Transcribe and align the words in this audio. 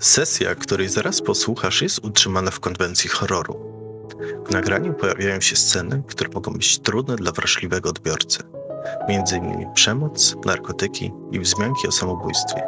Sesja, 0.00 0.54
której 0.54 0.88
zaraz 0.88 1.22
posłuchasz, 1.22 1.82
jest 1.82 2.04
utrzymana 2.04 2.50
w 2.50 2.60
konwencji 2.60 3.10
horroru. 3.10 3.56
W 4.46 4.50
nagraniu 4.50 4.94
pojawiają 4.94 5.40
się 5.40 5.56
sceny, 5.56 6.02
które 6.06 6.30
mogą 6.34 6.52
być 6.52 6.78
trudne 6.78 7.16
dla 7.16 7.32
wrażliwego 7.32 7.90
odbiorcy. 7.90 8.42
Innymi 9.08 9.66
przemoc, 9.74 10.36
narkotyki 10.44 11.12
i 11.32 11.40
wzmianki 11.40 11.88
o 11.88 11.92
samobójstwie. 11.92 12.62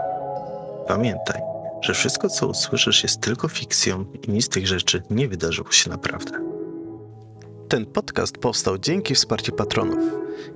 Pamiętaj, 0.89 1.41
że 1.83 1.95
wszystko 1.95 2.29
co 2.29 2.47
usłyszysz 2.47 3.03
jest 3.03 3.21
tylko 3.21 3.49
fikcją 3.49 4.05
i 4.23 4.31
nic 4.31 4.45
z 4.45 4.49
tych 4.49 4.67
rzeczy 4.67 5.03
nie 5.11 5.29
wydarzyło 5.29 5.71
się 5.71 5.91
naprawdę. 5.91 6.33
Ten 7.69 7.87
podcast 7.87 8.39
powstał 8.39 8.79
dzięki 8.79 9.15
wsparciu 9.15 9.53
patronów. 9.53 10.05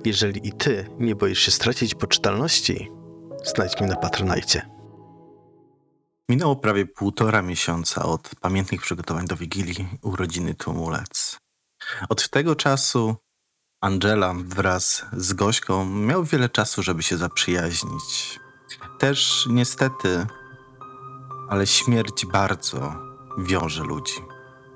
Jeżeli 0.05 0.47
i 0.47 0.51
ty 0.51 0.85
nie 0.99 1.15
boisz 1.15 1.39
się 1.39 1.51
stracić 1.51 1.95
poczytalności, 1.95 2.91
znajdź 3.45 3.79
mnie 3.79 3.89
na 3.89 3.95
Patronajcie. 3.95 4.76
Minęło 6.29 6.55
prawie 6.55 6.85
półtora 6.85 7.41
miesiąca 7.41 8.03
od 8.03 8.29
pamiętnych 8.41 8.81
przygotowań 8.81 9.27
do 9.27 9.35
Wigilii 9.35 9.87
urodziny 10.01 10.55
Tumulec. 10.55 11.37
Od 12.09 12.29
tego 12.29 12.55
czasu 12.55 13.15
Angela 13.81 14.33
wraz 14.45 15.05
z 15.17 15.33
Gośką 15.33 15.85
miał 15.85 16.23
wiele 16.23 16.49
czasu, 16.49 16.83
żeby 16.83 17.03
się 17.03 17.17
zaprzyjaźnić. 17.17 18.39
Też 18.99 19.47
niestety, 19.49 20.27
ale 21.49 21.67
śmierć 21.67 22.25
bardzo 22.25 22.95
wiąże 23.37 23.83
ludzi. 23.83 24.15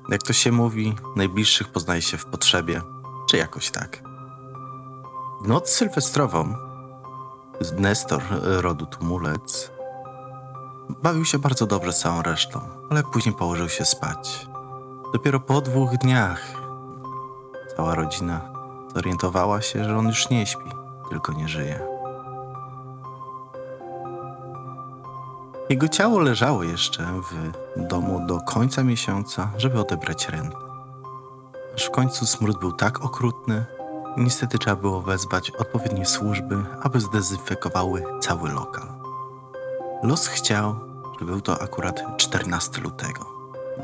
Jak 0.09 0.23
to 0.23 0.33
się 0.33 0.51
mówi, 0.51 0.95
najbliższych 1.15 1.67
poznaje 1.67 2.01
się 2.01 2.17
w 2.17 2.25
potrzebie, 2.25 2.81
czy 3.29 3.37
jakoś 3.37 3.71
tak. 3.71 4.03
W 5.43 5.47
noc 5.47 5.69
sylwestrową 5.69 6.55
Nestor 7.77 8.23
rodu 8.41 8.85
Tumulec 8.85 9.71
bawił 10.89 11.25
się 11.25 11.39
bardzo 11.39 11.65
dobrze 11.67 11.93
z 11.93 11.99
całą 11.99 12.21
resztą, 12.21 12.61
ale 12.89 13.03
później 13.03 13.35
położył 13.35 13.69
się 13.69 13.85
spać. 13.85 14.47
Dopiero 15.13 15.39
po 15.39 15.61
dwóch 15.61 15.97
dniach 15.97 16.41
cała 17.75 17.95
rodzina 17.95 18.41
zorientowała 18.95 19.61
się, 19.61 19.83
że 19.83 19.97
on 19.97 20.07
już 20.07 20.29
nie 20.29 20.45
śpi, 20.45 20.71
tylko 21.09 21.33
nie 21.33 21.47
żyje. 21.47 21.79
Jego 25.69 25.87
ciało 25.87 26.19
leżało 26.19 26.63
jeszcze 26.63 27.03
w 27.05 27.51
domu 27.87 28.27
do 28.27 28.39
końca 28.39 28.83
miesiąca, 28.83 29.51
żeby 29.57 29.79
odebrać 29.79 30.29
rentę. 30.29 30.57
Aż 31.75 31.85
w 31.85 31.91
końcu 31.91 32.25
smród 32.25 32.59
był 32.59 32.71
tak 32.71 33.05
okrutny, 33.05 33.65
niestety 34.17 34.57
trzeba 34.57 34.75
było 34.75 35.01
wezwać 35.01 35.51
odpowiednie 35.51 36.05
służby, 36.05 36.65
aby 36.81 36.99
zdezynfekowały 36.99 38.03
cały 38.19 38.51
lokal. 38.51 39.00
Los 40.03 40.27
chciał, 40.27 40.75
żeby 41.19 41.31
był 41.31 41.41
to 41.41 41.61
akurat 41.61 42.17
14 42.17 42.81
lutego, 42.81 43.25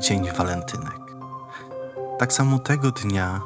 dzień 0.00 0.30
walentynek. 0.36 1.00
Tak 2.18 2.32
samo 2.32 2.58
tego 2.58 2.90
dnia 2.90 3.40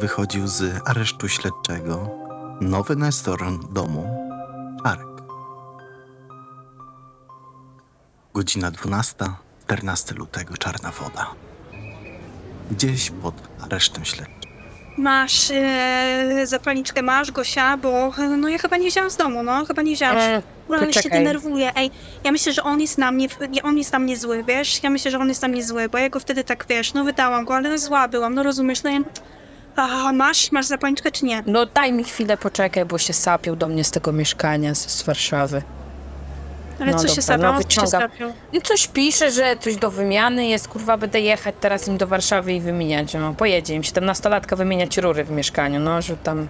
wychodził 0.00 0.46
z 0.46 0.82
aresztu 0.88 1.28
śledczego 1.28 2.10
nowy 2.60 2.96
nestor 2.96 3.38
domu, 3.70 4.16
Czarek. 4.84 5.06
Godzina 8.34 8.70
12, 8.70 9.14
14 9.64 10.14
lutego, 10.14 10.56
czarna 10.56 10.90
woda. 10.90 11.26
Gdzieś 12.70 13.10
pod 13.10 13.34
aresztem 13.60 14.04
śledczym. 14.04 14.50
Masz 14.98 15.50
e, 15.50 16.46
zapalniczkę, 16.46 17.02
masz 17.02 17.32
Gosia, 17.32 17.76
bo 17.76 18.12
e, 18.18 18.28
no 18.28 18.48
ja 18.48 18.58
chyba 18.58 18.76
nie 18.76 18.90
wziąłam 18.90 19.10
z 19.10 19.16
domu, 19.16 19.42
no 19.42 19.64
chyba 19.64 19.82
nie 19.82 19.94
wziąłam. 19.94 20.16
E, 20.16 20.42
No, 20.68 20.76
ale 20.76 20.86
się 20.92 20.98
poczekaj. 21.00 21.18
denerwuję, 21.18 21.72
ej, 21.76 21.90
ja 22.24 22.32
myślę, 22.32 22.52
że 22.52 22.62
on 22.62 22.80
jest 22.80 22.98
na 22.98 23.12
mnie, 23.12 23.28
nie, 23.50 23.62
on 23.62 23.78
jest 23.78 23.92
na 23.92 23.98
mnie 23.98 24.16
zły, 24.16 24.44
wiesz, 24.44 24.82
ja 24.82 24.90
myślę, 24.90 25.10
że 25.10 25.18
on 25.18 25.28
jest 25.28 25.42
na 25.42 25.48
mnie 25.48 25.64
zły, 25.64 25.88
bo 25.88 25.98
ja 25.98 26.08
go 26.08 26.20
wtedy 26.20 26.44
tak, 26.44 26.66
wiesz, 26.68 26.94
no 26.94 27.04
wydałam 27.04 27.44
go, 27.44 27.54
ale 27.54 27.78
zła 27.78 28.08
byłam, 28.08 28.34
no 28.34 28.42
rozumiesz, 28.42 28.82
no 28.82 28.90
ja... 28.90 28.98
A, 29.76 30.12
masz, 30.12 30.52
masz 30.52 30.66
zapalniczkę 30.66 31.10
czy 31.10 31.24
nie? 31.24 31.42
No 31.46 31.66
daj 31.66 31.92
mi 31.92 32.04
chwilę, 32.04 32.36
poczekaj, 32.36 32.84
bo 32.84 32.98
się 32.98 33.12
sapił 33.12 33.56
do 33.56 33.68
mnie 33.68 33.84
z 33.84 33.90
tego 33.90 34.12
mieszkania 34.12 34.74
z, 34.74 34.90
z 34.90 35.02
Warszawy. 35.02 35.62
Ale 36.80 36.92
No 36.92 36.98
co 36.98 37.08
się 37.08 37.20
dobra, 37.28 37.52
no 37.52 37.54
Co 37.54 37.62
się 37.62 37.68
wyciągam. 37.68 38.10
stało? 38.16 38.32
I 38.52 38.62
coś 38.62 38.86
pisze, 38.88 39.30
że 39.30 39.56
coś 39.60 39.76
do 39.76 39.90
wymiany 39.90 40.46
jest, 40.46 40.68
kurwa, 40.68 40.96
będę 40.96 41.20
jechać 41.20 41.54
teraz 41.60 41.88
im 41.88 41.96
do 41.98 42.06
Warszawy 42.06 42.52
i 42.52 42.60
wymieniać. 42.60 43.14
No, 43.14 43.34
pojedzie 43.34 43.74
im 43.74 43.82
17-latka 43.82 44.56
wymieniać 44.56 44.96
rury 44.98 45.24
w 45.24 45.30
mieszkaniu, 45.30 45.80
no, 45.80 46.02
że 46.02 46.16
tam... 46.16 46.48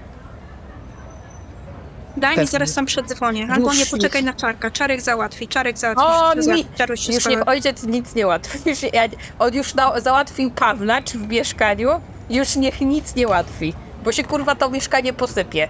Daj 2.16 2.38
mi 2.38 2.46
zaraz 2.46 2.74
tam 2.74 2.86
przedzwonię, 2.86 3.48
albo 3.50 3.74
nie, 3.74 3.86
poczekaj 3.86 4.22
już. 4.22 4.26
na 4.26 4.34
Czarka, 4.34 4.70
Czarek 4.70 5.00
załatwi, 5.00 5.48
Czarek 5.48 5.78
załatwi. 5.78 6.04
O, 6.06 6.30
wszystko, 6.32 6.54
mi, 6.54 6.66
Czaruś 6.76 7.00
się 7.00 7.12
już 7.12 7.26
niech 7.26 7.48
ojciec 7.48 7.82
nic 7.82 8.14
nie 8.14 8.26
łatwi. 8.26 8.58
Już, 8.70 8.82
ja, 8.92 9.02
on 9.38 9.54
już 9.54 9.74
na, 9.74 10.00
załatwił 10.00 10.50
Pawlacz 10.50 11.10
w 11.10 11.28
mieszkaniu, 11.28 11.90
już 12.30 12.56
niech 12.56 12.80
nic 12.80 13.14
nie 13.14 13.28
łatwi, 13.28 13.74
bo 14.04 14.12
się, 14.12 14.24
kurwa, 14.24 14.54
to 14.54 14.70
mieszkanie 14.70 15.12
posypie. 15.12 15.68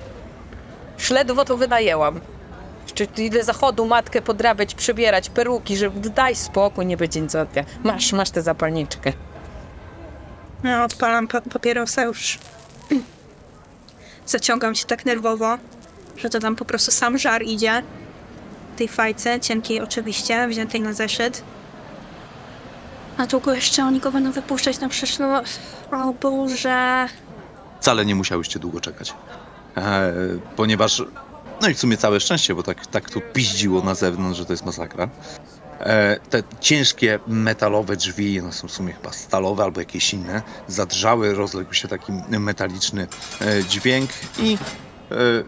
Śledwo 0.98 1.44
to 1.44 1.56
wynajęłam. 1.56 2.20
Jeszcze 2.82 3.22
idę 3.22 3.44
zachodu 3.44 3.86
matkę 3.86 4.22
podrabiać, 4.22 4.74
przebierać, 4.74 5.30
peruki, 5.30 5.76
żeby 5.76 6.10
daj 6.10 6.34
spokój, 6.36 6.86
nie 6.86 6.96
będzie 6.96 7.20
nic 7.20 7.30
załatwia. 7.30 7.64
Masz, 7.84 8.12
masz 8.12 8.30
tę 8.30 8.42
zapalniczkę. 8.42 9.12
No, 10.64 10.84
odpalam 10.84 11.28
pa- 11.28 11.40
papierosa 11.40 12.02
już. 12.02 12.38
Zaciągam 14.26 14.74
się 14.74 14.86
tak 14.86 15.04
nerwowo, 15.04 15.58
że 16.16 16.30
to 16.30 16.40
tam 16.40 16.56
po 16.56 16.64
prostu 16.64 16.90
sam 16.90 17.18
żar 17.18 17.42
idzie. 17.42 17.82
Tej 18.76 18.88
fajce, 18.88 19.40
cienkiej 19.40 19.80
oczywiście, 19.80 20.48
wziętej 20.48 20.80
na 20.80 20.92
zeszyt. 20.92 21.42
A 23.18 23.26
długo 23.26 23.54
jeszcze 23.54 23.84
oni 23.84 24.00
go 24.00 24.12
będą 24.12 24.32
wypuszczać 24.32 24.80
na 24.80 24.88
przecież, 24.88 25.18
no... 25.18 25.42
O 25.90 26.12
Boże... 26.12 27.08
Wcale 27.80 28.06
nie 28.06 28.14
musiałyście 28.14 28.58
długo 28.58 28.80
czekać. 28.80 29.14
E, 29.76 30.12
ponieważ, 30.56 31.02
no 31.62 31.68
i 31.68 31.74
w 31.74 31.78
sumie 31.78 31.96
całe 31.96 32.20
szczęście, 32.20 32.54
bo 32.54 32.62
tak, 32.62 32.86
tak 32.86 33.10
tu 33.10 33.20
piździło 33.32 33.82
na 33.82 33.94
zewnątrz, 33.94 34.38
że 34.38 34.44
to 34.44 34.52
jest 34.52 34.66
masakra. 34.66 35.08
E, 35.80 36.20
te 36.30 36.42
ciężkie 36.60 37.18
metalowe 37.26 37.96
drzwi, 37.96 38.40
one 38.40 38.52
są 38.52 38.68
w 38.68 38.72
sumie 38.72 38.92
chyba 38.92 39.12
stalowe 39.12 39.64
albo 39.64 39.80
jakieś 39.80 40.14
inne, 40.14 40.42
zadrżały, 40.68 41.34
rozległ 41.34 41.74
się 41.74 41.88
taki 41.88 42.12
metaliczny 42.28 43.06
e, 43.40 43.64
dźwięk 43.64 44.10
i 44.38 44.58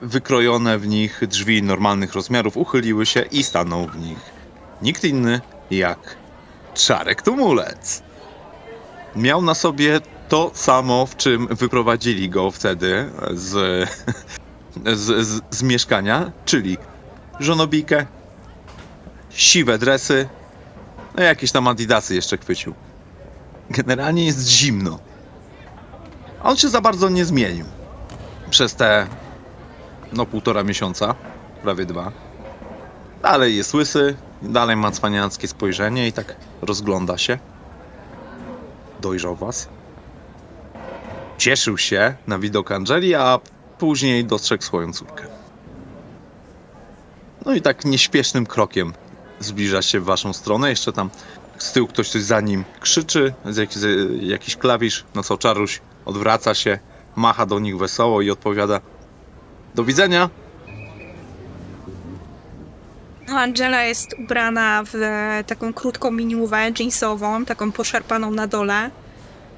wykrojone 0.02 0.78
w 0.78 0.86
nich 0.86 1.20
drzwi 1.28 1.62
normalnych 1.62 2.14
rozmiarów 2.14 2.56
uchyliły 2.56 3.06
się 3.06 3.20
i 3.20 3.42
stanął 3.42 3.86
w 3.86 3.98
nich 3.98 4.38
nikt 4.82 5.04
inny 5.04 5.40
jak 5.70 6.16
Czarek 6.74 7.22
Tumulec. 7.22 8.02
Miał 9.16 9.42
na 9.42 9.54
sobie 9.54 10.00
to 10.28 10.50
samo, 10.54 11.06
w 11.06 11.16
czym 11.16 11.46
wyprowadzili 11.46 12.30
go 12.30 12.50
wtedy 12.50 13.10
z, 13.30 13.88
z, 14.86 15.26
z, 15.26 15.42
z 15.50 15.62
mieszkania, 15.62 16.32
czyli 16.44 16.78
żonobijkę, 17.40 18.06
siwe 19.30 19.78
dresy, 19.78 20.28
no 21.16 21.22
jakieś 21.22 21.52
tam 21.52 21.68
adidasy 21.68 22.14
jeszcze 22.14 22.38
chwycił. 22.38 22.74
Generalnie 23.70 24.26
jest 24.26 24.48
zimno. 24.48 24.98
A 26.42 26.50
on 26.50 26.56
się 26.56 26.68
za 26.68 26.80
bardzo 26.80 27.08
nie 27.08 27.24
zmienił. 27.24 27.66
Przez 28.50 28.74
te, 28.74 29.06
no 30.12 30.26
półtora 30.26 30.64
miesiąca, 30.64 31.14
prawie 31.62 31.86
dwa. 31.86 32.12
Dalej 33.22 33.56
jest 33.56 33.74
łysy, 33.74 34.16
dalej 34.42 34.76
ma 34.76 34.90
cwaniackie 34.90 35.48
spojrzenie 35.48 36.08
i 36.08 36.12
tak 36.12 36.36
rozgląda 36.62 37.18
się. 37.18 37.38
Dojrzał 39.00 39.36
was 39.36 39.68
cieszył 41.38 41.78
się 41.78 42.14
na 42.26 42.38
widok 42.38 42.72
Angeli, 42.72 43.14
a 43.14 43.40
później 43.78 44.24
dostrzegł 44.24 44.64
swoją 44.64 44.92
córkę. 44.92 45.24
No 47.46 47.54
i 47.54 47.62
tak 47.62 47.84
nieśpiesznym 47.84 48.46
krokiem 48.46 48.92
zbliża 49.40 49.82
się 49.82 50.00
w 50.00 50.04
waszą 50.04 50.32
stronę. 50.32 50.70
Jeszcze 50.70 50.92
tam 50.92 51.10
z 51.58 51.72
tyłu 51.72 51.88
ktoś 51.88 52.08
coś 52.08 52.22
za 52.22 52.40
nim 52.40 52.64
krzyczy, 52.80 53.34
jakiś 54.20 54.56
klawisz, 54.56 55.04
no 55.14 55.22
co 55.22 55.36
Czaruś 55.36 55.80
odwraca 56.04 56.54
się, 56.54 56.78
macha 57.16 57.46
do 57.46 57.58
nich 57.58 57.78
wesoło 57.78 58.22
i 58.22 58.30
odpowiada 58.30 58.80
do 59.78 59.84
widzenia. 59.84 60.30
No, 63.28 63.38
Angela 63.38 63.82
jest 63.82 64.14
ubrana 64.18 64.82
w 64.84 64.94
e, 64.94 65.44
taką 65.46 65.72
krótką 65.72 66.10
miniówę 66.10 66.70
jeansową, 66.78 67.44
taką 67.44 67.72
poszarpaną 67.72 68.30
na 68.30 68.46
dole. 68.46 68.90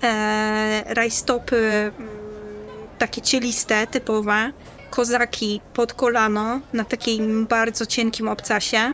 E, 0.02 0.84
rajstopy 0.94 1.56
mm, 1.56 2.10
takie 2.98 3.22
cieliste, 3.22 3.86
typowe. 3.86 4.52
Kozaki 4.90 5.60
pod 5.74 5.92
kolano 5.92 6.60
na 6.72 6.84
takim 6.84 7.46
bardzo 7.46 7.86
cienkim 7.86 8.28
obcasie. 8.28 8.92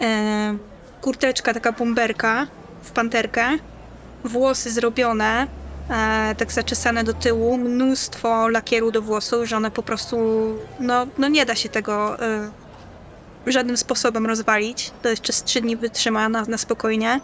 E, 0.00 0.56
kurteczka, 1.00 1.54
taka 1.54 1.72
bomberka 1.72 2.46
w 2.82 2.90
panterkę. 2.90 3.58
Włosy 4.24 4.70
zrobione, 4.70 5.46
e, 5.90 6.34
tak 6.38 6.52
zaczesane 6.52 7.04
do 7.04 7.14
tyłu. 7.14 7.58
Mnóstwo 7.58 8.48
lakieru 8.48 8.90
do 8.90 9.02
włosów, 9.02 9.48
że 9.48 9.56
one 9.56 9.70
po 9.70 9.82
prostu, 9.82 10.16
no, 10.80 11.06
no 11.18 11.28
nie 11.28 11.46
da 11.46 11.54
się 11.54 11.68
tego... 11.68 12.22
E, 12.22 12.62
żadnym 13.46 13.76
sposobem 13.76 14.26
rozwalić. 14.26 14.90
To 15.02 15.08
jeszcze 15.08 15.32
z 15.32 15.44
trzy 15.44 15.60
dni 15.60 15.76
wytrzyma 15.76 16.28
na, 16.28 16.42
na 16.42 16.58
spokojnie. 16.58 17.20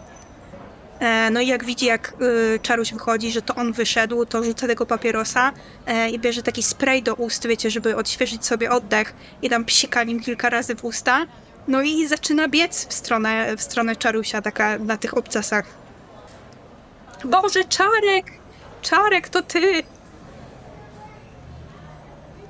E, 0.99 1.29
no 1.29 1.41
i 1.41 1.47
jak 1.47 1.65
widzi, 1.65 1.85
jak 1.85 2.13
y, 2.21 2.59
Czaruś 2.61 2.93
wychodzi, 2.93 3.31
że 3.31 3.41
to 3.41 3.55
on 3.55 3.73
wyszedł, 3.73 4.25
to 4.25 4.43
rzuca 4.43 4.67
tego 4.67 4.85
papierosa 4.85 5.51
e, 5.85 6.09
i 6.09 6.19
bierze 6.19 6.43
taki 6.43 6.63
spray 6.63 7.03
do 7.03 7.15
ust, 7.15 7.47
wiecie, 7.47 7.71
żeby 7.71 7.95
odświeżyć 7.95 8.45
sobie 8.45 8.71
oddech 8.71 9.13
i 9.41 9.49
tam 9.49 9.65
psika 9.65 10.03
nim 10.03 10.19
kilka 10.19 10.49
razy 10.49 10.75
w 10.75 10.85
usta. 10.85 11.25
No 11.67 11.81
i 11.81 12.07
zaczyna 12.07 12.47
biec 12.47 12.87
w 12.87 12.93
stronę, 12.93 13.57
w 13.57 13.61
stronę 13.61 13.95
Czarusia, 13.95 14.41
taka 14.41 14.79
na 14.79 14.97
tych 14.97 15.17
obcasach. 15.17 15.65
Boże, 17.25 17.63
Czarek! 17.63 18.25
Czarek, 18.81 19.29
to 19.29 19.41
ty! 19.41 19.83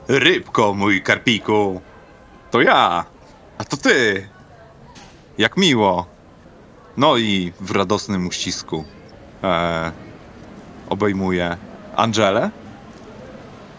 Rybko, 0.08 0.74
mój 0.74 1.02
karpiku. 1.02 1.82
To 2.52 2.62
ja. 2.62 3.06
A 3.58 3.64
to 3.64 3.78
ty. 3.78 4.28
Jak 5.38 5.58
miło. 5.58 6.06
No 6.98 7.18
i 7.18 7.54
w 7.60 7.72
radosnym 7.72 8.28
uścisku 8.28 8.86
e, 9.44 9.92
obejmuje 10.90 11.58
Angelę. 11.96 12.52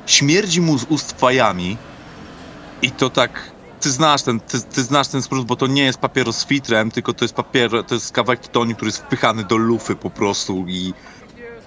Śmierdzi 0.06 0.60
mu 0.60 0.78
z 0.78 0.84
ust 0.84 1.20
fajami. 1.20 1.76
I 2.82 2.90
to 2.90 3.10
tak. 3.10 3.50
Ty 3.80 3.90
znasz 3.90 4.22
ten, 4.22 4.40
ty, 4.40 4.62
ty 4.62 4.82
znasz 4.82 5.08
ten 5.08 5.22
skrót, 5.22 5.46
bo 5.46 5.56
to 5.56 5.66
nie 5.66 5.84
jest 5.84 5.98
papieros 5.98 6.36
z 6.36 6.46
filtrem, 6.46 6.90
tylko 6.90 7.14
to 7.14 7.24
jest 7.24 7.34
papier, 7.34 7.70
to 7.86 7.94
jest 7.94 8.12
kawałek 8.12 8.40
tytoniu, 8.40 8.76
który 8.76 8.88
jest 8.88 8.98
wpychany 8.98 9.44
do 9.44 9.56
lufy 9.56 9.96
po 9.96 10.10
prostu 10.10 10.64
i 10.68 10.94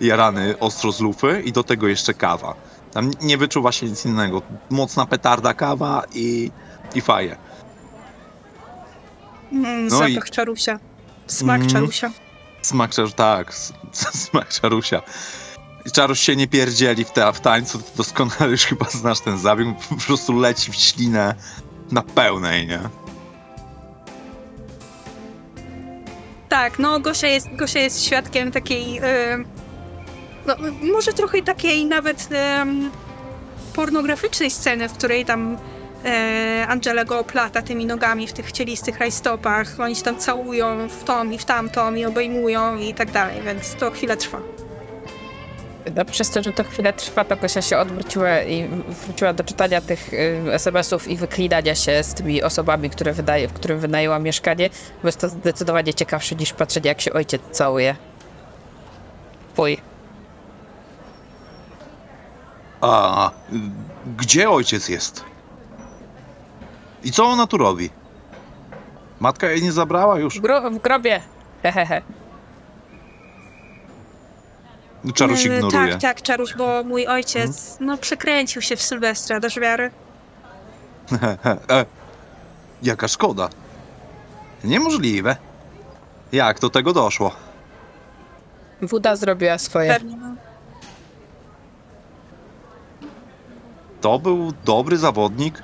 jarany 0.04 0.60
ostro 0.60 0.92
z 0.92 1.00
lufy 1.00 1.42
i 1.46 1.52
do 1.52 1.64
tego 1.64 1.88
jeszcze 1.88 2.14
kawa. 2.14 2.56
Tam 2.92 3.12
nie 3.22 3.38
wyczuwa 3.38 3.72
się 3.72 3.86
nic 3.86 4.06
innego. 4.06 4.42
Mocna 4.70 5.06
petarda 5.06 5.54
kawa 5.54 6.04
i, 6.14 6.52
i 6.96 7.02
faje. 7.02 7.36
Mm, 9.52 9.88
No 9.88 10.08
i- 10.08 10.14
zapach 10.14 10.30
Czarusia. 10.30 10.80
Smak 11.28 11.62
Mm. 11.62 11.70
Czarusia. 11.74 12.12
Smak 12.62 12.92
czar... 12.92 13.12
tak, 13.14 13.54
smak 14.26 14.48
czarusia. 14.50 15.02
I 15.86 15.92
Czaruś 15.92 16.20
się 16.20 16.36
nie 16.36 16.48
pierdzieli 16.48 17.06
w, 17.06 17.12
te, 17.12 17.34
w 17.34 17.40
tańcu, 17.40 17.80
ty 17.80 17.92
doskonale 17.98 18.52
już 18.52 18.66
chyba 18.66 18.86
znasz 18.90 19.20
ten 19.20 19.38
zabieg, 19.38 19.68
po 19.90 19.96
prostu 19.96 20.40
leci 20.40 20.72
w 20.72 20.76
ślinę 20.76 21.36
na 21.92 22.02
pełnej, 22.02 22.68
nie? 22.68 22.80
Tak, 26.50 26.80
no 26.80 27.00
Gosia 27.00 27.28
jest, 27.28 27.48
Gosia 27.56 27.80
jest 27.80 28.04
świadkiem 28.04 28.52
takiej, 28.52 28.98
em, 28.98 29.46
no 30.48 30.56
może 30.94 31.14
trochę 31.14 31.42
takiej 31.42 31.86
nawet 31.86 32.30
em, 32.32 32.92
pornograficznej 33.74 34.52
sceny, 34.52 34.90
w 34.90 34.94
której 34.94 35.26
tam 35.26 35.58
e, 36.06 36.66
Angela 36.68 37.06
go 37.06 37.20
oplata 37.20 37.62
tymi 37.62 37.86
nogami 37.86 38.28
w 38.28 38.34
tych 38.34 38.52
cielistych 38.52 39.00
rajstopach. 39.00 39.80
Oni 39.80 39.96
się 39.96 40.04
tam 40.04 40.18
całują 40.18 40.88
w 40.90 41.04
tą 41.04 41.30
i 41.30 41.38
w 41.38 41.46
tamtą 41.46 41.96
i 41.96 42.06
obejmują 42.06 42.78
i 42.78 42.94
tak 42.94 43.12
dalej, 43.12 43.42
więc 43.46 43.76
to 43.76 43.92
chwilę 43.92 44.18
trwa. 44.18 44.40
No, 45.96 46.06
przez 46.06 46.30
to, 46.30 46.44
że 46.44 46.54
to 46.54 46.64
chwilę 46.64 46.94
trwa, 46.94 47.24
to 47.24 47.36
Gosia 47.36 47.62
się 47.62 47.78
odwróciła 47.78 48.42
i 48.42 48.68
wróciła 49.06 49.34
do 49.34 49.44
czytania 49.44 49.82
tych 49.82 50.14
y, 50.14 50.54
SMS-ów 50.54 51.08
i 51.08 51.18
wyklinania 51.18 51.76
się 51.76 52.04
z 52.04 52.14
tymi 52.14 52.44
osobami, 52.44 52.90
które 52.90 53.14
wydaje, 53.14 53.48
w 53.48 53.54
którym 53.54 53.80
wynajęła 53.80 54.20
mieszkanie, 54.20 54.70
bo 55.02 55.08
jest 55.08 55.20
to 55.20 55.30
zdecydowanie 55.30 55.94
ciekawsze 55.94 56.36
niż 56.36 56.54
patrzenie, 56.54 56.88
jak 56.88 57.02
się 57.02 57.14
ojciec 57.14 57.42
całuje. 57.52 57.96
Fuj. 59.56 59.93
A 62.84 63.32
gdzie 64.18 64.50
ojciec 64.50 64.90
jest? 64.90 65.24
I 67.04 67.12
co 67.12 67.26
ona 67.26 67.48
tu 67.48 67.58
robi? 67.58 67.90
Matka 69.20 69.50
jej 69.50 69.64
nie 69.64 69.72
zabrała 69.72 70.20
już? 70.20 70.40
W, 70.40 70.42
gro- 70.42 70.74
w 70.74 70.82
grobie. 70.82 71.22
Hehehe. 71.64 72.02
Czaruś 75.14 75.46
E, 75.46 75.56
ignoruje. 75.56 75.92
Tak, 75.92 76.02
tak, 76.02 76.22
Czaruś, 76.22 76.56
bo 76.56 76.84
mój 76.84 77.08
ojciec, 77.08 77.78
no 77.80 77.98
przekręcił 77.98 78.62
się 78.62 78.76
w 78.76 78.82
Sylwestra, 78.82 79.40
dasz 79.40 79.60
wiary? 79.60 79.92
e, 81.70 81.86
jaka 82.84 83.08
szkoda. 83.08 83.50
Niemożliwe. 84.64 85.36
Jak 86.32 86.60
do 86.60 86.70
tego 86.70 86.94
doszło? 86.94 87.32
Woda 88.82 89.16
zrobiła 89.16 89.58
swoje. 89.58 89.94
Pewnie, 89.94 90.16
no. 90.18 90.33
To 94.04 94.20
był 94.20 94.54
dobry 94.66 94.98
zawodnik. 94.98 95.64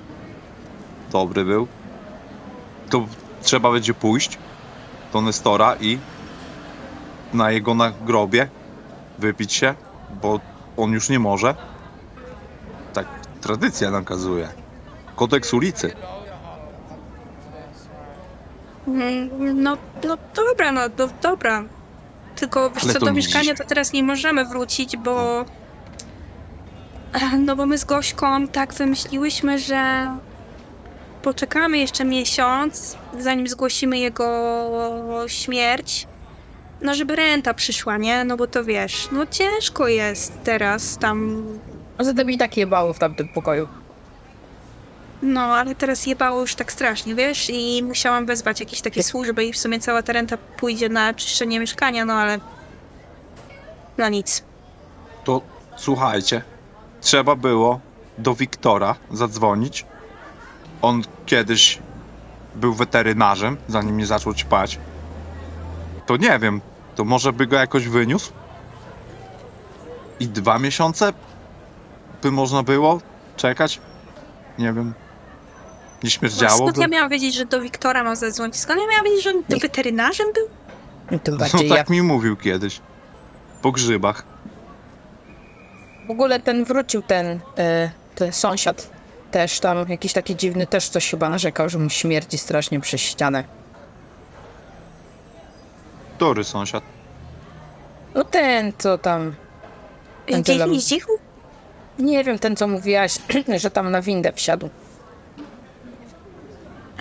Dobry 1.11 1.45
był. 1.45 1.67
To 2.89 3.05
trzeba 3.41 3.71
będzie 3.71 3.93
pójść 3.93 4.37
do 5.13 5.21
Nestora 5.21 5.75
i 5.81 5.99
na 7.33 7.51
jego 7.51 7.73
nagrobie 7.73 8.49
wypić 9.17 9.53
się, 9.53 9.73
bo 10.21 10.39
on 10.77 10.91
już 10.91 11.09
nie 11.09 11.19
może. 11.19 11.55
Tak 12.93 13.07
tradycja 13.41 13.91
nakazuje. 13.91 14.49
Kodeks 15.15 15.53
ulicy. 15.53 15.93
Mm, 18.87 19.63
No, 19.63 19.77
no 20.03 20.17
dobra, 20.35 20.71
no 20.71 20.89
do, 20.89 21.09
dobra. 21.21 21.63
Tylko 22.35 22.69
wiesz 22.69 22.83
Ale 22.83 22.93
co, 22.93 22.99
to 22.99 23.05
do 23.05 23.13
mieszkania 23.13 23.55
to 23.55 23.63
teraz 23.65 23.93
nie 23.93 24.03
możemy 24.03 24.45
wrócić, 24.45 24.97
bo... 24.97 25.45
No 27.39 27.55
bo 27.55 27.65
my 27.65 27.77
z 27.77 27.85
Gośką 27.85 28.47
tak 28.47 28.73
wymyśliłyśmy, 28.73 29.59
że 29.59 30.07
poczekamy 31.21 31.77
jeszcze 31.77 32.05
miesiąc, 32.05 32.97
zanim 33.19 33.47
zgłosimy 33.47 33.97
jego 33.97 35.25
śmierć. 35.27 36.07
No 36.81 36.93
żeby 36.93 37.15
renta 37.15 37.53
przyszła, 37.53 37.97
nie? 37.97 38.23
No 38.23 38.37
bo 38.37 38.47
to 38.47 38.63
wiesz, 38.63 39.09
no 39.11 39.25
ciężko 39.25 39.87
jest 39.87 40.33
teraz 40.43 40.97
tam... 40.97 41.43
Poza 41.97 42.13
tym 42.13 42.31
i 42.31 42.37
tak 42.37 42.57
jebało 42.57 42.93
w 42.93 42.99
tamtym 42.99 43.29
pokoju. 43.29 43.67
No, 45.21 45.41
ale 45.41 45.75
teraz 45.75 46.05
jebało 46.05 46.41
już 46.41 46.55
tak 46.55 46.71
strasznie, 46.71 47.15
wiesz? 47.15 47.49
I 47.49 47.83
musiałam 47.83 48.25
wezwać 48.25 48.59
jakieś 48.59 48.81
takie 48.81 49.03
służby 49.03 49.45
i 49.45 49.53
w 49.53 49.57
sumie 49.57 49.79
cała 49.79 50.03
ta 50.03 50.13
renta 50.13 50.37
pójdzie 50.37 50.89
na 50.89 51.13
czyszczenie 51.13 51.59
mieszkania, 51.59 52.05
no 52.05 52.13
ale... 52.13 52.39
No 53.97 54.09
nic. 54.09 54.43
To 55.23 55.41
słuchajcie, 55.77 56.41
trzeba 57.01 57.35
było 57.35 57.79
do 58.17 58.35
Wiktora 58.35 58.95
zadzwonić. 59.11 59.85
On 60.81 61.01
kiedyś 61.25 61.79
był 62.55 62.73
weterynarzem, 62.73 63.57
zanim 63.67 63.97
nie 63.97 64.05
zaczął 64.05 64.33
ćpać. 64.33 64.79
To 66.05 66.17
nie 66.17 66.39
wiem, 66.39 66.61
to 66.95 67.05
może 67.05 67.33
by 67.33 67.47
go 67.47 67.55
jakoś 67.55 67.87
wyniósł? 67.87 68.31
I 70.19 70.27
dwa 70.27 70.59
miesiące 70.59 71.13
by 72.21 72.31
można 72.31 72.63
było 72.63 72.99
czekać? 73.37 73.79
Nie 74.59 74.73
wiem. 74.73 74.85
Nie 74.85 74.93
No, 76.03 76.09
śmierdziało 76.09 76.57
skąd 76.57 76.77
ja 76.77 76.87
miałam 76.87 77.09
wiedzieć, 77.09 77.35
że 77.35 77.45
do 77.45 77.61
Wiktora 77.61 78.03
mam 78.03 78.15
zadzwonić? 78.15 78.55
Skąd 78.57 78.79
ja 78.81 78.87
miałam 78.87 79.05
wiedzieć, 79.05 79.23
że 79.23 79.29
on 79.29 79.43
Nie. 79.49 79.57
weterynarzem 79.57 80.27
był? 80.33 80.47
I 81.17 81.19
tym 81.19 81.33
No 81.33 81.39
bardziej 81.39 81.69
ja. 81.69 81.75
tak 81.75 81.89
mi 81.89 82.01
mówił 82.01 82.35
kiedyś. 82.37 82.81
Po 83.61 83.71
grzybach. 83.71 84.23
W 86.09 86.11
ogóle 86.11 86.39
ten 86.39 86.63
wrócił, 86.63 87.01
ten, 87.01 87.39
e, 87.57 87.89
ten 88.15 88.33
sąsiad. 88.33 88.89
Też 89.31 89.59
tam 89.59 89.89
jakiś 89.89 90.13
taki 90.13 90.35
dziwny, 90.35 90.67
też 90.67 90.89
coś 90.89 91.09
chyba 91.09 91.29
narzekał, 91.29 91.69
że 91.69 91.79
mu 91.79 91.89
śmierdzi 91.89 92.37
strasznie 92.37 92.79
przez 92.79 93.01
ścianę. 93.01 93.43
Który 96.15 96.43
sąsiad? 96.43 96.83
No 98.15 98.23
ten, 98.23 98.73
co 98.77 98.97
tam, 98.97 99.35
Angela- 100.27 100.73
Dziś, 100.73 100.85
dzichu? 100.85 101.11
nie 101.99 102.23
wiem, 102.23 102.39
ten 102.39 102.55
co 102.55 102.67
mówiłaś, 102.67 103.17
że 103.63 103.71
tam 103.71 103.91
na 103.91 104.01
windę 104.01 104.33
wsiadł. 104.33 104.69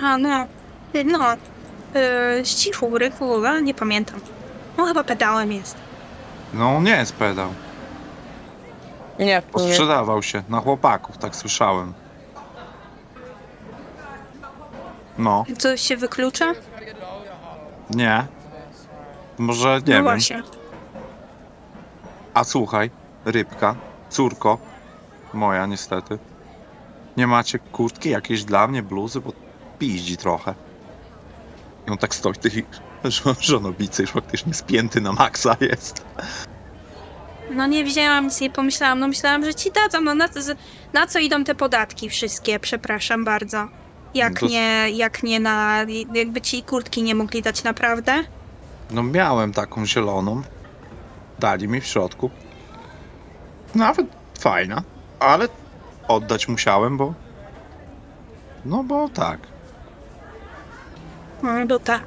A, 0.03 0.19
no. 0.19 0.47
No. 1.05 1.37
Yy, 1.95 2.45
z 2.45 2.55
cichu, 2.57 2.99
rychu, 2.99 3.47
ale 3.47 3.63
nie 3.63 3.75
pamiętam. 3.75 4.21
No 4.79 4.85
chyba 4.87 5.05
pedałem 5.05 5.53
jest. 5.53 5.77
No 6.55 6.77
on 6.77 6.85
nie 6.85 6.91
jest 6.97 7.13
pedał. 7.13 7.49
Nie, 9.19 9.25
nie. 9.25 9.43
Sprzedawał 9.73 10.23
się 10.23 10.43
na 10.49 10.61
chłopaków, 10.61 11.19
tak 11.19 11.37
słyszałem. 11.37 11.93
No, 15.19 15.45
Coś 15.59 15.81
się 15.81 15.97
wyklucza? 15.97 16.53
nie. 17.91 18.27
Może 19.39 19.69
nie 19.69 19.79
no 19.79 19.85
wiem. 19.85 20.05
właśnie. 20.05 20.43
A 22.35 22.45
słuchaj, 22.45 22.91
rybka, 23.25 23.75
córko, 24.11 24.59
moja 25.35 25.67
niestety. 25.67 26.19
Nie 27.17 27.27
macie 27.27 27.59
kurtki 27.59 28.11
jakiejś 28.11 28.45
dla 28.45 28.69
mnie, 28.69 28.83
bluzy, 28.83 29.21
bo 29.21 29.33
piździ 29.79 30.17
trochę. 30.17 30.55
I 31.87 31.91
on 31.91 31.99
tak 31.99 32.15
stoi, 32.15 32.35
ty 32.35 32.51
żonobicy 33.41 34.03
już 34.03 34.11
faktycznie 34.11 34.55
spięty 34.55 35.01
na 35.01 35.13
maksa 35.13 35.57
jest. 35.61 36.05
No 37.51 37.67
nie 37.67 37.85
wzięłam, 37.85 38.25
nic 38.25 38.41
nie 38.41 38.51
pomyślałam. 38.51 38.99
No 38.99 39.09
myślałam, 39.09 39.45
że 39.45 39.55
ci 39.55 39.71
dadzą. 39.73 40.01
No 40.01 40.15
na, 40.15 40.29
co- 40.29 40.41
na 40.93 41.07
co 41.07 41.19
idą 41.19 41.45
te 41.45 41.55
podatki 41.55 42.11
wszystkie? 42.11 42.61
Przepraszam 42.61 43.25
bardzo. 43.25 43.69
Jak 44.15 44.41
To- 44.41 44.47
nie, 44.47 44.91
jak 44.91 45.23
nie 45.23 45.41
na... 45.41 45.79
Jakby 46.15 46.41
ci 46.41 46.63
kurtki 46.63 47.03
nie 47.03 47.15
mogli 47.15 47.43
dać 47.43 47.65
naprawdę? 47.65 48.25
No 48.91 49.03
miałem 49.03 49.53
taką 49.53 49.87
zieloną. 49.87 50.43
Dali 51.39 51.69
mi 51.69 51.81
w 51.81 51.87
środku. 51.87 52.31
Nawet 53.75 54.07
fajna, 54.41 54.83
ale 55.21 55.49
oddać 56.09 56.49
musiałem, 56.49 56.97
bo... 56.97 57.15
No 58.65 58.85
bo 58.85 59.09
tak. 59.09 59.39
No, 61.43 61.65
no 61.65 61.79
tak. 61.79 62.03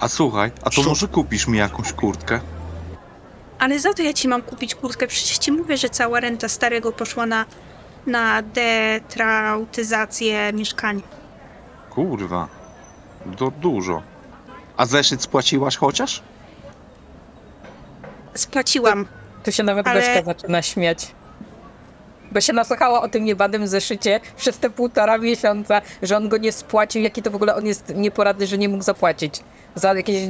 A 0.00 0.08
słuchaj, 0.08 0.50
a 0.62 0.70
to 0.70 0.82
Co? 0.82 0.88
może 0.88 1.08
kupisz 1.08 1.46
mi 1.48 1.58
jakąś 1.58 1.92
kurtkę? 1.92 2.40
Ale 3.62 3.78
za 3.80 3.94
to 3.94 4.02
ja 4.02 4.12
ci 4.12 4.28
mam 4.28 4.42
kupić 4.42 4.74
kurtkę. 4.74 5.06
Przecież 5.06 5.38
ci 5.38 5.52
mówię, 5.52 5.76
że 5.76 5.90
cała 5.90 6.20
renta 6.20 6.48
starego 6.48 6.92
poszła 6.92 7.26
na, 7.26 7.46
na 8.06 8.42
detrautyzację 8.42 10.52
mieszkania. 10.52 11.02
Kurwa. 11.90 12.48
To 13.36 13.50
dużo. 13.50 14.02
A 14.76 14.86
zeszyt 14.86 15.22
spłaciłaś 15.22 15.76
chociaż? 15.76 16.22
Spłaciłam. 18.34 19.06
Tu 19.44 19.52
się 19.52 19.62
nawet 19.62 19.86
Ale- 19.86 20.00
Gośka 20.00 20.22
zaczyna 20.24 20.62
śmiać. 20.62 21.14
Bo 22.32 22.40
się 22.40 22.52
nasłuchała 22.52 23.02
o 23.02 23.08
tym 23.08 23.24
niebanym 23.24 23.68
zeszycie 23.68 24.20
przez 24.36 24.58
te 24.58 24.70
półtora 24.70 25.18
miesiąca, 25.18 25.82
że 26.02 26.16
on 26.16 26.28
go 26.28 26.36
nie 26.36 26.52
spłacił, 26.52 27.02
jaki 27.02 27.22
to 27.22 27.30
w 27.30 27.34
ogóle 27.34 27.54
on 27.54 27.66
jest 27.66 27.94
nieporadny, 27.94 28.46
że 28.46 28.58
nie 28.58 28.68
mógł 28.68 28.84
zapłacić. 28.84 29.40
Za 29.74 29.94
jakieś 29.94 30.28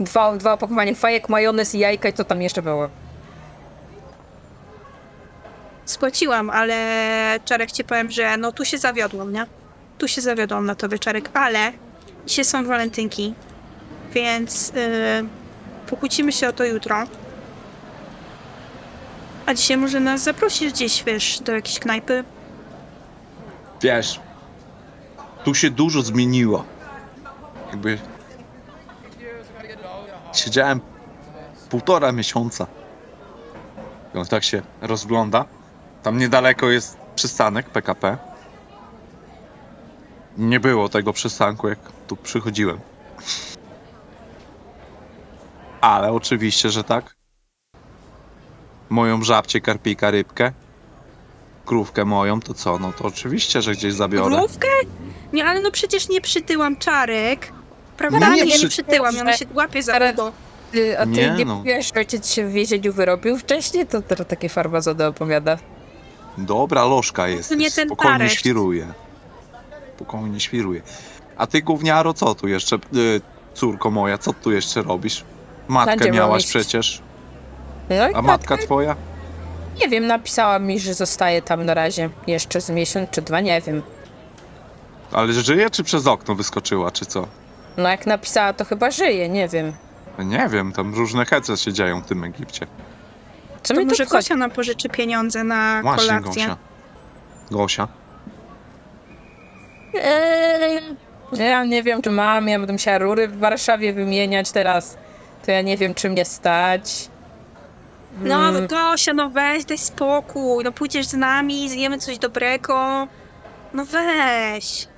dwa, 0.00 0.36
dwa 0.36 0.52
opakowania 0.52 0.94
fajek, 0.94 1.28
majonez 1.28 1.74
i 1.74 1.78
jajka 1.78 2.08
i 2.08 2.12
co 2.12 2.24
tam 2.24 2.42
jeszcze 2.42 2.62
było. 2.62 2.88
Spłaciłam, 5.84 6.50
ale 6.50 7.40
Czarek 7.44 7.72
ci 7.72 7.84
powiem, 7.84 8.10
że 8.10 8.36
no 8.36 8.52
tu 8.52 8.64
się 8.64 8.78
zawiodłam, 8.78 9.32
nie? 9.32 9.46
Tu 9.98 10.08
się 10.08 10.20
zawiodłam 10.20 10.66
na 10.66 10.74
tobie, 10.74 10.98
Czarek, 10.98 11.30
ale 11.34 11.72
dzisiaj 12.26 12.44
są 12.44 12.64
walentynki, 12.64 13.34
więc 14.12 14.68
yy, 14.68 15.28
pokłócimy 15.90 16.32
się 16.32 16.48
o 16.48 16.52
to 16.52 16.64
jutro. 16.64 17.04
A 19.46 19.54
dzisiaj 19.54 19.76
może 19.76 20.00
nas 20.00 20.22
zaprosisz 20.22 20.72
gdzieś, 20.72 21.04
wiesz, 21.04 21.40
do 21.40 21.52
jakiejś 21.52 21.78
knajpy? 21.78 22.24
Wiesz, 23.82 24.20
tu 25.44 25.54
się 25.54 25.70
dużo 25.70 26.02
zmieniło. 26.02 26.64
Jakby. 27.70 27.98
Siedziałem 30.38 30.80
półtora 31.70 32.12
miesiąca. 32.12 32.66
I 34.14 34.18
on 34.18 34.26
tak 34.26 34.44
się 34.44 34.62
rozgląda. 34.80 35.44
Tam 36.02 36.18
niedaleko 36.18 36.70
jest 36.70 36.98
przystanek 37.14 37.70
PKP. 37.70 38.18
Nie 40.36 40.60
było 40.60 40.88
tego 40.88 41.12
przystanku, 41.12 41.68
jak 41.68 41.78
tu 42.06 42.16
przychodziłem. 42.16 42.80
Ale 45.80 46.12
oczywiście, 46.12 46.70
że 46.70 46.84
tak. 46.84 47.16
Moją 48.88 49.22
żabcię, 49.22 49.60
karpika, 49.60 50.10
rybkę. 50.10 50.52
Krówkę 51.66 52.04
moją, 52.04 52.40
to 52.40 52.54
co? 52.54 52.78
No 52.78 52.92
to 52.92 53.04
oczywiście, 53.04 53.62
że 53.62 53.72
gdzieś 53.72 53.94
zabiorę. 53.94 54.36
Krówkę? 54.36 54.68
Nie, 55.32 55.46
ale 55.46 55.60
no 55.60 55.70
przecież 55.70 56.08
nie 56.08 56.20
przytyłam 56.20 56.76
Czarek. 56.76 57.52
Prawda? 57.98 58.18
No 58.20 58.32
nie 58.32 58.38
ja 58.38 58.44
nie 58.44 58.54
przy- 58.56 58.68
przytyłam, 58.68 59.18
ona 59.20 59.36
się 59.36 59.44
łapie 59.54 59.82
za 59.82 59.98
udo. 60.12 60.32
A 60.98 61.02
ty 61.04 61.08
Nie 61.10 61.30
nie, 61.30 61.44
no. 61.44 61.54
mówiłeś, 61.56 61.86
że 61.86 62.00
ojciec 62.00 62.30
się 62.32 62.46
w 62.48 62.52
więzieniu 62.52 62.92
wyrobił 62.92 63.38
wcześniej? 63.38 63.86
To 63.86 64.02
teraz 64.02 64.26
takie 64.26 64.48
farmazony 64.48 65.06
opowiada. 65.06 65.58
Dobra, 66.38 66.84
lożka 66.84 67.28
jest. 67.28 67.50
nie 67.56 67.70
ten 67.70 67.88
Spokojnie 67.88 68.18
tareszt. 68.18 68.36
świruje. 68.36 68.86
Spokojnie 69.96 70.40
świruje. 70.40 70.82
A 71.36 71.46
ty, 71.46 71.62
gówniaro, 71.62 72.14
co 72.14 72.34
tu 72.34 72.48
jeszcze? 72.48 72.76
Y, 72.76 73.20
córko 73.54 73.90
moja, 73.90 74.18
co 74.18 74.32
tu 74.32 74.52
jeszcze 74.52 74.82
robisz? 74.82 75.24
Matkę 75.68 76.04
miał 76.04 76.14
miałaś 76.14 76.42
iść. 76.42 76.50
przecież. 76.50 77.02
No 77.90 78.18
A 78.18 78.22
matka 78.22 78.56
twoja? 78.56 78.96
Nie 79.80 79.88
wiem, 79.88 80.06
napisała 80.06 80.58
mi, 80.58 80.80
że 80.80 80.94
zostaje 80.94 81.42
tam 81.42 81.64
na 81.66 81.74
razie. 81.74 82.10
Jeszcze 82.26 82.60
z 82.60 82.70
miesiąc 82.70 83.10
czy 83.10 83.22
dwa, 83.22 83.40
nie 83.40 83.60
wiem. 83.60 83.82
Ale 85.12 85.32
żyje, 85.32 85.70
czy 85.70 85.84
przez 85.84 86.06
okno 86.06 86.34
wyskoczyła, 86.34 86.90
czy 86.90 87.06
co? 87.06 87.26
No 87.78 87.88
jak 87.88 88.06
napisała, 88.06 88.52
to 88.52 88.64
chyba 88.64 88.90
żyje, 88.90 89.28
nie 89.28 89.48
wiem. 89.48 89.72
Nie 90.18 90.48
wiem, 90.48 90.72
tam 90.72 90.94
różne 90.94 91.24
hece 91.24 91.56
się 91.56 91.72
dzieją 91.72 92.02
w 92.02 92.06
tym 92.06 92.24
Egipcie. 92.24 92.66
Co 93.62 93.74
To 93.74 93.80
mi 93.80 93.86
może 93.86 94.06
wchodzi? 94.06 94.18
Gosia 94.18 94.36
nam 94.36 94.50
pożyczy 94.50 94.88
pieniądze 94.88 95.44
na 95.44 95.80
Właśnie, 95.82 96.08
kolację. 96.08 96.42
Gosia. 96.46 96.56
Gosia. 97.50 97.88
Eee, 99.94 100.80
Ja 101.32 101.64
nie 101.64 101.82
wiem, 101.82 102.02
czy 102.02 102.10
mam, 102.10 102.48
ja 102.48 102.58
będę 102.58 102.72
musiała 102.72 102.98
rury 102.98 103.28
w 103.28 103.38
Warszawie 103.38 103.92
wymieniać 103.92 104.50
teraz. 104.52 104.96
To 105.46 105.50
ja 105.50 105.62
nie 105.62 105.76
wiem, 105.76 105.94
czy 105.94 106.10
mnie 106.10 106.24
stać. 106.24 107.08
No, 108.22 108.48
Mm. 108.48 108.66
Gosia, 108.66 109.12
no 109.12 109.30
weź, 109.30 109.64
daj 109.64 109.78
spokój. 109.78 110.64
No 110.64 110.72
pójdziesz 110.72 111.06
z 111.06 111.14
nami, 111.14 111.68
zjemy 111.70 111.98
coś 111.98 112.18
dobrego. 112.18 113.06
No 113.74 113.84
weź. 113.84 114.88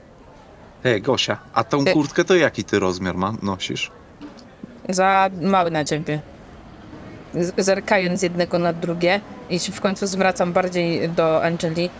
Hej, 0.82 1.02
Gosia, 1.02 1.37
a 1.54 1.64
tą 1.64 1.84
Ty- 1.84 1.92
kurtkę 1.92 2.25
to 2.25 2.34
jaki 2.37 2.64
ty 2.64 2.78
rozmiar 2.78 3.14
ma, 3.16 3.32
nosisz? 3.42 3.90
Za 4.88 5.30
mały 5.42 5.70
na 5.70 5.84
ciebie. 5.84 6.20
Z- 7.34 7.52
Zerkając 7.64 8.20
z 8.20 8.22
jednego 8.22 8.58
na 8.58 8.72
drugie 8.72 9.20
i 9.50 9.58
się 9.58 9.72
w 9.72 9.80
końcu 9.80 10.06
zwracam 10.06 10.52
bardziej 10.52 11.08
do 11.08 11.44
Angeli. 11.44 11.90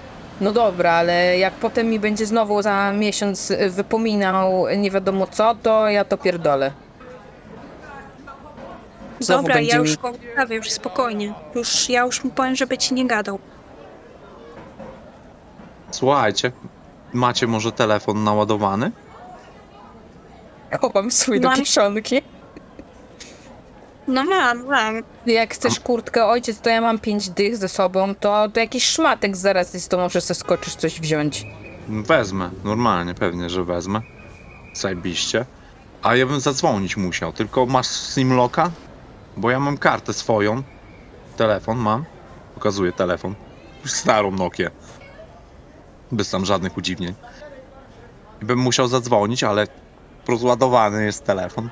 No 0.41 0.53
dobra, 0.53 0.93
ale 0.93 1.39
jak 1.39 1.55
potem 1.55 1.87
mi 1.91 1.99
będzie 1.99 2.27
znowu 2.27 2.63
za 2.63 2.93
miesiąc 2.93 3.51
y, 3.51 3.71
wypominał 3.71 4.65
nie 4.77 4.91
wiadomo 4.91 5.27
co, 5.27 5.55
to 5.63 5.89
ja 5.89 6.05
to 6.05 6.19
pierdolę. 6.19 6.73
Znowu 9.21 9.43
Dobra, 9.43 9.55
będzie 9.55 9.71
ja 9.71 9.79
mi... 9.79 9.89
już 9.89 9.97
go 9.97 10.13
prawie, 10.35 10.57
już 10.57 10.71
spokojnie. 10.71 11.35
Już, 11.55 11.89
ja 11.89 12.03
już 12.05 12.25
mu 12.25 12.31
powiem, 12.31 12.57
żeby 12.57 12.79
ci 12.79 12.95
nie 12.95 13.07
gadał. 13.07 13.39
Słuchajcie, 15.91 16.53
macie 17.13 17.47
może 17.47 17.73
telefon 17.73 18.25
naładowany? 18.25 18.93
Chowam 20.81 21.11
swój 21.11 21.41
do 21.41 21.49
Mam- 21.49 21.59
kieszonki. 21.59 22.23
No 24.09 24.25
mam, 24.25 24.67
mam. 24.67 25.03
Jak 25.27 25.55
chcesz 25.55 25.81
kurtkę 25.81 26.27
ojciec, 26.27 26.61
to 26.61 26.71
ja 26.71 26.81
mam 26.81 26.99
pięć 26.99 27.31
dych 27.31 27.57
ze 27.57 27.69
sobą, 27.69 28.15
to, 28.15 28.49
to 28.49 28.61
jakiś 28.61 28.85
szmatek 28.87 29.37
zaraz 29.37 29.75
jest, 29.75 29.89
to 29.91 29.97
może 29.99 30.21
sobie 30.21 30.35
skoczysz 30.41 30.75
coś 30.75 31.01
wziąć. 31.01 31.47
Wezmę, 31.89 32.51
normalnie, 32.65 33.15
pewnie, 33.15 33.51
że 33.51 33.65
wezmę. 33.65 34.01
Zajebiście. 34.75 35.45
A 36.03 36.17
ja 36.17 36.27
bym 36.27 36.41
zadzwonić 36.41 36.97
musiał, 36.97 37.33
tylko 37.33 37.67
masz 37.67 37.87
Simloka? 37.87 38.71
Bo 39.37 39.51
ja 39.51 39.61
mam 39.61 39.79
kartę 39.79 40.13
swoją. 40.13 40.63
Telefon 41.37 41.79
mam. 41.79 42.05
Pokazuję 42.55 42.93
telefon. 42.93 43.35
Starą 43.85 44.31
Nokię. 44.31 44.71
Bez 46.13 46.31
tam 46.31 46.45
żadnych 46.45 46.77
udziwnień. 46.77 47.15
I 48.43 48.45
bym 48.45 48.59
musiał 48.59 48.89
zadzwonić, 48.89 49.45
ale 49.45 49.67
rozładowany 50.29 51.05
jest 51.05 51.25
telefon. 51.25 51.69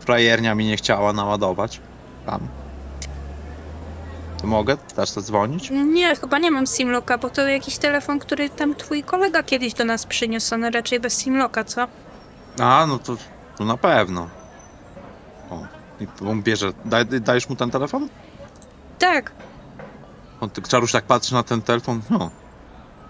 Frajernia 0.00 0.54
mi 0.54 0.66
nie 0.66 0.76
chciała 0.76 1.12
naładować. 1.12 1.80
Tam. 2.26 2.40
To 4.40 4.46
mogę 4.46 4.76
też 4.76 5.10
zadzwonić? 5.10 5.70
Nie, 5.70 6.16
chyba 6.16 6.38
nie 6.38 6.50
mam 6.50 6.66
Simlocka, 6.66 7.18
bo 7.18 7.30
to 7.30 7.48
jakiś 7.48 7.78
telefon, 7.78 8.18
który 8.18 8.50
tam 8.50 8.74
twój 8.74 9.02
kolega 9.02 9.42
kiedyś 9.42 9.74
do 9.74 9.84
nas 9.84 10.06
przyniósł, 10.06 10.54
on 10.54 10.64
raczej 10.64 11.00
bez 11.00 11.16
Simlocka, 11.16 11.64
co? 11.64 11.86
A, 12.60 12.86
no 12.86 12.98
to, 12.98 13.16
to 13.56 13.64
na 13.64 13.76
pewno. 13.76 14.28
O, 15.50 15.66
i 16.00 16.06
on 16.28 16.42
bierze. 16.42 16.72
Daj, 16.84 17.06
dajesz 17.06 17.48
mu 17.48 17.56
ten 17.56 17.70
telefon? 17.70 18.08
Tak, 18.98 19.32
On 20.40 20.50
czaruś 20.68 20.92
tak 20.92 21.04
patrzy 21.04 21.34
na 21.34 21.42
ten 21.42 21.62
telefon. 21.62 22.00
No. 22.10 22.30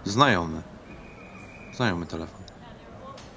Znajomy. 0.04 0.62
Znajomy 1.74 2.06
telefon. 2.06 2.40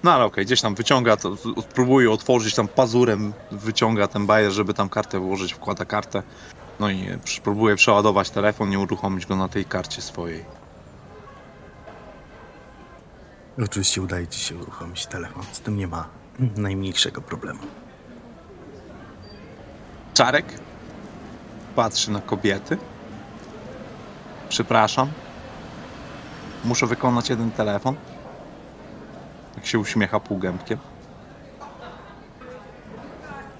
No 0.04 0.14
ale 0.14 0.26
okej, 0.26 0.46
gdzieś 0.46 0.62
tam 0.62 0.76
wyciąga, 0.76 1.18
to 1.18 1.36
próbuje 1.74 2.12
otworzyć 2.12 2.56
tam 2.56 2.68
pazurem, 2.68 3.34
wyciąga 3.52 4.08
ten 4.08 4.26
bajer, 4.26 4.52
żeby 4.52 4.74
tam 4.74 4.90
kartę 4.90 5.20
włożyć, 5.20 5.54
wkłada 5.54 5.86
kartę. 5.86 6.24
No 6.80 6.90
i 6.90 7.08
e, 7.08 7.18
przy- 7.18 7.42
próbuje 7.42 7.76
przeładować 7.76 8.30
telefon, 8.30 8.70
nie 8.70 8.80
uruchomić 8.80 9.26
go 9.26 9.36
na 9.36 9.48
tej 9.48 9.66
karcie 9.66 10.02
swojej. 10.02 10.46
Oczywiście 13.64 14.02
udaje 14.02 14.28
ci 14.28 14.40
się 14.40 14.56
uruchomić 14.58 15.06
telefon. 15.06 15.44
Z 15.52 15.60
tym 15.60 15.78
nie 15.78 15.88
ma 15.88 16.08
najmniejszego 16.58 17.22
problemu. 17.22 17.60
Czarek 20.14 20.46
patrzy 21.76 22.12
na 22.12 22.22
kobiety. 22.22 22.78
Przepraszam. 24.50 25.08
Muszę 26.64 26.88
wykonać 26.88 27.30
jeden 27.30 27.52
telefon. 27.52 27.96
Jak 29.56 29.66
się 29.66 29.80
uśmiecha 29.80 30.20
półgębkiem. 30.20 30.78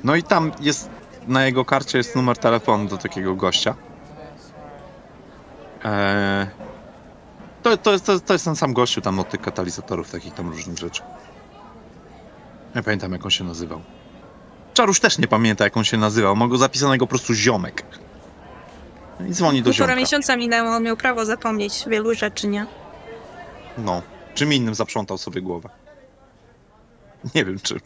No 0.04 0.16
i 0.16 0.24
tam 0.24 0.52
jest, 0.60 0.90
na 1.28 1.46
jego 1.46 1.66
karcie 1.66 1.98
jest 1.98 2.16
numer 2.16 2.38
telefonu 2.38 2.90
do 2.90 2.98
takiego 2.98 3.36
gościa. 3.36 3.76
Eee, 5.84 6.48
To, 7.64 7.78
to, 7.78 7.92
jest, 7.92 8.06
to, 8.06 8.20
to 8.20 8.34
jest 8.34 8.46
ten 8.46 8.56
sam 8.56 8.74
gościu 8.74 9.02
tam 9.02 9.20
od 9.20 9.30
tych 9.30 9.42
katalizatorów, 9.42 10.12
takich 10.12 10.34
tam 10.34 10.50
różnych 10.50 10.78
rzeczy. 10.78 11.02
Nie 12.76 12.84
pamiętam 12.84 13.12
jak 13.12 13.26
on 13.26 13.32
się 13.32 13.44
nazywał. 13.44 13.82
Czarusz 14.74 15.00
też 15.00 15.18
nie 15.18 15.28
pamięta 15.28 15.64
jak 15.64 15.78
on 15.78 15.84
się 15.84 15.98
nazywał, 15.98 16.36
ma 16.36 16.48
go 16.48 16.58
zapisanego 16.58 17.06
po 17.06 17.10
prostu 17.10 17.34
ziomek. 17.34 17.84
I 19.30 19.32
dzwoni 19.34 19.62
do 19.62 19.70
Półtora 19.70 19.88
ziomka. 19.88 20.00
miesiąca 20.02 20.38
minęło, 20.38 20.70
on 20.70 20.84
miał 20.84 20.98
prawo 20.98 21.26
zapomnieć 21.26 21.84
wielu 21.88 22.14
rzeczy, 22.14 22.48
nie? 22.48 22.66
No, 23.78 24.02
czym 24.36 24.54
innym 24.54 24.76
zaprzątał 24.76 25.18
sobie 25.18 25.42
głowę. 25.42 25.70
Nie 27.36 27.46
wiem 27.46 27.60
czym. 27.60 27.80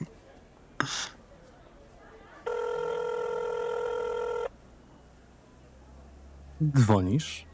Dzwonisz 6.77 7.45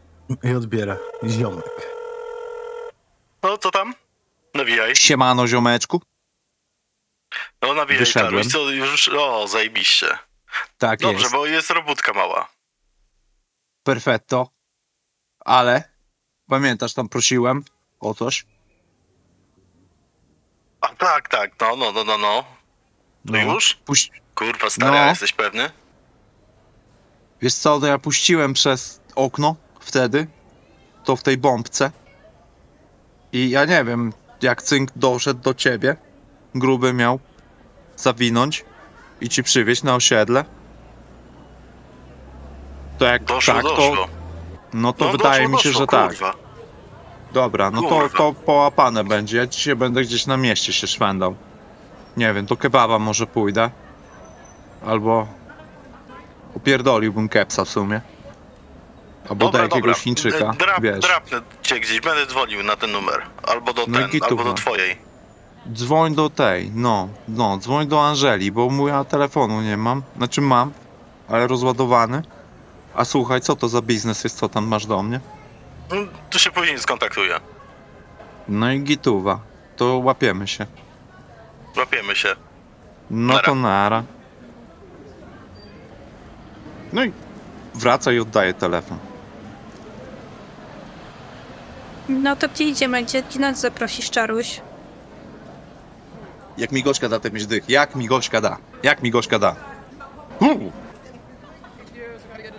i 0.44 0.52
odbiera 0.54 0.98
ziomek. 1.28 1.92
No, 3.44 3.58
co 3.58 3.72
tam? 3.72 3.94
Nawijaj. 4.54 4.96
Siemano 4.96 5.48
ziomeczku. 5.48 6.02
No, 7.62 7.74
nawijaj, 7.74 8.00
Wyszedłem. 8.00 8.34
Karuś. 8.34 8.52
Co, 8.52 8.70
już, 8.72 9.08
o, 9.10 9.48
zajebiście. 9.48 10.18
Tak 10.78 11.00
Dobrze, 11.00 11.22
jest. 11.22 11.34
bo 11.34 11.46
jest 11.46 11.70
robótka 11.70 12.14
mała. 12.14 12.50
Perfetto. 13.84 14.50
Ale 15.40 15.84
pamiętasz, 16.50 16.94
tam 16.94 17.10
prosiłem 17.10 17.64
o 18.04 18.14
coś? 18.14 18.46
A 20.82 20.88
tak, 20.88 21.30
tak, 21.30 21.52
no, 21.62 21.76
no, 21.76 21.92
no, 21.92 22.04
no, 22.04 22.18
no. 22.18 22.44
To 23.28 23.38
już? 23.38 23.74
Puść... 23.74 24.12
Kurwa, 24.36 24.70
stary, 24.70 24.92
No. 24.92 24.98
a 24.98 25.10
jesteś 25.10 25.34
pewny? 25.34 25.70
Wiesz 27.42 27.54
co, 27.56 27.80
to 27.80 27.88
ja 27.88 27.98
puściłem 27.98 28.54
przez 28.54 29.02
okno 29.16 29.56
wtedy, 29.80 30.28
to 31.04 31.16
w 31.16 31.24
tej 31.24 31.38
bombce. 31.38 31.92
I 33.32 33.50
ja 33.50 33.66
nie 33.66 33.84
wiem, 33.84 34.14
jak 34.42 34.62
cynk 34.62 34.92
doszedł 34.96 35.40
do 35.42 35.54
ciebie, 35.54 35.96
gruby 36.56 36.94
miał 36.94 37.20
zawinąć 37.96 38.66
i 39.22 39.30
ci 39.30 39.44
przywieźć 39.44 39.84
na 39.84 39.96
osiedle. 39.96 40.46
To 42.98 43.06
jak 43.06 43.24
Doszło, 43.24 43.54
tak, 43.54 43.64
doszło. 43.64 43.96
to, 43.96 44.08
no 44.74 44.94
to 44.94 45.06
no, 45.06 45.12
wydaje 45.12 45.42
doszło, 45.44 45.58
mi 45.58 45.64
się, 45.64 45.70
doszło, 45.70 45.82
że 45.82 45.88
tak. 45.88 46.10
kurwa. 46.10 46.43
Dobra, 47.34 47.72
no 47.72 47.82
to, 47.82 47.88
Kurwa. 47.90 48.18
to 48.18 48.34
połapane 48.34 49.04
będzie. 49.04 49.38
Ja 49.38 49.48
dzisiaj 49.48 49.76
będę 49.76 50.02
gdzieś 50.02 50.26
na 50.26 50.38
mieście 50.38 50.74
się 50.74 50.88
szwendał. 50.88 51.36
Nie 52.18 52.34
wiem, 52.34 52.46
to 52.48 52.58
kebaba 52.58 53.00
może 53.00 53.28
pójdę. 53.28 53.70
Albo 54.86 55.28
upierdoliłbym 56.54 57.30
kepsa 57.30 57.66
w 57.66 57.70
sumie. 57.70 58.02
Albo 59.30 59.52
do 59.52 59.58
jakiegoś 59.64 59.98
Chińczyka, 59.98 60.38
E, 60.50 60.54
Drap, 60.58 60.82
wiesz. 60.82 61.00
Drapnę 61.00 61.42
cię 61.62 61.80
gdzieś, 61.80 62.02
będę 62.02 62.26
dzwonił 62.26 62.64
na 62.64 62.76
ten 62.76 62.92
numer. 62.92 63.22
Albo 63.44 63.74
do 63.74 63.86
No 63.88 64.00
i 64.08 64.20
ten, 64.20 64.30
albo 64.30 64.44
do 64.44 64.54
twojej. 64.54 64.98
Dzwoń 65.74 66.16
do 66.16 66.30
tej, 66.30 66.72
no, 66.76 67.08
no, 67.28 67.58
dzwoń 67.58 67.88
do 67.88 68.08
Angeli, 68.08 68.52
bo 68.52 68.70
mu 68.70 68.88
ja 68.88 69.04
telefonu 69.04 69.62
nie 69.62 69.78
mam. 69.78 70.04
Znaczy 70.18 70.42
mam, 70.42 70.72
ale 71.30 71.48
rozładowany. 71.48 72.22
A 72.96 73.06
słuchaj, 73.06 73.42
co 73.42 73.56
to 73.56 73.68
za 73.70 73.82
biznes 73.82 74.24
jest, 74.24 74.38
co 74.38 74.50
tam 74.50 74.68
masz 74.68 74.86
do 74.86 75.04
mnie? 75.04 75.20
No, 75.94 76.02
tu 76.30 76.40
się 76.40 76.52
później 76.52 76.80
skontaktuję. 76.80 77.40
No 78.48 78.72
i 78.72 78.80
gituwa. 78.80 79.40
To 79.76 79.98
łapiemy 79.98 80.48
się. 80.48 80.66
Łapiemy 81.78 82.16
się. 82.16 82.36
No 83.10 83.34
Nara. 83.34 83.46
to 83.46 83.56
nara. 83.56 84.04
No 86.94 87.04
i 87.06 87.12
wraca 87.76 88.12
i 88.12 88.20
oddaje 88.20 88.54
telefon. 88.54 88.98
No 92.10 92.36
to 92.36 92.50
gdzie 92.50 92.64
idziemy? 92.64 93.04
Gdzie, 93.04 93.24
gdzie 93.24 93.40
nas 93.40 93.60
zaprosisz, 93.60 94.10
Czaruś? 94.12 94.62
Jak 96.58 96.72
mi 96.72 96.84
Gośka 96.84 97.10
da 97.10 97.20
te 97.20 97.32
pięć 97.32 97.46
dych? 97.48 97.70
Jak 97.70 97.96
mi 97.96 98.08
Gośka 98.08 98.42
da? 98.42 98.58
Jak 98.84 99.04
mi 99.04 99.12
Gośka 99.12 99.40
da? 99.40 99.56
Uu. 100.40 100.72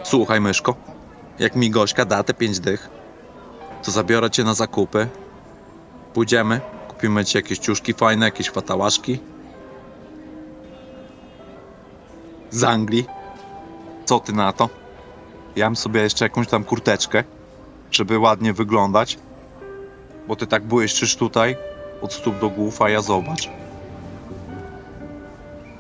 Słuchaj, 0.03 0.41
myszko. 0.41 0.75
Jak 1.39 1.57
mi 1.57 1.71
Gośka 1.71 2.05
da 2.05 2.23
te 2.23 2.35
pięć 2.35 2.61
dych, 2.61 2.89
to 3.85 3.91
zabiorę 3.91 4.31
cię 4.31 4.45
na 4.45 4.55
zakupy. 4.55 5.09
Pójdziemy, 6.15 6.61
kupimy 6.89 7.25
ci 7.25 7.39
jakieś 7.39 7.59
ciuszki 7.59 7.95
fajne, 7.95 8.27
jakieś 8.27 8.51
fatałaszki. 8.51 9.19
Z 12.51 12.65
Anglii. 12.65 13.07
Co 14.05 14.21
ty 14.21 14.33
na 14.33 14.53
to? 14.53 14.69
Ja 15.57 15.67
bym 15.67 15.77
sobie 15.77 16.01
jeszcze 16.01 16.25
jakąś 16.25 16.49
tam 16.49 16.65
kurteczkę, 16.65 17.25
żeby 17.91 18.19
ładnie 18.19 18.53
wyglądać. 18.53 19.19
Bo 20.29 20.37
ty 20.37 20.47
tak 20.47 20.65
błyszczysz 20.65 21.17
tutaj, 21.17 21.57
od 22.03 22.13
stóp 22.13 22.39
do 22.39 22.51
głów, 22.51 22.83
a 22.83 22.91
ja 22.91 23.03
zobacz. 23.03 23.51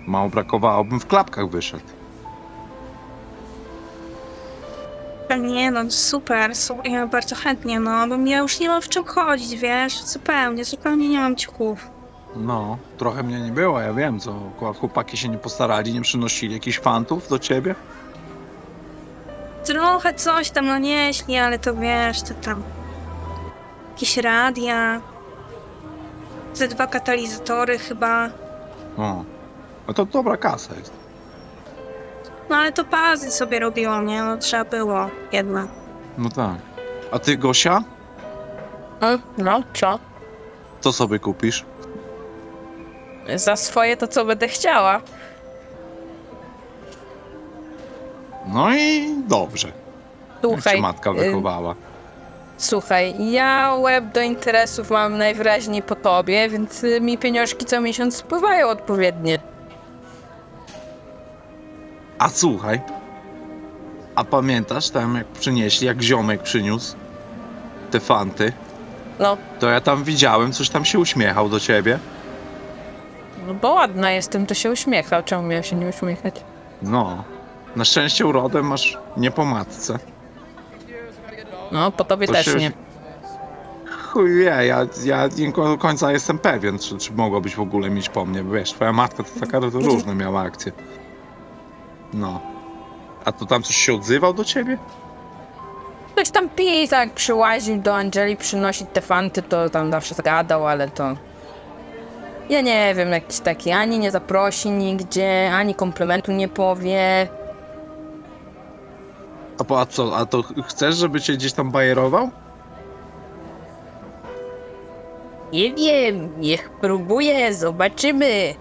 Mało 0.06 0.28
brakowało, 0.28 0.84
bym 0.84 1.00
w 1.00 1.06
klapkach 1.06 1.48
wyszedł. 1.50 1.93
Nie 5.40 5.70
no, 5.70 5.90
super, 5.90 6.54
super, 6.56 6.86
ja 6.90 7.06
bardzo 7.06 7.36
chętnie, 7.36 7.80
no, 7.80 8.08
bo 8.08 8.16
ja 8.16 8.38
już 8.38 8.60
nie 8.60 8.68
mam 8.68 8.82
w 8.82 8.88
czym 8.88 9.04
chodzić, 9.04 9.56
wiesz, 9.56 10.02
zupełnie, 10.04 10.64
zupełnie 10.64 11.08
nie 11.08 11.18
mam 11.20 11.36
ciuchów. 11.36 11.90
No, 12.36 12.78
trochę 12.98 13.22
mnie 13.22 13.40
nie 13.40 13.52
było, 13.52 13.80
ja 13.80 13.92
wiem, 13.92 14.20
co 14.20 14.34
chłopaki 14.80 15.16
się 15.16 15.28
nie 15.28 15.38
postarali, 15.38 15.92
nie 15.92 16.00
przynosili 16.00 16.54
jakichś 16.54 16.78
fantów 16.78 17.28
do 17.28 17.38
ciebie? 17.38 17.74
Trochę 19.64 20.14
coś 20.14 20.50
tam, 20.50 20.66
no 20.66 20.78
nieśli, 20.78 21.36
ale 21.36 21.58
to 21.58 21.74
wiesz, 21.74 22.22
to 22.22 22.34
tam 22.34 22.62
jakieś 23.92 24.16
radia, 24.16 25.00
ze 26.54 26.68
dwa 26.68 26.86
katalizatory 26.86 27.78
chyba, 27.78 28.28
O, 28.98 29.24
no 29.88 29.94
to 29.94 30.06
dobra 30.06 30.36
kasa 30.36 30.74
jest. 30.74 31.03
No 32.50 32.56
ale 32.56 32.72
to 32.72 32.84
pazy 32.84 33.30
sobie 33.30 33.58
robiło, 33.60 34.02
nie, 34.02 34.22
no 34.22 34.36
trzeba 34.36 34.64
było 34.64 35.10
jednak. 35.32 35.66
No 36.18 36.28
tak. 36.28 36.54
A 37.12 37.18
ty, 37.18 37.36
Gosia, 37.36 37.82
E, 39.02 39.18
No, 39.38 39.62
co? 39.74 39.98
co 40.80 40.92
sobie 40.92 41.18
kupisz? 41.18 41.64
Za 43.36 43.56
swoje 43.56 43.96
to 43.96 44.08
co 44.08 44.24
będę 44.24 44.48
chciała. 44.48 45.00
No 48.46 48.74
i 48.74 49.14
dobrze. 49.28 49.68
Jak 49.68 50.52
Słuchaj, 50.52 50.74
cię 50.76 50.82
matka 50.82 51.10
y, 51.10 51.14
wychowała. 51.14 51.74
Słuchaj, 52.58 53.30
ja 53.32 53.74
łeb 53.78 54.04
do 54.12 54.20
interesów 54.20 54.90
mam 54.90 55.18
najwyraźniej 55.18 55.82
po 55.82 55.94
tobie, 55.94 56.48
więc 56.48 56.84
y, 56.84 57.00
mi 57.00 57.18
pieniążki 57.18 57.64
co 57.66 57.80
miesiąc 57.80 58.16
spływają 58.16 58.68
odpowiednie. 58.68 59.38
A 62.18 62.28
słuchaj, 62.28 62.80
a 64.14 64.24
pamiętasz 64.24 64.90
tam 64.90 65.14
jak 65.14 65.26
przynieśli, 65.26 65.86
jak 65.86 66.02
ziomek 66.02 66.42
przyniósł 66.42 66.96
te 67.90 68.00
fanty, 68.00 68.52
No, 69.18 69.36
to 69.60 69.68
ja 69.70 69.80
tam 69.80 70.04
widziałem, 70.04 70.52
coś 70.52 70.68
tam 70.70 70.84
się 70.84 70.98
uśmiechał 70.98 71.48
do 71.48 71.60
ciebie. 71.60 71.98
no 73.46 73.54
bo 73.54 73.72
ładna 73.72 74.10
jestem, 74.10 74.46
to 74.46 74.54
się 74.54 74.70
uśmiechał. 74.70 75.22
Czemu 75.22 75.42
miał 75.42 75.62
się 75.62 75.76
nie 75.76 75.86
uśmiechać? 75.88 76.34
No, 76.82 77.24
na 77.76 77.84
szczęście 77.84 78.26
urodę 78.26 78.62
masz 78.62 78.98
nie 79.16 79.30
po 79.30 79.44
matce. 79.44 79.98
No, 81.72 81.90
po 81.92 82.04
tobie 82.04 82.26
To 82.26 82.32
też 82.32 82.46
się- 82.46 82.54
nie. 82.56 82.72
Chuj 84.12 84.34
wie, 84.34 84.44
ja, 84.44 84.86
ja 85.04 85.28
nie 85.36 85.52
do 85.52 85.78
końca 85.78 86.12
jestem 86.12 86.38
pewien, 86.38 86.78
czy, 86.78 86.98
czy 86.98 87.12
mogłabyś 87.12 87.54
w 87.54 87.60
ogóle 87.60 87.90
mieć 87.90 88.08
po 88.08 88.24
mnie, 88.26 88.42
bo 88.44 88.52
wiesz, 88.52 88.72
twoja 88.72 88.92
matka 88.92 89.22
to 89.22 89.40
taka 89.40 89.60
to 89.60 89.70
różne 89.70 90.14
miała 90.14 90.40
akcje. 90.42 90.72
No. 92.14 92.40
A 93.24 93.32
to 93.32 93.46
tam 93.46 93.62
coś 93.62 93.76
się 93.76 93.94
odzywał 93.94 94.34
do 94.34 94.44
ciebie? 94.44 94.78
Ktoś 96.12 96.30
tam 96.30 96.48
pisał, 96.48 97.00
jak 97.00 97.10
przyłaził 97.12 97.76
do 97.82 97.94
Angeli 97.96 98.36
przynosić 98.36 98.86
te 98.92 99.00
fanty, 99.00 99.42
to 99.42 99.70
tam 99.70 99.90
zawsze 99.90 100.14
zgadał, 100.14 100.66
ale 100.68 100.88
to... 100.88 101.14
Ja 102.48 102.60
nie 102.60 102.94
wiem, 102.96 103.10
jakiś 103.12 103.38
taki 103.40 103.70
ani 103.72 103.98
nie 103.98 104.10
zaprosi 104.10 104.70
nigdzie, 104.70 105.50
ani 105.54 105.74
komplementu 105.74 106.32
nie 106.32 106.48
powie. 106.48 107.28
A, 109.58 109.64
po, 109.64 109.80
a 109.80 109.86
co, 109.86 110.16
a 110.16 110.26
to 110.26 110.42
ch- 110.42 110.52
chcesz, 110.66 110.96
żeby 110.96 111.20
cię 111.20 111.32
gdzieś 111.32 111.52
tam 111.52 111.70
bajerował? 111.70 112.30
Nie 115.52 115.74
wiem, 115.74 116.40
niech 116.40 116.70
próbuje, 116.70 117.54
zobaczymy. 117.54 118.54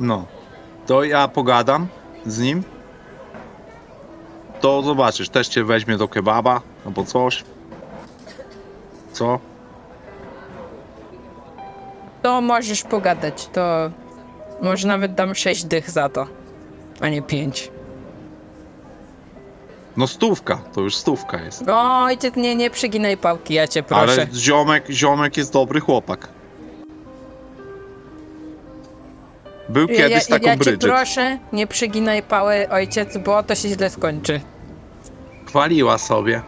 No. 0.00 0.24
To 0.88 1.04
ja 1.04 1.28
pogadam 1.28 1.86
z 2.26 2.40
nim. 2.40 2.64
To 4.60 4.82
zobaczysz, 4.82 5.28
też 5.28 5.48
cię 5.48 5.64
weźmie 5.64 5.96
do 5.96 6.08
kebaba 6.08 6.60
albo 6.86 7.04
coś. 7.04 7.44
Co? 9.12 9.38
To 12.22 12.40
możesz 12.40 12.82
pogadać, 12.82 13.48
to 13.52 13.90
może 14.62 14.88
nawet 14.88 15.14
dam 15.14 15.34
6 15.34 15.64
dych 15.64 15.90
za 15.90 16.08
to, 16.08 16.26
a 17.00 17.08
nie 17.08 17.22
5. 17.22 17.70
No 19.96 20.06
stówka, 20.06 20.58
to 20.74 20.80
już 20.80 20.96
stówka 20.96 21.40
jest. 21.40 21.68
Ojciec, 21.68 22.36
nie, 22.36 22.56
nie 22.56 22.70
przyginaj 22.70 23.16
pałki, 23.16 23.54
ja 23.54 23.68
cię 23.68 23.82
proszę. 23.82 24.02
Ale 24.02 24.26
ziomek, 24.34 24.90
ziomek 24.90 25.36
jest 25.36 25.52
dobry 25.52 25.80
chłopak. 25.80 26.28
Był 29.68 29.88
ja, 29.88 29.96
kiedyś 29.96 30.28
ja, 30.28 30.36
taką 30.38 30.46
ja 30.46 30.52
cię 30.56 30.58
Bridget. 30.64 30.80
proszę, 30.90 31.38
nie 31.52 31.66
przyginaj 31.66 32.22
pały, 32.22 32.68
ojciec, 32.70 33.18
bo 33.18 33.42
to 33.42 33.54
się 33.54 33.68
źle 33.68 33.90
skończy. 33.90 34.40
Chwaliła 35.46 35.98
sobie. 35.98 36.42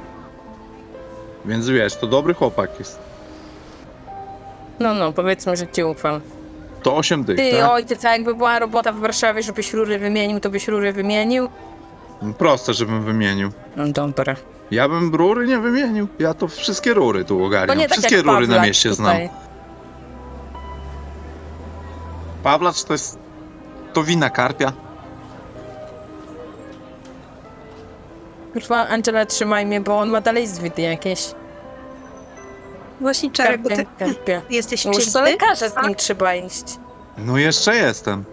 Więc 1.44 1.68
wiesz, 1.68 1.96
to 1.96 2.06
dobry 2.06 2.35
chłopak 2.35 2.70
jest. 2.78 2.98
No, 4.80 4.94
no, 4.94 5.12
powiedzmy, 5.12 5.56
że 5.56 5.68
ci 5.68 5.85
ufam. 5.85 6.20
To 6.83 6.96
8 6.96 7.24
dych, 7.24 7.37
Ty, 7.37 7.50
tak? 7.52 7.70
ojciec, 7.70 8.04
a 8.04 8.12
jakby 8.12 8.35
była 8.35 8.59
robota 8.59 8.92
w 8.92 8.98
Warszawie, 8.98 9.42
żebyś 9.42 9.72
rury 9.72 9.98
wymienił, 9.98 10.40
to 10.40 10.50
byś 10.50 10.68
rury 10.68 10.92
wymienił? 10.92 11.48
Proste, 12.38 12.74
żebym 12.74 13.02
wymienił. 13.04 13.50
No 13.76 13.88
dobra. 13.88 14.37
Ja 14.70 14.88
bym 14.88 15.14
rury 15.14 15.46
nie 15.46 15.59
wymienił. 15.59 16.09
Ja 16.18 16.35
to 16.35 16.48
wszystkie 16.48 16.94
rury 16.94 17.24
tu 17.24 17.38
To 17.38 17.44
ogarniam. 17.44 17.78
nie 17.78 17.85
tak 17.85 17.92
Wszystkie 17.92 18.16
jak 18.16 18.24
rury 18.26 18.40
na 18.40 18.46
Pawlak 18.54 18.66
mieście 18.66 18.90
tutaj. 18.90 19.30
Znam. 22.42 22.53
Pawlacz 22.53 22.83
to 22.85 22.92
jest... 22.94 23.18
To 23.92 24.05
wina 24.05 24.31
karpia. 24.31 24.72
Kurwa, 28.53 28.88
Angela, 28.88 29.26
trzymaj 29.26 29.66
mnie, 29.66 29.81
bo 29.81 29.98
on 29.98 30.11
ma 30.11 30.20
dalej 30.20 30.46
zwidy 30.46 30.83
jakieś. 30.83 31.35
Właśnie 33.00 33.31
Czarek, 33.31 33.61
bo 33.62 33.68
ty 33.68 33.76
Karpie, 33.76 34.14
karpie. 34.14 34.42
jesteś 34.50 34.85
Już 34.85 34.96
do 34.96 35.00
czysty? 35.03 35.20
lekarza 35.20 35.68
z 35.68 35.76
nim 35.87 35.94
trzeba 35.94 36.35
iść. 36.35 36.64
No 37.18 37.38
jeszcze 37.38 37.76
jestem. 37.76 38.24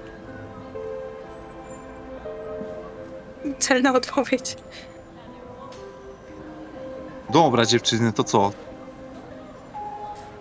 Celna 3.59 3.93
odpowiedź. 3.93 4.55
Dobra 7.29 7.65
dziewczyny, 7.65 8.13
to 8.13 8.23
co? 8.23 8.51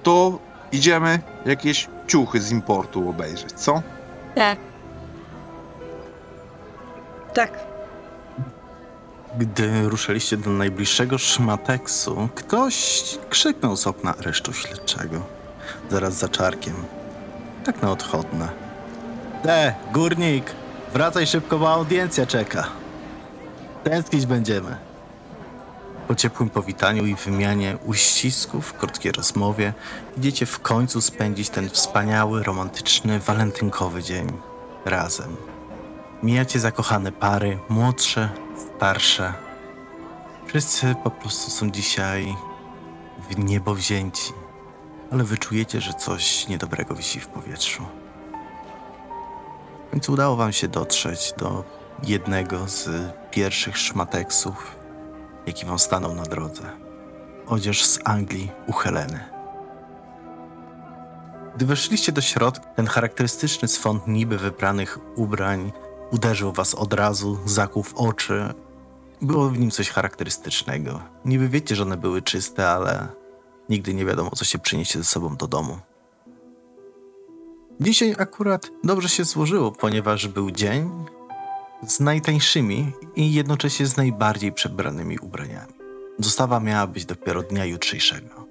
To 0.02 0.38
idziemy 0.72 1.18
jakieś 1.46 1.88
ciuchy 2.07 2.40
z 2.40 2.53
importu 2.53 3.11
obejrzeć, 3.11 3.53
co? 3.53 3.83
Tak. 4.35 4.59
Tak. 7.35 7.51
Gdy 9.38 9.88
ruszyliście 9.88 10.37
do 10.37 10.51
najbliższego 10.51 11.19
szmateksu, 11.19 12.29
ktoś 12.35 13.05
krzyknął 13.31 13.77
z 13.77 13.87
okna 13.87 14.14
aresztu 14.16 14.53
śledczego. 14.53 15.23
Zaraz 15.90 16.14
za 16.14 16.29
czarkiem. 16.29 16.75
Tak 17.64 17.83
na 17.83 17.90
odchodne. 17.90 18.49
Te, 19.42 19.75
górnik! 19.92 20.45
Wracaj 20.92 21.27
szybko, 21.27 21.59
bo 21.59 21.73
audiencja 21.73 22.27
czeka. 22.27 22.66
Tęsknić 23.85 24.27
będziemy. 24.27 24.86
Po 26.09 26.14
ciepłym 26.14 26.51
powitaniu 26.51 27.07
i 27.07 27.14
wymianie 27.14 27.79
uścisków, 27.85 28.73
krótkiej 28.73 29.12
rozmowie, 29.12 29.73
idziecie 30.19 30.47
w 30.47 30.61
końcu 30.61 31.01
spędzić 31.01 31.49
ten 31.49 31.71
wspaniały, 31.71 32.42
romantyczny, 32.42 33.21
walentynkowy 33.21 34.03
dzień 34.03 34.33
razem. 34.85 35.37
Mijacie 36.23 36.61
zakochane 36.61 37.12
pary, 37.12 37.59
młodsze, 37.69 38.29
starsze. 38.77 39.33
Wszyscy 40.47 40.95
po 41.05 41.11
prostu 41.11 41.51
są 41.51 41.71
dzisiaj 41.71 42.37
w 43.31 43.38
niebo 43.38 43.75
wzięci, 43.75 44.33
ale 45.12 45.25
wyczujecie, 45.25 45.81
że 45.81 45.92
coś 45.95 46.49
niedobrego 46.49 46.95
wisi 46.95 47.21
w 47.21 47.27
powietrzu. 47.27 47.83
W 49.88 49.90
końcu 49.90 50.12
udało 50.12 50.37
wam 50.37 50.53
się 50.53 50.69
dotrzeć 50.69 51.35
do 51.38 51.64
jednego 52.03 52.69
z 52.69 52.88
pierwszych 53.31 53.79
szmateksów, 53.79 54.76
jaki 55.46 55.66
wam 55.66 55.78
stanął 55.78 56.14
na 56.14 56.22
drodze. 56.22 56.62
Odzież 57.46 57.85
z 57.85 57.98
Anglii 58.04 58.50
u 58.66 58.72
Heleny. 58.72 59.20
Gdy 61.56 61.66
weszliście 61.66 62.12
do 62.12 62.20
środka, 62.20 62.66
ten 62.66 62.87
charakterystyczny 62.87 63.68
swąd 63.68 64.06
niby 64.06 64.38
wybranych 64.38 64.98
ubrań 65.16 65.72
uderzył 66.11 66.52
was 66.52 66.74
od 66.74 66.92
razu, 66.92 67.38
zakuł 67.44 67.82
w 67.82 67.94
oczy. 67.94 68.54
Było 69.22 69.48
w 69.48 69.59
nim 69.59 69.70
coś 69.70 69.90
charakterystycznego. 69.90 71.00
Niby 71.24 71.48
wiecie, 71.48 71.76
że 71.76 71.82
one 71.82 71.96
były 71.96 72.22
czyste, 72.22 72.68
ale 72.68 73.09
nigdy 73.68 73.94
nie 73.94 74.04
wiadomo, 74.04 74.30
co 74.30 74.44
się 74.44 74.59
przyniesie 74.59 74.98
ze 74.98 75.04
sobą 75.04 75.37
do 75.37 75.46
domu. 75.46 75.78
Dzisiaj 77.80 78.14
akurat 78.18 78.70
dobrze 78.85 79.09
się 79.09 79.24
złożyło, 79.24 79.72
ponieważ 79.72 80.28
był 80.28 80.50
dzień 80.50 80.90
z 81.83 82.01
najtańszymi 82.01 82.93
i 83.17 83.33
jednocześnie 83.33 83.87
z 83.87 83.97
najbardziej 83.97 84.53
przebranymi 84.53 85.19
ubraniami. 85.19 85.73
Dostawa 86.19 86.61
miała 86.61 86.87
być 86.87 87.05
dopiero 87.05 87.43
dnia 87.43 87.65
jutrzejszego. 87.65 88.47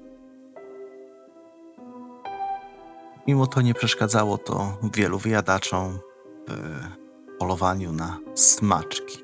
Mimo 3.28 3.48
to 3.48 3.62
nie 3.62 3.74
przeszkadzało 3.74 4.38
to 4.38 4.78
wielu 4.94 5.20
wyjadaczom 5.20 6.00
w 6.48 7.38
polowaniu 7.40 7.92
na 7.92 8.20
smaczki. 8.36 9.18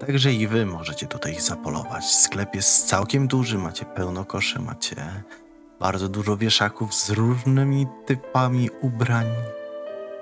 Także 0.00 0.32
i 0.32 0.46
wy 0.46 0.66
możecie 0.66 1.06
tutaj 1.06 1.40
zapolować. 1.40 2.04
Sklep 2.04 2.54
jest 2.54 2.88
całkiem 2.88 3.28
duży, 3.28 3.58
macie 3.58 3.84
pełno 3.84 4.24
koszy, 4.24 4.58
macie 4.58 5.24
bardzo 5.80 6.08
dużo 6.08 6.36
wieszaków 6.36 6.94
z 6.94 7.10
różnymi 7.10 7.86
typami 8.06 8.70
ubrań. 8.82 9.26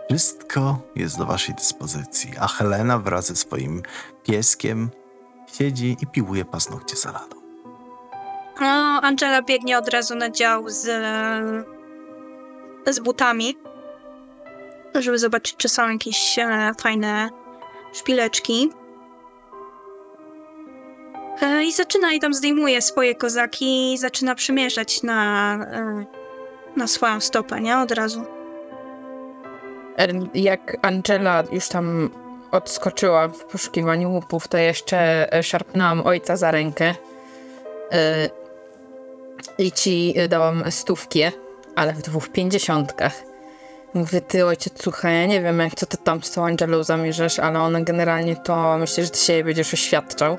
Wszystko 0.09 0.79
jest 0.97 1.19
do 1.19 1.27
waszej 1.27 1.55
dyspozycji, 1.55 2.31
a 2.41 2.47
Helena 2.47 2.99
wraz 2.99 3.27
ze 3.27 3.37
swoim 3.37 3.83
pieskiem 4.23 4.91
siedzi 5.53 5.97
i 6.01 6.07
piłuje 6.07 6.45
paznokcie 6.45 6.97
saladą. 6.97 7.37
No, 8.61 9.01
Angela 9.03 9.43
biegnie 9.43 9.79
od 9.79 9.89
razu 9.89 10.15
na 10.15 10.31
dział 10.31 10.69
z, 10.69 10.83
z 12.87 13.01
butami, 13.01 13.59
żeby 14.95 15.19
zobaczyć, 15.19 15.57
czy 15.57 15.69
są 15.69 15.89
jakieś 15.89 16.39
e, 16.39 16.73
fajne 16.81 17.31
szpileczki. 17.93 18.71
E, 21.43 21.65
I 21.65 21.73
zaczyna 21.73 22.13
i 22.13 22.21
tam 22.21 22.35
zdejmuje 22.35 22.83
swoje 22.83 23.15
kozaki 23.15 23.93
i 23.93 23.99
zaczyna 23.99 24.35
przymierzać 24.35 25.03
na, 25.03 25.55
e, 25.55 26.05
na 26.77 26.87
swoją 26.87 27.21
stopę, 27.21 27.61
nie? 27.61 27.79
Od 27.79 27.91
razu. 27.91 28.34
Jak 30.35 30.77
Angela 30.83 31.45
już 31.53 31.69
tam 31.69 32.11
odskoczyła 32.51 33.29
w 33.29 33.45
poszukiwaniu 33.45 34.11
łupów, 34.11 34.49
to 34.49 34.59
jeszcze 34.59 35.33
e, 35.35 35.43
szarpnęłam 35.43 36.07
ojca 36.07 36.37
za 36.37 36.51
rękę 36.51 36.95
e, 37.93 38.29
i 39.59 39.73
ci 39.73 40.15
e, 40.17 40.29
dałam 40.29 40.71
stówkę, 40.71 41.33
ale 41.77 41.93
w 41.93 42.03
dwóch 42.03 42.29
pięćdziesiątkach. 42.29 43.23
Mówię, 43.95 44.21
ty 44.21 44.47
ojciec, 44.47 44.83
słuchaj, 44.83 45.15
ja 45.15 45.27
nie 45.27 45.43
wiem, 45.43 45.59
jak 45.59 45.75
co 45.75 45.87
ty 45.87 45.97
tam 45.97 46.23
z 46.23 46.31
tą 46.31 46.47
Angelą 46.47 46.85
zamierzasz, 46.85 47.39
ale 47.39 47.61
ona 47.61 47.81
generalnie 47.81 48.37
to 48.37 48.79
myślę, 48.79 49.05
że 49.05 49.11
ty 49.11 49.19
się 49.19 49.33
jej 49.33 49.45
będziesz 49.45 49.75
oświadczał. 49.75 50.39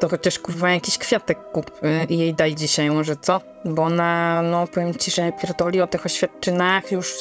To 0.00 0.08
chociaż 0.08 0.38
kurwa 0.38 0.70
jakiś 0.70 0.98
kwiatek 0.98 1.38
kup 1.52 1.80
i 2.08 2.18
jej 2.18 2.34
daj 2.34 2.54
dzisiaj 2.54 2.90
może, 2.90 3.16
co? 3.16 3.40
Bo 3.64 3.82
ona, 3.82 4.42
no 4.42 4.66
powiem 4.66 4.94
ci, 4.94 5.10
że 5.10 5.32
pierdoli 5.32 5.80
o 5.80 5.86
tych 5.86 6.06
oświadczynach 6.06 6.92
już 6.92 7.14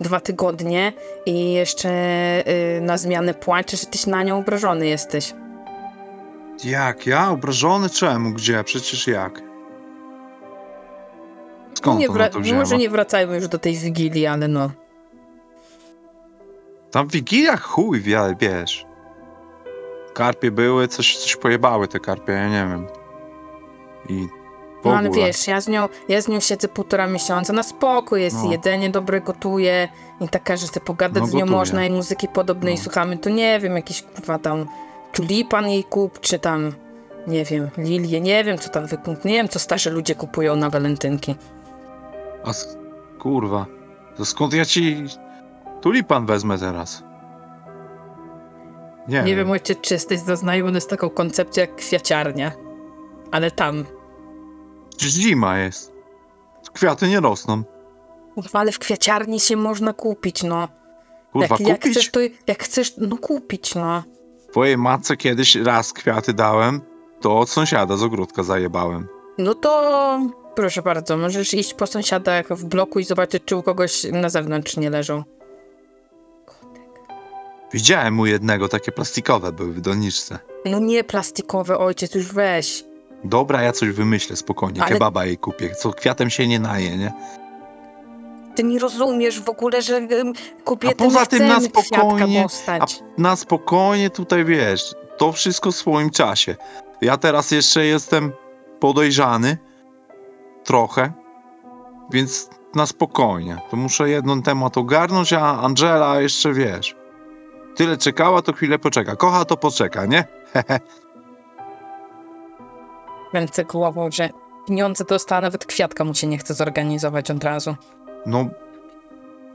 dwa 0.00 0.20
tygodnie 0.20 0.92
i 1.26 1.52
jeszcze 1.52 1.88
y, 2.48 2.80
na 2.80 2.98
zmianę 2.98 3.34
płacze, 3.34 3.76
że 3.76 3.86
tyś 3.86 4.06
na 4.06 4.22
nią 4.22 4.38
obrażony 4.38 4.86
jesteś. 4.86 5.34
Jak? 6.64 7.06
Ja? 7.06 7.30
Obrażony? 7.30 7.90
Czemu? 7.90 8.30
Gdzie? 8.32 8.64
Przecież 8.64 9.06
jak? 9.06 9.40
No 11.70 11.76
Skąd 11.78 12.00
nie 12.00 12.08
ona 12.08 12.28
to 12.28 12.40
wzięła? 12.40 12.58
może 12.60 12.76
nie 12.76 12.90
wracajmy 12.90 13.34
już 13.36 13.48
do 13.48 13.58
tej 13.58 13.74
Wigilii, 13.76 14.26
ale 14.26 14.48
no. 14.48 14.70
Tam 16.90 17.08
w 17.08 17.12
Wigiliach 17.12 17.62
chuj, 17.62 18.00
wie- 18.00 18.34
wiesz. 18.40 18.86
Karpie 20.14 20.50
były, 20.50 20.88
coś, 20.88 21.16
coś 21.16 21.36
pojebały 21.36 21.88
te 21.88 22.00
karpie, 22.00 22.32
ja 22.32 22.48
nie 22.48 22.70
wiem. 22.70 22.86
I 24.08 24.28
No 24.84 24.96
ale 24.96 25.10
wiesz, 25.10 25.46
ja 25.48 25.60
z, 25.60 25.68
nią, 25.68 25.88
ja 26.08 26.20
z 26.22 26.28
nią 26.28 26.40
siedzę 26.40 26.68
półtora 26.68 27.06
miesiąca, 27.06 27.52
na 27.52 27.62
spokój 27.62 28.22
jest, 28.22 28.36
No. 28.44 28.50
jedzenie 28.52 28.90
dobre 28.90 29.20
gotuje 29.20 29.88
i 30.20 30.28
taka, 30.28 30.56
że 30.56 30.66
sobie 30.66 30.80
pogadać 30.86 31.20
No 31.20 31.26
z 31.26 31.32
nią 31.32 31.40
gotuje. 31.40 31.58
można 31.58 31.84
i 31.86 31.90
muzyki 31.90 32.28
podobnej 32.28 32.74
No. 32.74 32.80
słuchamy, 32.80 33.18
to 33.18 33.30
nie 33.30 33.60
wiem, 33.60 33.76
jakiś 33.76 34.02
kurwa 34.02 34.38
tam 34.38 34.66
tulipan 35.12 35.68
jej 35.68 35.84
kup, 35.84 36.20
czy 36.20 36.38
tam, 36.38 36.72
nie 37.26 37.44
wiem, 37.44 37.70
lilię, 37.78 38.20
nie 38.20 38.44
wiem 38.44 38.58
co 38.58 38.68
tam 38.70 38.86
wykup, 38.86 39.24
nie 39.24 39.32
wiem 39.32 39.48
co 39.48 39.58
starzy 39.58 39.90
ludzie 39.90 40.14
kupują 40.14 40.56
na 40.56 40.70
walentynki. 40.70 41.34
A 42.44 42.50
kurwa, 43.22 43.66
to 44.16 44.24
skąd 44.24 44.52
ja 44.54 44.64
ci 44.64 45.04
tulipan 45.80 46.26
wezmę 46.26 46.58
teraz? 46.58 47.02
Nie, 49.08 49.22
Nie 49.22 49.36
wiem, 49.36 49.50
ojciec, 49.50 49.80
czy 49.80 49.94
jesteś 49.94 50.20
zaznajomiony 50.20 50.80
z 50.80 50.86
taką 50.86 51.10
koncepcją 51.10 51.60
jak 51.60 51.76
kwiaciarnia, 51.76 52.52
ale 53.32 53.50
tam, 53.50 53.84
Przecież 54.96 55.14
zima 55.14 55.58
jest. 55.58 55.92
Kwiaty 56.72 57.08
nie 57.08 57.20
rosną. 57.20 57.62
kurwa, 58.34 58.58
ale 58.58 58.72
w 58.72 58.78
kwiaciarni 58.78 59.40
się 59.40 59.56
można 59.56 59.92
kupić, 59.92 60.42
no. 60.42 60.68
Kurwa, 61.32 61.56
jak, 61.58 61.68
jak 61.68 61.78
kupić? 61.80 61.92
chcesz, 61.92 62.10
to 62.10 62.20
jak 62.46 62.62
chcesz, 62.62 62.94
no 62.98 63.16
kupić, 63.16 63.74
no. 63.74 64.02
Twojej 64.50 64.76
matce 64.78 65.16
kiedyś 65.16 65.54
raz 65.56 65.92
kwiaty 65.92 66.32
dałem, 66.34 66.80
to 67.20 67.38
od 67.38 67.50
sąsiada 67.50 67.96
z 67.96 68.02
ogródka 68.02 68.42
zajebałem. 68.42 69.08
No 69.38 69.54
to 69.54 70.20
proszę 70.54 70.82
bardzo, 70.82 71.16
możesz 71.16 71.54
iść 71.54 71.74
po 71.74 71.86
sąsiadach 71.86 72.46
w 72.48 72.64
bloku 72.64 72.98
i 72.98 73.04
zobaczyć, 73.04 73.42
czy 73.44 73.56
u 73.56 73.62
kogoś 73.62 74.04
na 74.12 74.28
zewnątrz 74.28 74.76
nie 74.76 74.90
leżą. 74.90 75.22
Widziałem 77.72 78.20
u 78.20 78.26
jednego, 78.26 78.68
takie 78.68 78.92
plastikowe 78.92 79.52
były 79.52 79.72
w 79.72 79.80
doniczce. 79.80 80.38
No 80.64 80.78
nie 80.78 81.04
plastikowe, 81.04 81.78
ojciec, 81.78 82.14
już 82.14 82.32
weź. 82.32 82.84
Dobra, 83.24 83.62
ja 83.62 83.72
coś 83.72 83.90
wymyślę 83.90 84.36
spokojnie, 84.36 84.82
Ale- 84.82 84.92
kebaba 84.92 85.24
jej 85.24 85.38
kupię, 85.38 85.74
co 85.74 85.92
kwiatem 85.92 86.30
się 86.30 86.48
nie 86.48 86.58
naje, 86.60 86.96
nie? 86.96 87.12
Ty 88.54 88.62
nie 88.64 88.78
rozumiesz 88.78 89.40
w 89.40 89.48
ogóle, 89.48 89.82
że 89.82 89.94
um, 89.98 90.32
kobiety 90.64 91.04
A 91.04 91.04
poza 91.04 91.26
tym 91.26 91.48
na 91.48 91.60
spokojnie- 91.60 92.42
dostać. 92.42 93.02
Na 93.18 93.36
spokojnie 93.36 94.10
tutaj, 94.10 94.44
wiesz, 94.44 94.94
to 95.16 95.32
wszystko 95.32 95.72
w 95.72 95.76
swoim 95.76 96.10
czasie. 96.10 96.56
Ja 97.00 97.16
teraz 97.16 97.50
jeszcze 97.50 97.84
jestem 97.84 98.32
podejrzany, 98.80 99.58
trochę, 100.64 101.12
więc 102.12 102.50
na 102.74 102.86
spokojnie. 102.86 103.58
To 103.70 103.76
muszę 103.76 104.10
jeden 104.10 104.42
temat 104.42 104.78
ogarnąć, 104.78 105.32
a 105.32 105.60
Angela 105.60 106.20
jeszcze, 106.20 106.52
wiesz, 106.52 106.96
tyle 107.76 107.96
czekała, 107.96 108.42
to 108.42 108.52
chwilę 108.52 108.78
poczeka. 108.78 109.16
Kocha, 109.16 109.44
to 109.44 109.56
poczeka, 109.56 110.06
nie? 110.06 110.24
Ręce 113.36 113.64
głową, 113.64 114.10
że 114.10 114.30
pieniądze 114.68 115.04
dostała, 115.04 115.40
nawet 115.40 115.66
kwiatka 115.66 116.04
mu 116.04 116.14
się 116.14 116.26
nie 116.26 116.38
chce 116.38 116.54
zorganizować 116.54 117.30
od 117.30 117.44
razu. 117.44 117.76
No, 118.26 118.46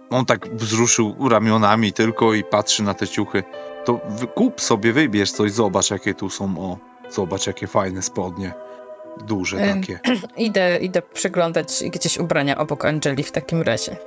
on 0.10 0.26
tak 0.26 0.56
wzruszył 0.56 1.30
ramionami 1.30 1.94
tylko 1.94 2.34
i 2.34 2.44
patrzy 2.44 2.84
na 2.84 2.94
te 2.94 3.08
ciuchy. 3.08 3.44
To 3.86 4.00
kup 4.36 4.62
sobie, 4.62 4.94
wybierz 4.94 5.32
coś, 5.32 5.52
zobacz 5.52 5.92
jakie 5.92 6.14
tu 6.14 6.30
są, 6.30 6.58
o, 6.58 6.78
zobacz 7.10 7.48
jakie 7.48 7.68
fajne 7.68 8.02
spodnie. 8.02 8.54
Duże 9.28 9.58
takie. 9.58 10.00
Idę, 10.38 10.78
idę 10.78 11.02
przeglądać 11.02 11.84
gdzieś 11.92 12.18
ubrania 12.18 12.58
obok 12.58 12.86
Angeli 12.86 13.24
w 13.24 13.32
takim 13.32 13.62
razie. 13.62 13.98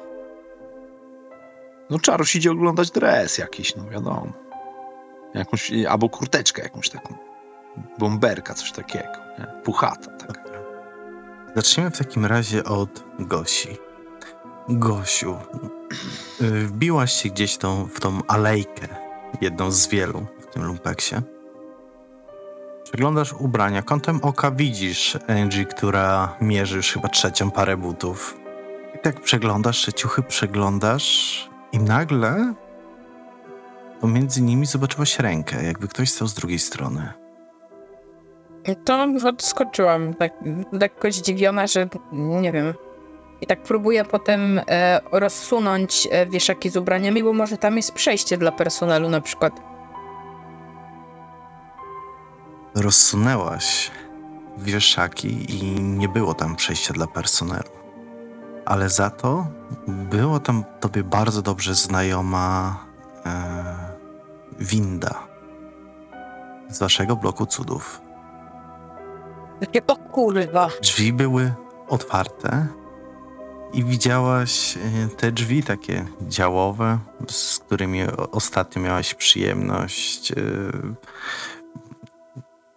No 1.91 1.99
Czaruś 1.99 2.37
idzie 2.37 2.51
oglądać 2.51 2.91
dres 2.91 3.39
jakiś, 3.39 3.77
no 3.77 3.85
wiadomo. 3.91 4.33
Jakąś, 5.35 5.73
albo 5.89 6.09
kurteczkę 6.09 6.63
jakąś 6.63 6.89
taką. 6.91 7.15
Bomberka, 7.99 8.55
coś 8.55 8.73
takiego. 8.73 9.24
Puchata, 9.65 10.11
tak. 10.11 10.45
Zaczniemy 11.57 11.91
w 11.91 11.99
takim 11.99 12.27
razie 12.27 12.65
od 12.65 13.05
Gosi. 13.19 13.69
Gosiu, 14.69 15.37
wbiłaś 16.41 17.13
się 17.13 17.29
gdzieś 17.29 17.57
tą, 17.57 17.87
w 17.87 18.01
tą 18.01 18.21
alejkę, 18.29 18.89
jedną 19.41 19.71
z 19.71 19.89
wielu 19.89 20.27
w 20.41 20.47
tym 20.47 20.65
lumpeksie. 20.65 21.15
Przeglądasz 22.85 23.33
ubrania, 23.33 23.83
kątem 23.83 24.21
oka 24.23 24.51
widzisz 24.51 25.19
Angie, 25.29 25.65
która 25.65 26.37
mierzy 26.41 26.77
już 26.77 26.93
chyba 26.93 27.09
trzecią 27.09 27.51
parę 27.51 27.77
butów. 27.77 28.39
I 28.95 28.99
tak 28.99 29.21
przeglądasz, 29.21 29.85
te 29.85 29.93
ciuchy 29.93 30.23
przeglądasz 30.23 31.49
i 31.73 31.79
nagle 31.79 32.55
pomiędzy 34.01 34.43
nimi 34.43 34.67
zobaczyłaś 34.67 35.19
rękę, 35.19 35.65
jakby 35.65 35.89
ktoś 35.89 36.11
stał 36.11 36.29
z 36.29 36.35
drugiej 36.35 36.59
strony. 36.59 37.24
To 38.85 39.07
odskoczyłam, 39.29 40.15
tak 40.15 40.33
lekko 40.73 41.13
zdziwiona, 41.13 41.67
że 41.67 41.89
nie 42.13 42.53
wiem. 42.53 42.75
I 43.41 43.47
tak 43.47 43.63
próbuję 43.63 44.05
potem 44.05 44.61
e, 44.69 45.01
rozsunąć 45.13 46.09
e, 46.11 46.27
wieszaki 46.27 46.71
z 46.71 46.77
ubraniami, 46.77 47.23
bo 47.23 47.33
może 47.33 47.57
tam 47.59 47.77
jest 47.77 47.93
przejście 47.93 48.39
dla 48.39 48.53
personelu 48.53 49.09
na 49.09 49.21
przykład. 49.21 49.61
Rozsunęłaś 52.75 53.91
wieszaki 54.59 55.57
i 55.59 55.81
nie 55.81 56.09
było 56.09 56.35
tam 56.35 56.57
przejścia 56.57 56.95
dla 56.95 57.07
personelu. 57.07 57.71
Ale 58.67 58.89
za 58.89 59.11
to 59.11 59.47
było 59.87 60.41
tam 60.41 60.65
tobie 60.81 61.03
bardzo 61.03 61.43
dobrze 61.43 61.75
znajoma 61.75 62.77
e, 63.27 63.75
winda 64.61 65.27
z 66.69 66.79
waszego 66.79 67.17
bloku 67.17 67.47
cudów. 67.47 68.04
Takie 69.61 69.87
o 69.87 69.97
kurwa. 69.97 70.69
Drzwi 70.83 71.13
były 71.13 71.55
otwarte 71.89 72.67
i 73.73 73.85
widziałaś 73.85 74.77
e, 74.77 75.09
te 75.17 75.33
drzwi 75.33 75.63
takie 75.63 76.07
działowe, 76.29 76.99
z 77.29 77.59
którymi 77.59 78.01
ostatnio 78.33 78.83
miałaś 78.83 79.15
przyjemność 79.15 80.33
e, 80.33 80.35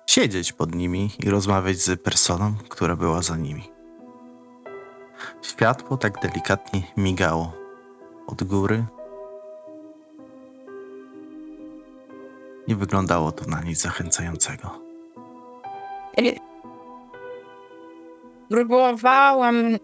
siedzieć 0.08 0.54
pod 0.54 0.76
nimi 0.76 1.12
i 1.20 1.30
rozmawiać 1.30 1.78
z 1.78 2.02
personą, 2.02 2.54
która 2.70 2.96
była 2.96 3.22
za 3.22 3.38
nimi. 3.38 3.72
Światło 5.42 5.98
tak 5.98 6.22
delikatnie 6.22 6.82
migało 6.98 7.54
od 8.28 8.44
góry. 8.44 8.86
Nie 12.68 12.76
wyglądało 12.76 13.32
to 13.32 13.46
na 13.46 13.62
nic 13.62 13.82
zachęcającego. 13.82 14.88
Próbowałam 18.50 19.78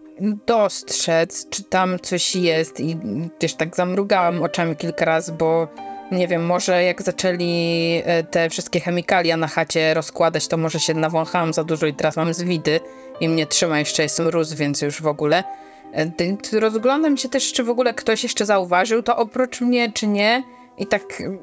dostrzec, 0.45 1.49
czy 1.49 1.63
tam 1.63 1.99
coś 1.99 2.36
jest 2.36 2.80
i 2.80 2.97
też 3.39 3.54
tak 3.54 3.76
zamrugałam 3.76 4.43
oczami 4.43 4.76
kilka 4.76 5.06
razy, 5.06 5.32
bo 5.32 5.67
nie 6.12 6.28
wiem, 6.28 6.45
może 6.45 6.84
jak 6.84 7.02
zaczęli 7.02 8.02
e, 8.06 8.23
te 8.23 8.49
wszystkie 8.49 8.80
chemikalia 8.80 9.38
na 9.38 9.47
chacie 9.47 9.93
rozkładać, 9.93 10.47
to 10.47 10.58
może 10.58 10.80
się 10.80 10.93
nawąchałam 10.93 11.54
za 11.54 11.63
dużo 11.63 11.88
i 11.88 11.93
teraz 11.93 12.15
mam 12.15 12.34
zwidy 12.34 12.80
i 13.19 13.30
mnie 13.30 13.47
trzyma 13.47 13.80
jeszcze, 13.80 14.04
jestem 14.04 14.28
róz, 14.28 14.54
więc 14.54 14.82
już 14.82 15.02
w 15.02 15.08
ogóle. 15.08 15.43
E, 15.93 16.60
Rozglądam 16.60 17.17
się 17.17 17.30
też, 17.30 17.54
czy 17.54 17.63
w 17.63 17.69
ogóle 17.69 17.93
ktoś 17.93 18.23
jeszcze 18.23 18.45
zauważył 18.45 19.04
to 19.04 19.17
oprócz 19.17 19.62
mnie, 19.62 19.91
czy 19.91 20.08
nie. 20.08 20.43
I 20.78 20.88
tak 20.88 21.21
mm, 21.21 21.39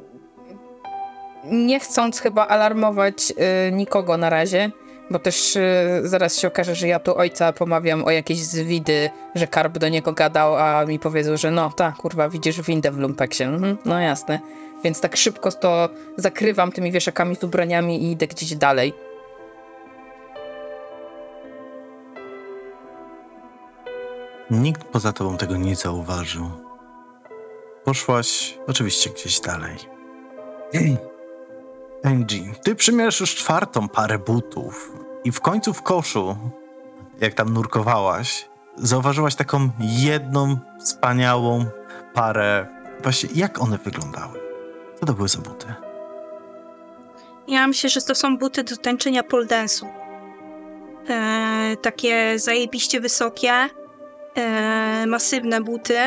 nie 1.45 1.81
chcąc 1.81 2.21
chyba 2.21 2.47
alarmować 2.47 3.33
e, 3.37 3.73
nikogo 3.73 4.17
na 4.17 4.31
razie, 4.31 4.71
bo 5.11 5.19
też 5.19 5.57
y, 5.57 5.61
zaraz 6.05 6.37
się 6.37 6.49
okaże, 6.49 6.75
że 6.75 6.89
ja 6.89 6.99
tu 6.99 7.17
ojca 7.17 7.53
pomawiam 7.53 8.05
o 8.05 8.11
jakieś 8.11 8.39
zwidy, 8.39 9.11
że 9.35 9.47
Karb 9.47 9.79
do 9.79 9.89
niego 9.89 10.13
gadał, 10.13 10.57
a 10.57 10.87
mi 10.87 10.99
powiedzą, 10.99 11.37
że 11.37 11.51
no 11.51 11.71
tak, 11.71 11.97
kurwa, 11.97 12.29
widzisz 12.29 12.63
windę 12.63 12.91
w 12.91 12.99
lumpeksie. 12.99 13.45
Mhm, 13.45 13.77
no 13.85 14.01
jasne. 14.01 14.41
Więc 14.85 15.01
tak 15.01 15.17
szybko 15.17 15.53
to 15.53 15.89
zakrywam 16.17 16.73
tymi 16.73 16.93
wieszakami 16.93 17.37
z 17.37 17.45
ubraniami 17.45 18.03
i 18.03 18.13
idę 18.13 18.27
gdzieś 18.27 18.55
dalej. 18.55 18.93
Nikt 24.51 24.85
poza 24.85 25.13
tobą 25.13 25.37
tego 25.37 25.57
nie 25.57 25.77
zauważył. 25.77 26.51
Poszłaś 27.85 28.59
oczywiście 28.67 29.11
gdzieś 29.11 29.41
dalej. 29.41 29.77
Ej, 30.75 30.97
Angie, 32.05 32.55
ty 32.65 32.75
przymierzasz 32.75 33.21
już 33.21 33.35
czwartą 33.35 33.89
parę 33.89 34.19
butów 34.19 34.93
i 35.25 35.33
w 35.33 35.41
końcu 35.41 35.73
w 35.73 35.83
koszu, 35.83 36.37
jak 37.21 37.35
tam 37.35 37.53
nurkowałaś, 37.53 38.49
zauważyłaś 38.77 39.35
taką 39.35 39.71
jedną 39.81 40.59
wspaniałą 40.81 41.65
parę. 42.15 42.67
Właśnie 43.03 43.29
jak 43.35 43.63
one 43.63 43.79
wyglądały? 43.79 44.41
Co 45.01 45.07
to 45.07 45.13
były 45.13 45.29
za 45.29 45.39
buty? 45.39 45.75
Ja 47.49 47.67
myślę, 47.67 47.91
że 47.91 48.01
to 48.01 48.15
są 48.15 48.39
buty 48.39 48.65
do 48.65 48.77
tańczenia 48.77 49.23
pole 49.23 49.47
dance'u. 49.47 49.87
E, 51.09 51.77
takie 51.83 52.39
zajebiście 52.39 53.01
wysokie, 53.01 53.53
e, 54.35 55.07
masywne 55.07 55.61
buty. 55.61 55.99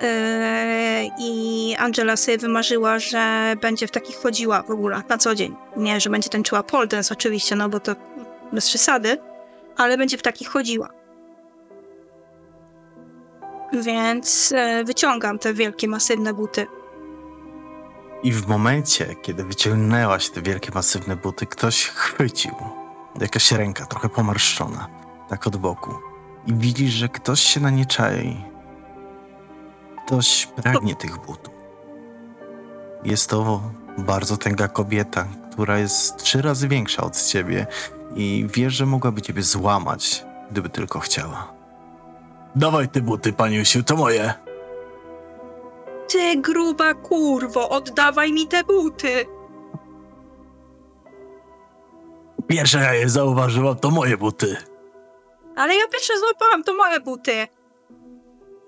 E, 0.00 1.08
I 1.18 1.76
Angela 1.78 2.16
sobie 2.16 2.38
wymarzyła, 2.38 2.98
że 2.98 3.54
będzie 3.60 3.86
w 3.86 3.90
takich 3.90 4.16
chodziła 4.16 4.62
w 4.62 4.70
ogóle 4.70 5.02
na 5.08 5.18
co 5.18 5.34
dzień. 5.34 5.56
Nie, 5.76 6.00
że 6.00 6.10
będzie 6.10 6.28
tańczyła 6.28 6.62
pole 6.62 6.86
dance 6.86 7.14
oczywiście, 7.14 7.56
no 7.56 7.68
bo 7.68 7.80
to 7.80 7.96
bez 8.52 8.68
przesady, 8.68 9.18
ale 9.76 9.98
będzie 9.98 10.18
w 10.18 10.22
takich 10.22 10.48
chodziła. 10.48 10.88
Więc 13.72 14.52
e, 14.56 14.84
wyciągam 14.84 15.38
te 15.38 15.54
wielkie, 15.54 15.88
masywne 15.88 16.34
buty. 16.34 16.66
I 18.22 18.32
w 18.32 18.46
momencie, 18.46 19.14
kiedy 19.22 19.44
wyciągnęłaś 19.44 20.30
te 20.30 20.42
wielkie, 20.42 20.70
masywne 20.74 21.16
buty, 21.16 21.46
ktoś 21.46 21.86
chwycił. 21.86 22.54
Jakaś 23.20 23.52
ręka, 23.52 23.86
trochę 23.86 24.08
pomarszczona, 24.08 24.88
tak 25.28 25.46
od 25.46 25.56
boku. 25.56 25.90
I 26.46 26.54
widzisz, 26.54 26.92
że 26.92 27.08
ktoś 27.08 27.40
się 27.40 27.60
na 27.60 27.70
nie 27.70 27.86
czai. 27.86 28.44
Ktoś 30.06 30.46
pragnie 30.46 30.94
tych 30.94 31.18
butów. 31.18 31.54
Jest 33.04 33.30
to 33.30 33.60
bardzo 33.98 34.36
tęga 34.36 34.68
kobieta, 34.68 35.26
która 35.52 35.78
jest 35.78 36.16
trzy 36.16 36.42
razy 36.42 36.68
większa 36.68 37.02
od 37.02 37.22
ciebie 37.22 37.66
i 38.14 38.46
wiesz, 38.54 38.74
że 38.74 38.86
mogłaby 38.86 39.22
ciebie 39.22 39.42
złamać, 39.42 40.24
gdyby 40.50 40.68
tylko 40.68 41.00
chciała. 41.00 41.52
Dawaj 42.56 42.88
te 42.88 43.00
buty, 43.00 43.32
paniusiu, 43.32 43.82
to 43.82 43.96
moje. 43.96 44.34
Ty 46.08 46.36
gruba 46.40 46.94
kurwo, 46.94 47.68
oddawaj 47.68 48.32
mi 48.32 48.46
te 48.48 48.64
buty! 48.64 49.26
Pierwsze 52.48 52.78
ja 52.78 52.94
je 52.94 53.08
zauważyłam, 53.08 53.76
to 53.76 53.90
moje 53.90 54.16
buty. 54.16 54.56
Ale 55.56 55.74
ja 55.74 55.88
pierwsze 55.88 56.12
złapałam, 56.18 56.64
to 56.64 56.74
moje 56.74 57.00
buty. 57.00 57.46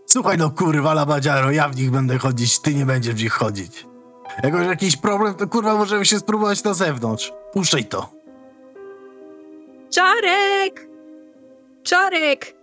Słuchaj 0.06 0.38
no 0.38 0.50
kurwa 0.50 0.94
labadziaro, 0.94 1.50
ja 1.50 1.68
w 1.68 1.76
nich 1.76 1.90
będę 1.90 2.18
chodzić, 2.18 2.60
ty 2.60 2.74
nie 2.74 2.86
będziesz 2.86 3.14
w 3.14 3.22
nich 3.22 3.32
chodzić. 3.32 3.86
Jak 4.42 4.52
masz 4.52 4.66
jakiś 4.66 4.96
problem, 4.96 5.34
to 5.34 5.46
kurwa 5.46 5.74
możemy 5.74 6.04
się 6.04 6.18
spróbować 6.18 6.64
na 6.64 6.74
zewnątrz. 6.74 7.32
Puszczaj 7.52 7.84
to. 7.84 8.21
Czarek! 9.94 10.88
Czarek! 11.82 12.54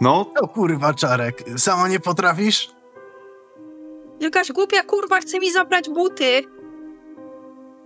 No, 0.00 0.26
No 0.40 0.48
kurwa 0.48 0.94
czarek, 0.94 1.44
sama 1.56 1.88
nie 1.88 2.00
potrafisz? 2.00 2.70
Jakaś 4.20 4.52
głupia 4.52 4.82
kurwa 4.82 5.20
chce 5.20 5.38
mi 5.40 5.52
zabrać 5.52 5.88
buty. 5.90 6.42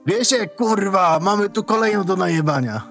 Wiecie, 0.06 0.46
kurwa, 0.48 1.18
mamy 1.22 1.48
tu 1.48 1.64
kolejną 1.64 2.04
do 2.04 2.16
najebania. 2.16 2.90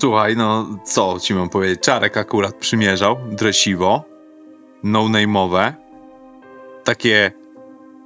słuchaj, 0.00 0.36
no 0.36 0.66
co 0.84 1.20
ci 1.20 1.34
mam 1.34 1.48
powiedzieć? 1.48 1.80
Czarek 1.80 2.16
akurat 2.16 2.54
przymierzał, 2.54 3.16
dresiwo, 3.30 4.04
no-name'owe, 4.82 5.72
takie 6.84 7.32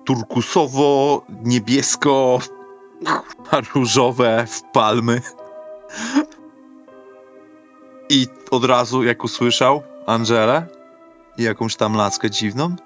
turkusowo, 0.04 1.22
niebiesko, 1.44 2.38
różowe 3.74 4.46
w 4.46 4.62
palmy. 4.62 5.20
I 8.08 8.26
od 8.50 8.64
razu, 8.64 9.04
jak 9.04 9.24
usłyszał 9.24 9.82
Angelę 10.06 10.66
i 11.38 11.42
jakąś 11.42 11.76
tam 11.76 11.94
laskę 11.94 12.30
dziwną, 12.30 12.76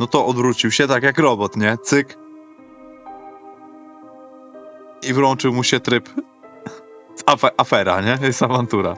no 0.00 0.06
to 0.06 0.26
odwrócił 0.26 0.70
się 0.70 0.88
tak 0.88 1.02
jak 1.02 1.18
robot, 1.18 1.56
nie? 1.56 1.78
Cyk. 1.82 2.18
I 5.02 5.12
włączył 5.12 5.52
mu 5.52 5.64
się 5.64 5.80
tryb 5.80 6.10
afe, 7.26 7.50
afera, 7.56 8.00
nie? 8.00 8.18
Jest 8.22 8.42
awantura. 8.42 8.96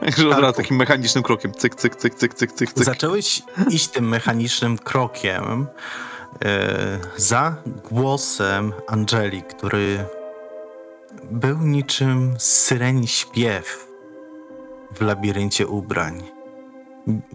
Także 0.00 0.28
od 0.28 0.38
razu 0.38 0.56
takim 0.56 0.76
mechanicznym 0.76 1.24
krokiem 1.24 1.52
cyk, 1.52 1.74
cyk, 1.74 1.96
cyk, 1.96 2.14
cyk, 2.14 2.34
cyk, 2.34 2.52
cyk, 2.52 2.72
cyk. 2.72 2.84
Zacząłeś 2.84 3.42
iść 3.70 3.88
tym 3.88 4.08
mechanicznym 4.08 4.78
krokiem 4.78 5.66
za 7.16 7.56
głosem 7.90 8.72
Angeli, 8.86 9.42
który 9.42 10.04
był 11.30 11.58
niczym 11.58 12.34
syreni 12.38 13.06
śpiew 13.08 13.88
w 14.94 15.00
labiryncie 15.00 15.66
ubrań. 15.66 16.22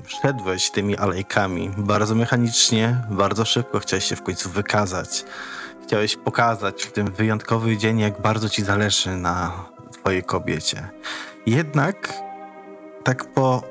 Szedłeś 0.08 0.72
tymi 0.72 0.98
alejkami 0.98 1.72
bardzo 1.78 2.16
mechanicznie, 2.16 2.98
bardzo 3.10 3.46
szybko 3.46 3.80
chciałeś 3.80 4.06
się 4.06 4.16
w 4.16 4.24
końcu 4.24 4.50
wykazać. 4.50 5.26
Chciałeś 5.84 6.16
pokazać 6.16 6.84
w 6.84 6.92
tym 6.92 7.12
wyjątkowy 7.12 7.78
dzień, 7.78 8.00
jak 8.00 8.22
bardzo 8.22 8.50
ci 8.50 8.64
zależy 8.64 9.18
na 9.18 9.66
twojej 9.92 10.24
kobiecie. 10.24 10.90
Jednak 11.46 12.14
tak 13.04 13.34
po 13.34 13.64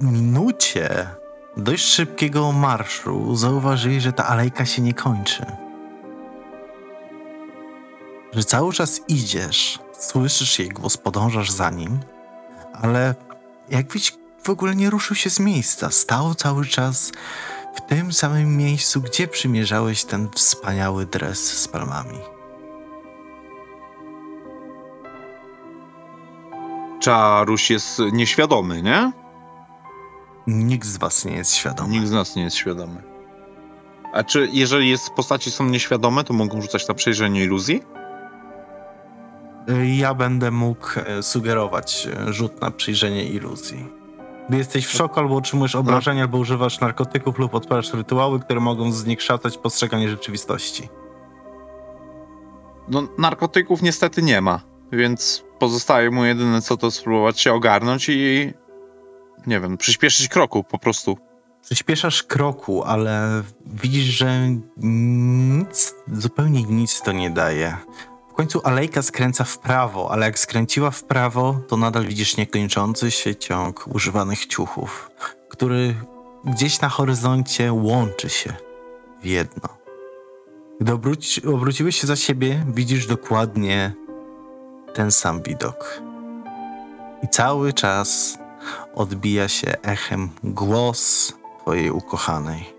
minucie 0.00 1.06
dość 1.56 1.84
szybkiego 1.84 2.52
marszu 2.52 3.36
zauważyli, 3.36 4.00
że 4.00 4.12
ta 4.12 4.26
alejka 4.26 4.66
się 4.66 4.82
nie 4.82 4.94
kończy. 4.94 5.46
Że 8.32 8.44
cały 8.44 8.72
czas 8.72 9.00
idziesz, 9.08 9.78
słyszysz 9.98 10.58
jej 10.58 10.68
głos, 10.68 10.96
podążasz 10.96 11.50
za 11.50 11.70
nim, 11.70 12.00
ale 12.82 13.14
jakbyś 13.68 14.12
w 14.42 14.50
ogóle 14.50 14.76
nie 14.76 14.90
ruszył 14.90 15.16
się 15.16 15.30
z 15.30 15.40
miejsca. 15.40 15.90
Stał 15.90 16.34
cały 16.34 16.66
czas 16.66 17.12
w 17.76 17.80
tym 17.80 18.12
samym 18.12 18.56
miejscu, 18.56 19.00
gdzie 19.00 19.28
przymierzałeś 19.28 20.04
ten 20.04 20.28
wspaniały 20.34 21.06
dres 21.06 21.62
z 21.62 21.68
palmami. 21.68 22.18
Czaruś 27.00 27.70
jest 27.70 27.98
nieświadomy, 28.12 28.82
nie? 28.82 29.23
Nikt 30.46 30.86
z 30.86 30.96
was 30.96 31.24
nie 31.24 31.36
jest 31.36 31.54
świadomy. 31.54 31.88
Nikt 31.88 32.06
z 32.06 32.12
nas 32.12 32.36
nie 32.36 32.42
jest 32.42 32.56
świadomy. 32.56 33.02
A 34.12 34.24
czy 34.24 34.48
jeżeli 34.52 34.90
jest 34.90 35.10
postaci 35.10 35.50
są 35.50 35.64
nieświadome, 35.64 36.24
to 36.24 36.34
mogą 36.34 36.62
rzucać 36.62 36.88
na 36.88 36.94
przejrzenie 36.94 37.44
iluzji? 37.44 37.82
Ja 39.96 40.14
będę 40.14 40.50
mógł 40.50 40.86
e, 40.96 41.22
sugerować 41.22 42.08
e, 42.28 42.32
rzut 42.32 42.60
na 42.60 42.70
przyjrzenie 42.70 43.24
iluzji. 43.24 43.86
Gdy 44.48 44.58
jesteś 44.58 44.86
w 44.86 44.90
szoku 44.90 45.20
albo 45.20 45.36
otrzymujesz 45.36 45.74
obrażenia, 45.74 46.22
albo 46.22 46.38
używasz 46.38 46.80
narkotyków 46.80 47.38
lub 47.38 47.54
odpalasz 47.54 47.94
rytuały, 47.94 48.40
które 48.40 48.60
mogą 48.60 48.92
zniekształcać 48.92 49.58
postrzeganie 49.58 50.08
rzeczywistości. 50.08 50.88
No, 52.88 53.02
narkotyków 53.18 53.82
niestety 53.82 54.22
nie 54.22 54.40
ma, 54.40 54.60
więc 54.92 55.44
pozostaje 55.58 56.10
mu 56.10 56.24
jedyne 56.24 56.62
co 56.62 56.76
to 56.76 56.90
spróbować 56.90 57.40
się 57.40 57.52
ogarnąć 57.52 58.08
i 58.08 58.52
nie 59.46 59.60
wiem, 59.60 59.76
przyspieszyć 59.76 60.28
kroku 60.28 60.64
po 60.64 60.78
prostu. 60.78 61.18
Przyspieszasz 61.62 62.22
kroku, 62.22 62.82
ale 62.82 63.42
widzisz, 63.66 64.04
że 64.04 64.48
nic, 64.76 65.94
zupełnie 66.12 66.62
nic 66.62 67.02
to 67.02 67.12
nie 67.12 67.30
daje. 67.30 67.76
W 68.30 68.34
końcu 68.34 68.60
alejka 68.64 69.02
skręca 69.02 69.44
w 69.44 69.58
prawo, 69.58 70.10
ale 70.10 70.26
jak 70.26 70.38
skręciła 70.38 70.90
w 70.90 71.04
prawo, 71.04 71.60
to 71.68 71.76
nadal 71.76 72.06
widzisz 72.06 72.36
niekończący 72.36 73.10
się 73.10 73.36
ciąg 73.36 73.84
używanych 73.94 74.46
ciuchów, 74.46 75.10
który 75.48 75.94
gdzieś 76.44 76.80
na 76.80 76.88
horyzoncie 76.88 77.72
łączy 77.72 78.28
się 78.28 78.52
w 79.22 79.26
jedno. 79.26 79.68
Gdy 80.80 80.92
obróci, 80.92 81.46
obróciłeś 81.46 82.00
się 82.00 82.06
za 82.06 82.16
siebie, 82.16 82.66
widzisz 82.74 83.06
dokładnie 83.06 83.92
ten 84.94 85.10
sam 85.10 85.42
widok. 85.42 86.02
I 87.22 87.28
cały 87.28 87.72
czas 87.72 88.38
odbija 88.94 89.48
się 89.48 89.74
echem 89.82 90.30
głos 90.44 91.32
twojej 91.60 91.90
ukochanej. 91.90 92.74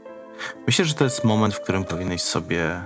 Myślę, 0.67 0.85
że 0.85 0.93
to 0.93 1.03
jest 1.03 1.23
moment, 1.23 1.55
w 1.55 1.61
którym 1.61 1.83
powinieneś 1.83 2.21
sobie 2.21 2.81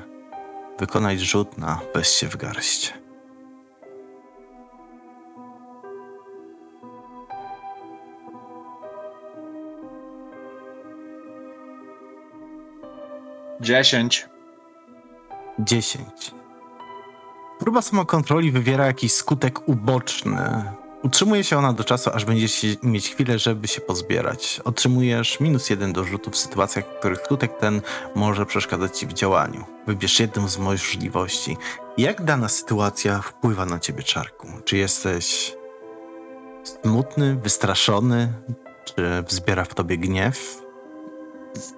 wykonać 0.79 1.19
rzut 1.19 1.57
na 1.57 1.79
weźcie 1.95 2.27
w 2.27 2.37
garść. 2.37 2.93
Dziesięć. 13.61 14.29
10. 15.59 16.31
Próba 17.59 17.81
samokontroli 17.81 18.51
wywiera 18.51 18.85
jakiś 18.85 19.13
skutek 19.13 19.69
uboczny. 19.69 20.63
Utrzymuje 21.03 21.43
się 21.43 21.57
ona 21.57 21.73
do 21.73 21.83
czasu, 21.83 22.09
aż 22.13 22.25
będziesz 22.25 22.65
mieć 22.83 23.09
chwilę, 23.09 23.39
żeby 23.39 23.67
się 23.67 23.81
pozbierać. 23.81 24.62
Otrzymujesz 24.63 25.39
minus 25.39 25.69
jeden 25.69 25.93
do 25.93 26.03
rzutu 26.03 26.31
w 26.31 26.38
sytuacjach, 26.38 26.85
w 26.85 26.99
których 26.99 27.19
skutek 27.19 27.57
ten 27.57 27.81
może 28.15 28.45
przeszkadzać 28.45 28.99
ci 28.99 29.07
w 29.07 29.13
działaniu. 29.13 29.63
Wybierz 29.88 30.19
jedną 30.19 30.47
z 30.47 30.57
możliwości. 30.57 31.57
Jak 31.97 32.23
dana 32.23 32.49
sytuacja 32.49 33.21
wpływa 33.21 33.65
na 33.65 33.79
ciebie, 33.79 34.03
Czarku? 34.03 34.47
Czy 34.65 34.77
jesteś 34.77 35.55
smutny, 36.63 37.35
wystraszony? 37.35 38.33
Czy 38.85 39.23
wzbiera 39.27 39.65
w 39.65 39.73
tobie 39.73 39.97
gniew? 39.97 40.62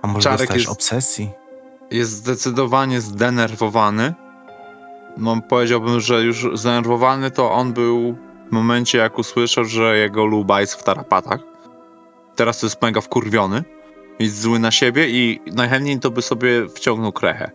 A 0.01 0.07
może 0.07 0.23
Czarek 0.23 0.39
dostajesz 0.39 0.63
jest- 0.63 0.71
obsesji? 0.73 1.29
Jest 1.91 2.12
zdecydowanie 2.12 3.01
zdenerwowany. 3.01 4.13
No, 5.17 5.41
powiedziałbym, 5.49 5.99
że 5.99 6.21
już 6.23 6.47
zdenerwowany 6.53 7.31
to 7.31 7.51
on 7.51 7.73
był 7.73 8.17
w 8.51 8.53
momencie, 8.53 8.97
jak 8.97 9.19
usłyszał, 9.19 9.65
że 9.65 9.97
jego 9.97 10.25
luba 10.25 10.61
jest 10.61 10.73
w 10.73 10.83
tarapatach. 10.83 11.39
Teraz 12.35 12.63
jest 12.63 12.81
mega 12.81 13.01
wkurwiony. 13.01 13.63
Jest 14.19 14.41
zły 14.41 14.59
na 14.59 14.71
siebie 14.71 15.09
i 15.09 15.39
najchętniej 15.45 15.99
to 15.99 16.11
by 16.11 16.21
sobie 16.21 16.69
wciągnął 16.69 17.11
krechę. 17.11 17.51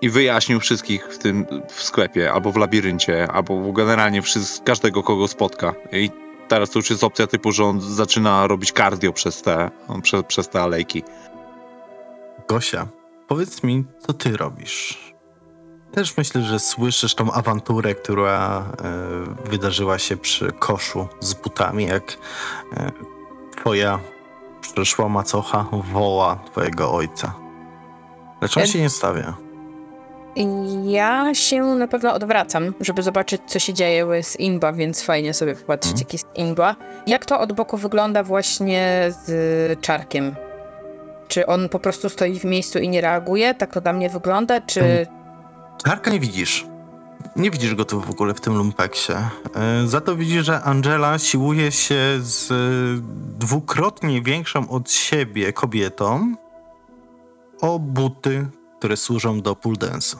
I 0.00 0.10
wyjaśnił 0.10 0.60
wszystkich 0.60 1.08
w 1.08 1.18
tym 1.18 1.46
w 1.68 1.82
sklepie, 1.82 2.32
albo 2.32 2.52
w 2.52 2.56
labiryncie, 2.56 3.28
albo 3.32 3.72
generalnie 3.72 4.22
wszys- 4.22 4.62
każdego, 4.64 5.02
kogo 5.02 5.28
spotka. 5.28 5.74
I 5.92 6.10
teraz 6.48 6.70
to 6.70 6.78
już 6.78 6.90
jest 6.90 7.04
opcja 7.04 7.26
typu, 7.26 7.52
że 7.52 7.64
on 7.64 7.80
zaczyna 7.80 8.46
robić 8.46 8.72
cardio 8.72 9.12
przez 9.12 9.42
te, 9.42 9.70
przez, 10.02 10.22
przez 10.22 10.48
te 10.48 10.62
alejki. 10.62 11.02
Gosia, 12.48 12.86
powiedz 13.28 13.62
mi, 13.62 13.84
co 13.98 14.12
ty 14.12 14.36
robisz? 14.36 15.05
Też 15.96 16.16
myślę, 16.16 16.42
że 16.42 16.58
słyszysz 16.60 17.14
tą 17.14 17.32
awanturę, 17.32 17.94
która 17.94 18.64
e, 19.44 19.48
wydarzyła 19.50 19.98
się 19.98 20.16
przy 20.16 20.52
koszu 20.52 21.08
z 21.20 21.34
butami, 21.34 21.84
jak 21.86 22.16
e, 22.76 22.90
twoja 23.60 23.98
przyszła 24.60 25.08
macocha 25.08 25.66
woła 25.92 26.38
twojego 26.50 26.92
ojca. 26.92 27.34
Lecz 28.40 28.56
on 28.56 28.62
E- 28.62 28.66
się 28.66 28.80
nie 28.80 28.90
stawia. 28.90 29.34
Ja 30.84 31.34
się 31.34 31.62
na 31.62 31.88
pewno 31.88 32.14
odwracam, 32.14 32.74
żeby 32.80 33.02
zobaczyć, 33.02 33.42
co 33.46 33.58
się 33.58 33.74
dzieje 33.74 34.22
z 34.22 34.40
Imba, 34.40 34.72
więc 34.72 35.02
fajnie 35.02 35.34
sobie 35.34 35.54
popatrzeć, 35.54 35.92
Mhm. 35.92 36.04
jak 36.06 36.12
jest 36.12 36.26
Imba. 36.34 36.76
Jak 37.06 37.26
to 37.26 37.40
od 37.40 37.52
boku 37.52 37.76
wygląda 37.76 38.22
właśnie 38.22 39.08
z 39.24 39.80
Czarkiem? 39.80 40.36
Czy 41.28 41.46
on 41.46 41.68
po 41.68 41.78
prostu 41.78 42.08
stoi 42.08 42.38
w 42.40 42.44
miejscu 42.44 42.78
i 42.78 42.88
nie 42.88 43.00
reaguje? 43.00 43.54
Tak 43.54 43.72
to 43.72 43.80
dla 43.80 43.92
mnie 43.92 44.08
wygląda? 44.10 44.60
Czy... 44.60 45.06
Czarka 45.84 46.10
nie 46.10 46.20
widzisz. 46.20 46.66
Nie 47.36 47.50
widzisz 47.50 47.74
go 47.74 47.84
tu 47.84 48.00
w 48.00 48.10
ogóle 48.10 48.34
w 48.34 48.40
tym 48.40 48.56
lumpeksie. 48.56 49.12
E, 49.12 49.86
Za 49.86 50.00
to 50.00 50.16
widzisz, 50.16 50.46
że 50.46 50.60
Angela 50.62 51.18
siłuje 51.18 51.72
się 51.72 51.96
z 52.20 52.50
e, 52.50 52.54
dwukrotnie 53.38 54.22
większą 54.22 54.68
od 54.68 54.90
siebie 54.90 55.52
kobietą 55.52 56.34
o 57.60 57.78
buty, 57.78 58.46
które 58.78 58.96
służą 58.96 59.40
do 59.40 59.56
pull 59.56 59.74
dance'u. 59.76 60.16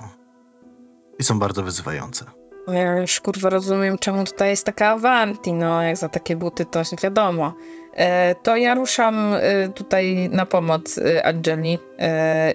I 1.18 1.24
są 1.24 1.38
bardzo 1.38 1.62
wyzywające. 1.62 2.24
Ja 2.68 2.96
już 3.00 3.20
kurwa 3.20 3.50
rozumiem, 3.50 3.98
czemu 3.98 4.24
tutaj 4.24 4.50
jest 4.50 4.66
taka 4.66 4.88
awanti, 4.88 5.52
no 5.52 5.82
jak 5.82 5.96
za 5.96 6.08
takie 6.08 6.36
buty 6.36 6.64
to 6.64 6.82
wiadomo. 7.02 7.54
E, 7.94 8.34
to 8.34 8.56
ja 8.56 8.74
ruszam 8.74 9.34
e, 9.34 9.68
tutaj 9.68 10.28
na 10.32 10.46
pomoc 10.46 10.98
e, 10.98 11.26
Angeli, 11.26 11.78
e, 11.98 12.54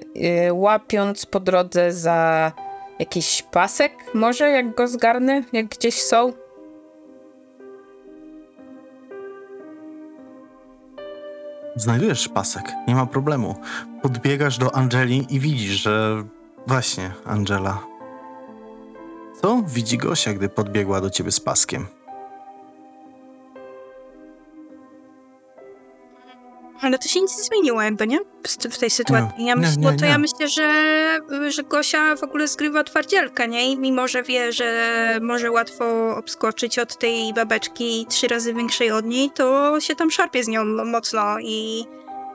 łapiąc 0.54 1.26
po 1.26 1.39
drodze 1.39 1.93
za 1.93 2.52
jakiś 3.02 3.43
pasek, 3.52 3.91
może 4.14 4.49
jak 4.49 4.76
go 4.76 4.88
zgarnę, 4.88 5.43
jak 5.54 5.66
gdzieś 5.66 6.02
są. 6.02 6.34
Znajdujesz 11.76 12.28
pasek, 12.28 12.72
nie 12.88 12.95
ma 12.95 13.06
problemu. 13.06 13.56
Podbiegasz 14.02 14.58
do 14.58 14.76
Angeli 14.76 15.26
i 15.30 15.39
widzisz, 15.39 15.82
że 15.82 16.24
właśnie 16.68 17.12
Angela. 17.26 17.84
Co 19.41 19.62
widzi 19.68 19.97
Gosia, 19.97 20.34
gdy 20.34 20.49
podbiegła 20.49 21.02
do 21.02 21.10
ciebie 21.10 21.32
z 21.32 21.39
paskiem? 21.39 21.88
Ale 26.82 27.00
to 27.00 27.08
się 27.08 27.22
nic 27.22 27.38
nie 27.38 27.44
zmieniło 27.44 27.82
jakby, 27.82 28.08
nie? 28.08 28.20
W- 28.48 28.78
tej 28.78 28.90
sytuacji. 28.90 29.46
Ja 29.46 29.56
nie, 29.56 29.68
bo 29.78 29.90
to 30.00 30.06
ja 30.06 30.18
myślę, 30.18 30.48
że, 30.48 31.20
że 31.50 31.64
Gosia 31.64 32.16
w 32.16 32.24
ogóle 32.24 32.48
zgrywa 32.48 32.84
twardzielkę, 32.84 33.48
nie? 33.48 33.72
I 33.72 33.78
mimo, 33.78 34.08
że 34.08 34.24
wie, 34.24 34.52
że 34.54 35.18
może 35.22 35.52
łatwo 35.52 36.16
obskoczyć 36.18 36.80
od 36.80 36.98
tej 36.98 37.34
babeczki 37.34 38.06
trzy 38.10 38.28
razy 38.28 38.54
większej 38.54 38.92
od 38.92 39.06
niej, 39.06 39.30
to 39.30 39.80
się 39.80 39.96
tam 39.96 40.12
szarpie 40.12 40.44
z 40.44 40.48
nią 40.48 40.64
mocno 40.66 41.40
i, 41.40 41.86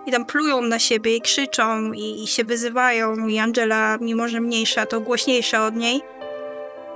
i 0.07 0.13
tam 0.13 0.25
plują 0.25 0.61
na 0.63 0.79
siebie 0.79 1.17
i 1.17 1.21
krzyczą 1.21 1.93
i, 1.93 2.23
i 2.23 2.27
się 2.27 2.45
wyzywają 2.45 3.27
i 3.27 3.39
Angela, 3.39 3.99
mimo 4.01 4.29
że 4.29 4.41
mniejsza, 4.41 4.87
to 4.87 5.01
głośniejsza 5.01 5.67
od 5.67 5.77
niej. 5.77 6.01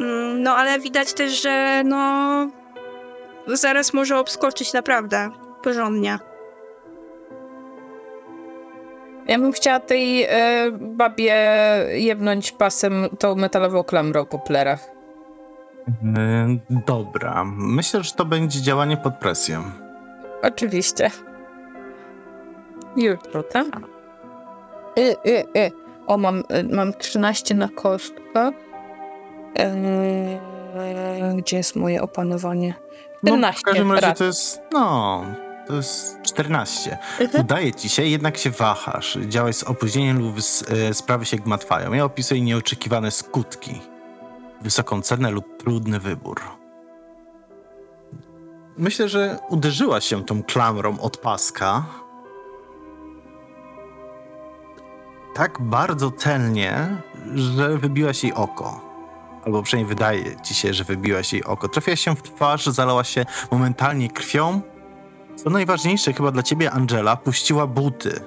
Mm, 0.00 0.42
No 0.42 0.56
ale 0.56 0.78
widać 0.80 1.12
też, 1.12 1.42
że 1.42 1.82
no 1.84 2.50
zaraz 3.46 3.92
może 3.94 4.18
obskoczyć 4.18 4.72
naprawdę 4.72 5.30
porządnie. 5.62 6.18
Ja 9.30 9.38
bym 9.38 9.52
chciała 9.52 9.80
tej 9.80 10.24
e, 10.24 10.70
babie 10.70 11.34
jebnąć 11.94 12.52
pasem 12.52 13.08
tą 13.18 13.34
metalową 13.34 13.84
klamrą 13.84 14.26
po 14.26 14.38
plerach. 14.38 14.90
Yy, 15.88 16.82
dobra, 16.86 17.44
myślę, 17.56 18.02
że 18.02 18.12
to 18.12 18.24
będzie 18.24 18.62
działanie 18.62 18.96
pod 18.96 19.14
presją. 19.14 19.62
Oczywiście. 20.42 21.10
Już 22.96 23.18
rzucę. 23.32 23.64
Y, 24.98 25.16
y, 25.26 25.44
y. 25.56 25.70
O, 26.06 26.18
mam, 26.18 26.38
y, 26.38 26.64
mam 26.74 26.92
13 26.92 27.54
na 27.54 27.68
kostkę. 27.68 28.52
Eee, 29.56 30.38
gdzie 31.36 31.56
jest 31.56 31.76
moje 31.76 32.02
opanowanie? 32.02 32.74
No, 33.22 33.30
14. 33.30 33.60
w 33.60 33.62
każdym 33.62 33.92
razie 33.92 34.06
raz. 34.06 34.18
to 34.18 34.24
jest, 34.24 34.60
no, 34.72 35.24
to 35.24 35.40
jest 35.40 35.49
14. 36.22 36.98
Mhm. 37.20 37.44
Udaje 37.44 37.72
ci 37.72 37.88
się, 37.88 38.02
jednak 38.02 38.36
się 38.36 38.50
wahasz. 38.50 39.18
Działaj 39.28 39.52
z 39.54 39.62
opóźnieniem 39.64 40.18
lub 40.18 40.38
s- 40.38 40.64
e, 40.90 40.94
sprawy 40.94 41.24
się 41.26 41.36
gmatwają. 41.36 41.92
Ja 41.92 42.04
opisuję 42.04 42.40
nieoczekiwane 42.40 43.10
skutki. 43.10 43.80
Wysoką 44.62 45.02
cenę 45.02 45.30
lub 45.30 45.56
trudny 45.62 46.00
wybór. 46.00 46.40
Myślę, 48.78 49.08
że 49.08 49.38
uderzyła 49.48 50.00
się 50.00 50.24
tą 50.24 50.42
klamrą 50.42 50.98
od 51.00 51.16
paska. 51.16 51.84
Tak 55.34 55.58
bardzo 55.62 56.10
celnie, 56.10 56.96
że 57.34 57.78
wybiłaś 57.78 58.22
jej 58.24 58.34
oko. 58.34 58.80
Albo 59.46 59.62
przynajmniej 59.62 59.94
wydaje 59.96 60.40
ci 60.42 60.54
się, 60.54 60.74
że 60.74 60.84
wybiłaś 60.84 61.32
jej 61.32 61.44
oko. 61.44 61.68
Trafiłaś 61.68 62.00
się 62.00 62.16
w 62.16 62.22
twarz, 62.22 62.66
zalała 62.66 63.04
się 63.04 63.24
momentalnie 63.50 64.10
krwią. 64.10 64.60
Co 65.44 65.50
najważniejsze 65.50 66.12
chyba 66.12 66.30
dla 66.30 66.42
ciebie, 66.42 66.70
Angela, 66.70 67.16
puściła 67.16 67.66
buty. 67.66 68.20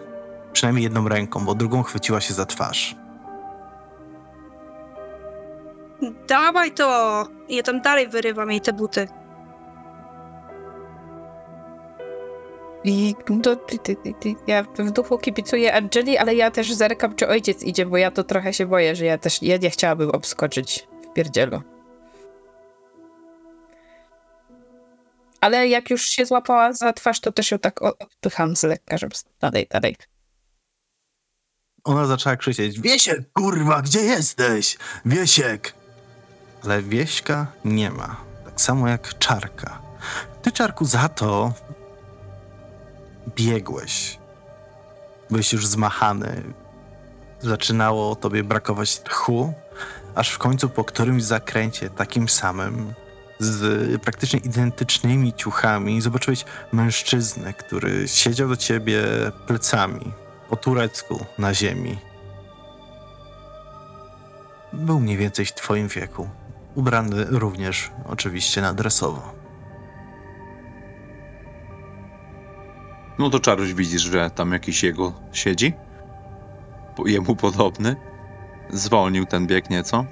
Przynajmniej 0.53 0.83
jedną 0.83 1.09
ręką, 1.09 1.45
bo 1.45 1.55
drugą 1.55 1.83
chwyciła 1.83 2.21
się 2.21 2.33
za 2.33 2.45
twarz. 2.45 2.95
Dawaj 6.27 6.71
to! 6.71 7.27
Ja 7.49 7.63
tam 7.63 7.81
dalej 7.81 8.07
wyrywam 8.07 8.51
jej 8.51 8.61
te 8.61 8.73
buty. 8.73 9.07
I 12.83 13.15
to, 13.43 13.55
ty, 13.55 13.77
ty, 13.77 13.95
ty, 13.95 14.13
ty. 14.19 14.35
ja 14.47 14.63
w 14.63 14.91
duchu 14.91 15.17
kibicuję 15.17 15.73
Angeli, 15.73 16.17
ale 16.17 16.35
ja 16.35 16.51
też 16.51 16.73
zerkam, 16.73 17.15
czy 17.15 17.27
ojciec 17.27 17.63
idzie, 17.63 17.85
bo 17.85 17.97
ja 17.97 18.11
to 18.11 18.23
trochę 18.23 18.53
się 18.53 18.65
boję, 18.65 18.95
że 18.95 19.05
ja 19.05 19.17
też 19.17 19.41
ja 19.41 19.57
nie 19.57 19.69
chciałabym 19.69 20.09
obskoczyć 20.09 20.87
w 21.09 21.13
pierdzielu. 21.13 21.61
Ale 25.43 25.67
jak 25.67 25.89
już 25.89 26.01
się 26.07 26.25
złapała 26.25 26.73
za 26.73 26.93
twarz, 26.93 27.19
to 27.19 27.31
też 27.31 27.51
ją 27.51 27.59
tak 27.59 27.81
odpycham 27.81 28.55
z 28.55 28.63
lekka, 28.63 28.97
żeby 28.97 29.15
dalej, 29.39 29.67
dalej. 29.69 29.95
Ona 31.83 32.05
zaczęła 32.05 32.35
krzyczeć: 32.35 32.79
Wiesiek, 32.79 33.33
kurwa, 33.33 33.81
gdzie 33.81 33.99
jesteś? 33.99 34.77
Wiesiek! 35.05 35.73
Ale 36.63 36.81
Wieśka 36.81 37.47
nie 37.65 37.91
ma. 37.91 38.15
Tak 38.45 38.61
samo 38.61 38.87
jak 38.87 39.17
Czarka. 39.17 39.81
Ty, 40.41 40.51
Czarku, 40.51 40.85
za 40.85 41.09
to 41.09 41.53
biegłeś. 43.35 44.19
Byłeś 45.29 45.53
już 45.53 45.67
zmachany. 45.67 46.43
Zaczynało 47.39 48.15
tobie 48.15 48.43
brakować 48.43 48.99
tchu, 48.99 49.53
aż 50.15 50.29
w 50.29 50.37
końcu 50.37 50.69
po 50.69 50.83
którymś 50.83 51.23
zakręcie 51.23 51.89
takim 51.89 52.29
samym, 52.29 52.93
z 53.43 54.01
praktycznie 54.01 54.39
identycznymi 54.39 55.33
ciuchami, 55.33 56.01
zobaczyłeś 56.01 56.45
mężczyznę, 56.71 57.53
który 57.53 58.07
siedział 58.07 58.49
do 58.49 58.57
ciebie 58.57 59.01
plecami, 59.47 60.11
po 60.49 60.55
turecku 60.55 61.25
na 61.37 61.53
ziemi. 61.53 61.97
Był 64.73 64.99
mniej 64.99 65.17
więcej 65.17 65.45
w 65.45 65.53
twoim 65.53 65.87
wieku. 65.87 66.29
Ubrany 66.75 67.25
również 67.29 67.91
oczywiście 68.05 68.61
na 68.61 68.73
dresowo. 68.73 69.33
No 73.19 73.29
to 73.29 73.39
czaruś 73.39 73.73
widzisz, 73.73 74.01
że 74.01 74.29
tam 74.29 74.51
jakiś 74.51 74.83
jego 74.83 75.13
siedzi. 75.31 75.73
Jemu 77.05 77.35
podobny. 77.35 77.95
Zwolnił 78.69 79.25
ten 79.25 79.47
bieg 79.47 79.69
nieco. 79.69 80.05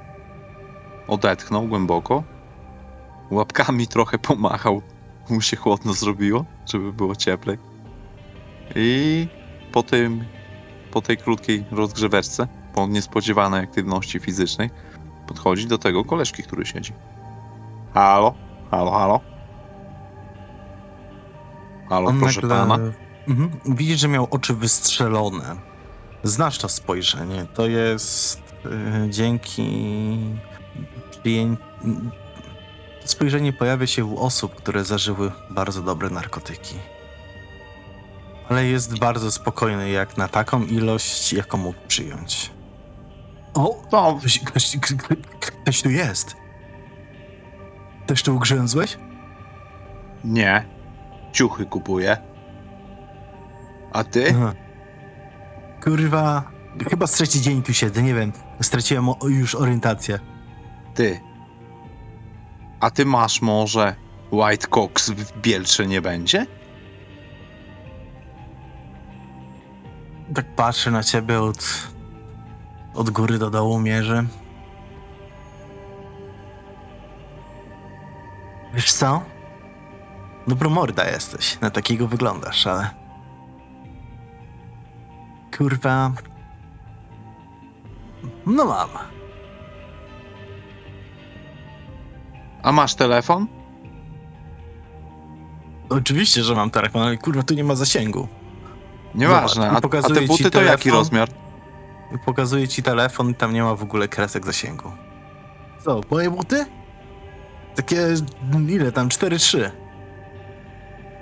Odetchnął 1.08 1.68
głęboko. 1.68 2.24
Łapkami 3.32 3.88
trochę 3.88 4.18
pomachał. 4.18 4.82
Mu 5.30 5.42
się 5.42 5.58
chłodno 5.58 5.94
zrobiło, 5.94 6.46
żeby 6.66 6.94
było 6.94 7.16
cieplej. 7.16 7.58
I 8.76 9.28
po 9.72 9.84
tym, 9.84 10.26
po 10.92 11.02
tej 11.02 11.18
krótkiej 11.18 11.66
rozgrzeweczce, 11.72 12.48
po 12.76 12.88
niespodziewanej 12.88 13.64
aktywności 13.64 14.20
fizycznej, 14.20 14.70
podchodzi 15.28 15.68
do 15.68 15.78
tego 15.78 16.06
koleżki, 16.06 16.44
który 16.44 16.66
siedzi. 16.66 16.94
Halo? 17.94 18.34
Halo, 18.72 18.92
halo? 18.92 19.20
Halo, 21.90 22.14
proszę 22.20 22.42
pana. 22.42 22.80
Mhm. 23.28 23.52
Widzisz, 23.66 24.00
że 24.00 24.08
miał 24.08 24.28
oczy 24.32 24.54
wystrzelone. 24.54 25.56
Znasz 26.24 26.58
to 26.58 26.70
spojrzenie. 26.70 27.46
To 27.54 27.68
jest 27.68 28.40
y, 29.06 29.10
dzięki 29.10 30.20
przyjęć... 31.12 31.60
To 33.02 33.08
spojrzenie 33.08 33.54
pojawia 33.54 33.88
się 33.88 34.06
u 34.06 34.20
osób, 34.20 34.56
które 34.56 34.86
zażyły 34.86 35.32
bardzo 35.50 35.82
dobre 35.82 36.10
narkotyki. 36.10 36.76
Ale 38.50 38.66
jest 38.66 39.00
bardzo 39.00 39.32
spokojny 39.32 39.90
jak 39.90 40.18
na 40.18 40.28
taką 40.28 40.64
ilość, 40.64 41.34
jaką 41.34 41.58
mógł 41.58 41.80
przyjąć. 41.88 42.52
O, 43.54 43.82
No, 43.92 44.16
ktoś, 44.20 44.40
ktoś, 44.40 44.78
ktoś, 45.64 45.82
tu 45.82 45.90
jest. 45.90 46.36
Też 48.06 48.24
tu 48.24 48.36
ugrzęzłeś? 48.36 48.98
Nie. 50.24 50.66
Ciuchy 51.32 51.66
kupuję. 51.66 52.18
A 53.94 54.04
ty? 54.04 54.26
Aha. 54.36 54.54
Kurwa, 55.84 56.52
chyba 56.90 57.08
z 57.08 57.12
trzeci 57.12 57.42
dzień 57.42 57.64
tu 57.64 57.74
siedzę, 57.74 58.04
nie 58.04 58.14
wiem. 58.14 58.34
Straciłem 58.62 59.08
już 59.24 59.56
orientację. 59.56 60.20
Ty. 60.96 61.20
A 62.82 62.90
ty 62.90 63.06
masz 63.06 63.42
może 63.42 63.96
White 64.32 64.68
Cox 64.68 65.10
w 65.10 65.42
Bielczy 65.42 65.88
nie 65.88 66.02
będzie? 66.02 66.48
Tak 70.36 70.56
patrzę 70.56 70.92
na 70.92 71.04
ciebie 71.04 71.42
od, 71.42 71.88
od 72.94 73.10
góry 73.10 73.38
do 73.38 73.50
dołu, 73.50 73.80
mierzy. 73.80 74.28
Wiesz 78.74 78.94
co? 78.94 79.22
Dobro 80.48 80.70
morda 80.70 81.10
jesteś, 81.10 81.60
na 81.60 81.70
takiego 81.70 82.08
wyglądasz, 82.08 82.68
ale... 82.68 82.90
Kurwa... 85.58 86.12
No 88.46 88.66
mam. 88.66 88.90
A 92.64 92.72
masz 92.72 92.96
telefon? 92.96 93.48
Oczywiście, 95.90 96.44
że 96.44 96.56
mam 96.56 96.72
telefon, 96.72 97.02
ale 97.02 97.18
kurwa, 97.18 97.44
tu 97.44 97.54
nie 97.54 97.64
ma 97.64 97.76
zasięgu. 97.76 98.28
Nieważne. 99.16 99.70
A, 99.70 99.76
a 99.78 99.82
te 99.82 100.22
buty 100.22 100.44
ci 100.44 100.52
to 100.52 100.62
jaki 100.62 100.92
rozmiar? 100.92 101.30
Pokazuję 102.26 102.68
ci 102.68 102.84
telefon 102.84 103.30
i 103.30 103.36
tam 103.36 103.54
nie 103.54 103.64
ma 103.64 103.76
w 103.76 103.84
ogóle 103.84 104.08
kresek 104.08 104.46
zasięgu. 104.46 104.92
Co, 105.86 106.02
moje 106.12 106.32
buty? 106.32 106.66
Takie, 107.76 108.08
ile 108.68 108.92
tam, 108.92 109.10
4-3. 109.10 109.70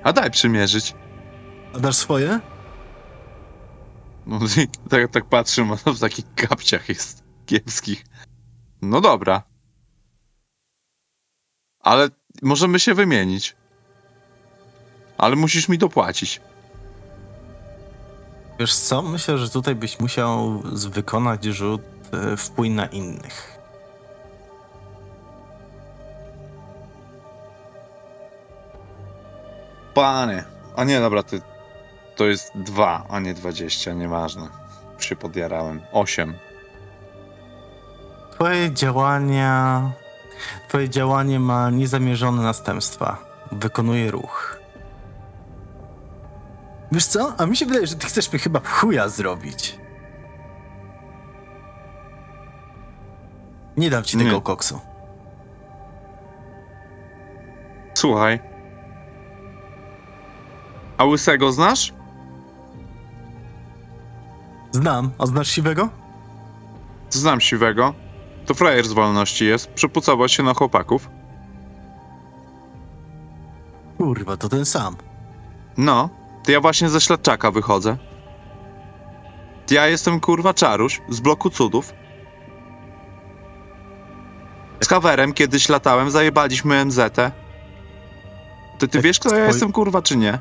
A 0.04 0.14
daj 0.14 0.32
przymierzyć. 0.32 0.96
A 1.76 1.80
dasz 1.80 1.96
swoje? 1.96 2.40
No, 4.26 4.40
tak, 4.90 5.12
tak 5.12 5.26
patrzę, 5.26 5.66
no 5.86 5.94
w 5.94 6.00
takich 6.00 6.26
kapciach 6.36 6.90
jest 6.90 7.24
kiepskich. 7.46 8.06
No 8.82 9.02
dobra. 9.02 9.49
Ale 11.84 12.10
możemy 12.42 12.80
się 12.80 12.94
wymienić. 12.94 13.56
Ale 15.18 15.36
musisz 15.36 15.70
mi 15.70 15.78
dopłacić. 15.78 16.42
Wiesz 18.60 18.76
co, 18.76 19.02
myślę, 19.02 19.38
że 19.38 19.50
tutaj 19.50 19.76
byś 19.76 20.00
musiał 20.00 20.62
z- 20.74 20.86
wykonać 20.86 21.46
rzut 21.46 21.82
e, 22.34 22.38
wpływ 22.38 22.72
na 22.72 22.86
innych. 22.86 23.60
Panie. 29.94 30.44
A 30.76 30.84
nie, 30.84 31.00
dobra, 31.00 31.24
ty, 31.24 31.42
to 32.16 32.26
jest 32.26 32.52
dwa, 32.56 33.06
a 33.10 33.20
nie 33.20 33.34
dwadzieścia, 33.34 33.94
nieważne. 33.94 34.48
Już 34.96 35.06
się 35.06 35.16
podjarałem. 35.16 35.82
Osiem. 35.92 36.34
Twoje 38.32 38.74
działania... 38.74 39.92
Twoje 40.68 40.90
działanie 40.90 41.40
ma 41.40 41.70
niezamierzone 41.70 42.42
następstwa. 42.42 43.18
Wykonuje 43.52 44.12
ruch. 44.12 44.60
Wiesz 46.92 47.06
co? 47.06 47.34
A 47.38 47.46
mi 47.46 47.58
się 47.58 47.66
wydaje, 47.66 47.88
że 47.88 47.96
ty 47.96 48.08
chcesz 48.08 48.32
mnie 48.32 48.40
chyba 48.40 48.60
chuja 48.60 49.10
zrobić. 49.10 49.80
Nie 53.78 53.90
dam 53.90 54.04
ci 54.04 54.18
Nie. 54.18 54.26
tego 54.26 54.42
koksu. 54.42 54.80
Słuchaj. 57.94 58.40
A 60.98 61.06
łysego 61.06 61.52
znasz? 61.52 61.94
Znam. 64.72 65.12
A 65.20 65.26
znasz 65.26 65.48
siwego? 65.48 65.90
Znam 67.10 67.42
siwego. 67.42 67.94
To 68.50 68.54
frajer 68.56 68.88
z 68.88 68.94
wolności 68.94 69.46
jest. 69.46 69.70
Przepucował 69.70 70.30
się 70.30 70.44
na 70.44 70.54
chłopaków. 70.54 71.10
Kurwa, 73.98 74.38
to 74.38 74.50
ten 74.50 74.66
sam. 74.66 74.96
No, 75.78 76.10
to 76.44 76.52
ja 76.52 76.62
właśnie 76.62 76.90
ze 76.90 77.02
śledczaka 77.02 77.52
wychodzę. 77.52 77.98
Ja 79.72 79.88
jestem 79.88 80.20
kurwa 80.20 80.54
czaruś 80.54 81.02
z 81.10 81.20
bloku 81.20 81.50
cudów. 81.50 81.94
Z 84.82 84.88
kawerem 84.88 85.34
kiedyś 85.34 85.70
latałem, 85.70 86.12
zajebaliśmy 86.12 86.86
MZ. 86.86 87.16
Ty, 87.16 87.32
ty 88.80 88.88
Tak 88.88 89.02
wiesz, 89.02 89.20
kto 89.20 89.36
ja 89.36 89.46
jestem 89.46 89.72
kurwa, 89.72 90.02
czy 90.02 90.18
nie? 90.18 90.40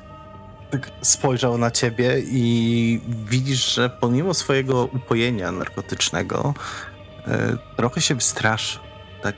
tak 0.71 0.91
spojrzał 1.03 1.59
na 1.59 1.71
ciebie 1.71 2.15
i 2.21 3.01
widzisz, 3.27 3.75
że 3.75 3.91
pomimo 3.91 4.35
swojego 4.35 4.85
upojenia 4.85 5.53
narkotycznego 5.53 6.55
trochę 7.77 8.01
się 8.01 8.15
wystraszył. 8.15 8.83
Tak. 9.23 9.37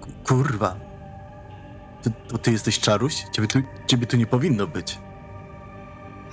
Ku- 0.00 0.10
Kurwa. 0.26 0.76
To, 2.02 2.10
to 2.28 2.38
ty 2.38 2.52
jesteś 2.52 2.80
czaruś? 2.80 3.14
Ciebie 3.32 3.48
tu, 3.48 3.58
ciebie 3.86 4.06
tu 4.06 4.16
nie 4.16 4.26
powinno 4.26 4.66
być. 4.66 4.98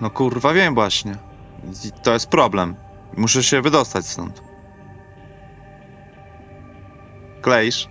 No 0.01 0.09
kurwa, 0.09 0.53
wiem 0.53 0.73
właśnie. 0.73 1.15
To 2.03 2.13
jest 2.13 2.27
problem. 2.29 2.75
Muszę 3.17 3.43
się 3.43 3.61
wydostać 3.61 4.05
stąd. 4.05 4.41
Kleisz. 7.41 7.89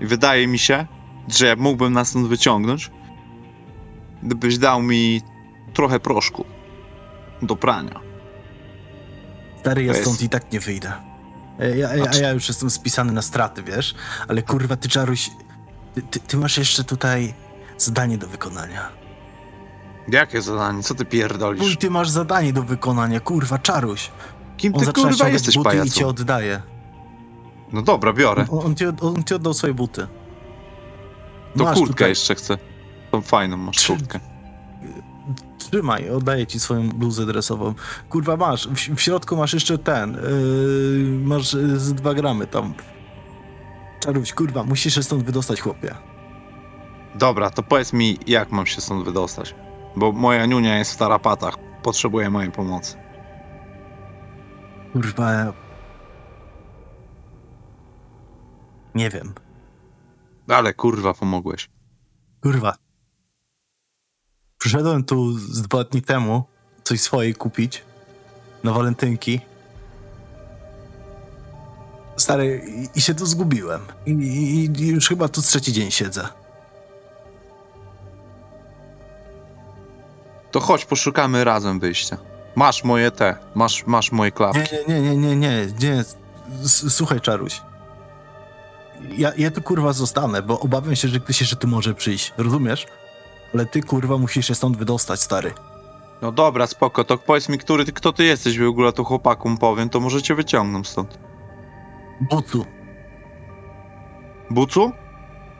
I 0.00 0.06
wydaje 0.06 0.46
mi 0.46 0.58
się, 0.58 0.86
że 1.28 1.56
mógłbym 1.56 1.92
nas 1.92 2.08
stąd 2.08 2.26
wyciągnąć, 2.28 2.90
gdybyś 4.22 4.58
dał 4.58 4.82
mi 4.82 5.20
trochę 5.74 6.00
proszku 6.00 6.44
do 7.42 7.56
prania. 7.56 8.00
Stary, 9.62 9.84
ja 9.84 9.92
jest- 9.92 10.02
stąd 10.02 10.22
i 10.22 10.28
tak 10.28 10.52
nie 10.52 10.60
wyjdę. 10.60 10.92
E, 11.60 11.76
Ja, 11.76 11.94
ja, 11.96 12.04
A 12.04 12.08
czy- 12.08 12.22
ja 12.22 12.30
już 12.30 12.48
jestem 12.48 12.70
spisany 12.70 13.12
na 13.12 13.22
straty, 13.22 13.62
wiesz? 13.62 13.94
Ale 14.28 14.42
kurwa, 14.42 14.76
ty 14.76 14.88
czaruś... 14.88 15.30
Ty, 15.94 16.02
ty, 16.02 16.20
ty 16.20 16.36
masz 16.36 16.58
jeszcze 16.58 16.84
tutaj 16.84 17.34
zadanie 17.78 18.18
do 18.18 18.26
wykonania. 18.26 18.88
Jakie 20.08 20.42
zadanie? 20.42 20.82
Co 20.82 20.94
ty 20.94 21.04
pierdolisz? 21.04 21.76
ty 21.76 21.90
masz 21.90 22.08
zadanie 22.08 22.52
do 22.52 22.62
wykonania, 22.62 23.20
kurwa, 23.20 23.58
czaruś. 23.58 24.10
Kim 24.56 24.72
ty 24.72 24.92
kurwa 24.92 25.28
jesteś, 25.28 25.54
buty 25.54 25.68
i 25.68 25.72
pajacu? 25.72 25.98
cię 25.98 26.06
oddaje. 26.06 26.62
No 27.72 27.82
dobra, 27.82 28.12
biorę. 28.12 28.46
On, 28.50 28.66
on, 28.66 28.76
ci, 28.76 28.84
on 29.00 29.24
ci 29.24 29.34
oddał 29.34 29.54
swoje 29.54 29.74
buty. 29.74 30.06
To 31.58 31.64
Masz 31.64 31.74
kurtkę 31.78 31.94
tutaj. 31.94 32.08
jeszcze 32.08 32.34
chcę. 32.34 32.58
Tą 33.10 33.20
fajną 33.22 33.56
masz 33.56 33.86
kurtkę. 33.86 34.20
Trzymaj, 35.72 36.10
oddaję 36.10 36.46
ci 36.46 36.60
swoją 36.60 36.88
bluzę 36.88 37.26
dresową. 37.26 37.74
Kurwa, 38.08 38.36
masz. 38.36 38.68
W, 38.68 38.96
w 38.96 39.00
środku 39.00 39.36
masz 39.36 39.54
jeszcze 39.54 39.78
ten. 39.78 40.14
Yy, 40.14 41.18
masz 41.24 41.54
yy, 41.54 41.78
z 41.78 41.94
dwa 41.94 42.14
gramy 42.14 42.46
tam. 42.46 42.74
Czaruś, 44.00 44.32
kurwa, 44.32 44.64
musisz 44.64 44.94
się 44.94 45.02
stąd 45.02 45.22
wydostać, 45.22 45.60
chłopie. 45.60 45.94
Dobra, 47.14 47.50
to 47.50 47.62
powiedz 47.62 47.92
mi, 47.92 48.18
jak 48.26 48.50
mam 48.50 48.66
się 48.66 48.80
stąd 48.80 49.04
wydostać. 49.04 49.54
Bo 49.96 50.12
moja 50.12 50.46
niunia 50.46 50.78
jest 50.78 50.92
w 50.92 50.96
tarapatach. 50.96 51.54
Potrzebuje 51.82 52.30
mojej 52.30 52.50
pomocy. 52.50 52.96
Kurwa. 54.92 55.52
Nie 58.94 59.10
wiem. 59.10 59.34
Ale 60.48 60.74
kurwa, 60.74 61.14
pomogłeś. 61.14 61.70
Kurwa. 62.42 62.81
Przyszedłem 64.62 65.04
tu 65.04 65.38
z 65.38 65.62
dwa 65.62 65.84
dni 65.84 66.02
temu 66.02 66.44
coś 66.84 67.00
swojej 67.00 67.34
kupić. 67.34 67.82
Na 68.64 68.72
walentynki. 68.72 69.40
Stary, 72.16 72.62
i, 72.94 73.00
się 73.00 73.14
tu 73.14 73.26
zgubiłem. 73.26 73.80
I, 74.06 74.10
i, 74.10 74.82
I 74.82 74.86
już 74.86 75.08
chyba 75.08 75.28
tu 75.28 75.42
trzeci 75.42 75.72
dzień 75.72 75.90
siedzę. 75.90 76.28
To 80.50 80.60
chodź, 80.60 80.84
poszukamy 80.84 81.44
razem 81.44 81.80
wyjścia. 81.80 82.16
Masz 82.54 82.84
moje 82.84 83.10
te, 83.10 83.36
masz, 83.54 83.86
masz 83.86 84.12
moje 84.12 84.30
klapki. 84.30 84.60
nie, 84.88 85.00
nie, 85.00 85.16
nie, 85.16 85.16
nie, 85.16 85.36
nie, 85.36 85.66
nie. 85.80 86.04
Słuchaj, 86.68 87.20
Czaruś. 87.20 87.62
Ja, 89.16 89.32
ja 89.36 89.50
tu 89.50 89.62
kurwa 89.62 89.92
zostanę, 89.92 90.42
bo 90.42 90.60
obawiam 90.60 90.96
się, 90.96 91.08
że 91.08 91.20
ktoś 91.20 91.40
jeszcze 91.40 91.56
tu 91.56 91.68
może 91.68 91.94
przyjść. 91.94 92.32
Rozumiesz? 92.36 92.86
Ale 93.54 93.66
ty 93.66 93.82
kurwa 93.82 94.18
musisz 94.18 94.46
się 94.46 94.54
stąd 94.54 94.76
wydostać, 94.76 95.20
stary. 95.20 95.52
No 96.22 96.32
dobra, 96.32 96.66
spoko, 96.66 97.04
to 97.04 97.18
powiedz 97.18 97.48
mi, 97.48 97.58
który, 97.58 97.84
ty- 97.84 97.92
kto 97.92 98.12
ty 98.12 98.24
jesteś 98.24 98.58
w 98.58 98.68
ogóle, 98.68 98.92
to 98.92 99.04
chłopakom 99.04 99.58
powiem, 99.58 99.88
to 99.88 100.00
może 100.00 100.22
cię 100.22 100.34
wyciągną 100.34 100.84
stąd. 100.84 101.18
Bucu, 102.30 102.64
Bucu? 104.50 104.92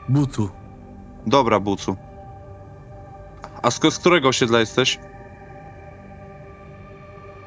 bucu. 0.08 0.50
Dobra, 1.26 1.60
Bucu. 1.60 1.96
A 3.62 3.70
z, 3.70 3.80
z 3.94 3.98
którego 3.98 4.28
osiedla 4.28 4.60
jesteś? 4.60 4.98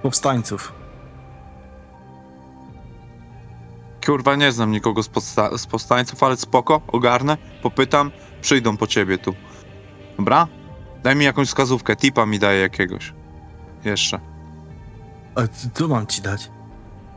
Powstańców. 0.02 0.74
Kurwa, 4.06 4.36
nie 4.36 4.52
znam 4.52 4.72
nikogo 4.72 5.04
z, 5.04 5.10
podsta- 5.10 5.58
z 5.58 5.68
powstańców, 5.68 6.24
ale 6.24 6.38
spoko, 6.38 6.82
ogarnę, 6.88 7.38
popytam, 7.62 8.12
przyjdą 8.41 8.78
po 8.78 8.88
ciebie 8.88 9.18
tu. 9.18 9.34
Dobra? 10.18 10.47
Daj 11.03 11.16
mi 11.16 11.26
jakąś 11.26 11.47
wskazówkę, 11.47 11.95
tipa 11.95 12.26
mi 12.26 12.39
daje 12.39 12.61
jakiegoś. 12.61 13.13
Jeszcze. 13.86 14.20
A 15.36 15.41
co 15.74 15.88
mam 15.88 16.07
ci 16.07 16.22
dać? 16.22 16.49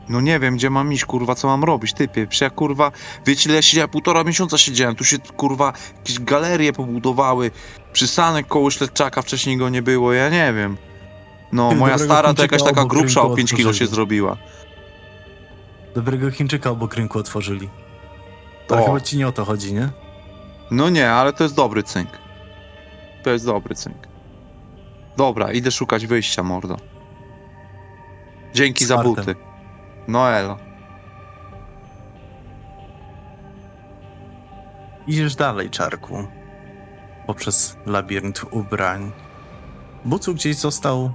No 0.08 0.20
nie 0.20 0.38
wiem, 0.38 0.56
gdzie 0.56 0.70
mam 0.70 0.92
iść, 0.92 1.04
kurwa, 1.04 1.34
co 1.34 1.48
mam 1.48 1.64
robić, 1.64 1.92
typie. 1.92 2.26
Przecież 2.26 2.40
ja, 2.40 2.50
kurwa, 2.50 2.92
wiecie 3.26 3.48
ile 3.48 3.56
ja 3.56 3.62
siedziałem? 3.62 3.90
Półtora 3.90 4.24
miesiąca 4.24 4.58
siedziałem, 4.58 4.96
tu 4.96 5.04
się, 5.04 5.18
kurwa, 5.18 5.72
jakieś 5.96 6.18
galerie 6.20 6.72
pobudowały, 6.72 7.50
przystanek 7.92 8.46
koło 8.46 8.70
Śledczaka, 8.70 9.22
wcześniej 9.22 9.56
go 9.56 9.68
nie 9.68 9.82
było, 9.82 10.12
ja 10.12 10.28
nie 10.28 10.52
wiem. 10.52 10.76
No, 11.52 11.62
moja 11.74 11.76
dobrego 11.98 11.98
stara 12.04 12.22
to 12.22 12.28
Chińczyka 12.28 12.42
jakaś 12.56 12.62
taka 12.68 12.80
obok 12.80 12.90
grubsza 12.90 13.20
rynku 13.20 13.32
o 13.32 13.36
5 13.36 13.50
kilo 13.50 13.58
się 13.62 13.68
otworzyli. 13.70 13.90
zrobiła. 13.90 14.36
Dobrego 15.94 16.30
Chińczyka 16.30 16.70
obok 16.70 16.94
rynku 16.94 17.18
otworzyli. 17.18 17.68
Ale 18.70 18.82
O. 18.82 18.84
chyba 18.86 19.00
ci 19.00 19.16
nie 19.18 19.28
o 19.28 19.32
to 19.32 19.44
chodzi, 19.44 19.72
nie? 19.74 19.88
No 20.70 20.88
nie, 20.88 21.10
ale 21.10 21.32
to 21.32 21.44
jest 21.44 21.54
dobry 21.56 21.82
cynk. 21.82 22.08
To 23.22 23.30
jest 23.30 23.46
dobry 23.46 23.74
cynk. 23.74 24.08
Dobra, 25.16 25.52
idę 25.52 25.70
szukać 25.70 26.06
wyjścia, 26.06 26.42
mordo. 26.42 26.76
Dzięki 28.54 28.84
za 28.84 28.98
buty. 28.98 29.34
No 30.08 30.30
elo. 30.30 30.56
Idziesz 35.06 35.34
dalej, 35.36 35.70
czarku. 35.70 36.26
Poprzez 37.26 37.76
labirynt 37.86 38.40
ubrań. 38.50 39.12
Bucu 40.04 40.34
gdzieś 40.34 40.56
został 40.56 41.12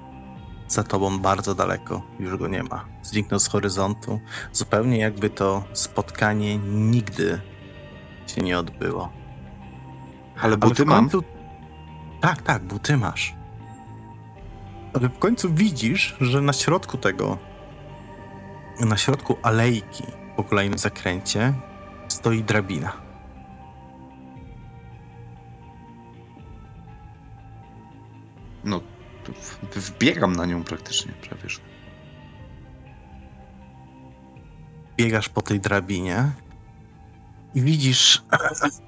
za 0.67 0.83
tobą 0.83 1.19
bardzo 1.19 1.55
daleko. 1.55 2.01
Już 2.19 2.37
go 2.37 2.47
nie 2.47 2.63
ma. 2.63 2.85
Zniknął 3.03 3.39
z 3.39 3.47
horyzontu. 3.47 4.19
Zupełnie 4.51 4.97
jakby 4.97 5.29
to 5.29 5.63
spotkanie 5.73 6.57
nigdy 6.57 7.41
się 8.27 8.41
nie 8.41 8.59
odbyło. 8.59 9.11
Ale 10.35 10.43
Ale 10.43 10.57
buty 10.57 10.83
w 10.83 10.87
mam. 10.87 11.09
końcu... 11.09 11.32
Tak, 12.23 12.41
tak, 12.41 12.63
buty 12.63 12.97
masz. 12.97 13.35
Ale 14.93 15.09
w 15.09 15.19
końcu 15.19 15.53
widzisz, 15.53 16.15
że 16.21 16.41
na 16.41 16.53
środku 16.53 16.97
tego, 16.97 17.37
na 18.79 18.97
środku 18.97 19.37
alejki 19.41 20.03
po 20.35 20.43
kolejnym 20.43 20.79
zakręcie 20.79 21.53
stoi 22.07 22.43
drabina. 22.43 22.93
No, 28.63 28.81
wbiegam 29.75 30.35
na 30.35 30.45
nią 30.45 30.63
praktycznie, 30.63 31.11
prawie 31.11 31.49
że. 31.49 31.59
Biegasz 34.97 35.29
po 35.29 35.41
tej 35.41 35.59
drabinie 35.59 36.31
i 37.55 37.61
widzisz. 37.61 38.23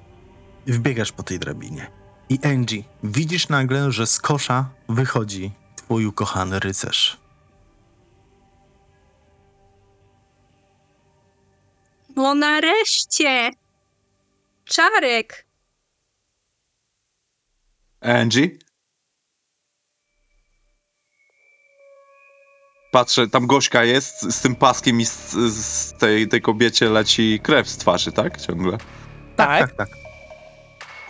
Wbiegasz 0.66 1.12
po 1.12 1.22
tej 1.22 1.38
drabinie. 1.38 2.05
I 2.28 2.38
Angie, 2.44 2.82
widzisz 3.02 3.48
nagle, 3.48 3.92
że 3.92 4.06
z 4.06 4.20
kosza 4.20 4.68
wychodzi 4.88 5.52
twój 5.76 6.06
ukochany 6.06 6.60
rycerz. 6.60 7.16
No 12.16 12.34
nareszcie! 12.34 13.50
Czarek! 14.64 15.46
Angie? 18.00 18.50
Patrzę, 22.92 23.28
tam 23.28 23.46
Gośka 23.46 23.84
jest 23.84 24.22
z, 24.22 24.40
tym 24.40 24.56
paskiem 24.56 25.00
i 25.00 25.06
z, 25.06 25.32
z 25.54 25.92
tej, 25.98 26.28
tej 26.28 26.42
kobiecie 26.42 26.90
leci 26.90 27.40
krew 27.42 27.68
z 27.68 27.76
twarzy, 27.76 28.12
tak? 28.12 28.40
Ciągle. 28.40 28.78
Tak? 29.36 29.76
tak. 29.76 30.05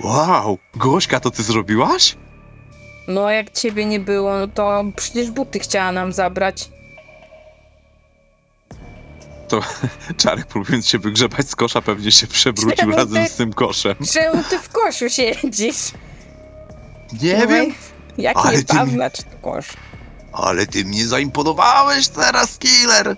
Wow! 0.01 0.59
Gośka, 0.75 1.21
to 1.21 1.31
ty 1.31 1.43
zrobiłaś? 1.43 2.17
No 3.09 3.31
jak 3.31 3.51
ciebie 3.53 3.85
nie 3.85 4.01
było, 4.01 4.39
no 4.39 4.49
to 4.49 4.85
przecież 4.97 5.31
buty 5.31 5.59
chciała 5.59 5.93
nam 5.93 6.13
zabrać. 6.13 6.71
Czarek, 10.17 10.47
próbując 10.47 10.89
się 10.89 10.99
wygrzebać 10.99 11.51
z 11.51 11.57
kosza, 11.57 11.83
pewnie 11.83 12.13
się 12.13 12.27
przewrócił 12.27 12.77
Czemu 12.77 12.97
razem 12.97 13.25
ty- 13.25 13.31
z 13.31 13.37
tym 13.37 13.53
koszem. 13.53 13.95
Czemu 14.13 14.43
ty 14.51 14.59
w 14.59 14.69
koszu 14.69 15.09
siedzisz? 15.11 15.91
Nie 17.23 17.37
No 17.39 17.47
wiem, 17.47 17.75
Jak 18.19 18.37
ale 18.37 18.57
nie 18.59 18.65
ty 18.65 18.75
mi- 18.87 18.99
to 18.99 19.39
kosz? 19.43 19.67
ale 20.33 20.67
ty 20.67 20.85
mnie 20.85 21.07
zaimponowałeś 21.07 22.09
teraz, 22.09 22.59
killer! 22.59 23.17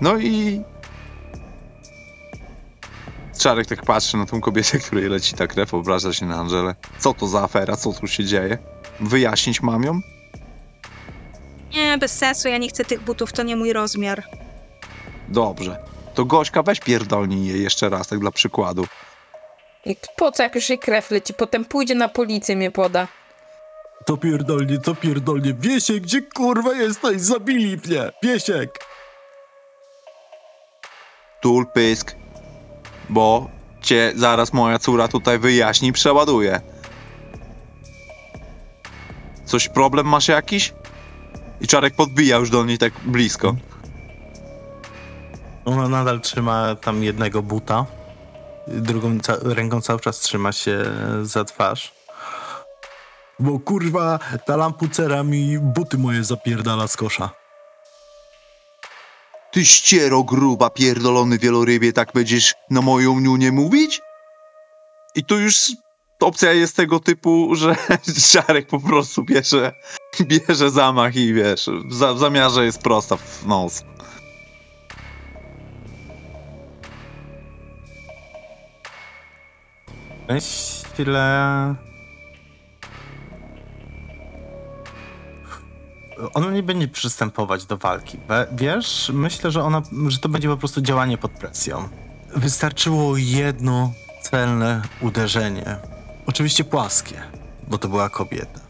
No 0.00 0.16
i... 0.18 0.62
Czarek 3.40 3.66
tak 3.66 3.82
patrzy 3.82 4.16
na 4.16 4.26
tą 4.26 4.40
kobietę, 4.40 4.78
której 4.78 5.08
leci 5.08 5.34
ta 5.34 5.46
krew, 5.46 5.74
obraża 5.74 6.12
się 6.12 6.26
na 6.26 6.36
Angelę. 6.36 6.74
Co 6.98 7.14
to 7.14 7.26
za 7.26 7.42
afera? 7.42 7.76
Co 7.76 7.92
tu 7.92 8.06
się 8.06 8.24
dzieje? 8.24 8.58
Wyjaśnić 9.00 9.60
mam 9.62 9.82
ją? 9.82 10.00
Nie, 11.74 11.98
bez 11.98 12.18
sensu, 12.18 12.48
ja 12.48 12.58
nie 12.58 12.68
chcę 12.68 12.84
tych 12.84 13.00
butów, 13.00 13.32
to 13.32 13.42
nie 13.42 13.56
mój 13.56 13.72
rozmiar. 13.72 14.22
Dobrze. 15.28 15.76
To 16.14 16.24
Gośka, 16.24 16.62
weź 16.62 16.80
pierdolnij 16.80 17.46
je 17.46 17.58
jeszcze 17.58 17.88
raz, 17.88 18.08
tak 18.08 18.18
dla 18.18 18.30
przykładu. 18.30 18.86
I 19.84 19.96
po 20.16 20.32
co 20.32 20.42
jak 20.42 20.54
już 20.54 20.68
jej 20.68 20.78
krew 20.78 21.10
leci? 21.10 21.34
Potem 21.34 21.64
pójdzie 21.64 21.94
na 21.94 22.08
policję, 22.08 22.56
mnie 22.56 22.70
poda. 22.70 23.08
To 24.06 24.16
pierdolnie, 24.16 24.78
to 24.78 24.94
pierdolnie. 24.94 25.54
Wiesiek, 25.54 26.02
gdzie 26.02 26.22
kurwa 26.22 26.72
jesteś? 26.72 27.20
Zabili 27.20 27.76
mnie. 27.86 28.12
Wiesiek. 28.22 28.78
Tul 31.40 31.66
pysk. 31.74 32.19
Bo 33.10 33.48
cię 33.80 34.12
zaraz 34.16 34.52
moja 34.52 34.78
córa 34.78 35.08
tutaj 35.08 35.38
wyjaśni 35.38 35.88
i 35.88 35.92
przeładuje. 35.92 36.60
Coś 39.44 39.68
problem 39.68 40.06
masz 40.06 40.28
jakiś? 40.28 40.74
I 41.60 41.66
Czarek 41.66 41.94
podbija 41.96 42.36
już 42.36 42.50
do 42.50 42.64
niej 42.64 42.78
tak 42.78 42.92
blisko. 43.04 43.54
Ona 45.64 45.88
nadal 45.88 46.20
trzyma 46.20 46.74
tam 46.74 47.02
jednego 47.02 47.42
buta. 47.42 47.86
Drugą 48.68 49.20
ca- 49.20 49.36
ręką 49.42 49.80
cały 49.80 50.00
czas 50.00 50.18
trzyma 50.18 50.52
się 50.52 50.78
za 51.22 51.44
twarz. 51.44 51.92
Bo 53.38 53.58
kurwa, 53.58 54.18
ta 54.46 54.56
lampucera 54.56 55.22
mi 55.22 55.58
buty 55.58 55.98
moje 55.98 56.24
zapierdala 56.24 56.88
z 56.88 56.96
kosza. 56.96 57.30
Ty 59.52 59.64
ściero 59.64 60.24
gruba, 60.24 60.70
pierdolony 60.70 61.38
wielorybie, 61.38 61.92
tak 61.92 62.12
będziesz 62.14 62.54
na 62.70 62.80
moją 62.80 63.20
niunię 63.20 63.52
mówić? 63.52 64.00
I 65.14 65.24
tu 65.24 65.38
już 65.38 65.72
opcja 66.20 66.52
jest 66.52 66.76
tego 66.76 67.00
typu, 67.00 67.54
że 67.54 67.76
Czarek 68.32 68.66
po 68.66 68.80
prostu 68.80 69.24
bierze, 69.24 69.72
bierze 70.20 70.70
zamach 70.70 71.16
i 71.16 71.34
wiesz, 71.34 71.70
w 72.14 72.18
zamiarze 72.18 72.64
jest 72.64 72.82
prosta 72.82 73.16
w 73.16 73.46
nos. 73.46 73.82
Myślę... 80.28 81.89
Ona 86.34 86.50
nie 86.50 86.62
będzie 86.62 86.88
przystępować 86.88 87.66
do 87.66 87.76
walki. 87.76 88.18
Wiesz, 88.52 89.10
myślę, 89.14 89.50
że 89.50 89.62
ona, 89.62 89.82
że 90.08 90.18
to 90.18 90.28
będzie 90.28 90.48
po 90.48 90.56
prostu 90.56 90.80
działanie 90.80 91.18
pod 91.18 91.30
presją. 91.30 91.88
Wystarczyło 92.36 93.16
jedno 93.16 93.92
celne 94.22 94.82
uderzenie. 95.00 95.76
Oczywiście 96.26 96.64
płaskie, 96.64 97.22
bo 97.68 97.78
to 97.78 97.88
była 97.88 98.08
kobieta. 98.08 98.60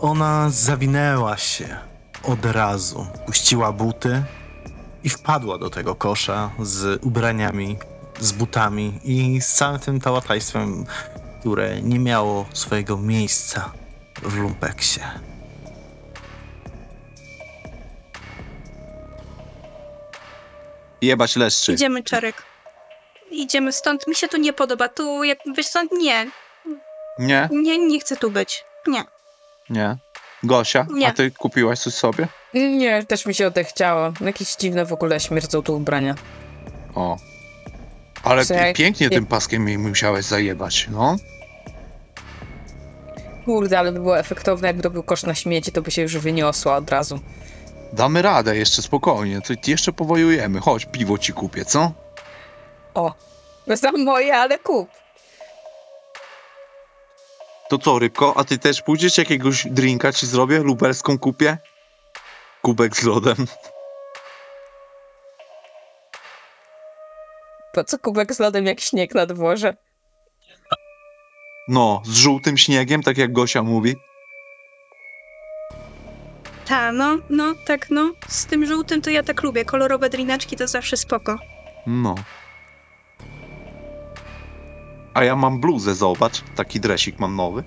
Ona 0.00 0.50
zawinęła 0.50 1.36
się 1.36 1.76
od 2.22 2.44
razu, 2.44 3.06
puściła 3.26 3.72
buty 3.72 4.22
i 5.04 5.08
wpadła 5.08 5.58
do 5.58 5.70
tego 5.70 5.94
kosza 5.94 6.50
z 6.62 7.04
ubraniami, 7.04 7.76
z 8.20 8.32
butami 8.32 9.00
i 9.04 9.40
z 9.40 9.52
całym 9.52 9.78
tym 9.78 10.00
tałataństwem, 10.00 10.84
które 11.40 11.82
nie 11.82 11.98
miało 11.98 12.46
swojego 12.52 12.96
miejsca 12.96 13.70
w 14.22 14.36
lumpeksie. 14.36 15.00
Jebać 21.02 21.36
leszczy. 21.36 21.72
Idziemy, 21.72 22.02
Czarek. 22.02 22.42
Idziemy 23.30 23.72
stąd. 23.72 24.06
Mi 24.06 24.14
się 24.14 24.28
tu 24.28 24.36
nie 24.36 24.52
podoba. 24.52 24.88
Tu, 24.88 25.24
jak 25.24 25.38
wiesz 25.56 25.66
stąd, 25.66 25.92
nie. 25.92 26.26
Nie? 27.18 27.48
Nie, 27.52 27.78
nie 27.78 28.00
chcę 28.00 28.16
tu 28.16 28.30
być. 28.30 28.64
Nie. 28.86 29.04
Nie. 29.70 29.96
Gosia, 30.44 30.86
Nie. 30.90 31.06
a 31.08 31.12
ty 31.12 31.30
kupiłaś 31.30 31.78
coś 31.80 31.94
sobie? 31.94 32.28
Nie, 32.54 33.04
też 33.04 33.26
mi 33.26 33.34
się 33.34 33.46
odechciało. 33.46 34.12
Jakieś 34.20 34.56
dziwne 34.56 34.84
w 34.84 34.92
ogóle 34.92 35.20
śmierdzą 35.20 35.62
tu 35.62 35.76
ubrania. 35.76 36.14
O. 36.94 37.16
Ale 38.22 38.42
pięknie 38.74 39.10
tym 39.10 39.26
paskiem 39.26 39.64
mi 39.64 39.78
musiałeś 39.78 40.24
zajebać, 40.24 40.88
no. 40.90 41.16
Kurde, 43.44 43.78
ale 43.78 43.92
by 43.92 43.98
było 44.00 44.18
efektowne, 44.18 44.68
jakby 44.68 44.82
to 44.82 44.90
był 44.90 45.02
kosz 45.02 45.22
na 45.22 45.34
śmieci, 45.34 45.72
to 45.72 45.82
by 45.82 45.90
się 45.90 46.02
już 46.02 46.16
wyniosła 46.16 46.76
od 46.76 46.90
razu. 46.90 47.20
Damy 47.92 48.22
radę 48.22 48.56
jeszcze 48.56 48.82
spokojnie, 48.82 49.40
to 49.40 49.54
jeszcze 49.66 49.92
powojujemy. 49.92 50.60
Chodź, 50.60 50.86
piwo 50.86 51.18
ci 51.18 51.32
kupię, 51.32 51.64
co? 51.64 51.92
O, 52.94 53.14
to 53.66 53.76
są 53.76 53.92
moje, 53.92 54.36
ale 54.36 54.58
kup. 54.58 54.88
To 57.68 57.78
co, 57.78 57.98
Rybko, 57.98 58.36
a 58.36 58.44
ty 58.44 58.58
też 58.58 58.82
pójdziesz 58.82 59.18
jakiegoś 59.18 59.66
drinka 59.66 60.12
ci 60.12 60.26
zrobię? 60.26 60.58
Lubelską 60.58 61.18
kupię? 61.18 61.58
Kubek 62.62 62.96
z 62.96 63.02
lodem. 63.02 63.46
Po 67.74 67.84
co 67.84 67.98
kubek 67.98 68.34
z 68.34 68.38
lodem 68.38 68.66
jak 68.66 68.80
śnieg 68.80 69.14
na 69.14 69.26
dworze? 69.26 69.76
No, 71.68 72.02
z 72.04 72.16
żółtym 72.16 72.58
śniegiem, 72.58 73.02
tak 73.02 73.18
jak 73.18 73.32
Gosia 73.32 73.62
mówi. 73.62 73.96
Ta, 76.72 76.92
no, 76.92 77.18
no, 77.30 77.54
tak, 77.66 77.90
no. 77.90 78.12
Z 78.28 78.46
tym 78.46 78.66
żółtym 78.66 79.02
to 79.02 79.10
ja 79.10 79.22
tak 79.22 79.42
lubię. 79.42 79.64
Kolorowe 79.64 80.10
drinaczki 80.10 80.56
to 80.56 80.68
zawsze 80.68 80.96
spoko. 80.96 81.38
No. 81.86 82.14
A 85.14 85.24
ja 85.24 85.36
mam 85.36 85.60
bluzę, 85.60 85.94
zobacz. 85.94 86.42
Taki 86.56 86.80
dresik 86.80 87.18
mam 87.18 87.36
nowy. 87.36 87.64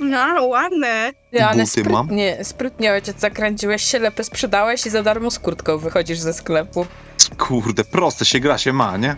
No, 0.00 0.44
ładne. 0.44 1.12
Ty, 1.30 1.44
ale 1.44 1.64
buty 1.64 1.90
mam. 1.90 2.06
sprytnie, 2.06 2.44
sprytnie 2.44 2.92
ojciec 2.92 3.20
zakręciłeś 3.20 3.82
się, 3.82 3.98
lepę 3.98 4.24
sprzedałeś 4.24 4.86
i 4.86 4.90
za 4.90 5.02
darmo 5.02 5.30
z 5.30 5.38
kurtką 5.38 5.78
wychodzisz 5.78 6.18
ze 6.18 6.32
sklepu. 6.32 6.86
Kurde, 7.38 7.84
proste 7.84 8.24
się 8.24 8.40
gra 8.40 8.58
się 8.58 8.72
ma, 8.72 8.96
nie? 8.96 9.16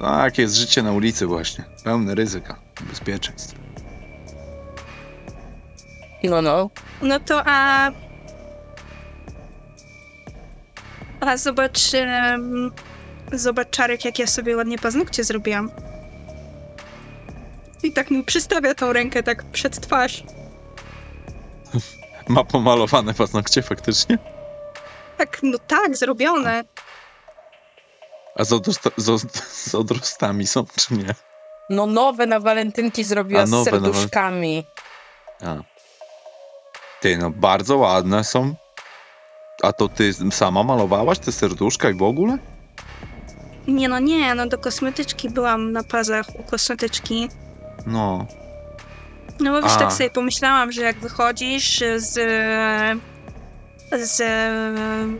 Tak 0.00 0.38
jest 0.38 0.54
życie 0.54 0.82
na 0.82 0.92
ulicy 0.92 1.26
właśnie. 1.26 1.64
Pełne 1.84 2.14
ryzyka, 2.14 2.58
bezpieczeństw. 2.90 3.63
No, 6.30 6.42
no. 6.42 6.70
No 7.02 7.20
to 7.20 7.42
a... 7.46 7.90
A 11.20 11.36
zobacz... 11.36 11.94
em, 11.94 12.72
Zobacz, 13.32 13.70
Czarek, 13.70 14.04
jak 14.04 14.18
ja 14.18 14.26
sobie 14.26 14.56
ładnie 14.56 14.78
paznokcie 14.78 15.24
zrobiłam. 15.24 15.70
I 17.82 17.92
tak 17.92 18.10
mi 18.10 18.24
przystawia 18.24 18.74
tą 18.74 18.92
rękę 18.92 19.22
tak 19.22 19.44
przed 19.44 19.80
twarz. 19.80 20.22
Ma 22.28 22.44
pomalowane 22.44 23.14
paznokcie 23.14 23.62
faktycznie? 23.62 24.18
Tak, 25.18 25.38
no 25.42 25.58
tak, 25.58 25.96
zrobione. 25.96 26.64
A 28.36 28.44
z, 28.44 28.52
odrosta- 28.52 28.90
z, 28.96 29.08
od- 29.08 29.36
z 29.48 29.74
odrostami 29.74 30.46
są, 30.46 30.64
czy 30.76 30.94
nie? 30.94 31.14
No 31.70 31.86
nowe 31.86 32.26
na 32.26 32.40
walentynki 32.40 33.04
zrobiła 33.04 33.42
A, 33.42 33.46
nowe 33.46 33.70
z 33.70 33.72
na 33.72 33.78
wal- 33.80 33.92
serduszkami. 33.92 34.64
A. 35.42 35.56
Ty, 37.04 37.18
no 37.18 37.30
bardzo 37.30 37.76
ładne 37.76 38.24
są. 38.24 38.54
A 39.62 39.72
to 39.72 39.88
ty 39.88 40.12
sama 40.30 40.62
malowałaś 40.62 41.18
te 41.18 41.32
serduszka 41.32 41.90
i 41.90 41.94
w 41.94 42.02
ogóle? 42.02 42.38
Nie 43.66 43.88
no, 43.88 43.98
nie, 43.98 44.34
no 44.34 44.46
do 44.46 44.58
kosmetyczki 44.58 45.30
byłam 45.30 45.72
na 45.72 45.82
pazach 45.82 46.26
u 46.40 46.42
kosmetyczki. 46.42 47.28
No. 47.86 48.26
No 49.40 49.52
bo 49.52 49.62
wiesz, 49.62 49.72
A. 49.76 49.78
tak 49.78 49.92
sobie 49.92 50.10
pomyślałam, 50.10 50.72
że 50.72 50.82
jak 50.82 50.98
wychodzisz 50.98 51.84
z, 51.96 52.12
z 53.92 54.22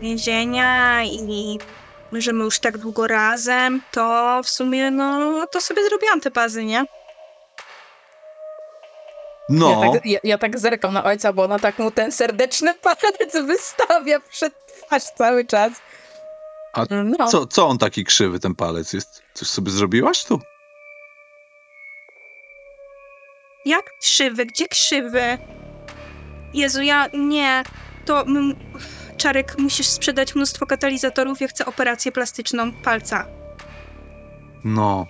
więzienia 0.01 1.03
i 1.03 1.59
że 2.13 2.33
my 2.33 2.43
już 2.43 2.59
tak 2.59 2.77
długo 2.77 3.07
razem, 3.07 3.81
to 3.91 4.41
w 4.43 4.49
sumie, 4.49 4.91
no, 4.91 5.47
to 5.51 5.61
sobie 5.61 5.89
zrobiłam 5.89 6.21
te 6.21 6.31
pazy, 6.31 6.65
nie? 6.65 6.85
No. 9.49 9.83
Ja, 9.83 9.91
tak, 9.91 10.05
ja, 10.05 10.19
ja 10.23 10.37
tak 10.37 10.59
zerkam 10.59 10.93
na 10.93 11.03
ojca, 11.03 11.33
bo 11.33 11.43
ona 11.43 11.59
tak 11.59 11.79
mu 11.79 11.91
ten 11.91 12.11
serdeczny 12.11 12.73
palec 12.73 13.33
wystawia 13.45 14.19
przed 14.19 14.53
twarz 14.67 15.03
cały 15.03 15.45
czas. 15.45 15.73
A 16.73 16.85
no. 16.89 17.27
Co, 17.27 17.45
co 17.47 17.67
on 17.67 17.77
taki 17.77 18.03
krzywy, 18.03 18.39
ten 18.39 18.55
palec 18.55 18.93
jest? 18.93 19.23
Coś 19.33 19.47
sobie 19.47 19.71
zrobiłaś 19.71 20.23
tu? 20.23 20.39
Jak 23.65 23.85
krzywy? 24.01 24.45
Gdzie 24.45 24.67
krzywy? 24.67 25.37
Jezu, 26.53 26.81
ja 26.81 27.09
nie. 27.13 27.63
To 28.05 28.25
Czarek, 29.17 29.55
musisz 29.59 29.87
sprzedać 29.87 30.35
mnóstwo 30.35 30.65
katalizatorów, 30.65 31.41
ja 31.41 31.47
chcę 31.47 31.65
operację 31.65 32.11
plastyczną 32.11 32.71
palca. 32.71 33.25
No. 34.63 35.07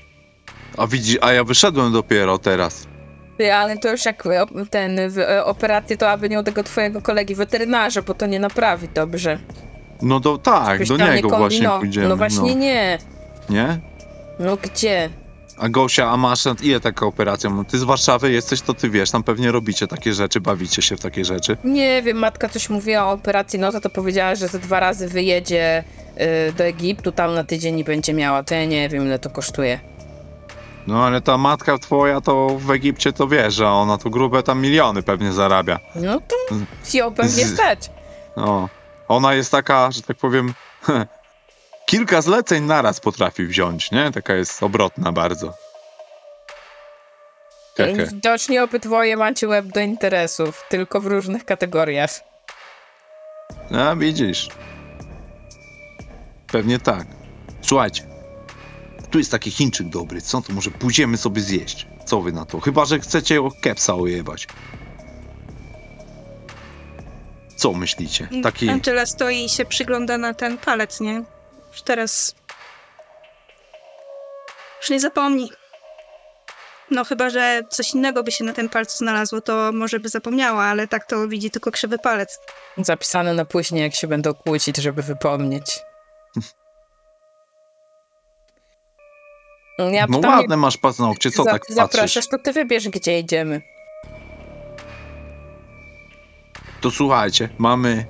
A 0.78 0.88
widzisz, 0.88 1.18
a 1.22 1.34
ja 1.34 1.44
wyszedłem 1.44 1.94
dopiero 1.94 2.38
teraz. 2.38 2.88
Ale 3.54 3.78
to 3.78 3.92
już 3.92 4.06
jak 4.06 4.26
e, 4.26 4.46
ten 4.70 5.00
w, 5.10 5.18
e, 5.18 5.98
to 5.98 6.10
aby 6.10 6.30
nie 6.30 6.40
u 6.40 6.44
tego 6.44 6.64
twojego 6.64 7.02
kolegi 7.02 7.36
weterynarza, 7.36 8.02
bo 8.02 8.14
to 8.14 8.26
nie 8.26 8.40
naprawi 8.40 8.88
dobrze. 8.94 9.40
No 10.02 10.20
to 10.20 10.38
tak, 10.38 10.74
Żebyś 10.74 10.90
do 10.90 10.98
tam 10.98 11.10
nie 11.10 11.16
niego 11.16 11.30
właśnie 11.30 11.48
kombinował. 11.50 11.80
pójdziemy. 11.80 12.08
No 12.10 12.18
właśnie 12.18 12.56
nie. 12.56 12.98
Nie? 13.50 13.80
No 14.40 14.58
gdzie? 14.58 15.10
A 15.58 15.70
Gosia, 15.70 16.10
a 16.12 16.18
masz 16.18 16.44
ile 16.64 16.80
taka 16.80 17.06
operacja? 17.06 17.50
No 17.50 17.64
Ty 17.64 17.80
z 17.80 17.84
Warszawy 17.84 18.32
jesteś, 18.32 18.62
to 18.62 18.74
ty 18.74 18.90
wiesz, 18.90 19.12
tam 19.12 19.24
pewnie 19.24 19.52
robicie 19.52 19.88
takie 19.88 20.14
rzeczy, 20.14 20.42
bawicie 20.42 20.82
się 20.82 20.98
w 20.98 21.00
takie 21.02 21.26
rzeczy. 21.26 21.58
Nie 21.64 22.02
wiem, 22.02 22.18
matka 22.18 22.50
coś 22.50 22.70
mówiła 22.70 23.06
o 23.06 23.12
operacji 23.12 23.60
nosa, 23.60 23.82
to 23.82 23.90
powiedziała, 23.90 24.36
że 24.36 24.48
ze 24.48 24.60
dwa 24.60 24.80
razy 24.80 25.08
wyjedzie 25.08 25.84
y, 26.50 26.54
do 26.54 26.64
Egiptu, 26.64 27.12
tam 27.12 27.34
na 27.34 27.44
tydzień 27.44 27.80
i 27.80 27.84
będzie 27.84 28.14
miała. 28.14 28.44
To 28.44 28.56
ja 28.56 28.66
nie 28.66 28.90
wiem, 28.90 29.06
ile 29.06 29.20
to 29.20 29.30
kosztuje. 29.30 29.80
No 30.88 31.06
ale 31.06 31.22
ta 31.22 31.38
matka 31.38 31.78
twoja 31.78 32.22
to 32.22 32.48
w 32.48 32.72
Egipcie 32.72 33.14
to 33.14 33.28
wiesz, 33.28 33.54
że 33.54 33.68
ona 33.68 33.98
to 33.98 34.10
grube 34.10 34.44
tam 34.44 34.62
miliony 34.62 35.04
pewnie 35.04 35.32
zarabia. 35.32 35.80
No 35.96 36.20
to 36.20 36.36
ją 36.98 37.14
pewnie 37.14 37.46
stać. 37.46 37.92
No. 38.38 38.70
Ona 39.08 39.34
jest 39.34 39.52
taka, 39.52 39.92
że 39.92 40.02
tak 40.02 40.18
powiem, 40.18 40.54
kilka 41.86 42.22
zleceń 42.22 42.64
naraz 42.64 43.00
potrafi 43.00 43.46
wziąć, 43.46 43.92
nie? 43.92 44.12
Taka 44.12 44.36
jest 44.36 44.64
obrotna 44.64 45.12
bardzo. 45.12 45.54
Widocznie 48.12 48.64
obydwoje 48.64 49.18
macie 49.18 49.48
łeb 49.48 49.66
do 49.66 49.80
interesów, 49.80 50.64
tylko 50.70 51.02
w 51.02 51.06
różnych 51.06 51.46
kategoriach. 51.46 52.10
A 53.78 53.96
widzisz. 53.96 54.50
Pewnie 56.48 56.80
tak. 56.80 57.08
Słuchajcie. 57.62 58.15
Tu 59.12 59.18
jest 59.18 59.32
taki 59.32 59.52
Chińczyk 59.52 59.90
dobry, 59.90 60.22
co 60.22 60.42
to 60.42 60.54
może 60.54 60.72
pójdziemy 60.72 61.18
sobie 61.18 61.42
zjeść? 61.42 61.88
Co 62.06 62.22
wy 62.22 62.32
na 62.32 62.46
to? 62.46 62.60
Chyba, 62.60 62.86
że 62.86 63.00
chcecie 63.00 63.42
o 63.42 63.52
kepsa 63.62 63.96
ojebać. 63.96 64.48
Co 67.58 67.74
myślicie? 67.74 68.28
Taki... 68.44 68.70
Angela 68.70 69.06
stoi 69.06 69.46
i 69.46 69.50
się 69.50 69.66
przygląda 69.66 70.18
na 70.18 70.34
ten 70.34 70.58
palec, 70.58 71.00
nie? 71.00 71.24
Już 71.72 71.82
teraz... 71.82 72.36
Już 74.82 74.90
nie 74.90 75.00
zapomni. 75.00 75.52
No 76.92 77.06
chyba, 77.06 77.30
że 77.30 77.62
coś 77.70 77.94
innego 77.94 78.24
by 78.24 78.32
się 78.32 78.44
na 78.44 78.54
tym 78.54 78.70
palcu 78.70 78.98
znalazło, 78.98 79.42
to 79.42 79.72
może 79.74 80.00
by 80.00 80.10
zapomniała, 80.10 80.64
ale 80.64 80.88
tak 80.88 81.06
to 81.06 81.28
widzi 81.28 81.52
tylko 81.52 81.72
krzywy 81.72 82.00
palec. 82.00 82.40
Zapisane 82.78 83.34
na 83.34 83.46
później, 83.46 83.82
jak 83.84 83.96
się 83.96 84.08
będą 84.08 84.34
kłócić, 84.34 84.78
żeby 84.78 85.02
wypomnieć. 85.02 85.80
Ja 89.78 90.06
No 90.10 90.20
ładne 90.20 90.58
masz 90.58 90.78
paznokcie, 90.78 91.32
co 91.32 91.44
za- 91.44 91.52
tak 91.52 91.62
patrzysz? 91.62 91.76
Zapraszasz, 91.76 92.28
to 92.28 92.38
ty 92.38 92.54
wybierz, 92.54 92.90
gdzie 92.90 93.12
jedziemy. 93.12 93.62
To 96.82 96.92
słuchajcie, 96.92 97.50
mamy 97.58 98.06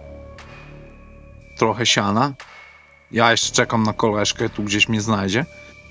trochę 1.57 1.85
siana. 1.85 2.33
Ja 3.11 3.31
jeszcze 3.31 3.51
czekam 3.55 3.83
na 3.83 3.93
koleżkę, 3.93 4.49
tu 4.49 4.63
gdzieś 4.63 4.89
mnie 4.89 5.01
znajdzie. 5.01 5.45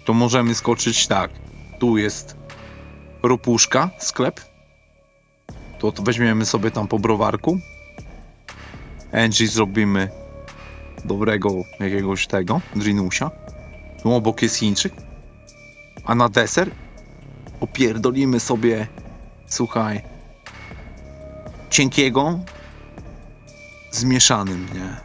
To 0.04 0.12
możemy 0.12 0.54
skoczyć 0.54 1.06
tak. 1.06 1.30
Tu 1.78 1.96
jest 1.98 2.36
ropuszka, 3.22 3.90
sklep. 3.98 4.40
To, 5.78 5.92
to 5.92 6.02
weźmiemy 6.02 6.46
sobie 6.46 6.70
tam 6.70 6.88
po 6.88 6.98
browarku. 6.98 7.58
Angie 9.12 9.48
zrobimy 9.48 10.08
dobrego 11.04 11.50
jakiegoś 11.80 12.26
tego, 12.26 12.60
drinusia. 12.76 13.30
Tu 14.02 14.12
obok 14.14 14.42
jest 14.42 14.56
Chińczyk. 14.56 14.92
A 16.06 16.14
na 16.14 16.28
deser 16.28 16.70
opierdolimy 17.60 18.40
sobie, 18.40 18.86
słuchaj, 19.46 20.02
cienkiego 21.70 22.38
z 23.90 24.04
mieszanym, 24.04 24.66
nie? 24.74 24.96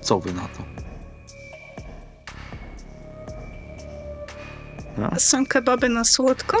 Co 0.00 0.20
wy 0.20 0.32
na 0.32 0.42
to? 0.42 0.64
No, 4.98 5.10
Są 5.20 5.46
kebaby 5.46 5.88
na 5.88 6.04
słodko? 6.04 6.56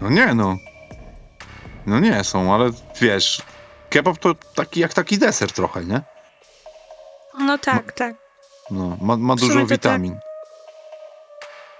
no 0.00 0.10
nie 0.10 0.34
no. 0.34 0.56
No 1.86 2.00
nie 2.00 2.24
są, 2.24 2.54
ale 2.54 2.70
wiesz, 3.00 3.42
kebab 3.90 4.18
to 4.18 4.34
taki 4.54 4.80
jak 4.80 4.94
taki 4.94 5.18
deser 5.18 5.52
trochę, 5.52 5.84
nie? 5.84 6.00
No 7.38 7.58
tak, 7.58 7.92
tak. 7.92 8.16
No, 8.70 8.96
ma, 9.00 9.16
ma 9.16 9.36
dużo 9.36 9.66
to 9.66 9.78
tak. 9.78 10.02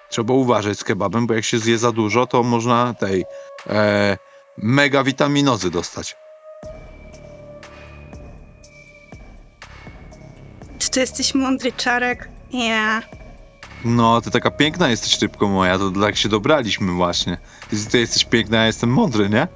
Trzeba 0.08 0.34
uważać 0.34 0.78
z 0.78 0.84
kebabem, 0.84 1.26
bo 1.26 1.34
jak 1.34 1.44
się 1.44 1.58
zje 1.58 1.78
za 1.78 1.92
dużo, 1.92 2.26
to 2.26 2.42
można 2.42 2.94
tej 2.94 3.24
e, 3.66 4.18
mega 4.56 5.04
witaminozy 5.04 5.70
dostać. 5.70 6.16
Czy 10.78 10.90
ty 10.90 11.00
jesteś 11.00 11.34
mądry, 11.34 11.72
Czarek? 11.72 12.28
Ja. 12.50 13.02
No, 13.84 14.20
ty 14.20 14.30
taka 14.30 14.50
piękna 14.50 14.88
jesteś, 14.88 15.22
rybko 15.22 15.48
moja, 15.48 15.78
to 15.78 15.90
tak 15.90 16.16
się 16.16 16.28
dobraliśmy 16.28 16.92
właśnie. 16.92 17.38
Ty, 17.70 17.76
ty 17.90 17.98
jesteś 17.98 18.24
piękna, 18.24 18.56
ja 18.58 18.66
jestem 18.66 18.90
mądry, 18.90 19.28
nie? 19.28 19.48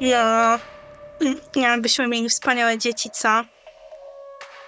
Ja. 0.00 0.58
Ja, 1.56 1.78
byśmy 1.78 2.08
mieli 2.08 2.28
wspaniałe 2.28 2.78
dzieci, 2.78 3.10
co? 3.10 3.44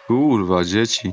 Kurwa, 0.07 0.65
dzieci. 0.65 1.13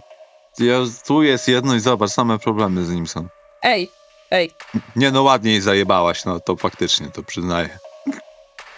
Ja, 0.60 0.76
tu 1.08 1.24
jest 1.24 1.48
jedno 1.48 1.76
i 1.76 1.80
zobacz, 1.80 2.12
same 2.12 2.40
problemy 2.40 2.86
z 2.86 2.92
nim 2.92 3.08
są. 3.08 3.28
Ej, 3.64 3.92
ej, 4.32 4.52
Nie 4.96 5.12
no, 5.12 5.24
ładnie 5.24 5.52
jej 5.52 5.62
zajebałaś, 5.62 6.26
no 6.26 6.40
to 6.40 6.56
faktycznie, 6.56 7.10
to 7.12 7.24
przyznaję. 7.24 7.80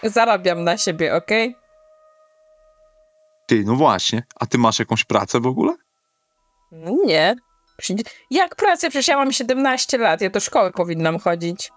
zarabiam 0.03 0.63
na 0.63 0.77
siebie, 0.77 1.15
okej? 1.15 1.55
Ty, 3.47 3.63
no 3.65 3.75
właśnie, 3.75 4.23
a 4.35 4.45
ty 4.45 4.57
masz 4.57 4.79
jakąś 4.79 5.03
pracę 5.03 5.39
w 5.39 5.47
ogóle? 5.47 5.75
No 6.71 6.91
nie. 7.05 7.35
Jak 8.31 8.55
pracę? 8.55 8.89
Przecież 8.89 9.07
ja 9.07 9.17
mam 9.17 9.31
17 9.31 9.97
lat, 9.97 10.21
ja 10.21 10.29
do 10.29 10.39
szkoły 10.39 10.71
powinnam 10.71 11.19
chodzić. 11.19 11.71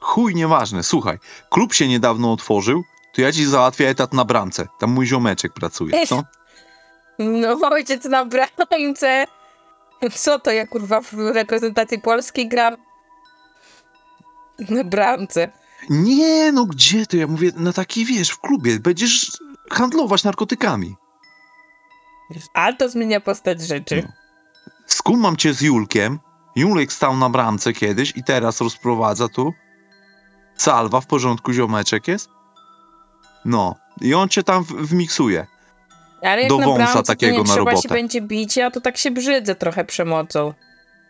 Chuj, 0.00 0.34
nieważne, 0.34 0.82
słuchaj, 0.82 1.18
klub 1.50 1.74
się 1.74 1.88
niedawno 1.88 2.32
otworzył, 2.32 2.82
to 3.14 3.22
ja 3.22 3.32
ci 3.32 3.46
załatwię 3.46 3.88
etat 3.88 4.12
na 4.12 4.24
bramce. 4.24 4.66
Tam 4.78 4.90
mój 4.90 5.06
ziomeczek 5.06 5.52
pracuje, 5.52 6.06
co? 6.06 6.22
No 7.18 7.58
ojciec 7.70 8.04
na 8.04 8.24
bramce. 8.24 9.26
Co 10.14 10.38
to 10.38 10.50
ja 10.50 10.66
kurwa 10.66 11.00
w 11.00 11.12
reprezentacji 11.12 12.00
polskiej 12.00 12.48
gram? 12.48 12.76
Na 14.68 14.84
bramce. 14.84 15.52
Nie, 15.90 16.52
no 16.52 16.66
gdzie 16.66 17.06
ty? 17.06 17.16
Ja 17.16 17.26
mówię, 17.26 17.52
na 17.56 17.72
taki, 17.72 18.04
wiesz, 18.04 18.30
w 18.30 18.40
klubie, 18.40 18.80
będziesz 18.80 19.38
handlować 19.70 20.24
narkotykami. 20.24 20.96
Ale 22.54 22.76
to 22.76 22.88
zmienia 22.88 23.20
postać 23.20 23.60
rzeczy. 23.60 24.02
No. 24.06 24.12
Skumam 24.86 25.36
cię 25.36 25.54
z 25.54 25.60
Julkiem. 25.60 26.18
Julek 26.56 26.92
stał 26.92 27.16
na 27.16 27.30
bramce 27.30 27.72
kiedyś 27.72 28.12
i 28.16 28.24
teraz 28.24 28.60
rozprowadza 28.60 29.28
tu. 29.28 29.52
Salwa, 30.56 31.00
w 31.00 31.06
porządku, 31.06 31.52
ziomeczek 31.52 32.08
jest? 32.08 32.28
No, 33.44 33.74
i 34.00 34.14
on 34.14 34.28
cię 34.28 34.42
tam 34.42 34.64
wmiksuje. 34.64 35.46
Ale 36.26 36.40
jak 36.42 36.48
do 36.48 36.58
na 36.58 36.66
wąsa 36.66 37.02
takiego 37.02 37.32
nie 37.32 37.38
na 37.38 37.44
trzeba 37.44 37.70
się 37.70 37.76
robotę. 37.76 37.88
będzie 37.88 38.20
bić, 38.20 38.56
ja 38.56 38.70
to 38.70 38.80
tak 38.80 38.96
się 38.96 39.10
brzydzę 39.10 39.54
trochę 39.54 39.84
przemocą. 39.84 40.54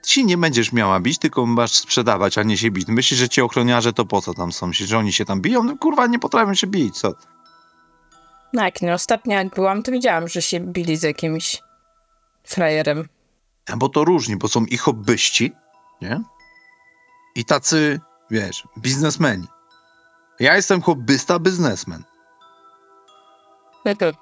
Ty 0.03 0.11
się 0.13 0.25
nie 0.25 0.37
będziesz 0.39 0.73
miała 0.73 1.01
bić, 1.01 1.19
tylko 1.19 1.47
masz 1.47 1.73
sprzedawać, 1.73 2.39
a 2.39 2.43
nie 2.43 2.59
się 2.59 2.71
bić. 2.71 2.89
Myślisz, 2.89 3.21
że 3.21 3.29
ci 3.29 3.41
ochroniarze 3.41 3.93
to 3.93 4.05
po 4.05 4.23
co 4.23 4.35
tam 4.35 4.53
są? 4.53 4.67
Myślisz, 4.67 4.89
że 4.89 4.99
oni 4.99 5.13
się 5.13 5.25
tam 5.25 5.41
biją? 5.41 5.63
No 5.63 5.77
kurwa, 5.77 6.07
nie 6.07 6.19
potrafią 6.19 6.55
się 6.55 6.67
bić, 6.67 6.99
co? 6.99 7.13
No 8.53 8.65
jak 8.65 8.83
nie, 8.83 8.95
ostatnio 8.95 9.35
jak 9.37 9.55
byłam, 9.55 9.83
to 9.83 9.93
widziałam, 9.93 10.29
że 10.29 10.43
się 10.43 10.61
bili 10.61 10.97
z 10.97 11.03
jakimś 11.03 11.63
frajerem. 12.45 13.09
A 13.73 13.77
Bo 13.77 13.89
to 13.89 14.05
różni, 14.05 14.37
bo 14.37 14.49
są 14.49 14.65
i 14.65 14.77
hobbyści, 14.77 15.53
nie? 16.03 16.21
I 17.35 17.45
tacy, 17.45 18.01
wiesz, 18.31 18.65
biznesmeni. 18.79 19.47
Ja 20.41 20.57
jestem 20.57 20.83
hobbysta, 20.83 21.39
biznesmen. 21.39 22.03
No 23.85 23.95
to 23.95 24.13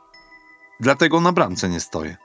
Dlatego 0.80 1.20
na 1.20 1.32
bramce 1.32 1.68
nie 1.68 1.80
stoję. 1.80 2.16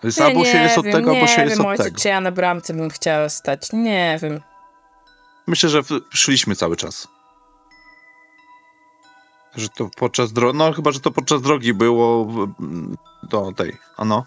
To 0.00 0.06
jest 0.08 0.18
Ja 0.18 0.26
albo 0.26 0.44
się 0.44 0.54
nie 0.54 0.62
jest 0.62 0.78
od 0.78 0.84
wiem, 0.84 0.94
tego, 0.94 1.12
nie 1.12 1.20
albo 1.20 1.32
się 1.32 1.42
jest 1.42 1.56
wiem, 1.56 1.66
od 1.66 1.70
ojciec, 1.70 1.86
tego. 1.86 2.00
czy 2.00 2.08
ja 2.08 2.20
na 2.20 2.32
bramce 2.32 2.74
bym 2.74 2.90
chciała 2.90 3.28
stać. 3.28 3.72
Nie 3.72 4.18
wiem. 4.22 4.40
Myślę, 5.46 5.68
że 5.68 5.80
szliśmy 6.10 6.56
cały 6.56 6.76
czas. 6.76 7.08
Że 9.56 9.68
to 9.68 9.90
podczas 9.96 10.32
drogi, 10.32 10.58
no 10.58 10.72
chyba, 10.72 10.92
że 10.92 11.00
to 11.00 11.10
podczas 11.10 11.42
drogi 11.42 11.74
było 11.74 12.26
do 13.22 13.52
tej, 13.52 13.78
ano. 13.96 14.24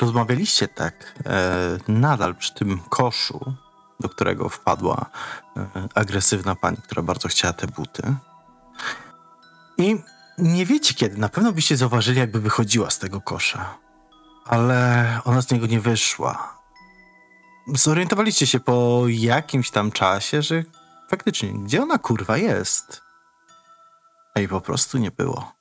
Rozmawialiście 0.00 0.68
tak 0.68 1.14
e, 1.26 1.78
nadal 1.88 2.34
przy 2.34 2.54
tym 2.54 2.80
koszu, 2.88 3.54
do 4.00 4.08
którego 4.08 4.48
wpadła 4.48 5.06
e, 5.56 5.66
agresywna 5.94 6.54
pani, 6.54 6.76
która 6.76 7.02
bardzo 7.02 7.28
chciała 7.28 7.52
te 7.52 7.66
buty. 7.66 8.02
I 9.78 9.96
nie 10.38 10.66
wiecie 10.66 10.94
kiedy, 10.94 11.16
na 11.16 11.28
pewno 11.28 11.52
byście 11.52 11.76
zauważyli, 11.76 12.18
jakby 12.18 12.40
wychodziła 12.40 12.90
z 12.90 12.98
tego 12.98 13.20
kosza. 13.20 13.78
Ale 14.44 15.20
ona 15.24 15.42
z 15.42 15.50
niego 15.50 15.66
nie 15.66 15.80
wyszła. 15.80 16.58
Zorientowaliście 17.74 18.46
się 18.46 18.60
po 18.60 19.02
jakimś 19.08 19.70
tam 19.70 19.92
czasie, 19.92 20.42
że 20.42 20.64
faktycznie, 21.10 21.52
gdzie 21.52 21.82
ona 21.82 21.98
kurwa 21.98 22.36
jest? 22.36 23.02
A 24.34 24.38
jej 24.38 24.48
po 24.48 24.60
prostu 24.60 24.98
nie 24.98 25.10
było. 25.10 25.52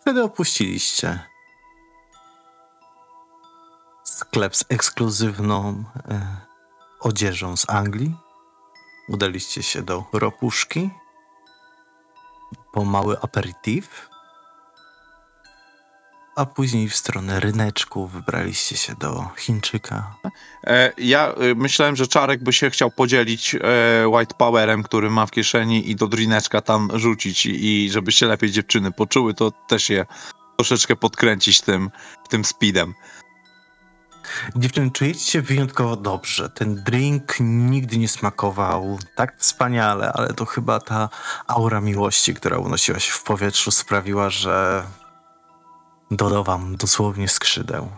Wtedy 0.00 0.22
opuściliście 0.22 1.20
sklep 4.04 4.56
z 4.56 4.64
ekskluzywną 4.68 5.84
e, 6.08 6.36
odzieżą 7.00 7.56
z 7.56 7.70
Anglii. 7.70 8.16
Udaliście 9.08 9.62
się 9.62 9.82
do 9.82 10.04
ropuszki 10.12 10.90
po 12.76 12.84
mały 12.84 13.20
aperitif, 13.20 14.08
a 16.36 16.46
później 16.46 16.88
w 16.88 16.96
stronę 16.96 17.40
ryneczku 17.40 18.06
wybraliście 18.06 18.76
się 18.76 18.94
do 18.94 19.28
Chińczyka. 19.36 20.14
E, 20.64 20.92
ja 20.98 21.34
y, 21.42 21.54
myślałem, 21.54 21.96
że 21.96 22.06
Czarek 22.06 22.42
by 22.42 22.52
się 22.52 22.70
chciał 22.70 22.90
podzielić 22.90 23.54
e, 23.54 24.08
white 24.08 24.34
powerem, 24.34 24.82
który 24.82 25.10
ma 25.10 25.26
w 25.26 25.30
kieszeni 25.30 25.90
i 25.90 25.96
do 25.96 26.06
drineczka 26.08 26.60
tam 26.60 26.90
rzucić 26.94 27.46
i 27.46 27.88
żeby 27.92 28.12
się 28.12 28.26
lepiej 28.26 28.50
dziewczyny 28.50 28.92
poczuły, 28.92 29.34
to 29.34 29.52
też 29.68 29.90
je 29.90 30.06
troszeczkę 30.56 30.96
podkręcić 30.96 31.60
tym, 31.60 31.90
tym 32.28 32.44
speedem. 32.44 32.94
Dziewczyny, 34.56 34.90
czujecie 34.90 35.20
się 35.20 35.42
wyjątkowo 35.42 35.96
dobrze. 35.96 36.50
Ten 36.50 36.82
drink 36.84 37.34
nigdy 37.40 37.98
nie 37.98 38.08
smakował 38.08 38.98
tak 39.14 39.38
wspaniale, 39.38 40.12
ale 40.12 40.34
to 40.34 40.44
chyba 40.44 40.80
ta 40.80 41.08
aura 41.46 41.80
miłości, 41.80 42.34
która 42.34 42.58
unosiła 42.58 42.98
się 42.98 43.12
w 43.12 43.22
powietrzu, 43.22 43.70
sprawiła, 43.70 44.30
że 44.30 44.84
dodał 46.10 46.44
wam 46.44 46.76
dosłownie 46.76 47.28
skrzydeł. 47.28 47.88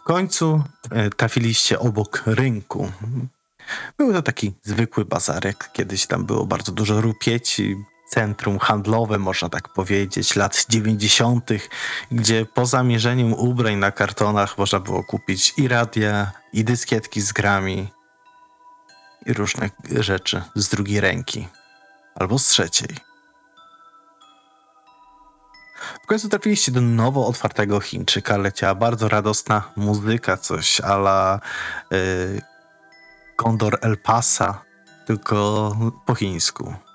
W 0.00 0.04
końcu 0.04 0.62
e, 0.90 1.10
trafiliście 1.10 1.78
obok 1.78 2.22
rynku. 2.26 2.92
Był 3.98 4.12
to 4.12 4.22
taki 4.22 4.54
zwykły 4.62 5.04
bazarek. 5.04 5.70
Kiedyś 5.72 6.06
tam 6.06 6.24
było 6.24 6.46
bardzo 6.46 6.72
dużo 6.72 7.00
rupieci, 7.00 7.76
centrum 8.08 8.58
handlowe, 8.58 9.18
można 9.18 9.48
tak 9.48 9.68
powiedzieć, 9.68 10.36
lat 10.36 10.66
90., 10.68 11.50
gdzie 12.10 12.46
poza 12.46 12.82
mierzeniem 12.82 13.32
ubrań 13.32 13.76
na 13.76 13.90
kartonach 13.90 14.58
można 14.58 14.80
było 14.80 15.04
kupić 15.04 15.52
i 15.56 15.68
radia, 15.68 16.32
i 16.52 16.64
dyskietki 16.64 17.20
z 17.20 17.32
grami, 17.32 17.88
i 19.26 19.32
różne 19.32 19.70
rzeczy 20.00 20.42
z 20.54 20.68
drugiej 20.68 21.00
ręki, 21.00 21.48
albo 22.14 22.38
z 22.38 22.46
trzeciej. 22.46 22.96
W 26.02 26.06
końcu 26.06 26.28
trafiliście 26.28 26.72
do 26.72 26.80
nowo 26.80 27.26
otwartego 27.26 27.80
Chińczyka, 27.80 28.36
leciała 28.36 28.74
bardzo 28.74 29.08
radosna 29.08 29.62
muzyka, 29.76 30.36
coś 30.36 30.80
ala 30.80 31.40
y, 31.92 32.42
Kondor 33.36 33.78
El 33.82 33.98
Pasa, 33.98 34.62
tylko 35.06 35.76
po 36.06 36.14
chińsku. 36.14 36.85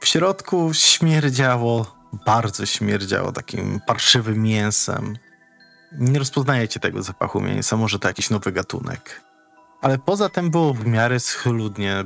W 0.00 0.06
środku 0.08 0.70
śmierdziało, 0.74 1.96
bardzo 2.26 2.66
śmierdziało 2.66 3.32
takim 3.32 3.80
parszywym 3.86 4.42
mięsem. 4.42 5.16
Nie 5.92 6.18
rozpoznajecie 6.18 6.80
tego 6.80 7.02
zapachu 7.02 7.40
mięsa, 7.40 7.76
może 7.76 7.98
to 7.98 8.08
jakiś 8.08 8.30
nowy 8.30 8.52
gatunek. 8.52 9.20
Ale 9.82 9.98
poza 9.98 10.28
tym 10.28 10.50
było 10.50 10.74
w 10.74 10.86
miarę 10.86 11.20
schludnie. 11.20 12.04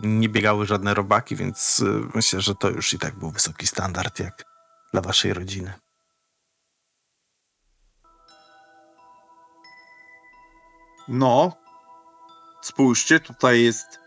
Nie 0.00 0.28
biegały 0.28 0.66
żadne 0.66 0.94
robaki, 0.94 1.36
więc 1.36 1.80
y, 1.80 1.84
myślę, 2.14 2.40
że 2.40 2.54
to 2.54 2.70
już 2.70 2.92
i 2.92 2.98
tak 2.98 3.14
był 3.14 3.30
wysoki 3.30 3.66
standard 3.66 4.20
jak 4.20 4.44
dla 4.92 5.00
waszej 5.00 5.32
rodziny. 5.32 5.72
No, 11.08 11.56
spójrzcie, 12.62 13.20
tutaj 13.20 13.62
jest 13.62 14.00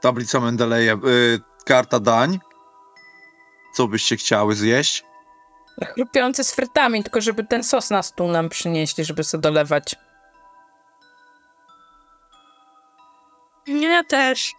tablica 0.00 0.40
Mendeleja, 0.40 0.94
y, 0.94 1.40
karta 1.64 2.00
dań. 2.00 2.38
Co 3.74 3.88
byście 3.88 4.16
chciały 4.16 4.54
zjeść? 4.54 5.04
Chrupiący 5.94 6.44
z 6.44 6.52
frytami, 6.54 7.02
tylko 7.02 7.20
żeby 7.20 7.44
ten 7.44 7.64
sos 7.64 7.90
na 7.90 8.02
stół 8.02 8.28
nam 8.28 8.48
przynieśli, 8.48 9.04
żeby 9.04 9.24
sobie 9.24 9.42
dolewać. 9.42 9.96
Ja 13.66 14.04
też. 14.04 14.52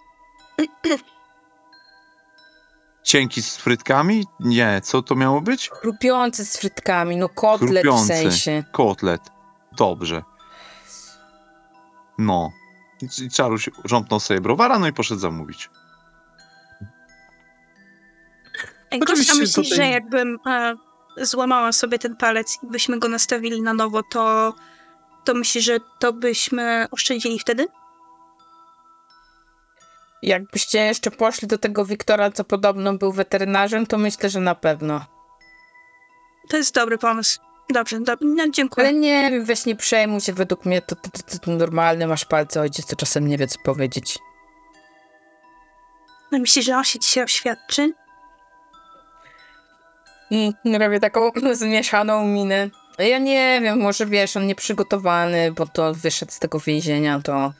Cienki 3.03 3.41
z 3.41 3.57
frytkami? 3.57 4.25
Nie, 4.39 4.81
co 4.83 5.01
to 5.01 5.15
miało 5.15 5.41
być? 5.41 5.69
Chrupiący 5.69 6.45
z 6.45 6.57
frytkami, 6.57 7.17
no 7.17 7.29
kotlet 7.29 7.69
w 7.71 7.73
Chrupiący. 7.73 8.07
sensie. 8.07 8.63
Kotlet. 8.71 9.21
Dobrze. 9.71 10.23
No. 12.17 12.51
I- 13.01 13.23
I 13.23 13.29
Czaruś 13.29 13.69
rząpnął 13.85 14.19
sobie 14.19 14.41
browara, 14.41 14.79
no 14.79 14.87
i 14.87 14.93
poszedł 14.93 15.19
zamówić. 15.21 15.69
Gosia, 18.97 19.33
myślisz, 19.33 19.53
tutaj- 19.53 19.71
że 19.75 19.87
jakbym 19.87 20.39
e, 20.47 20.75
złamała 21.17 21.71
sobie 21.71 21.99
ten 21.99 22.15
palec 22.15 22.57
i 22.63 22.67
byśmy 22.67 22.99
go 22.99 23.07
nastawili 23.07 23.61
na 23.61 23.73
nowo, 23.73 24.03
to, 24.11 24.53
to 25.25 25.33
myślisz, 25.33 25.65
że 25.65 25.77
to 25.99 26.13
byśmy 26.13 26.87
oszczędzili 26.91 27.39
wtedy? 27.39 27.67
Jakbyście 30.21 30.79
jeszcze 30.79 31.11
poszli 31.11 31.47
do 31.47 31.57
tego 31.57 31.85
Wiktora, 31.85 32.31
co 32.31 32.43
podobno 32.43 32.93
był 32.93 33.11
weterynarzem, 33.11 33.85
to 33.85 33.97
myślę, 33.97 34.29
że 34.29 34.39
na 34.39 34.55
pewno. 34.55 35.05
To 36.49 36.57
jest 36.57 36.75
dobry 36.75 36.97
pomysł. 36.97 37.39
Dobrze, 37.73 37.99
do, 37.99 38.13
no, 38.21 38.49
dziękuję. 38.49 38.87
Ale 38.87 38.97
nie 38.97 39.29
wiem, 39.31 39.45
weź 39.45 39.65
nie 39.65 39.75
przejmuj 39.75 40.21
się, 40.21 40.33
według 40.33 40.65
mnie 40.65 40.81
to, 40.81 40.95
to, 40.95 41.09
to, 41.09 41.39
to 41.39 41.51
normalne, 41.51 42.07
masz 42.07 42.25
palce, 42.25 42.61
ojciec 42.61 42.85
to 42.85 42.95
czasem 42.95 43.27
nie 43.27 43.37
wie, 43.37 43.47
co 43.47 43.59
powiedzieć. 43.59 44.19
No, 46.31 46.39
myślisz, 46.39 46.65
że 46.65 46.77
on 46.77 46.83
się 46.83 46.99
dzisiaj 46.99 47.23
oświadczy? 47.23 47.93
Mm, 50.31 50.81
Robię 50.81 50.99
taką 50.99 51.31
zmieszaną 51.53 52.27
minę. 52.27 52.69
Ja 52.99 53.19
nie 53.19 53.59
wiem, 53.63 53.79
może 53.79 54.05
wiesz, 54.05 54.37
on 54.37 54.47
nieprzygotowany, 54.47 55.51
bo 55.51 55.67
to 55.67 55.93
wyszedł 55.93 56.31
z 56.31 56.39
tego 56.39 56.59
więzienia, 56.59 57.19
to... 57.23 57.53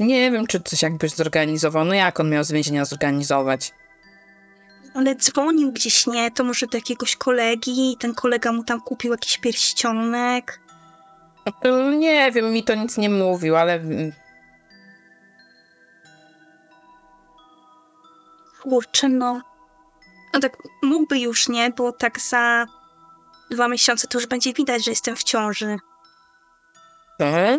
Nie 0.00 0.30
wiem, 0.30 0.46
czy 0.46 0.60
coś 0.60 0.82
jakby 0.82 1.08
zorganizował. 1.08 1.84
No 1.84 1.94
jak 1.94 2.20
on 2.20 2.30
miał 2.30 2.44
z 2.44 2.52
więzienia 2.52 2.84
zorganizować? 2.84 3.72
Ale 4.94 5.16
dzwonił 5.16 5.72
gdzieś, 5.72 6.06
nie? 6.06 6.30
To 6.30 6.44
może 6.44 6.66
do 6.66 6.78
jakiegoś 6.78 7.16
kolegi 7.16 7.92
i 7.92 7.96
ten 7.96 8.14
kolega 8.14 8.52
mu 8.52 8.64
tam 8.64 8.80
kupił 8.80 9.12
jakiś 9.12 9.38
pierścionek. 9.38 10.60
Nie 11.98 12.32
wiem, 12.32 12.52
mi 12.52 12.62
to 12.62 12.74
nic 12.74 12.96
nie 12.96 13.10
mówił, 13.10 13.56
ale... 13.56 13.80
Kurczę, 18.62 19.08
no. 19.08 19.53
No 20.34 20.40
tak 20.40 20.56
mógłby 20.82 21.18
już, 21.18 21.48
nie? 21.48 21.70
Bo 21.70 21.92
tak 21.92 22.20
za 22.20 22.66
dwa 23.50 23.68
miesiące 23.68 24.08
to 24.08 24.18
już 24.18 24.26
będzie 24.26 24.52
widać, 24.52 24.84
że 24.84 24.90
jestem 24.90 25.16
w 25.16 25.22
ciąży. 25.22 25.76
E? 27.20 27.58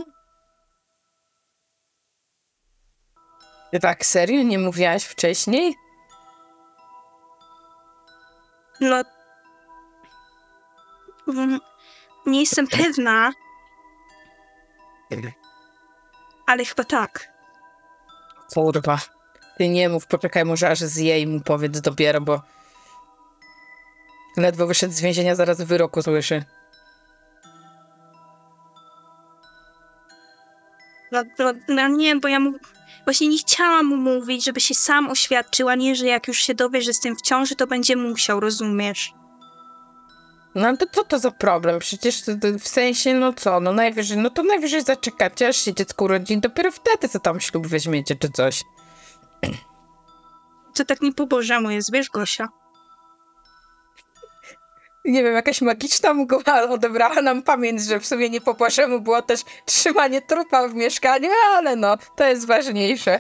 Ty 3.72 3.80
tak 3.80 4.06
serio 4.06 4.44
nie 4.44 4.60
mówiłaś 4.60 5.04
wcześniej? 5.04 5.76
No. 8.82 9.02
Mm, 11.28 11.60
Nie 12.26 12.40
jestem 12.40 12.68
pewna. 12.68 13.32
Ale 16.48 16.66
chyba 16.66 16.84
tak. 16.84 17.30
Kurwa. 18.54 18.98
Ty 19.58 19.70
nie 19.70 19.90
mów, 19.90 20.08
poczekaj, 20.08 20.46
może 20.46 20.70
aż 20.70 20.80
zje 20.80 21.20
i 21.20 21.28
mu 21.28 21.42
powiedz 21.42 21.82
dopiero, 21.82 22.22
bo... 22.22 22.42
Ledwo 24.38 24.68
wyszedł 24.68 24.94
z 24.94 25.02
więzienia, 25.02 25.36
zaraz 25.36 25.62
wyroku 25.62 26.02
słyszy. 26.02 26.44
No, 31.12 31.24
no, 31.40 31.54
no 31.68 31.88
nie, 31.88 32.16
bo 32.16 32.28
ja 32.28 32.40
mu. 32.40 32.54
Właśnie 33.06 33.28
nie 33.28 33.38
chciałam 33.38 33.86
mu 33.86 33.98
mówić, 33.98 34.46
żeby 34.46 34.62
się 34.62 34.74
sam 34.74 35.10
oświadczył, 35.10 35.70
a 35.70 35.76
nie, 35.76 35.96
że 35.96 36.06
jak 36.06 36.28
już 36.28 36.38
się 36.38 36.56
dowie, 36.56 36.82
że 36.82 36.90
jestem 36.90 37.16
w 37.16 37.22
ciąży, 37.22 37.56
to 37.56 37.68
będzie 37.68 37.96
musiał, 37.96 38.40
rozumiesz? 38.40 39.14
No 40.56 40.68
ale 40.68 40.78
to 40.78 40.86
co 40.92 41.04
to 41.04 41.20
za 41.20 41.32
problem? 41.32 41.80
Przecież 41.80 42.22
to, 42.22 42.32
to 42.36 42.60
w 42.60 42.68
sensie, 42.68 43.14
no 43.14 43.34
co, 43.34 43.60
no 43.60 43.72
najwyżej, 43.72 44.18
no 44.18 44.30
to 44.30 44.44
najwyżej 44.44 44.82
zaczekacie, 44.84 45.48
aż 45.48 45.58
się 45.58 45.74
dziecko 45.74 46.06
urodzi, 46.06 46.38
dopiero 46.38 46.72
wtedy 46.72 47.10
co 47.10 47.20
tam 47.20 47.40
ślub 47.40 47.68
weźmiecie, 47.68 48.16
czy 48.16 48.30
coś. 48.30 48.64
To 50.76 50.86
tak 50.86 51.02
nie 51.02 51.14
po 51.14 51.28
bożemu 51.28 51.70
jest, 51.70 51.92
wiesz, 51.92 52.10
Gosia? 52.10 52.48
Nie 55.06 55.24
wiem, 55.24 55.34
jakaś 55.34 55.62
magiczna 55.62 56.14
mgła 56.14 56.62
odebrała 56.70 57.22
nam 57.22 57.42
pamięć, 57.42 57.82
że 57.82 58.00
w 58.00 58.08
sumie 58.08 58.30
nie 58.30 58.42
po 58.42 58.54
Bożemu 58.54 59.02
było 59.02 59.22
też 59.22 59.42
trzymanie 59.66 60.22
trupa 60.22 60.68
w 60.68 60.74
mieszkaniu, 60.74 61.30
ale 61.56 61.76
no, 61.76 61.98
to 62.16 62.28
jest 62.28 62.48
ważniejsze. 62.48 63.20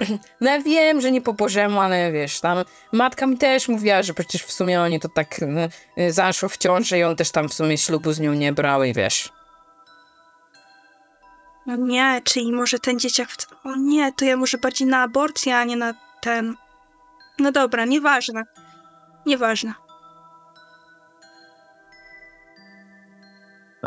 No 0.40 0.50
ja 0.50 0.60
wiem, 0.60 1.00
że 1.00 1.10
nie 1.10 1.20
po 1.20 1.32
Bożemu, 1.32 1.80
ale 1.80 2.12
wiesz, 2.12 2.40
tam 2.40 2.64
matka 2.92 3.26
mi 3.26 3.38
też 3.38 3.68
mówiła, 3.68 4.02
że 4.02 4.14
przecież 4.14 4.42
w 4.42 4.52
sumie 4.52 4.80
oni 4.80 5.00
to 5.00 5.08
tak 5.08 5.42
y, 5.42 5.46
y, 6.02 6.12
zaszło 6.12 6.48
w 6.48 6.56
ciąży 6.56 6.98
i 6.98 7.04
on 7.04 7.16
też 7.16 7.30
tam 7.30 7.48
w 7.48 7.54
sumie 7.54 7.78
ślubu 7.78 8.12
z 8.12 8.20
nią 8.20 8.32
nie 8.32 8.52
brał 8.52 8.84
i 8.84 8.94
wiesz. 8.94 9.32
No 11.66 11.76
nie, 11.76 12.20
czyli 12.24 12.52
może 12.52 12.78
ten 12.78 12.98
dzieciak. 12.98 13.28
O 13.64 13.76
nie, 13.76 14.12
to 14.12 14.24
ja 14.24 14.36
może 14.36 14.58
bardziej 14.58 14.88
na 14.88 15.02
aborcję, 15.02 15.56
a 15.56 15.64
nie 15.64 15.76
na 15.76 15.94
ten. 16.20 16.54
No 17.38 17.52
dobra, 17.52 17.84
nieważne. 17.84 18.44
Nieważne. 19.26 19.87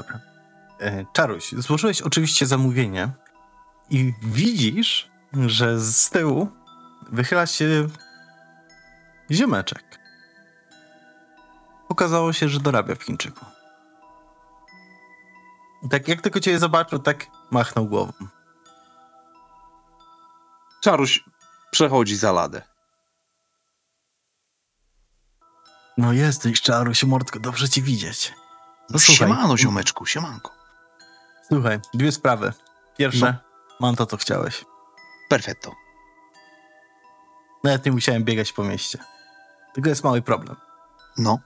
Dobra. 0.02 0.20
E, 0.80 1.06
Czaruś, 1.14 1.52
złożyłeś 1.52 2.02
oczywiście 2.02 2.46
zamówienie 2.46 3.12
i 3.90 4.14
widzisz, 4.24 5.10
że 5.34 5.80
z 5.80 6.10
tyłu 6.10 6.50
wychyla 7.12 7.48
się 7.48 7.88
ziomeczek. 9.32 10.00
Okazało 11.90 12.34
się, 12.34 12.50
że 12.50 12.60
dorabia 12.60 12.96
w 12.96 13.04
Chińczyku. 13.04 13.46
I 15.84 15.90
tak 15.90 16.08
jak 16.08 16.22
tylko 16.22 16.40
cię 16.40 16.60
zobaczył, 16.60 17.00
tak 17.00 17.28
machnął 17.52 17.86
głową. 17.86 18.14
Czaruś 20.82 21.24
przechodzi 21.72 22.16
za 22.16 22.32
ladę. 22.32 22.62
No 25.98 26.14
jesteś, 26.14 26.62
Czaruś, 26.62 27.04
mordko, 27.04 27.40
dobrze 27.40 27.70
cię 27.70 27.82
widzieć. 27.82 28.34
No 28.90 29.00
słuchaj. 29.00 29.28
siemano, 29.28 29.58
ziomeczku, 29.58 30.06
siemanko. 30.06 30.52
Słuchaj, 31.48 31.80
dwie 31.94 32.12
sprawy. 32.12 32.54
Pierwsze, 32.98 33.38
mam 33.80 33.96
to, 33.96 34.06
co 34.06 34.18
chciałeś. 34.18 34.66
Perfetto. 35.30 35.72
Nawet 37.64 37.86
nie 37.86 37.92
musiałem 37.92 38.24
biegać 38.24 38.54
po 38.54 38.64
mieście. 38.64 39.00
Tylko 39.74 39.90
jest 39.90 40.04
mały 40.04 40.22
problem. 40.22 40.56
No, 41.18 41.40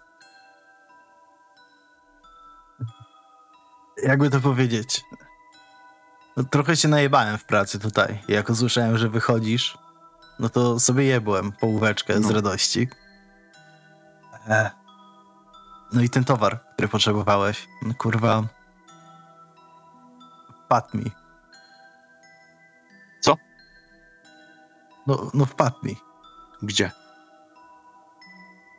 Jakby 4.03 4.29
to 4.29 4.39
powiedzieć. 4.39 5.03
No, 6.37 6.43
trochę 6.43 6.75
się 6.77 6.87
najebałem 6.87 7.37
w 7.37 7.45
pracy 7.45 7.79
tutaj. 7.79 8.23
Jak 8.27 8.49
usłyszałem, 8.49 8.97
że 8.97 9.09
wychodzisz, 9.09 9.77
no 10.39 10.49
to 10.49 10.79
sobie 10.79 11.03
jebłem 11.03 11.51
połóweczkę 11.51 12.17
z 12.21 12.21
No. 12.25 12.33
radości. 12.33 12.87
E. 14.49 14.71
No 15.95 16.01
i 16.01 16.09
ten 16.09 16.23
towar, 16.23 16.59
który 16.73 16.87
potrzebowałeś, 16.87 17.67
no 17.81 17.93
kurwa. 17.93 18.43
Wpadł 20.65 20.97
mi. 20.97 21.11
Co? 23.21 23.37
No, 25.07 25.31
no 25.33 25.45
wpadł 25.45 25.77
mi. 25.83 25.95
gdzie? 26.61 26.91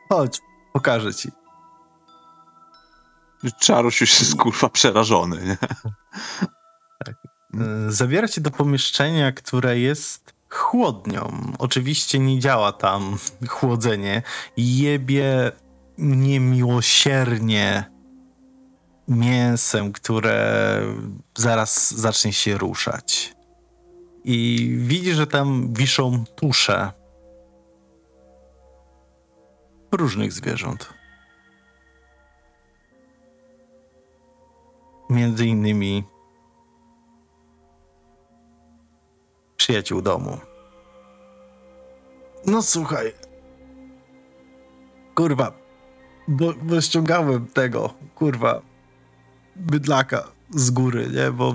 Chodź, 0.08 0.38
pokażę 0.72 1.14
ci. 1.14 1.30
Czaruś 3.60 4.00
już 4.00 4.20
jest 4.20 4.36
kurwa 4.36 4.68
przerażony, 4.68 5.44
nie? 5.44 5.58
E, 7.64 7.90
Zabiera 7.92 8.28
cię 8.28 8.40
do 8.40 8.50
pomieszczenia, 8.50 9.32
które 9.32 9.78
jest 9.78 10.34
chłodnią. 10.50 11.52
Oczywiście 11.58 12.18
nie 12.18 12.40
działa 12.40 12.72
tam 12.72 13.16
chłodzenie. 13.48 14.22
Jebie 14.56 15.52
niemiłosiernie 15.98 17.90
mięsem, 19.08 19.92
które 19.92 20.80
zaraz 21.38 21.94
zacznie 21.94 22.32
się 22.32 22.58
ruszać. 22.58 23.36
I 24.24 24.70
widzisz, 24.80 25.16
że 25.16 25.26
tam 25.26 25.74
wiszą 25.74 26.24
tusze 26.36 26.92
różnych 29.92 30.32
zwierząt. 30.32 30.94
Między 35.10 35.46
innymi 35.46 36.04
przyjaciół 39.56 40.02
domu. 40.02 40.38
No 42.46 42.62
słuchaj. 42.62 43.12
Kurwa. 45.14 45.65
Bo, 46.28 46.52
bo 46.62 46.80
ściągałem 46.80 47.46
tego, 47.46 47.94
kurwa, 48.14 48.60
bydlaka 49.56 50.24
z 50.50 50.70
góry, 50.70 51.10
nie? 51.14 51.32
Bo 51.32 51.54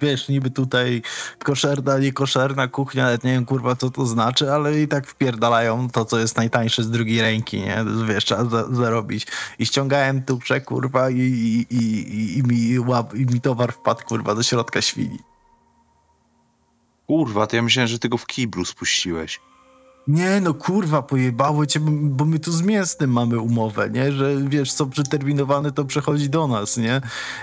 wiesz, 0.00 0.28
niby 0.28 0.50
tutaj 0.50 1.02
koszerna, 1.44 1.98
niekoszerna 1.98 2.68
kuchnia, 2.68 3.04
nawet 3.04 3.24
nie 3.24 3.32
wiem, 3.32 3.44
kurwa, 3.44 3.76
co 3.76 3.90
to 3.90 4.06
znaczy, 4.06 4.52
ale 4.52 4.80
i 4.80 4.88
tak 4.88 5.06
wpierdalają 5.06 5.90
to, 5.90 6.04
co 6.04 6.18
jest 6.18 6.36
najtańsze 6.36 6.82
z 6.82 6.90
drugiej 6.90 7.20
ręki, 7.20 7.60
nie? 7.60 7.84
Wiesz, 8.08 8.24
trzeba 8.24 8.44
za, 8.44 8.74
zarobić. 8.74 9.26
I 9.58 9.66
ściągałem 9.66 10.22
tuprze, 10.22 10.60
kurwa, 10.60 11.10
i, 11.10 11.16
i, 11.18 11.66
i, 11.76 12.38
i, 12.38 12.42
mi 12.42 12.78
łap, 12.78 13.14
i 13.14 13.26
mi 13.26 13.40
towar 13.40 13.72
wpadł, 13.72 14.04
kurwa, 14.04 14.34
do 14.34 14.42
środka 14.42 14.82
świni. 14.82 15.18
Kurwa, 17.06 17.46
to 17.46 17.56
ja 17.56 17.62
myślałem, 17.62 17.88
że 17.88 17.98
ty 17.98 18.08
go 18.08 18.18
w 18.18 18.26
kiblu 18.26 18.64
spuściłeś. 18.64 19.40
Nie, 20.08 20.40
no 20.40 20.54
kurwa, 20.54 21.02
pojebało 21.02 21.66
cię, 21.66 21.80
bo 22.02 22.24
my 22.24 22.38
tu 22.38 22.52
z 22.52 22.62
mięsnym 22.62 23.12
mamy 23.12 23.38
umowę, 23.38 23.90
nie? 23.90 24.12
Że 24.12 24.36
wiesz, 24.48 24.72
co 24.72 24.86
przeterminowane, 24.86 25.72
to 25.72 25.84
przechodzi 25.84 26.30
do 26.30 26.46
nas, 26.46 26.76
nie? 26.76 27.00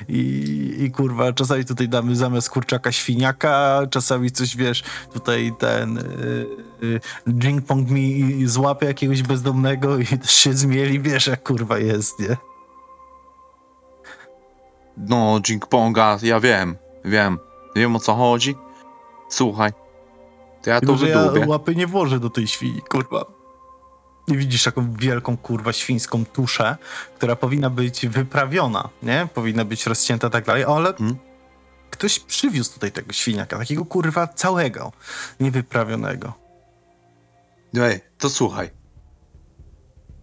I, 0.07 0.75
i 0.79 0.91
kurwa, 0.91 1.33
czasami 1.33 1.65
tutaj 1.65 1.89
damy 1.89 2.15
zamiast 2.15 2.49
kurczaka 2.49 2.91
świniaka, 2.91 3.81
czasami 3.89 4.31
coś, 4.31 4.57
wiesz, 4.57 4.83
tutaj 5.13 5.53
ten 5.59 5.97
y, 5.97 6.01
y, 6.83 6.99
drink 7.27 7.65
pong 7.65 7.89
mi 7.89 8.47
złapie 8.47 8.87
jakiegoś 8.87 9.23
bezdomnego 9.23 9.97
i 9.97 10.05
też 10.05 10.31
się 10.31 10.53
zmieli, 10.53 10.99
wiesz, 10.99 11.27
jak 11.27 11.43
kurwa 11.43 11.77
jest, 11.77 12.19
nie? 12.19 12.37
No, 14.97 15.39
Jing 15.49 15.67
Ponga, 15.67 16.17
ja 16.21 16.39
wiem, 16.39 16.77
wiem. 17.05 17.39
Wiem 17.75 17.95
o 17.95 17.99
co 17.99 18.15
chodzi. 18.15 18.55
Słuchaj, 19.29 19.71
to 20.81 21.05
ja 21.05 21.13
to 21.13 21.23
Tylko, 21.23 21.37
ja 21.37 21.47
łapy 21.47 21.75
nie 21.75 21.87
włożę 21.87 22.19
do 22.19 22.29
tej 22.29 22.47
świni, 22.47 22.81
kurwa. 22.81 23.25
I 24.27 24.37
widzisz 24.37 24.63
taką 24.63 24.93
wielką, 24.93 25.37
kurwa, 25.37 25.73
świńską 25.73 26.25
tuszę, 26.25 26.77
która 27.17 27.35
powinna 27.35 27.69
być 27.69 28.07
wyprawiona, 28.07 28.89
nie? 29.03 29.27
Powinna 29.33 29.65
być 29.65 29.85
rozcięta 29.85 30.29
tak 30.29 30.45
dalej, 30.45 30.63
ale 30.63 30.89
Mhm. 30.89 31.15
ktoś 31.91 32.19
przywiózł 32.19 32.73
tutaj 32.73 32.91
tego 32.91 33.13
świniaka, 33.13 33.57
takiego 33.57 33.85
kurwa 33.85 34.27
całego, 34.27 34.91
niewyprawionego. 35.39 36.33
Ej, 37.81 37.99
to 38.17 38.29
słuchaj. 38.29 38.69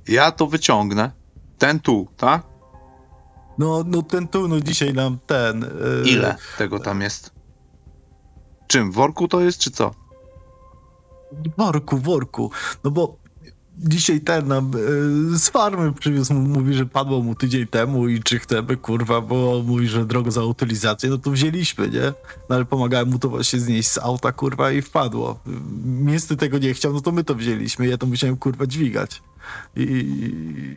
Ja 0.09 0.31
to 0.33 0.47
wyciągnę. 0.47 1.11
Ten 1.59 1.81
tu, 1.81 2.09
tak? 2.17 2.43
No, 3.59 3.85
no 3.87 4.03
ten 4.03 4.29
tu, 4.29 4.49
no 4.49 4.61
dzisiaj 4.61 4.93
nam 4.95 5.19
ten... 5.27 5.61
Yy, 6.05 6.09
Ile 6.11 6.37
tego 6.59 6.79
tam 6.79 7.01
jest? 7.01 7.31
Czym? 8.67 8.93
W 8.93 8.95
worku 8.95 9.29
to 9.29 9.41
jest, 9.41 9.59
czy 9.59 9.71
co? 9.71 9.91
Worku, 11.57 11.99
worku. 11.99 12.51
No 12.85 12.91
bo 12.91 13.17
dzisiaj 13.79 14.21
ten 14.21 14.49
nam 14.49 14.71
e, 15.35 15.39
z 15.39 15.49
farmy 15.49 15.93
przywiózł, 15.93 16.35
mówi, 16.35 16.75
że 16.75 16.87
padło 16.87 17.23
mu 17.23 17.35
tydzień 17.35 17.67
temu 17.67 18.09
i 18.09 18.23
czy 18.23 18.39
chcemy, 18.39 18.77
kurwa, 18.77 19.21
bo 19.21 19.63
mówi, 19.67 19.89
że 19.89 20.05
drogo 20.05 20.31
za 20.31 20.45
utylizację, 20.45 21.11
no 21.11 21.19
to 21.19 21.31
wzięliśmy, 21.31 21.89
nie? 21.91 22.13
No 22.49 22.57
ale 22.57 22.65
pomagałem 22.65 23.11
mu 23.11 23.19
to 23.19 23.29
właśnie 23.29 23.61
znieść 23.61 23.89
z 23.89 23.99
auta, 23.99 24.33
kurwa, 24.33 24.73
i 24.73 24.83
wpadło. 24.83 25.41
Mięsny 25.85 26.37
tego 26.37 26.59
nie 26.59 26.75
chciał, 26.75 26.93
no 26.93 27.01
to 27.01 27.13
my 27.13 27.25
to 27.25 27.35
wzięliśmy, 27.35 27.87
ja 27.87 27.99
to 27.99 28.07
musiałem, 28.07 28.37
kurwa, 28.37 28.67
dźwigać. 28.67 29.23
I, 29.77 29.83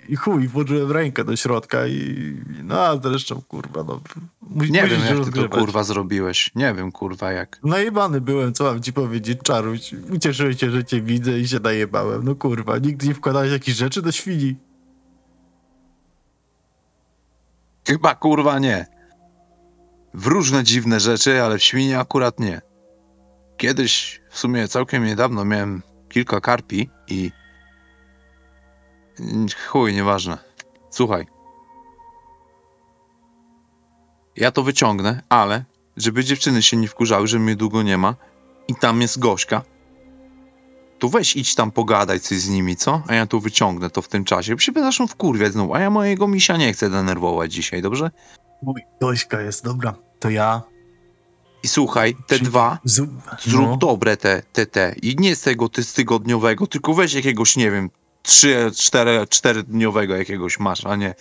i, 0.09 0.15
chuj, 0.15 0.47
włożyłem 0.47 0.91
rękę 0.91 1.23
do 1.23 1.35
środka 1.35 1.87
i 1.87 2.33
no 2.63 2.81
a 2.81 2.97
zresztą, 2.97 3.41
kurwa, 3.47 3.83
no... 3.83 4.01
mu- 4.41 4.63
Nie 4.63 4.87
wiem, 4.87 5.01
jak 5.01 5.25
ty 5.25 5.31
to 5.31 5.49
kurwa 5.49 5.83
zrobiłeś. 5.83 6.51
Nie 6.55 6.73
wiem, 6.73 6.91
kurwa, 6.91 7.31
jak. 7.31 7.59
Najebany 7.63 8.21
byłem, 8.21 8.53
co 8.53 8.63
mam 8.63 8.81
ci 8.81 8.93
powiedzieć, 8.93 9.39
Czaruś. 9.43 9.93
Ucieszyłem 10.11 10.53
się, 10.57 10.71
że 10.71 10.85
cię 10.85 11.01
widzę 11.01 11.39
i 11.39 11.47
się 11.47 11.59
najebałem. 11.59 12.23
No 12.23 12.35
kurwa, 12.35 12.77
nigdy 12.77 13.07
nie 13.07 13.13
wkładałeś 13.13 13.51
jakichś 13.51 13.77
rzeczy 13.77 14.01
do 14.01 14.11
świni. 14.11 14.55
Chyba 17.87 18.15
kurwa 18.15 18.59
nie. 18.59 18.85
W 20.13 20.27
różne 20.27 20.63
dziwne 20.63 20.99
rzeczy, 20.99 21.41
ale 21.43 21.57
w 21.57 21.63
świnie 21.63 21.99
akurat 21.99 22.39
nie. 22.39 22.61
Kiedyś, 23.57 24.21
w 24.29 24.39
sumie 24.39 24.67
całkiem 24.67 25.05
niedawno, 25.05 25.45
miałem 25.45 25.81
kilka 26.09 26.41
karpi 26.41 26.89
i. 27.07 27.31
Chuj, 29.67 29.93
nieważne. 29.93 30.37
Słuchaj. 30.89 31.25
Ja 34.35 34.51
to 34.51 34.63
wyciągnę, 34.63 35.23
ale 35.29 35.63
żeby 35.97 36.23
dziewczyny 36.23 36.61
się 36.61 36.77
nie 36.77 36.87
wkurzały, 36.87 37.27
że 37.27 37.39
mnie 37.39 37.55
długo 37.55 37.83
nie 37.83 37.97
ma 37.97 38.15
i 38.67 38.75
tam 38.75 39.01
jest 39.01 39.19
Gośka, 39.19 39.61
to 40.99 41.09
weź 41.09 41.35
idź 41.35 41.55
tam 41.55 41.71
pogadać 41.71 42.21
coś 42.23 42.37
z 42.39 42.49
nimi, 42.49 42.75
co? 42.75 43.01
A 43.07 43.13
ja 43.13 43.27
to 43.27 43.39
wyciągnę 43.39 43.89
to 43.89 44.01
w 44.01 44.07
tym 44.07 44.25
czasie. 44.25 44.55
Bo 44.55 44.59
się 44.59 44.71
będą 44.71 45.07
wkurwiać 45.07 45.53
znowu, 45.53 45.73
a 45.73 45.79
ja 45.79 45.89
mojego 45.89 46.27
misia 46.27 46.57
nie 46.57 46.73
chcę 46.73 46.89
denerwować 46.89 47.53
dzisiaj, 47.53 47.81
dobrze? 47.81 48.11
Mój 48.63 48.81
Dośka 49.01 49.41
jest, 49.41 49.63
dobra. 49.63 49.95
To 50.19 50.29
ja... 50.29 50.61
I 51.63 51.67
słuchaj, 51.67 52.15
te 52.27 52.35
Czyli 52.35 52.45
dwa, 52.45 52.79
zrób 53.39 53.67
no. 53.67 53.77
dobre 53.77 54.17
te, 54.17 54.41
te, 54.53 54.65
te. 54.65 54.95
I 55.01 55.15
nie 55.15 55.35
z 55.35 55.41
tego 55.41 55.69
ty 55.69 55.83
z 55.83 55.93
tygodniowego, 55.93 56.67
tylko 56.67 56.93
weź 56.93 57.13
jakiegoś, 57.13 57.57
nie 57.57 57.71
wiem, 57.71 57.89
trzy, 58.29 58.71
cztery, 58.75 59.27
czterodniowego 59.29 60.15
jakiegoś 60.15 60.59
masz, 60.59 60.85
a 60.85 60.95
nie 60.95 61.15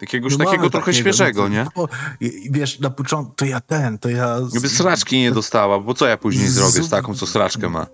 jakiegoś 0.00 0.32
No 0.32 0.38
takiego 0.38 0.56
mamy 0.56 0.70
trochę 0.70 0.94
świeżego, 0.94 1.42
no, 1.42 1.48
nie? 1.48 1.66
O, 1.74 1.88
i, 2.20 2.26
i 2.46 2.50
wiesz, 2.50 2.80
na 2.80 2.90
początku 2.90 3.34
to 3.34 3.44
ja 3.44 3.60
ten, 3.60 3.98
to 3.98 4.08
ja... 4.08 4.36
Żeby 4.54 4.68
sraczki 4.68 5.18
nie 5.18 5.32
dostała, 5.32 5.78
bo 5.80 5.94
co 5.94 6.06
ja 6.06 6.16
później 6.16 6.48
Z- 6.48 6.52
zrobię 6.54 6.82
z 6.82 6.90
taką, 6.90 7.14
co 7.14 7.26
sraczkę 7.26 7.68
ma? 7.68 7.86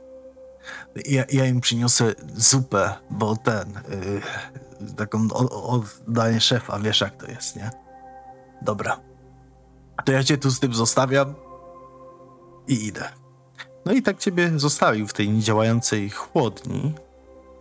Ja, 1.06 1.24
ja 1.32 1.46
im 1.46 1.60
przyniosę 1.60 2.14
zupę, 2.36 2.94
bo 3.10 3.36
ten... 3.36 3.80
Yy, 4.80 4.94
taką 4.96 5.28
o- 5.32 5.68
oddaję 5.68 6.40
szefa, 6.40 6.78
wiesz 6.78 7.00
jak 7.00 7.16
to 7.16 7.26
jest, 7.26 7.56
nie? 7.56 7.70
Dobra. 8.62 9.00
To 10.04 10.12
ja 10.12 10.24
cię 10.24 10.38
tu 10.38 10.50
z 10.50 10.60
tym 10.60 10.74
zostawiam 10.74 11.34
i 12.68 12.86
idę. 12.86 13.08
No 13.84 13.92
i 13.92 14.02
tak 14.02 14.18
ciebie 14.18 14.52
zostawił 14.56 15.06
w 15.06 15.12
tej 15.12 15.28
niedziałającej 15.28 16.10
chłodni 16.10 16.94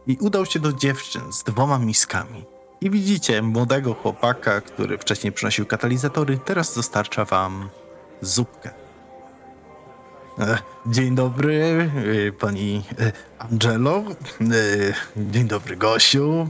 i 0.08 0.18
udał 0.18 0.46
się 0.46 0.60
do 0.60 0.74
dziewczyn 0.74 1.34
z 1.34 1.44
dwoma 1.44 1.80
miskami. 1.80 2.46
I 2.82 2.90
widzicie 2.90 3.42
młodego 3.42 3.94
chłopaka, 3.94 4.62
który 4.62 4.98
wcześniej 4.98 5.34
przynosił 5.34 5.66
katalizatory, 5.66 6.40
teraz 6.46 6.76
dostarcza 6.76 7.26
wam 7.26 7.70
zupkę. 8.22 8.72
E, 10.40 10.58
Dzień 10.86 11.16
dobry, 11.16 11.92
e, 12.28 12.32
pani 12.32 12.84
e, 13.00 13.12
Angelo. 13.40 14.04
Dzień 15.18 15.48
dobry, 15.48 15.76
Gosiu. 15.76 16.48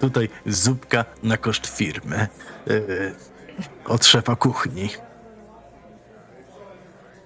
Tutaj 0.00 0.28
zupka 0.46 1.04
na 1.22 1.36
koszt 1.36 1.66
firmy. 1.66 2.28
Od 3.84 4.04
szefa 4.06 4.36
kuchni. 4.36 4.88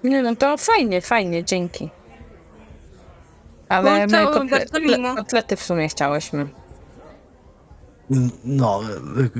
Nie 0.03 0.23
no, 0.23 0.35
to 0.35 0.57
fajnie, 0.57 1.01
fajnie, 1.01 1.43
dzięki. 1.43 1.89
Ale 3.71 4.07
No 4.07 4.31
my 4.41 4.49
kotle, 4.49 5.15
kotlety 5.15 5.55
w 5.55 5.63
sumie 5.63 5.89
chciałyśmy. 5.89 6.47
No, 8.43 8.81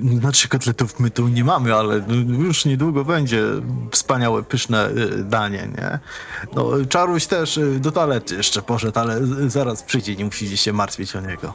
e, 0.05 0.19
znaczy 0.19 0.49
kotletów 0.49 0.99
my 0.99 1.09
tu 1.09 1.27
nie 1.27 1.43
mamy, 1.43 1.75
ale 1.75 2.03
już 2.27 2.65
niedługo 2.65 3.05
będzie 3.05 3.43
wspaniałe, 3.91 4.43
pyszne 4.43 4.86
e, 4.86 4.93
danie, 5.23 5.67
nie? 5.77 5.99
No, 6.55 6.69
Czaruś 6.89 7.25
też 7.25 7.57
e, 7.57 7.79
do 7.79 7.91
toalety 7.91 8.36
jeszcze 8.36 8.61
poszedł, 8.61 8.99
ale 8.99 9.19
zaraz 9.47 9.84
przyjdzie, 9.84 10.15
nie 10.15 10.25
musicie 10.25 10.57
się 10.57 10.73
martwić 10.73 11.15
o 11.15 11.21
niego. 11.21 11.53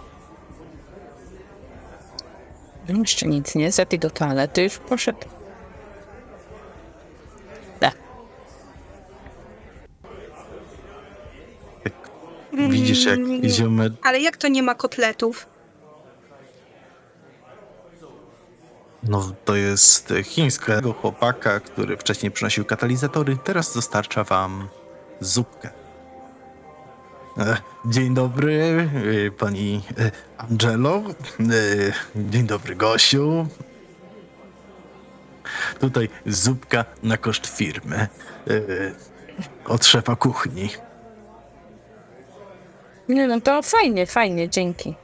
No, 2.89 2.99
Jeszcze 2.99 3.27
nic 3.27 3.55
nie, 3.55 3.73
zety 3.73 3.99
do 3.99 4.11
toalety 4.11 4.63
już 4.63 4.79
poszedł. 4.79 5.19
Widzisz, 12.57 13.05
jak 13.05 13.19
ziomek 13.45 13.93
Ale 14.03 14.21
jak 14.21 14.37
to 14.37 14.49
nie 14.49 14.63
ma 14.63 14.75
kotletów? 14.75 15.47
No, 19.03 19.33
to 19.45 19.57
jest 19.57 20.13
chińskiego 20.25 20.93
chłopaka, 20.93 21.61
który 21.61 21.97
wcześniej 21.97 22.33
przynosił 22.33 22.65
katalizatory, 22.65 23.37
teraz 23.45 23.75
dostarcza 23.75 24.25
wam 24.25 24.69
zupkę. 25.21 25.71
E, 27.39 27.57
Dzień 27.87 28.15
dobry, 28.15 28.89
e, 29.27 29.31
pani 29.31 29.83
e, 29.99 30.11
Angelo. 30.39 31.03
Dzień 32.17 32.47
dobry, 32.47 32.77
Gosiu. 32.77 33.47
Tutaj 35.81 36.09
zupka 36.27 36.85
na 37.03 37.17
koszt 37.17 37.47
firmy. 37.47 38.09
Od 39.65 39.87
szefa 39.87 40.17
kuchni. 40.17 40.71
Nie 43.09 43.29
no, 43.29 43.41
to 43.41 43.63
fajnie, 43.63 44.07
fajnie, 44.07 44.49
dzięki. 44.49 44.95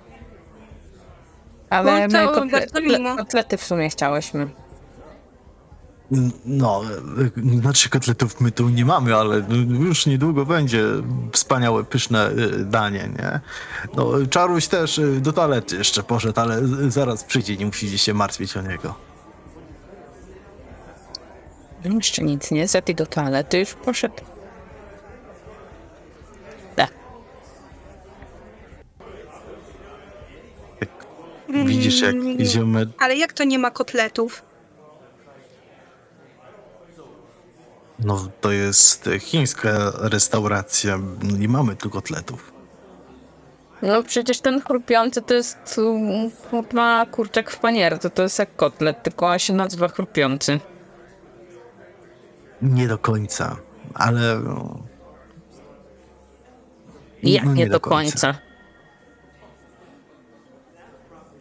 Ale 1.71 2.09
No 2.09 2.21
my 2.21 2.35
kotle, 2.35 3.17
kotlety 3.17 3.57
w 3.57 3.65
sumie 3.65 3.91
chciałyśmy. 3.91 4.49
No, 6.45 6.83
e, 7.47 7.61
znaczy 7.61 7.91
kotletów 7.91 8.41
my 8.41 8.51
tu 8.51 8.69
nie 8.69 8.85
mamy, 8.85 9.17
ale 9.17 9.45
już 9.69 10.07
niedługo 10.07 10.47
będzie 10.47 10.85
wspaniałe, 11.33 11.85
pyszne 11.85 12.27
e, 12.27 12.35
danie, 12.65 13.09
nie? 13.19 13.41
No, 13.97 14.11
Czaruś 14.31 14.67
też 14.67 14.99
e, 14.99 15.07
do 15.21 15.33
toalety 15.33 15.77
jeszcze 15.77 16.03
poszedł, 16.03 16.41
ale 16.41 16.61
zaraz 16.89 17.25
przyjdzie, 17.25 17.57
nie 17.57 17.67
musicie 17.67 17.99
się 17.99 18.15
martwić 18.15 18.57
o 18.57 18.63
niego. 18.63 18.95
No, 21.85 21.95
Jeszcze 21.95 22.23
nic 22.23 22.51
nie, 22.51 22.69
zety 22.69 22.95
do 22.95 23.07
toalety 23.07 23.59
już 23.59 23.75
poszedł. 23.75 24.15
Widzisz, 31.53 32.01
jak 32.01 32.15
ziomek 32.41 32.89
Ale 32.99 33.17
jak 33.17 33.33
to 33.33 33.45
nie 33.45 33.59
ma 33.59 33.71
kotletów? 33.71 34.43
No, 37.99 38.29
to 38.41 38.53
jest 38.53 39.09
chińska 39.21 39.93
restauracja. 39.97 40.99
Nie 41.39 41.49
mamy 41.49 41.77
tu 41.77 41.91
kotletów. 41.91 42.53
No 43.83 44.03
przecież 44.03 44.41
ten 44.41 44.61
chrupiący 44.61 45.23
to 45.23 45.35
jest 45.35 45.79
um, 45.79 46.31
kurwa 46.51 47.07
kurczak 47.07 47.51
w 47.51 47.59
panierce, 47.59 48.11
to 48.11 48.23
jest 48.23 48.39
jak 48.39 48.57
kotlet, 48.57 49.03
tylko 49.03 49.27
on 49.27 49.39
się 49.39 49.53
nazywa 49.53 49.89
chrupiący. 49.89 50.61
Nie 52.63 52.89
do 52.89 52.99
końca, 52.99 53.57
ale. 53.95 54.39
no, 54.39 54.79
Jak 57.23 57.45
no, 57.45 57.53
nie, 57.53 57.67
do 57.67 57.81
końca. 57.81 58.35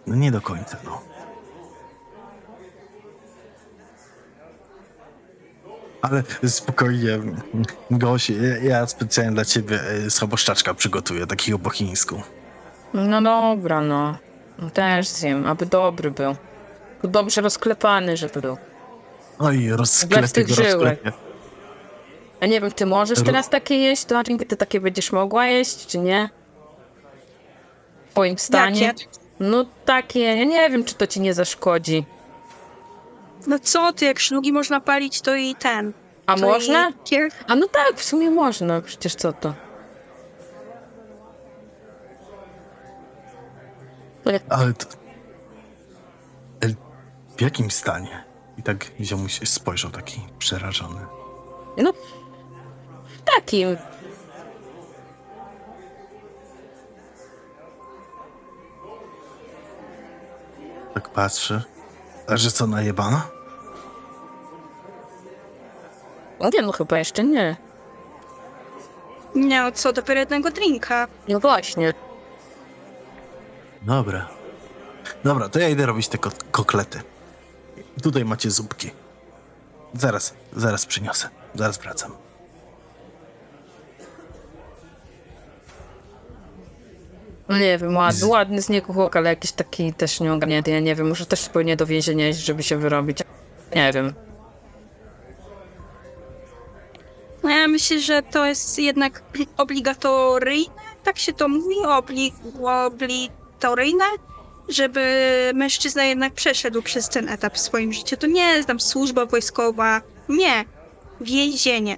No, 0.08 0.16
nie 0.16 0.32
do 0.32 0.42
końca, 0.42 0.78
no. 0.86 1.02
Ale 6.02 6.24
spokojnie, 6.48 7.20
Goś, 7.92 8.30
ja- 8.30 8.58
ja 8.64 8.88
specjalnie 8.88 9.32
dla 9.32 9.46
ciebie 9.46 9.80
e, 9.82 10.10
schaboszczaczka 10.10 10.74
przygotuję, 10.74 11.28
takiego 11.28 11.60
po 11.60 11.70
chińsku. 11.70 12.22
No 12.94 13.22
dobra, 13.22 13.82
no. 13.82 14.18
No 14.60 14.70
Też 14.70 15.08
zjem, 15.08 15.48
aby 15.48 15.66
dobry 15.66 16.12
był. 16.12 16.36
Był 17.02 17.12
Dobrze 17.12 17.42
rozklepany, 17.42 18.18
żeby 18.18 18.42
był. 18.42 18.58
Oj, 19.40 19.68
Bez 19.70 19.78
rozklepie 19.78 20.28
tych 20.28 20.48
żyłek. 20.50 21.00
Ja 22.42 22.48
nie 22.48 22.62
wiem, 22.62 22.72
ty 22.72 22.86
możesz 22.86 23.22
teraz 23.24 23.50
takie 23.50 23.76
jeść? 23.76 24.06
To 24.06 24.10
znaczy, 24.10 24.38
ty 24.38 24.58
takie 24.58 24.82
będziesz 24.82 25.12
mogła 25.12 25.46
jeść, 25.48 25.88
czy 25.88 25.98
nie? 25.98 26.30
W 28.08 28.12
twoim 28.12 28.38
stanie? 28.38 28.82
Jakie? 28.82 29.06
No 29.42 29.66
takie, 29.86 30.20
ja 30.20 30.44
nie 30.44 30.70
wiem, 30.70 30.84
czy 30.84 30.96
to 30.96 31.08
ci 31.08 31.22
nie 31.22 31.34
zaszkodzi. 31.34 32.06
No 33.48 33.60
co 33.60 33.94
ty, 33.94 34.06
jak 34.06 34.20
szlugi 34.20 34.54
można 34.54 34.82
palić, 34.82 35.22
to 35.22 35.36
i 35.36 35.56
ten. 35.56 35.94
A 36.26 36.36
to 36.36 36.42
można? 36.42 36.90
I. 37.12 37.16
A 37.48 37.56
no 37.56 37.68
tak, 37.68 37.96
w 37.96 38.04
sumie 38.04 38.32
można, 38.32 38.82
przecież 38.82 39.16
co 39.16 39.34
to? 39.34 39.54
Ale 44.50 44.74
to... 44.74 44.86
W 47.38 47.42
jakim 47.42 47.72
stanie? 47.72 48.24
I 48.58 48.64
tak 48.64 48.92
ziomuś 49.00 49.40
spojrzał 49.46 49.92
taki 49.92 50.22
przerażony. 50.40 51.02
No, 51.78 51.94
w 53.04 53.22
takim. 53.36 53.78
Tak 60.94 61.10
patrzy. 61.10 61.62
A 62.28 62.38
że 62.38 62.52
co, 62.52 62.68
najebana? 62.68 63.28
No 66.40 66.50
Nie, 66.54 66.62
no 66.62 66.72
chyba 66.72 66.98
jeszcze 67.00 67.24
nie. 67.24 67.56
Nie, 69.36 69.62
no 69.62 69.72
co, 69.72 69.94
dopiero 69.94 70.20
jednego 70.20 70.52
drinka. 70.52 71.08
No 71.28 71.40
właśnie. 71.40 71.94
Dobra. 73.82 74.28
Dobra, 75.24 75.50
to 75.50 75.60
ja 75.60 75.70
idę 75.70 75.86
robić 75.86 76.08
te 76.08 76.18
ko- 76.18 76.32
koklety. 76.52 77.02
Tutaj 78.04 78.26
macie 78.26 78.52
zupki. 78.52 78.92
Zaraz, 79.94 80.34
zaraz 80.56 80.86
przyniosę. 80.86 81.30
Zaraz 81.56 81.78
wracam. 81.78 82.12
Nie 87.58 87.78
wiem, 87.78 87.96
ładny, 87.96 88.28
ładny 88.28 88.62
z 88.62 88.70
niego 88.70 88.94
chłop, 88.94 89.16
ale 89.16 89.30
jakiś 89.30 89.52
taki 89.52 89.94
też 89.94 90.20
nieogarnięty, 90.20 90.72
ja 90.72 90.80
nie 90.80 90.96
wiem, 90.96 91.10
może 91.10 91.26
też 91.26 91.50
powinien 91.50 91.78
do 91.78 91.86
więzienia 91.86 92.30
iść, 92.30 92.40
żeby 92.40 92.64
się 92.64 92.78
wyrobić. 92.78 93.18
Nie 93.76 93.92
wiem. 93.94 94.14
No 97.44 97.50
ja 97.50 97.68
myślę, 97.68 98.00
że 98.00 98.22
to 98.24 98.46
jest 98.46 98.80
jednak 98.80 99.24
obligatoryjne, 99.58 100.74
tak 101.04 101.18
się 101.18 101.34
to 101.34 101.48
mówi, 101.48 101.76
obli... 101.88 102.34
obligatoryjne, 102.64 104.06
żeby 104.70 105.02
mężczyzna 105.56 106.04
jednak 106.04 106.34
przeszedł 106.34 106.82
przez 106.82 107.10
ten 107.10 107.30
etap 107.30 107.54
w 107.54 107.60
swoim 107.60 107.94
życiu. 107.94 108.18
To 108.18 108.28
nie 108.28 108.44
jest 108.44 108.68
tam 108.68 108.80
służba 108.80 109.26
wojskowa, 109.26 110.02
nie. 110.30 110.66
Więzienie. 111.22 111.98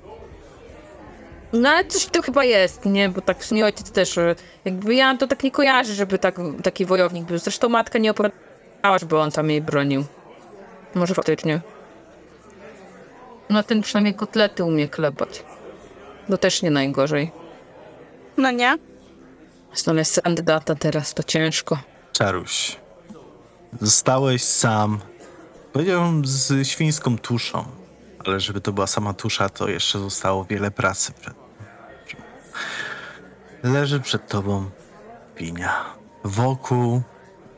No 1.53 1.69
ale 1.69 1.85
coś 1.85 2.05
tym 2.05 2.21
chyba 2.21 2.43
jest, 2.43 2.85
nie? 2.85 3.09
Bo 3.09 3.21
tak 3.21 3.39
w 3.39 3.45
sumie 3.45 3.65
ojciec 3.65 3.91
też, 3.91 4.17
e, 4.17 4.35
jakby 4.65 4.95
ja 4.95 5.17
to 5.17 5.27
tak 5.27 5.43
nie 5.43 5.51
kojarzę, 5.51 5.93
żeby 5.93 6.19
tak, 6.19 6.35
taki 6.63 6.85
wojownik 6.85 7.25
był. 7.25 7.37
Zresztą 7.37 7.69
matka 7.69 7.99
nie 7.99 8.11
opowiadała, 8.11 8.99
żeby 8.99 9.17
on 9.17 9.31
tam 9.31 9.49
jej 9.49 9.61
bronił. 9.61 10.05
Może 10.95 11.13
faktycznie. 11.13 11.61
No 13.49 13.63
ten 13.63 13.81
przynajmniej 13.81 14.13
kotlety 14.13 14.63
umie 14.63 14.87
klepać. 14.87 15.43
To 16.29 16.37
też 16.37 16.61
nie 16.61 16.71
najgorzej. 16.71 17.31
No 18.37 18.51
nie? 18.51 18.77
Znaleźć 19.73 20.19
kandydata 20.23 20.75
teraz 20.75 21.13
to 21.13 21.23
ciężko. 21.23 21.77
Czaruś. 22.11 22.75
Zostałeś 23.81 24.43
sam. 24.43 24.99
Powiedziałbym 25.73 26.25
z 26.25 26.67
świńską 26.67 27.17
tuszą. 27.17 27.65
Ale 28.25 28.39
żeby 28.39 28.61
to 28.61 28.73
była 28.73 28.87
sama 28.87 29.13
tusza, 29.13 29.49
to 29.49 29.69
jeszcze 29.69 29.99
zostało 29.99 30.45
wiele 30.45 30.71
pracy 30.71 31.13
przed 31.21 31.42
Leży 33.63 33.99
przed 33.99 34.27
tobą 34.27 34.69
pinia. 35.35 35.85
Wokół 36.23 37.01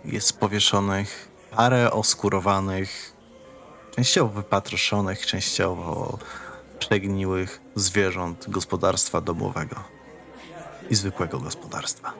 jest 0.05 0.39
powieszonych 0.39 1.29
parę 1.51 1.91
oskurowanych, 1.91 3.13
częściowo 3.95 4.33
wypatroszonych, 4.33 5.25
częściowo 5.25 6.17
przegniłych 6.79 7.61
zwierząt 7.75 8.49
gospodarstwa 8.49 9.21
domowego 9.21 9.75
i 10.89 10.95
zwykłego 10.95 11.39
gospodarstwa. 11.39 12.13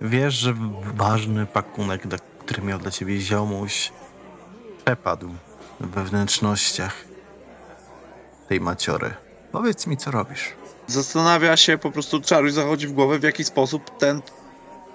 Wiesz, 0.00 0.34
że 0.34 0.54
ważny 0.94 1.46
pakunek, 1.46 2.02
który 2.38 2.62
miał 2.62 2.78
dla 2.78 2.90
ciebie 2.90 3.20
ziomuś, 3.20 3.92
przepadł 4.84 5.30
we 5.80 6.04
wnętrznościach 6.04 6.94
tej 8.48 8.60
maciory. 8.60 9.14
Powiedz 9.52 9.86
mi, 9.86 9.96
co 9.96 10.10
robisz. 10.10 10.52
Zastanawia 10.86 11.56
się, 11.56 11.78
po 11.78 11.90
prostu 11.90 12.20
czaruś 12.20 12.52
zachodzi 12.52 12.86
w 12.86 12.92
głowę, 12.92 13.18
w 13.18 13.22
jaki 13.22 13.44
sposób 13.44 13.98
ten 13.98 14.22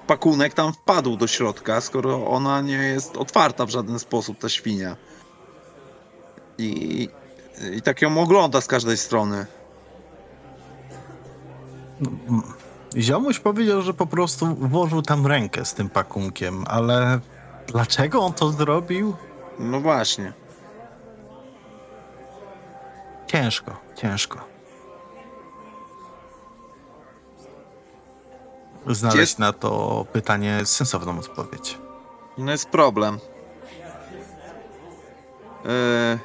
pakunek 0.08 0.54
tam 0.54 0.74
wpadł 0.74 1.18
do 1.18 1.28
środka, 1.28 1.82
skoro 1.82 2.28
ona 2.28 2.62
nie 2.62 2.74
jest 2.78 3.18
otwarta 3.18 3.66
w 3.66 3.70
żaden 3.70 4.00
sposób, 4.00 4.40
ta 4.40 4.50
świnia. 4.50 4.96
I, 6.58 7.10
i 7.74 7.82
tak 7.82 8.02
ją 8.02 8.22
ogląda 8.22 8.62
z 8.62 8.68
każdej 8.68 8.98
strony. 8.98 9.46
Mm, 12.02 12.44
Ziomuś 12.98 13.40
powiedział, 13.40 13.82
że 13.82 13.94
po 13.94 14.06
prostu 14.06 14.56
włożył 14.56 15.02
tam 15.02 15.28
rękę 15.28 15.66
z 15.66 15.74
tym 15.74 15.90
pakunkiem, 15.90 16.64
ale 16.68 17.20
dlaczego 17.68 18.20
on 18.22 18.34
to 18.34 18.52
zrobił? 18.52 19.16
No 19.60 19.80
właśnie. 19.80 20.34
Ciężko, 23.28 23.76
ciężko. 23.96 24.40
Znaleźć 28.88 29.38
na 29.38 29.54
to 29.54 30.06
pytanie 30.14 30.66
sensowną 30.66 31.20
odpowiedź. 31.20 31.78
No 32.38 32.52
jest 32.52 32.70
problem. 32.70 33.20
Yy... 35.66 36.20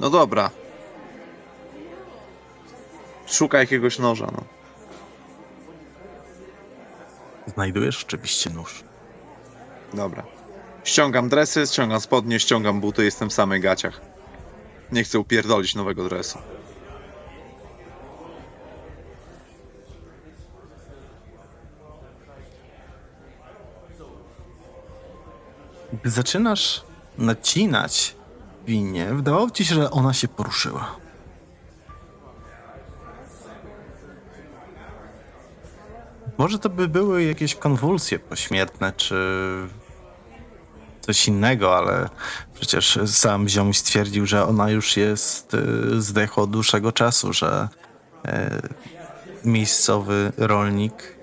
No 0.00 0.10
dobra. 0.10 0.50
Szukaj 3.26 3.60
jakiegoś 3.60 3.98
noża, 3.98 4.26
no. 4.32 4.42
Znajdujesz 7.46 8.04
oczywiście 8.04 8.50
nóż. 8.50 8.84
Dobra. 9.94 10.22
Ściągam 10.84 11.28
dresy, 11.28 11.66
ściągam 11.66 12.00
spodnie, 12.00 12.40
ściągam 12.40 12.80
buty, 12.80 13.04
jestem 13.04 13.30
w 13.30 13.32
samych 13.32 13.62
gaciach. 13.62 14.11
Nie 14.92 15.04
chcę 15.04 15.18
upierdolić 15.18 15.74
nowego 15.74 16.08
dresu. 16.08 16.38
Gdy 25.92 26.10
zaczynasz 26.10 26.82
nacinać 27.18 28.16
winię, 28.66 29.06
wydawało 29.14 29.50
ci 29.50 29.64
się, 29.64 29.74
że 29.74 29.90
ona 29.90 30.12
się 30.12 30.28
poruszyła. 30.28 30.96
Może 36.38 36.58
to 36.58 36.68
by 36.68 36.88
były 36.88 37.24
jakieś 37.24 37.54
konwulsje 37.54 38.18
pośmiertne, 38.18 38.92
czy 38.92 39.16
coś 41.02 41.28
innego, 41.28 41.76
ale 41.76 42.08
przecież 42.54 42.98
sam 43.06 43.48
ziomuś 43.48 43.76
stwierdził, 43.76 44.26
że 44.26 44.46
ona 44.46 44.70
już 44.70 44.96
jest 44.96 45.54
y, 45.54 46.00
zdechła 46.00 46.42
od 46.42 46.50
dłuższego 46.50 46.92
czasu, 46.92 47.32
że 47.32 47.68
y, 48.26 48.30
miejscowy 49.44 50.32
rolnik 50.36 51.16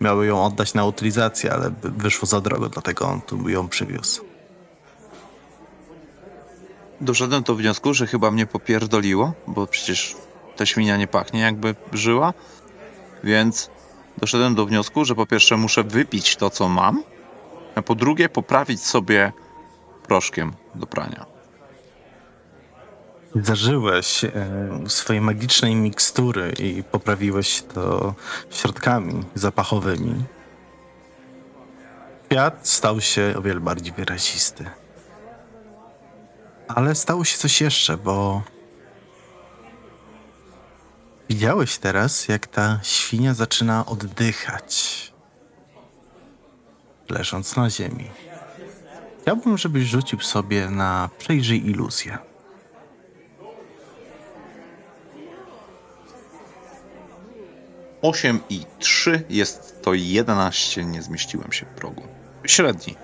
miały 0.00 0.26
ją 0.26 0.44
oddać 0.44 0.74
na 0.74 0.84
utylizację, 0.84 1.52
ale 1.52 1.70
wyszło 1.82 2.26
za 2.28 2.40
drogo, 2.40 2.68
dlatego 2.68 3.08
on 3.08 3.20
tu 3.20 3.48
ją 3.48 3.68
przywiózł. 3.68 4.24
Doszedłem 7.00 7.42
do 7.42 7.54
wniosku, 7.54 7.94
że 7.94 8.06
chyba 8.06 8.30
mnie 8.30 8.46
popierdoliło, 8.46 9.32
bo 9.46 9.66
przecież 9.66 10.16
ta 10.56 10.66
świnia 10.66 10.96
nie 10.96 11.06
pachnie 11.06 11.40
jakby 11.40 11.74
żyła. 11.92 12.34
Więc 13.24 13.70
doszedłem 14.18 14.54
do 14.54 14.66
wniosku, 14.66 15.04
że 15.04 15.14
po 15.14 15.26
pierwsze 15.26 15.56
muszę 15.56 15.84
wypić 15.84 16.36
to, 16.36 16.50
co 16.50 16.68
mam, 16.68 17.02
a 17.74 17.82
po 17.82 17.94
drugie 17.94 18.28
poprawić 18.28 18.84
sobie 18.84 19.32
proszkiem 20.06 20.52
do 20.74 20.86
prania. 20.86 21.26
Zażyłeś 23.34 24.24
e, 24.24 24.30
swojej 24.88 25.22
magicznej 25.22 25.74
mikstury 25.74 26.52
i 26.58 26.82
poprawiłeś 26.82 27.62
to 27.62 28.14
środkami 28.50 29.24
zapachowymi. 29.34 30.24
Świat 32.26 32.68
stał 32.68 33.00
się 33.00 33.34
o 33.38 33.42
wiele 33.42 33.60
bardziej 33.60 33.92
wyrazisty. 33.92 34.64
Ale 36.68 36.94
stało 36.94 37.24
się 37.24 37.38
coś 37.38 37.60
jeszcze, 37.60 37.96
bo 37.96 38.42
widziałeś 41.28 41.78
teraz, 41.78 42.28
jak 42.28 42.46
ta 42.46 42.80
świnia 42.82 43.34
zaczyna 43.34 43.86
oddychać, 43.86 45.12
leżąc 47.08 47.56
na 47.56 47.70
ziemi. 47.70 48.10
Chciałbym, 49.22 49.58
żebyś 49.58 49.84
rzucił 49.84 50.20
sobie 50.20 50.70
na 50.70 51.10
przejrzyj 51.18 51.66
iluzję. 51.66 52.18
Osiem 58.02 58.40
i 58.48 58.60
3 58.78 59.24
jest 59.28 59.82
to 59.82 59.94
11, 59.94 60.84
nie 60.84 61.02
zmieściłem 61.02 61.52
się 61.52 61.66
w 61.66 61.68
progu. 61.68 62.02
Średni. 62.46 62.94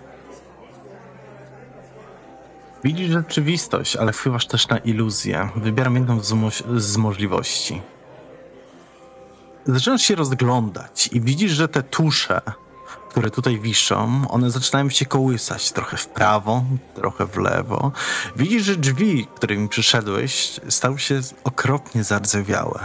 Widzisz 2.85 3.11
rzeczywistość, 3.11 3.97
ale 3.97 4.12
wpływasz 4.12 4.47
też 4.47 4.69
na 4.69 4.78
iluzję. 4.78 5.49
Wybieram 5.57 5.94
jedną 5.94 6.20
z, 6.20 6.32
mo- 6.32 6.51
z 6.77 6.97
możliwości. 6.97 7.82
Zaczynasz 9.67 10.03
się 10.03 10.15
rozglądać 10.15 11.09
i 11.13 11.21
widzisz, 11.21 11.53
że 11.53 11.69
te 11.69 11.83
tusze, 11.83 12.41
które 13.09 13.31
tutaj 13.31 13.61
wiszą, 13.61 14.29
one 14.29 14.51
zaczynają 14.51 14.91
się 14.91 15.07
kołysać 15.07 15.73
trochę 15.73 15.97
w 15.97 16.07
prawo, 16.07 16.65
trochę 16.95 17.27
w 17.27 17.37
lewo. 17.37 17.93
Widzisz, 18.37 18.63
że 18.63 18.77
drzwi, 18.77 19.27
którymi 19.35 19.69
przyszedłeś, 19.69 20.61
stały 20.69 20.99
się 20.99 21.21
okropnie 21.45 22.05
zardzewiałe. 22.05 22.81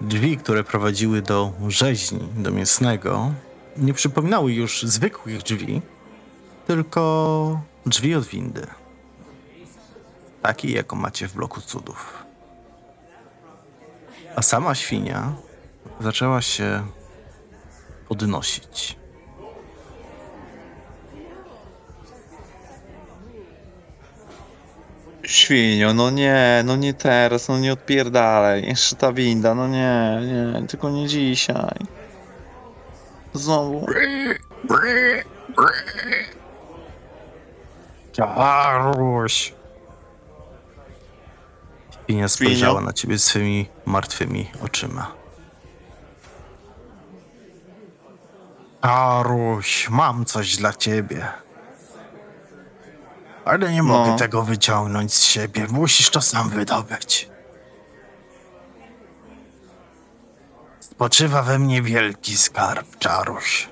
Drzwi, 0.00 0.36
które 0.36 0.64
prowadziły 0.64 1.22
do 1.22 1.52
rzeźni, 1.68 2.28
do 2.36 2.50
mięsnego, 2.50 3.32
nie 3.76 3.94
przypominały 3.94 4.52
już 4.52 4.82
zwykłych 4.82 5.42
drzwi, 5.42 5.82
tylko 6.66 7.60
drzwi 7.86 8.14
od 8.14 8.24
windy. 8.24 8.66
Takiej, 10.42 10.72
jaką 10.72 10.96
macie 10.96 11.28
w 11.28 11.34
bloku 11.34 11.60
cudów. 11.60 12.25
A 14.36 14.42
sama 14.42 14.74
świnia 14.74 15.32
zaczęła 16.00 16.42
się 16.42 16.86
podnosić. 18.08 18.96
Świnio, 25.22 25.94
no 25.94 26.10
nie, 26.10 26.62
no 26.64 26.76
nie 26.76 26.94
teraz, 26.94 27.48
no 27.48 27.58
nie 27.58 27.72
odpierdalaj. 27.72 28.66
Jeszcze 28.66 28.96
ta 28.96 29.12
winda, 29.12 29.54
no 29.54 29.68
nie, 29.68 30.20
nie, 30.22 30.66
tylko 30.68 30.90
nie 30.90 31.08
dzisiaj. 31.08 31.78
Znowu. 33.32 33.86
Czaruś! 38.12 39.55
Świnia 42.06 42.28
spojrzała 42.28 42.80
na 42.80 42.92
ciebie 42.92 43.18
swymi 43.18 43.68
martwymi 43.86 44.50
oczyma. 44.64 45.12
Aruś, 48.80 49.88
mam 49.90 50.24
coś 50.24 50.56
dla 50.56 50.72
ciebie. 50.72 51.28
Ale 53.44 53.72
nie 53.72 53.82
mogę 53.82 54.10
No. 54.10 54.16
tego 54.16 54.42
wyciągnąć 54.42 55.14
z 55.14 55.22
siebie. 55.22 55.66
Musisz 55.70 56.10
to 56.10 56.20
sam 56.20 56.48
wydobyć. 56.48 57.28
Spoczywa 60.80 61.42
we 61.42 61.58
mnie 61.58 61.82
wielki 61.82 62.36
skarb, 62.36 62.98
Czaruś. 62.98 63.68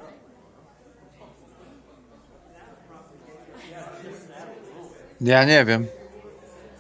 Ja 5.21 5.45
nie 5.45 5.65
wiem. 5.65 5.87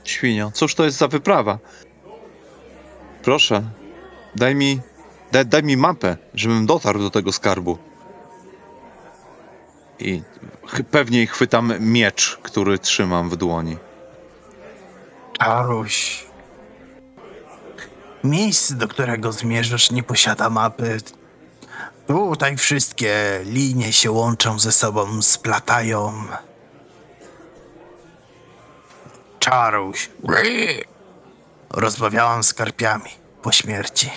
Świnio, 0.04 0.50
cóż 0.54 0.74
to 0.74 0.84
jest 0.84 0.98
za 0.98 1.08
wyprawa? 1.08 1.58
Proszę, 3.22 3.62
daj 4.36 4.54
mi, 4.54 4.80
daj, 5.32 5.46
daj 5.46 5.62
mi 5.62 5.76
mapę, 5.76 6.16
żebym 6.34 6.66
dotarł 6.66 7.00
do 7.00 7.10
tego 7.10 7.32
skarbu. 7.32 7.78
I 9.98 10.22
pewnie 10.90 11.26
chwytam 11.26 11.72
miecz, 11.80 12.38
który 12.42 12.78
trzymam 12.78 13.30
w 13.30 13.36
dłoni. 13.36 13.76
Czaruś. 15.38 16.26
Miejsce, 18.24 18.74
do 18.74 18.88
którego 18.88 19.32
zmierzasz, 19.32 19.90
nie 19.90 20.02
posiada 20.02 20.50
mapy. 20.50 20.98
Tutaj 22.06 22.56
wszystkie 22.56 23.40
linie 23.44 23.92
się 23.92 24.10
łączą 24.10 24.58
ze 24.58 24.72
sobą, 24.72 25.22
splatają. 25.22 26.12
Czaruś. 29.44 30.10
Rozmawiałam 31.70 32.44
z 32.44 32.54
karpiami 32.54 33.10
po 33.42 33.52
śmierci. 33.52 34.10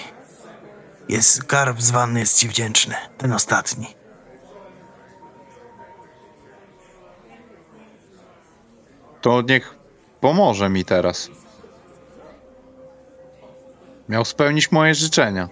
Jest 1.09 1.35
skarb 1.35 1.81
zwany 1.81 2.19
jest 2.19 2.37
ci 2.37 2.47
wdzięczny, 2.47 2.95
ten 3.17 3.33
ostatni. 3.33 3.95
To 9.21 9.41
niech 9.41 9.75
pomoże 10.21 10.69
mi 10.69 10.85
teraz. 10.85 11.29
Miał 14.09 14.25
spełnić 14.25 14.71
moje 14.71 14.95
życzenia. 14.95 15.49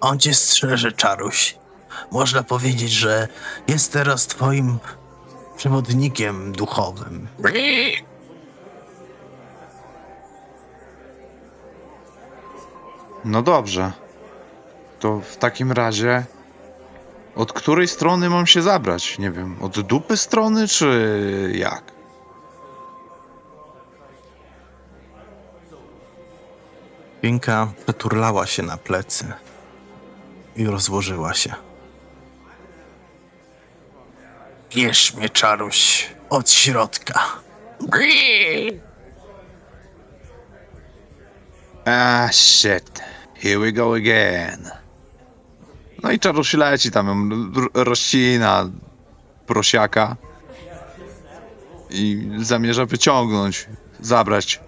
On 0.00 0.18
cię 0.18 0.34
strzeże, 0.34 0.92
Czaruś. 0.92 1.58
Można 2.10 2.42
powiedzieć, 2.42 2.90
że 2.90 3.28
jest 3.68 3.92
teraz 3.92 4.26
twoim 4.26 4.78
przewodnikiem 5.62 6.52
duchowym. 6.52 7.28
No 13.24 13.42
dobrze. 13.42 13.92
To 15.00 15.20
w 15.20 15.36
takim 15.36 15.72
razie. 15.72 16.24
Od 17.36 17.52
której 17.52 17.88
strony 17.88 18.30
mam 18.30 18.46
się 18.46 18.62
zabrać? 18.62 19.18
Nie 19.18 19.30
wiem, 19.30 19.56
od 19.60 19.80
dupy 19.80 20.16
strony, 20.16 20.68
czy 20.68 21.52
jak? 21.54 21.82
Pinka 27.20 27.72
przeturlała 27.84 28.46
się 28.46 28.62
na 28.62 28.76
plecy 28.76 29.32
i 30.56 30.66
rozłożyła 30.66 31.34
się. 31.34 31.71
Bierz 34.74 35.14
mnie, 35.14 35.28
czaruś, 35.28 36.06
od 36.30 36.50
środka. 36.50 37.20
Ah, 41.84 42.32
shit. 42.32 43.00
Here 43.42 43.58
we 43.58 43.72
go 43.72 43.94
again. 43.94 44.70
No 46.02 46.10
i 46.10 46.18
czaruś 46.18 46.54
leci 46.54 46.90
tam, 46.90 47.52
rościna 47.74 48.70
prosiaka 49.46 50.16
i 51.90 52.30
zamierza 52.38 52.86
wyciągnąć, 52.86 53.68
zabrać 54.00 54.60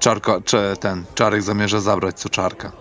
czarka, 0.00 0.40
czy 0.44 0.76
ten 0.80 1.04
czarek 1.14 1.42
zamierza 1.42 1.80
zabrać 1.80 2.20
co 2.20 2.28
czarka. 2.28 2.72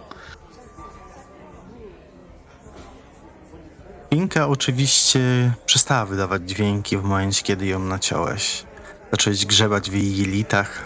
Pinka 4.10 4.48
oczywiście 4.48 5.20
przestała 5.66 6.06
wydawać 6.06 6.50
dźwięki 6.50 6.98
w 6.98 7.04
momencie, 7.04 7.44
kiedy 7.44 7.66
ją 7.66 7.80
naciąłeś. 7.80 8.64
Zacząłeś 9.12 9.46
grzebać 9.46 9.90
w 9.90 9.94
jej 9.94 10.18
jelitach. 10.18 10.84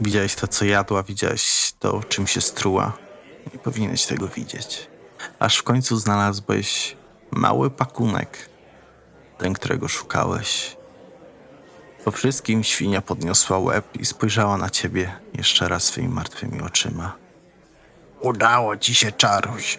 Widziałeś 0.00 0.34
to, 0.34 0.48
co 0.48 0.64
jadła, 0.64 1.02
widziałeś 1.02 1.72
to, 1.78 2.02
czym 2.08 2.26
się 2.26 2.40
struła. 2.40 2.92
Nie 3.52 3.58
powinieneś 3.58 4.06
tego 4.06 4.28
widzieć. 4.28 4.86
Aż 5.38 5.56
w 5.56 5.62
końcu 5.62 5.96
znalazłeś 5.96 6.96
mały 7.30 7.70
pakunek, 7.70 8.48
ten, 9.38 9.52
którego 9.52 9.88
szukałeś. 9.88 10.76
Po 12.04 12.10
wszystkim 12.10 12.64
świnia 12.64 13.02
podniosła 13.02 13.58
łeb 13.58 13.84
i 14.00 14.04
spojrzała 14.04 14.56
na 14.56 14.70
ciebie 14.70 15.12
jeszcze 15.34 15.68
raz 15.68 15.84
swoimi 15.84 16.08
martwymi 16.08 16.62
oczyma. 16.62 17.16
Udało 18.20 18.76
ci 18.76 18.94
się, 18.94 19.12
czaruś. 19.12 19.78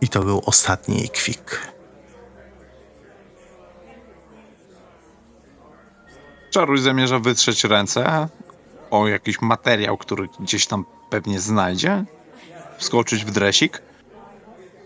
I 0.00 0.08
to 0.08 0.20
był 0.20 0.42
ostatni 0.46 0.98
jej 0.98 1.08
kwik. 1.08 1.72
Czaruś 6.50 6.80
zamierza 6.80 7.18
wytrzeć 7.18 7.64
ręce 7.64 8.28
o 8.90 9.08
jakiś 9.08 9.40
materiał, 9.40 9.96
który 9.96 10.28
gdzieś 10.40 10.66
tam 10.66 10.84
pewnie 11.10 11.40
znajdzie, 11.40 12.04
wskoczyć 12.78 13.24
w 13.24 13.30
dresik, 13.30 13.82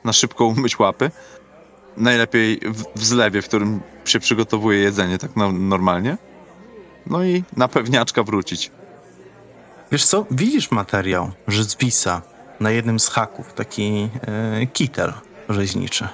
na 0.05 0.13
szybko 0.13 0.45
umyć 0.45 0.79
łapy. 0.79 1.11
Najlepiej 1.97 2.61
w, 2.65 2.85
w 2.97 3.05
zlewie, 3.05 3.43
w 3.43 3.49
którym 3.49 3.81
się 4.05 4.21
przygotowuje 4.21 4.79
jedzenie 4.79 5.19
tak 5.19 5.37
no, 5.37 5.53
normalnie. 5.53 6.17
No 7.07 7.25
i 7.25 7.45
na 7.57 7.69
pewniaczka 7.69 8.23
wrócić. 8.23 8.71
Wiesz 9.93 10.07
co, 10.07 10.27
widzisz 10.31 10.71
materiał, 10.71 11.31
że 11.49 11.65
zwisa 11.65 12.23
na 12.63 12.71
jednym 12.71 13.01
z 13.01 13.09
haków, 13.09 13.53
taki 13.55 14.09
e, 14.63 14.67
kitel 14.67 15.13
rzeźniczy. 15.49 16.09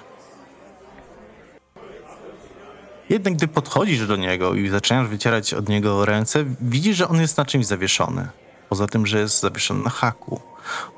Jednak 3.08 3.34
gdy 3.34 3.48
podchodzisz 3.48 4.06
do 4.06 4.16
niego 4.16 4.54
i 4.54 4.68
zaczynasz 4.68 5.08
wycierać 5.08 5.54
od 5.54 5.68
niego 5.68 6.04
ręce, 6.04 6.44
widzisz, 6.60 6.96
że 6.96 7.08
on 7.08 7.20
jest 7.20 7.36
na 7.36 7.44
czymś 7.44 7.66
zawieszony. 7.66 8.28
Poza 8.68 8.86
tym, 8.86 9.06
że 9.06 9.18
jest 9.20 9.40
zawieszony 9.40 9.84
na 9.84 9.90
haku. 9.90 10.40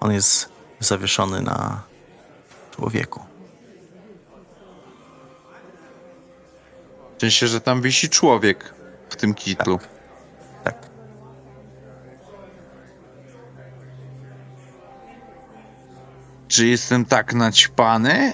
On 0.01 0.12
jest 0.12 0.48
zawieszony 0.81 1.43
na 1.43 1.82
człowieku. 2.77 3.20
W 7.16 7.20
sensie, 7.20 7.48
że 7.48 7.60
tam 7.60 7.82
wisi 7.82 8.09
człowiek 8.09 8.74
w 9.10 9.16
tym 9.16 9.35
kitlu. 9.35 9.78
Tak. 9.78 9.99
Czy 16.51 16.66
jestem 16.66 17.05
tak 17.05 17.35
naćpany? 17.35 18.32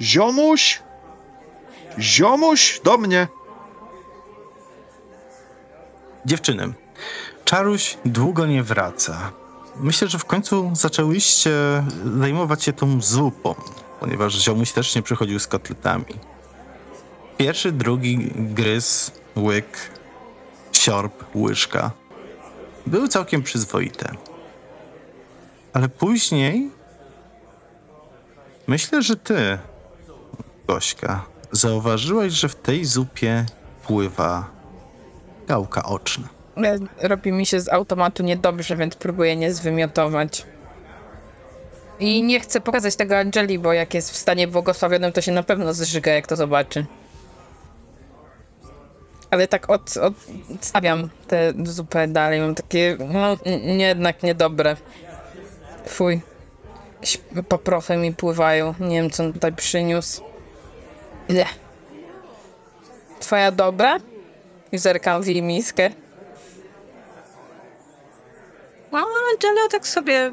Ziomuś? 0.00 0.82
Ziomuś? 1.98 2.80
Do 2.84 2.98
mnie! 2.98 3.28
Dziewczyny, 6.26 6.72
Czaruś 7.44 7.96
długo 8.04 8.46
nie 8.46 8.62
wraca. 8.62 9.32
Myślę, 9.76 10.08
że 10.08 10.18
w 10.18 10.24
końcu 10.24 10.70
zaczęłyście 10.72 11.50
zajmować 12.18 12.64
się 12.64 12.72
tą 12.72 13.02
zupą, 13.02 13.54
ponieważ 14.00 14.34
ziomuś 14.34 14.72
też 14.72 14.94
nie 14.94 15.02
przychodził 15.02 15.38
z 15.38 15.46
kotletami. 15.46 16.14
Pierwszy, 17.36 17.72
drugi 17.72 18.32
gryz, 18.36 19.10
łyk, 19.36 19.90
siorb, 20.72 21.24
łyżka 21.34 21.90
były 22.86 23.08
całkiem 23.08 23.42
przyzwoite. 23.42 24.33
Ale 25.74 25.88
później 25.88 26.70
myślę, 28.66 29.02
że 29.02 29.16
ty, 29.16 29.58
Gośka, 30.68 31.24
zauważyłaś, 31.52 32.32
że 32.32 32.48
w 32.48 32.54
tej 32.54 32.84
zupie 32.84 33.46
pływa 33.86 34.50
gałka 35.46 35.82
oczna. 35.82 36.28
E, 36.56 36.78
Robi 37.08 37.32
mi 37.32 37.46
się 37.46 37.60
z 37.60 37.68
automatu 37.68 38.22
niedobrze, 38.22 38.76
więc 38.76 38.94
próbuję 38.96 39.36
nie 39.36 39.54
zwymiotować. 39.54 40.46
I 42.00 42.22
nie 42.22 42.40
chcę 42.40 42.60
pokazać 42.60 42.96
tego 42.96 43.18
Angeli, 43.18 43.58
bo 43.58 43.72
jak 43.72 43.94
jest 43.94 44.10
w 44.10 44.16
stanie 44.16 44.48
błogosławionym, 44.48 45.12
to 45.12 45.20
się 45.20 45.32
na 45.32 45.42
pewno 45.42 45.74
zżyga, 45.74 46.12
jak 46.12 46.26
to 46.26 46.36
zobaczy. 46.36 46.86
Ale 49.30 49.48
tak 49.48 49.70
od, 49.70 49.96
od, 49.96 50.14
odstawiam 50.54 51.08
tę 51.28 51.52
zupę 51.64 52.08
dalej. 52.08 52.40
Mam 52.40 52.54
takie, 52.54 52.96
no, 53.12 53.36
jednak 53.76 54.22
niedobre. 54.22 54.76
Fuj. 55.86 56.20
Paprofy 57.48 57.96
mi 57.96 58.14
pływają. 58.14 58.74
Nie 58.80 59.02
wiem, 59.02 59.10
co 59.10 59.22
on 59.24 59.32
tutaj 59.32 59.52
przyniósł. 59.52 60.22
Ile? 61.28 61.46
Twoja 63.20 63.50
dobra? 63.50 63.96
I 64.72 64.78
zerkam 64.78 65.22
w 65.22 65.26
jej 65.26 65.42
miskę. 65.42 65.90
No, 68.92 69.06
Angela 69.32 69.68
tak 69.70 69.86
sobie 69.86 70.32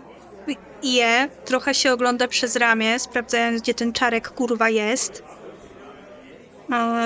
je, 0.84 1.30
trochę 1.45 1.73
się 1.73 1.94
ogląda 1.94 2.28
przez 2.28 2.56
ramię, 2.56 2.99
sprawdzając, 2.99 3.61
gdzie 3.61 3.73
ten 3.73 3.94
czarek 3.94 4.30
kurwa 4.30 4.69
jest. 4.69 5.23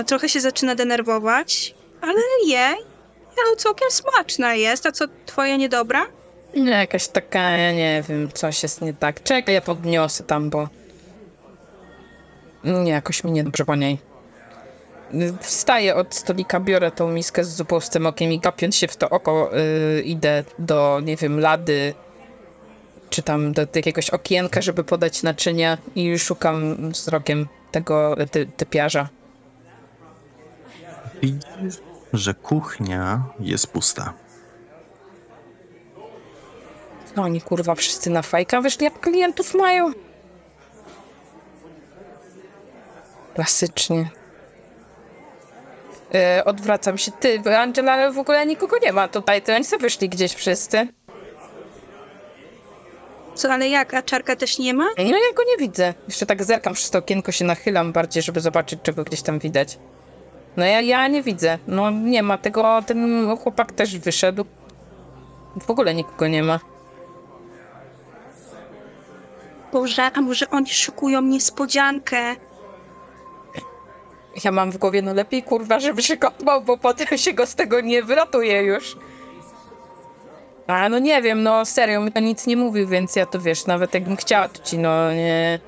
Trochę 0.07 0.30
się 0.30 0.41
zaczyna 0.41 0.76
denerwować, 0.76 1.76
ale 2.01 2.19
je. 2.45 2.76
No, 3.38 3.55
całkiem 3.57 3.91
smaczna 3.91 4.55
jest. 4.55 4.85
A 4.85 4.91
co, 4.91 5.05
twoja 5.26 5.55
niedobra? 5.55 6.05
Nie, 6.56 6.72
jakaś 6.72 7.07
taka, 7.07 7.49
ja 7.49 7.72
nie 7.72 8.03
wiem, 8.10 8.32
coś 8.34 8.64
jest 8.64 8.82
nie 8.82 8.94
tak. 8.94 9.23
Czekaj, 9.23 9.56
ja 9.56 9.61
podniosę 9.61 10.23
tam, 10.23 10.49
bo... 10.49 10.69
Nie, 12.64 12.91
jakoś 12.91 13.23
mi 13.23 13.32
niedobrze 13.32 13.65
po 13.65 13.76
niej. 13.76 13.98
Wstaję 15.41 15.95
od 15.95 16.15
stolika, 16.15 16.60
biorę 16.60 16.91
tą 16.91 17.11
miskę 17.11 17.44
z 17.44 17.56
zupą 17.56 17.80
z 17.80 17.90
tym 17.90 18.06
okiem 18.06 18.32
i 18.32 18.40
gapiąc 18.40 18.76
się 18.76 18.88
w 18.88 18.98
to 18.98 19.10
oko, 19.10 19.49
yy, 19.95 20.02
idę 20.02 20.44
do, 20.60 20.99
nie 21.03 21.15
wiem, 21.15 21.40
lady, 21.40 21.94
czy 23.10 23.23
tam 23.23 23.53
do 23.53 23.61
jakiegoś 23.76 24.10
okienka, 24.10 24.61
żeby 24.61 24.84
podać 24.84 25.23
naczynia 25.23 25.77
i 25.95 26.19
szukam 26.19 26.91
wzrokiem 26.91 27.48
tego 27.72 28.15
ty, 28.32 28.48
typiarza. 28.57 29.10
Widzisz, 31.22 31.80
że 32.14 32.34
kuchnia 32.34 33.23
jest 33.40 33.68
pusta. 33.68 34.14
No 37.15 37.23
oni 37.23 37.41
kurwa 37.41 37.75
wszyscy 37.75 38.09
na 38.09 38.21
fajka 38.21 38.61
wyszli, 38.61 38.83
jak 38.83 38.99
klientów 38.99 39.53
mają. 39.53 39.91
Klasycznie. 43.35 44.09
E, 46.13 46.45
odwracam 46.45 46.97
się. 46.97 47.11
Ty, 47.11 47.39
bo 47.39 47.57
Angela 47.57 48.11
w 48.11 48.17
ogóle 48.17 48.45
nikogo 48.45 48.77
nie 48.83 48.91
ma 48.91 49.07
tutaj, 49.07 49.41
to 49.41 49.55
oni 49.55 49.65
sobie 49.65 49.81
wyszli 49.81 50.09
gdzieś 50.09 50.33
wszyscy. 50.33 50.87
Co, 53.35 53.53
ale 53.53 53.69
jak? 53.69 53.93
A 53.93 54.01
czarka 54.01 54.35
też 54.35 54.59
nie 54.59 54.73
ma? 54.73 54.85
No 54.97 55.03
ja 55.03 55.33
go 55.35 55.43
nie 55.47 55.57
widzę. 55.57 55.93
Jeszcze 56.07 56.25
tak 56.25 56.43
zerkam 56.43 56.73
przez 56.73 56.89
to 56.89 56.99
okienko, 56.99 57.31
się 57.31 57.45
nachylam 57.45 57.91
bardziej, 57.91 58.23
żeby 58.23 58.41
zobaczyć, 58.41 58.79
czego 58.83 59.03
gdzieś 59.03 59.21
tam 59.21 59.39
widać. 59.39 59.77
No 60.57 60.65
ja, 60.65 60.81
ja 60.81 61.07
nie 61.07 61.23
widzę. 61.23 61.59
No 61.67 61.91
nie 61.91 62.23
ma 62.23 62.37
tego, 62.37 62.83
ten 62.87 63.27
chłopak 63.37 63.71
też 63.71 63.97
wyszedł. 63.97 64.45
W 65.61 65.69
ogóle 65.69 65.95
nikogo 65.95 66.27
nie 66.27 66.43
ma. 66.43 66.59
Boże, 69.76 70.11
a 70.14 70.22
może 70.22 70.49
oni 70.49 70.69
szykują 70.69 71.22
niespodziankę? 71.22 72.35
Ja 74.43 74.52
mam 74.52 74.72
w 74.72 74.77
głowie, 74.77 75.02
no 75.02 75.14
lepiej 75.14 75.43
kurwa, 75.43 75.80
żeby 75.80 76.03
się 76.03 76.18
kopał, 76.18 76.61
bo 76.61 76.77
potem 76.77 77.18
się 77.18 77.34
go 77.34 77.45
z 77.45 77.56
tego 77.56 77.81
nie 77.81 78.03
wyratuje 78.03 78.61
już. 78.61 78.97
A 80.68 80.89
no 80.89 80.99
nie 80.99 81.22
wiem, 81.22 81.43
no 81.43 81.65
serio, 81.65 82.02
mi 82.02 82.11
to 82.11 82.19
nic 82.19 82.47
nie 82.47 82.57
mówił, 82.57 82.88
więc 82.88 83.15
ja 83.15 83.26
to 83.26 83.39
wiesz, 83.39 83.65
nawet 83.65 83.93
jakbym 83.93 84.15
chciała, 84.15 84.47
to 84.47 84.64
ci 84.64 84.77
no 84.77 85.14
nie... 85.14 85.60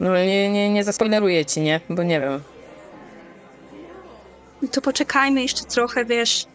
No 0.00 0.16
nie, 0.16 0.50
nie, 0.50 0.70
nie 0.70 0.84
zaspoileruję 0.84 1.44
ci, 1.44 1.60
nie? 1.60 1.80
Bo 1.90 2.02
nie 2.02 2.20
wiem. 2.20 2.42
No 4.62 4.68
To 4.68 4.82
poczekajmy 4.82 5.42
jeszcze 5.42 5.64
trochę, 5.64 6.04
wiesz. 6.04 6.46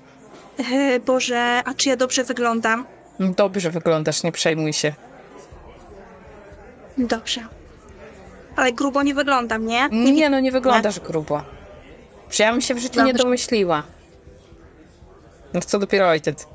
E, 0.73 0.99
Boże, 0.99 1.61
a 1.65 1.73
czy 1.73 1.89
ja 1.89 1.95
dobrze 1.95 2.23
wyglądam? 2.23 2.85
Dobrze 3.19 3.69
wyglądasz, 3.69 4.23
nie 4.23 4.31
przejmuj 4.31 4.73
się. 4.73 4.93
Dobrze. 6.97 7.41
Ale 8.55 8.73
grubo 8.73 9.03
nie 9.03 9.13
wyglądam, 9.15 9.65
nie? 9.65 9.89
Nie 9.91 10.29
no, 10.29 10.39
nie 10.39 10.51
wyglądasz 10.51 10.99
grubo. 10.99 11.41
Przecież 12.29 12.39
ja 12.45 12.51
bym 12.51 12.61
się 12.61 12.73
w 12.73 12.79
życiu 12.79 12.99
nie 13.03 13.13
Dobrze. 13.13 13.23
domyśliła. 13.23 13.83
No 15.53 15.61
co 15.61 15.79
dopiero 15.79 16.07
ojciec. 16.09 16.47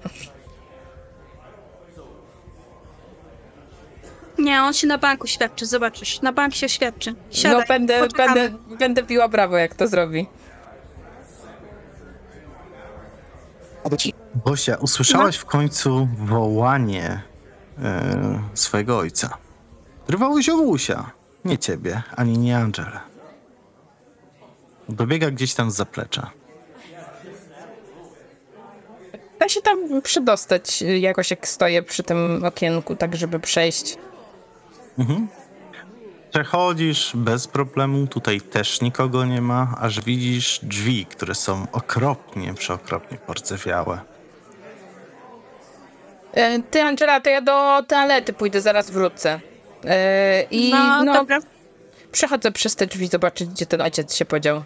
Nie, 4.38 4.62
on 4.62 4.72
się 4.72 4.86
na 4.86 4.98
banku 4.98 5.26
świadczy, 5.26 5.66
zobaczysz. 5.66 6.22
Na 6.22 6.32
bank 6.32 6.54
się 6.54 6.68
świadczy. 6.68 7.14
Siadaj, 7.30 7.58
No 7.60 7.64
będę, 7.68 8.00
poczekamy. 8.00 8.34
będę, 8.34 8.76
będę 8.76 9.02
biła 9.02 9.28
brawo, 9.28 9.56
jak 9.56 9.74
to 9.74 9.88
zrobi. 9.88 10.26
Bosia, 14.44 14.76
usłyszałaś 14.76 15.36
w 15.36 15.44
końcu 15.44 16.08
wołanie 16.18 17.22
e, 17.82 18.40
swojego 18.54 18.98
ojca. 18.98 19.38
Rwało 20.10 20.42
ziomusia. 20.42 21.10
Nie 21.44 21.58
ciebie, 21.58 22.02
ani 22.16 22.38
nie 22.38 22.56
Angelę. 22.58 23.00
Dobiega 24.88 25.30
gdzieś 25.30 25.54
tam 25.54 25.70
z 25.70 25.74
zaplecza. 25.74 26.30
Da 29.40 29.48
się 29.48 29.62
tam 29.62 30.02
przydostać 30.02 30.82
y, 30.82 30.98
jakoś, 30.98 31.30
jak 31.30 31.48
stoję 31.48 31.82
przy 31.82 32.02
tym 32.02 32.44
okienku, 32.44 32.96
tak 32.96 33.16
żeby 33.16 33.40
przejść. 33.40 33.96
Przechodzisz 36.30 37.12
bez 37.14 37.46
problemu, 37.46 38.06
tutaj 38.06 38.40
też 38.40 38.80
nikogo 38.80 39.24
nie 39.24 39.40
ma, 39.40 39.74
aż 39.80 40.00
widzisz 40.00 40.60
drzwi, 40.62 41.06
które 41.06 41.34
są 41.34 41.66
okropnie, 41.72 42.54
przeokropnie 42.54 43.18
porcewiałe. 43.18 44.00
E, 46.32 46.62
Ty, 46.62 46.82
Angela, 46.82 47.20
to 47.20 47.30
ja 47.30 47.40
do 47.40 47.82
toalety 47.88 48.32
pójdę, 48.32 48.60
zaraz 48.60 48.90
wrócę. 48.90 49.40
E, 49.84 50.42
I 50.50 50.70
No, 50.70 51.04
no, 51.04 51.14
dobra. 51.14 51.40
przechodzę 52.12 52.52
przez 52.52 52.76
te 52.76 52.86
drzwi, 52.86 53.08
zobaczyć, 53.08 53.48
gdzie 53.48 53.66
ten 53.66 53.80
ojciec 53.80 54.14
się 54.14 54.24
podział. 54.24 54.62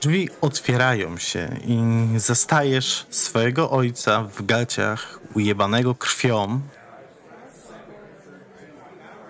Drzwi 0.00 0.28
otwierają 0.40 1.16
się 1.18 1.56
i 1.66 1.78
zastajesz 2.16 3.06
swojego 3.10 3.70
ojca 3.70 4.22
w 4.22 4.46
gaciach 4.46 5.20
ujebanego 5.34 5.94
krwią. 5.94 6.60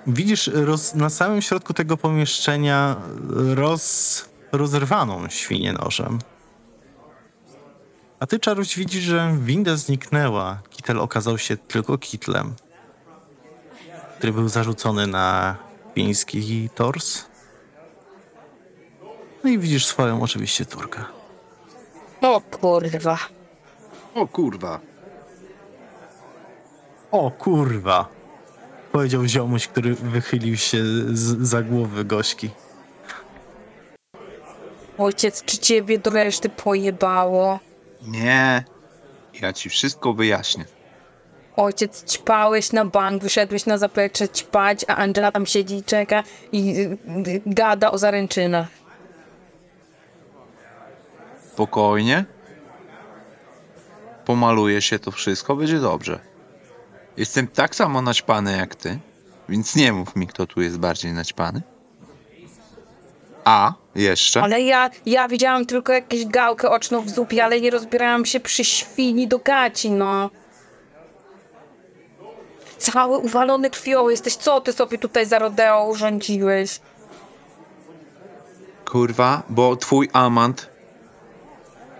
Widzisz 0.06 0.50
roz, 0.54 0.94
na 0.94 1.10
samym 1.10 1.42
środku 1.42 1.74
tego 1.74 1.96
pomieszczenia 1.96 2.96
roz, 3.54 4.24
rozerwaną 4.52 5.28
świnię 5.28 5.72
nożem. 5.72 6.18
A 8.20 8.26
ty, 8.26 8.38
Czaruś, 8.38 8.76
widzisz, 8.76 9.04
że 9.04 9.36
winda 9.40 9.76
zniknęła. 9.76 10.58
Kitel 10.70 11.00
okazał 11.00 11.38
się 11.38 11.56
tylko 11.56 11.98
kitlem, 11.98 12.54
który 14.18 14.32
był 14.32 14.48
zarzucony 14.48 15.06
na 15.06 15.56
fiński 15.94 16.70
tors. 16.74 17.24
No 19.44 19.50
i 19.50 19.58
widzisz 19.58 19.86
swoją 19.86 20.22
oczywiście 20.22 20.66
córkę. 20.66 21.04
O 22.22 22.40
kurwa. 22.40 23.18
O 24.14 24.26
kurwa. 24.26 24.80
O 27.10 27.30
kurwa! 27.30 28.08
Powiedział 28.92 29.26
ziomuś, 29.26 29.68
który 29.68 29.94
wychylił 29.94 30.56
się 30.56 30.78
z, 31.12 31.48
za 31.48 31.62
głowy 31.62 32.04
Gośki. 32.04 32.50
Ojciec, 34.98 35.44
czy 35.44 35.58
ciebie 35.58 35.98
do 35.98 36.10
reszty 36.10 36.48
pojebało? 36.48 37.58
Nie. 38.06 38.64
Ja 39.40 39.52
ci 39.52 39.68
wszystko 39.68 40.12
wyjaśnię. 40.12 40.64
Ojciec, 41.56 42.04
ćpałeś 42.12 42.72
na 42.72 42.84
bank, 42.84 43.22
wyszedłeś 43.22 43.66
na 43.66 43.78
zaplecze 43.78 44.28
ćpać, 44.28 44.84
a 44.88 44.96
Angela 44.96 45.32
tam 45.32 45.46
siedzi 45.46 45.76
i 45.76 45.84
czeka 45.84 46.22
i 46.52 46.80
y, 46.80 46.98
y, 47.28 47.42
gada 47.46 47.90
o 47.90 47.98
zaręczynach. 47.98 48.68
Spokojnie. 51.52 52.24
Pomaluje 54.24 54.82
się 54.82 54.98
to 54.98 55.10
wszystko, 55.10 55.56
będzie 55.56 55.80
dobrze. 55.80 56.20
Jestem 57.16 57.48
tak 57.48 57.74
samo 57.74 58.02
naćpany 58.02 58.56
jak 58.56 58.74
ty, 58.74 58.98
więc 59.48 59.76
nie 59.76 59.92
mów 59.92 60.16
mi, 60.16 60.26
kto 60.26 60.46
tu 60.46 60.62
jest 60.62 60.78
bardziej 60.78 61.12
naćpany. 61.12 61.62
A, 63.44 63.72
jeszcze. 63.96 64.42
Ale 64.42 64.62
ja, 64.62 64.90
ja 65.06 65.28
widziałam 65.28 65.66
tylko 65.66 65.92
jakąś 65.92 66.24
gałkę 66.26 66.70
oczną 66.70 67.00
w 67.02 67.10
zupie, 67.10 67.44
ale 67.44 67.60
nie 67.60 67.70
rozbierałam 67.70 68.24
się 68.24 68.40
przy 68.40 68.64
świni 68.64 69.28
do 69.28 69.38
gaci, 69.38 69.90
no. 69.90 70.30
Cały 72.78 73.18
uwalony 73.18 73.70
krwią 73.70 74.08
jesteś. 74.08 74.36
Co 74.36 74.60
ty 74.60 74.72
sobie 74.72 74.98
tutaj 74.98 75.26
za 75.26 75.38
rodeo 75.38 75.88
urządziłeś? 75.88 76.80
Kurwa, 78.84 79.42
bo 79.48 79.76
twój 79.76 80.08
amant 80.12 80.70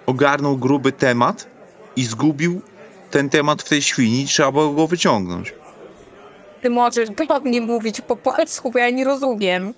ogarnął 0.07 0.57
gruby 0.57 0.93
temat 0.93 1.47
i 1.97 2.05
zgubił 2.05 2.61
ten 3.11 3.31
temat 3.31 3.63
w 3.63 3.69
tej 3.69 3.83
świni 3.83 4.27
trzeba 4.27 4.53
było 4.53 4.71
go 4.73 4.87
wyciągnąć. 4.87 5.55
Ty 6.63 6.71
możesz 6.71 7.09
pewnie 7.29 7.61
mówić 7.61 8.01
po 8.01 8.17
polsku, 8.17 8.71
bo 8.71 8.79
ja 8.79 8.91
nie 8.91 9.05
rozumiem. 9.05 9.75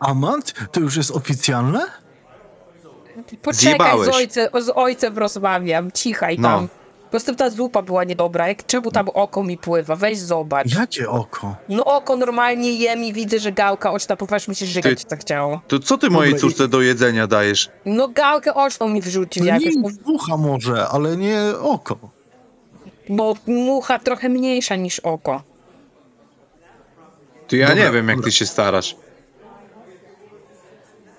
Amant? 0.00 0.54
To 0.72 0.80
już 0.80 0.96
jest 0.96 1.10
oficjalne? 1.10 1.86
Poczekaj, 3.42 4.04
z 4.04 4.08
ojcem, 4.08 4.48
z 4.60 4.68
ojcem 4.74 5.18
rozmawiam. 5.18 5.92
Cichaj 5.92 6.38
No. 6.38 6.48
tam. 6.48 6.68
Po 7.04 7.10
prostu 7.10 7.34
ta 7.34 7.50
zupa 7.50 7.82
była 7.82 8.04
niedobra. 8.04 8.48
Jak 8.48 8.66
czemu 8.66 8.90
tam 8.90 9.08
oko 9.14 9.44
mi 9.44 9.58
pływa? 9.58 9.96
Weź 9.96 10.18
zobacz. 10.18 10.74
Jakie 10.74 11.10
oko? 11.10 11.56
No 11.68 11.84
oko 11.84 12.16
normalnie 12.16 12.72
jem 12.72 13.04
i 13.04 13.12
widzę, 13.12 13.38
że 13.38 13.52
gałka 13.52 13.92
oczna, 13.92 14.16
popatrz 14.16 14.48
mi 14.48 14.54
się 14.54 14.66
żygać 14.66 15.02
Ty- 15.04 15.08
tak 15.10 15.20
chciało. 15.20 15.60
To 15.68 15.78
co 15.78 15.98
ty 15.98 16.10
mojej 16.10 16.32
Dobra, 16.32 16.38
i- 16.48 16.50
córce 16.50 16.68
do 16.68 16.80
jedzenia 16.82 17.26
dajesz? 17.26 17.68
No 17.84 18.08
gałkę 18.08 18.54
oczną 18.54 18.88
mi 18.88 19.00
wrzucił 19.00 19.44
No 19.44 19.48
jakoś. 19.48 19.64
nie 19.76 19.82
ucha 20.14 20.36
może, 20.36 20.88
ale 20.88 21.16
nie 21.16 21.40
oko. 21.60 21.96
Bo 23.08 23.36
mucha 23.46 23.98
trochę 23.98 24.28
mniejsza 24.28 24.76
niż 24.76 25.00
oko. 25.00 25.42
To 27.48 27.56
ja 27.56 27.68
Dobra, 27.68 27.84
nie 27.84 27.90
wiem, 27.90 28.08
jak 28.08 28.16
dobra. 28.16 28.30
ty 28.30 28.36
się 28.36 28.46
starasz. 28.46 28.96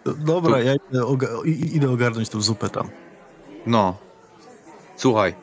Dobra, 0.05 0.57
Tu- 0.57 0.63
ja 0.65 0.73
idę, 0.89 1.01
oga- 1.01 1.45
idę 1.45 1.89
ogarnąć 1.91 2.29
tą 2.29 2.41
zupę 2.41 2.69
tam. 2.69 2.89
No. 3.65 3.97
Słuchaj. 4.97 5.33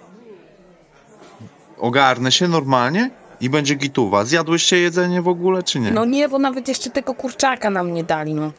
Ogarnę 1.78 2.32
się 2.32 2.48
normalnie 2.48 3.10
i 3.40 3.50
będzie 3.50 3.74
gituwa. 3.74 4.24
Zjadłyście 4.24 4.78
jedzenie 4.78 5.22
w 5.22 5.28
ogóle, 5.28 5.62
czy 5.62 5.80
nie? 5.80 5.90
No 5.90 6.04
nie, 6.04 6.28
bo 6.28 6.38
nawet 6.38 6.68
jeszcze 6.68 6.90
tego 6.90 7.14
kurczaka 7.14 7.70
nam 7.70 7.94
nie 7.94 8.04
dali, 8.04 8.34
no. 8.34 8.52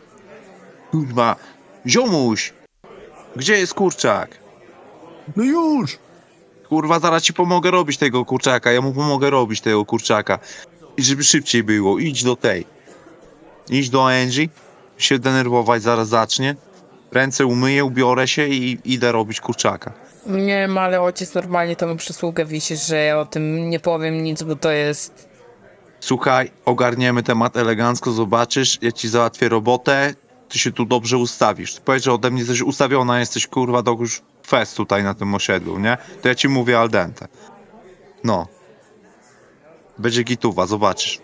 Kurwa. 0.92 1.36
Ziomuś! 1.88 2.54
Gdzie 3.36 3.58
jest 3.58 3.74
kurczak? 3.74 4.38
No 5.36 5.44
już! 5.44 5.98
Kurwa, 6.70 7.00
zaraz 7.00 7.24
ci 7.24 7.34
pomogę 7.34 7.72
robić 7.72 7.98
tego 7.98 8.26
kurczaka. 8.26 8.72
Ja 8.72 8.82
mu 8.82 8.94
pomogę 8.94 9.30
robić 9.30 9.62
tego 9.62 9.86
kurczaka. 9.86 10.40
I 10.98 11.04
żeby 11.04 11.24
szybciej 11.24 11.64
było. 11.64 12.00
Idź 12.00 12.24
do 12.24 12.36
tej. 12.36 12.66
Idź 13.70 13.90
do 13.90 14.08
Angie. 14.08 14.48
Się 15.00 15.20
denerwować 15.20 15.82
zaraz 15.82 16.08
zacznie. 16.08 16.56
Ręce 17.12 17.46
umyję, 17.46 17.86
ubiorę 17.86 18.28
się 18.28 18.48
i 18.48 18.80
idę 18.86 19.12
robić 19.12 19.42
kurczaka. 19.42 19.94
Nie 20.26 20.46
wiem, 20.46 20.78
ale 20.78 21.02
ojciec 21.02 21.34
normalnie 21.34 21.76
to 21.76 21.88
mi 21.88 21.98
przysługę 21.98 22.46
wisi, 22.46 22.78
że 22.78 22.98
ja 22.98 23.20
o 23.20 23.26
tym 23.26 23.70
nie 23.70 23.80
powiem 23.80 24.24
nic, 24.24 24.44
bo 24.44 24.56
to 24.56 24.72
jest... 24.72 25.30
Słuchaj, 26.00 26.52
ogarniemy 26.66 27.24
temat 27.24 27.58
elegancko, 27.58 28.12
zobaczysz, 28.12 28.78
ja 28.82 28.92
ci 28.92 29.10
załatwię 29.10 29.50
robotę, 29.50 30.14
ty 30.50 30.60
się 30.60 30.72
tu 30.72 30.86
dobrze 30.86 31.18
ustawisz. 31.18 31.76
Ty 31.76 31.82
powiedz, 31.82 32.04
że 32.04 32.14
ode 32.14 32.32
mnie 32.32 32.40
jesteś 32.40 32.62
ustawiona, 32.62 33.20
jesteś 33.20 33.48
kurwa 33.48 33.82
do 33.82 33.92
już 33.92 34.22
fest 34.48 34.78
tutaj 34.78 35.04
na 35.04 35.14
tym 35.14 35.36
osiedlu, 35.36 35.80
nie? 35.80 35.98
To 36.22 36.28
ja 36.28 36.36
ci 36.36 36.48
mówię 36.50 36.80
al 36.80 36.90
dente. 36.90 37.28
No. 38.24 38.48
Będzie 39.98 40.24
gituwa, 40.24 40.66
zobaczysz. 40.68 41.20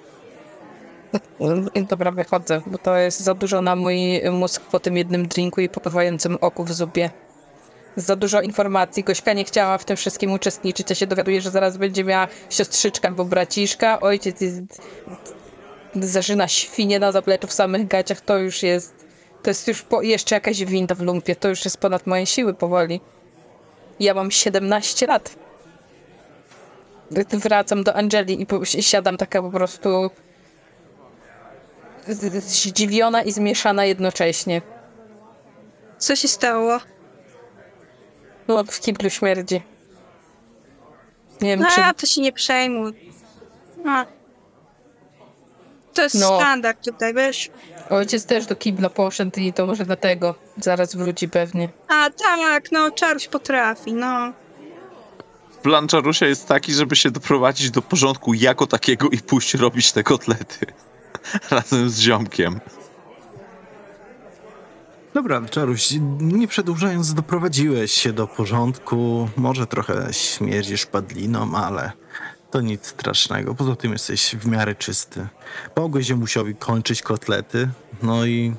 Dobra, 1.89 2.11
wychodzę, 2.11 2.61
bo 2.65 2.77
to 2.77 2.97
jest 2.97 3.19
za 3.19 3.33
dużo 3.33 3.61
na 3.61 3.75
mój 3.75 4.21
mózg 4.31 4.61
po 4.61 4.79
tym 4.79 4.97
jednym 4.97 5.27
drinku 5.27 5.61
i 5.61 5.69
popływającym 5.69 6.37
oku 6.41 6.63
w 6.63 6.71
zupie. 6.71 7.09
Za 7.95 8.15
dużo 8.15 8.41
informacji. 8.41 9.03
Gośka 9.03 9.33
nie 9.33 9.43
chciała 9.43 9.77
w 9.77 9.85
tym 9.85 9.97
wszystkim 9.97 10.31
uczestniczyć, 10.33 10.91
a 10.91 10.95
się 10.95 11.07
dowiaduje, 11.07 11.41
że 11.41 11.51
zaraz 11.51 11.77
będzie 11.77 12.03
miała 12.03 12.27
siostrzyczka 12.49 13.07
albo 13.07 13.25
braciszka. 13.25 13.99
Ojciec 13.99 14.41
jest... 14.41 14.57
zażyna 15.95 16.47
świnie 16.47 16.99
na 16.99 17.11
zapleczu 17.11 17.47
w 17.47 17.53
samych 17.53 17.87
gaciach. 17.87 18.21
To 18.21 18.37
już 18.37 18.63
jest... 18.63 19.05
To 19.43 19.49
jest 19.49 19.67
już 19.67 19.81
po, 19.81 20.01
jeszcze 20.01 20.35
jakaś 20.35 20.65
winda 20.65 20.95
w 20.95 21.01
lumpie. 21.01 21.35
To 21.35 21.49
już 21.49 21.65
jest 21.65 21.77
ponad 21.77 22.07
moje 22.07 22.25
siły 22.25 22.53
powoli. 22.53 23.01
Ja 23.99 24.13
mam 24.13 24.31
17 24.31 25.07
lat. 25.07 25.35
Wracam 27.31 27.83
do 27.83 27.95
Angeli 27.95 28.45
i 28.77 28.83
siadam 28.83 29.17
taka 29.17 29.41
po 29.41 29.51
prostu 29.51 30.09
zdziwiona 32.40 33.23
i 33.23 33.32
zmieszana 33.32 33.86
jednocześnie. 33.86 34.61
Co 35.98 36.15
się 36.15 36.27
stało? 36.27 36.80
No, 38.48 38.64
w 38.64 38.80
kiblu 38.80 39.10
śmierdzi. 39.10 39.61
Nie 41.41 41.57
wiem, 41.57 41.65
czy... 41.76 41.82
A, 41.84 41.94
to 41.94 42.06
się 42.06 42.22
nie 42.22 42.34
przejmuj. 42.34 43.11
A. 43.88 44.06
To 45.94 46.02
jest 46.03 46.15
No. 46.15 46.38
standard 46.40 46.86
tutaj, 46.86 47.14
wiesz? 47.14 47.49
Ojciec 47.90 48.26
też 48.26 48.45
do 48.45 48.56
kibla 48.56 48.90
poszedł 48.90 49.40
i 49.40 49.53
to 49.53 49.65
może 49.65 49.86
dlatego 49.86 50.36
zaraz 50.57 50.95
wróci 50.95 51.30
pewnie. 51.30 51.69
A 51.88 52.10
tak, 52.10 52.72
no, 52.72 52.91
Czaruś 52.91 53.27
potrafi, 53.27 53.94
no. 53.94 54.34
Plan 55.64 55.88
Czarusia 55.88 56.26
jest 56.26 56.48
taki, 56.48 56.73
żeby 56.73 56.95
się 56.95 57.11
doprowadzić 57.11 57.72
do 57.72 57.82
porządku 57.82 58.34
jako 58.34 58.68
takiego 58.68 59.10
i 59.10 59.18
pójść 59.18 59.53
robić 59.53 59.91
te 59.91 60.03
kotlety. 60.03 60.65
Razem 61.51 61.89
z 61.89 61.99
ziomkiem. 61.99 62.59
Dobra, 65.13 65.41
Czaruś, 65.41 65.89
nie 66.19 66.47
przedłużając, 66.47 67.13
doprowadziłeś 67.13 67.91
się 67.91 68.13
do 68.13 68.27
porządku. 68.27 69.29
Może 69.35 69.67
trochę 69.67 70.13
śmierdzisz 70.13 70.85
padliną, 70.85 71.55
ale 71.55 71.91
to 72.51 72.61
nic 72.61 72.87
strasznego. 72.87 73.55
Poza 73.55 73.75
tym 73.75 73.91
jesteś 73.91 74.35
w 74.35 74.47
miarę 74.47 74.75
czysty. 74.75 75.27
Pomogłeś 75.73 76.11
musiowi 76.11 76.55
kończyć 76.55 77.01
kotlety, 77.01 77.69
no 78.03 78.25
i 78.25 78.55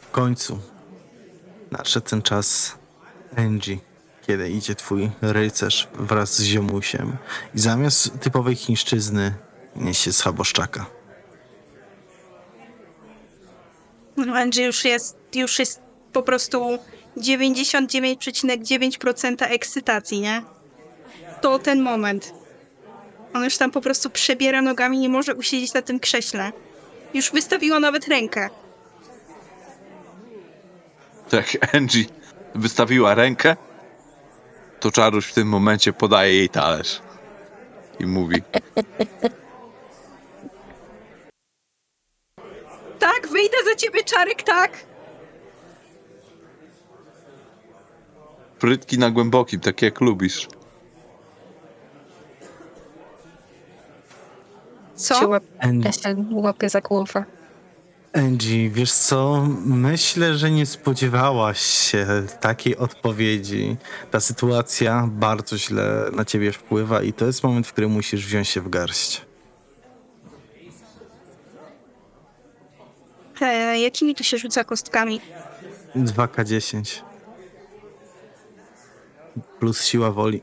w 0.00 0.10
końcu 0.10 0.58
nadszedł 1.70 2.06
ten 2.06 2.22
czas 2.22 2.78
Angie, 3.36 3.78
kiedy 4.26 4.50
idzie 4.50 4.74
twój 4.74 5.10
rycerz 5.22 5.88
wraz 5.94 6.36
z 6.36 6.42
ziomusiem 6.42 7.16
i 7.54 7.58
zamiast 7.60 8.20
typowej 8.20 8.56
chińszczyzny 8.56 9.34
niesie 9.76 10.12
schaboszczaka. 10.12 10.97
Andrzej 14.34 14.64
już 14.64 14.84
jest, 14.84 15.16
już 15.34 15.58
jest 15.58 15.80
po 16.12 16.22
prostu 16.22 16.78
99,9% 17.16 19.46
ekscytacji, 19.50 20.20
nie? 20.20 20.42
To 21.40 21.58
ten 21.58 21.82
moment. 21.82 22.34
On 23.34 23.44
już 23.44 23.58
tam 23.58 23.70
po 23.70 23.80
prostu 23.80 24.10
przebiera 24.10 24.62
nogami, 24.62 24.98
nie 24.98 25.08
może 25.08 25.34
usiedzieć 25.34 25.74
na 25.74 25.82
tym 25.82 26.00
krześle. 26.00 26.52
Już 27.14 27.32
wystawiła 27.32 27.80
nawet 27.80 28.08
rękę. 28.08 28.50
Tak, 31.30 31.74
Angie 31.74 32.04
wystawiła 32.54 33.14
rękę, 33.14 33.56
to 34.80 34.90
Czaruś 34.90 35.26
w 35.26 35.34
tym 35.34 35.48
momencie 35.48 35.92
podaje 35.92 36.34
jej 36.34 36.48
talerz. 36.48 37.00
I 38.00 38.06
mówi, 38.06 38.42
Tak, 42.98 43.28
wyjdę 43.32 43.56
za 43.70 43.74
ciebie, 43.76 44.04
Czarek, 44.04 44.42
tak? 44.42 44.72
Prytki 48.58 48.98
na 48.98 49.10
głębokim, 49.10 49.60
tak 49.60 49.82
jak 49.82 50.00
lubisz. 50.00 50.48
Co? 54.94 55.28
Łap, 55.28 55.44
ja 55.84 55.92
się 55.92 56.24
łapię 56.30 56.68
za 56.68 56.80
głowę. 56.80 57.24
Angie, 58.12 58.70
wiesz 58.70 58.92
co? 58.92 59.46
Myślę, 59.64 60.34
że 60.38 60.50
nie 60.50 60.66
spodziewałaś 60.66 61.60
się 61.60 62.06
takiej 62.40 62.76
odpowiedzi. 62.76 63.76
Ta 64.10 64.20
sytuacja 64.20 65.08
bardzo 65.12 65.58
źle 65.58 66.10
na 66.12 66.24
ciebie 66.24 66.52
wpływa 66.52 67.02
i 67.02 67.12
to 67.12 67.26
jest 67.26 67.44
moment, 67.44 67.66
w 67.66 67.72
którym 67.72 67.90
musisz 67.90 68.26
wziąć 68.26 68.48
się 68.48 68.60
w 68.60 68.68
garść. 68.68 69.27
E, 73.40 73.78
jakimi 73.78 74.14
tu 74.14 74.24
się 74.24 74.38
rzuca 74.38 74.64
kostkami? 74.64 75.20
2K10. 75.96 77.02
Plus 79.60 79.84
siła 79.84 80.10
woli. 80.10 80.42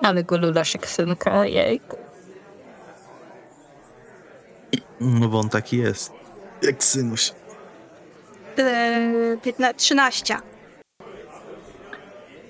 Ale 0.00 0.24
go 0.24 0.38
lulasz 0.38 0.74
jak 0.74 0.86
synka, 0.86 1.46
jej. 1.46 1.80
No 5.00 5.28
bo 5.28 5.40
on 5.40 5.48
taki 5.48 5.78
jest. 5.78 6.12
Jak 6.62 6.84
synuś. 6.84 7.32
E, 8.58 9.36
15, 9.42 9.74
13. 9.74 10.36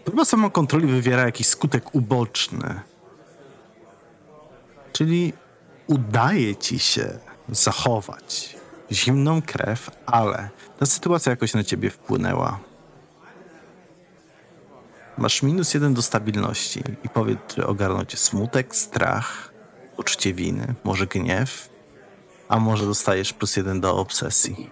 Próba 0.04 0.24
samokontroli 0.24 0.86
wywiera 0.86 1.22
jakiś 1.22 1.46
skutek 1.46 1.94
uboczny. 1.94 2.80
Czyli 4.92 5.32
udaje 5.86 6.56
ci 6.56 6.78
się 6.78 7.18
zachować 7.48 8.56
zimną 8.90 9.42
krew, 9.42 9.90
ale 10.06 10.48
ta 10.78 10.86
sytuacja 10.86 11.30
jakoś 11.30 11.54
na 11.54 11.64
ciebie 11.64 11.90
wpłynęła. 11.90 12.58
Masz 15.18 15.42
minus 15.42 15.74
jeden 15.74 15.94
do 15.94 16.02
stabilności 16.02 16.82
i 17.04 17.08
powiedz, 17.08 17.38
czy 17.48 17.66
ogarnął 17.66 18.04
cię 18.04 18.16
smutek, 18.16 18.76
strach, 18.76 19.52
uczucie 19.96 20.34
winy, 20.34 20.74
może 20.84 21.06
gniew, 21.06 21.68
a 22.48 22.58
może 22.58 22.86
dostajesz 22.86 23.32
plus 23.32 23.56
jeden 23.56 23.80
do 23.80 23.96
obsesji. 23.96 24.70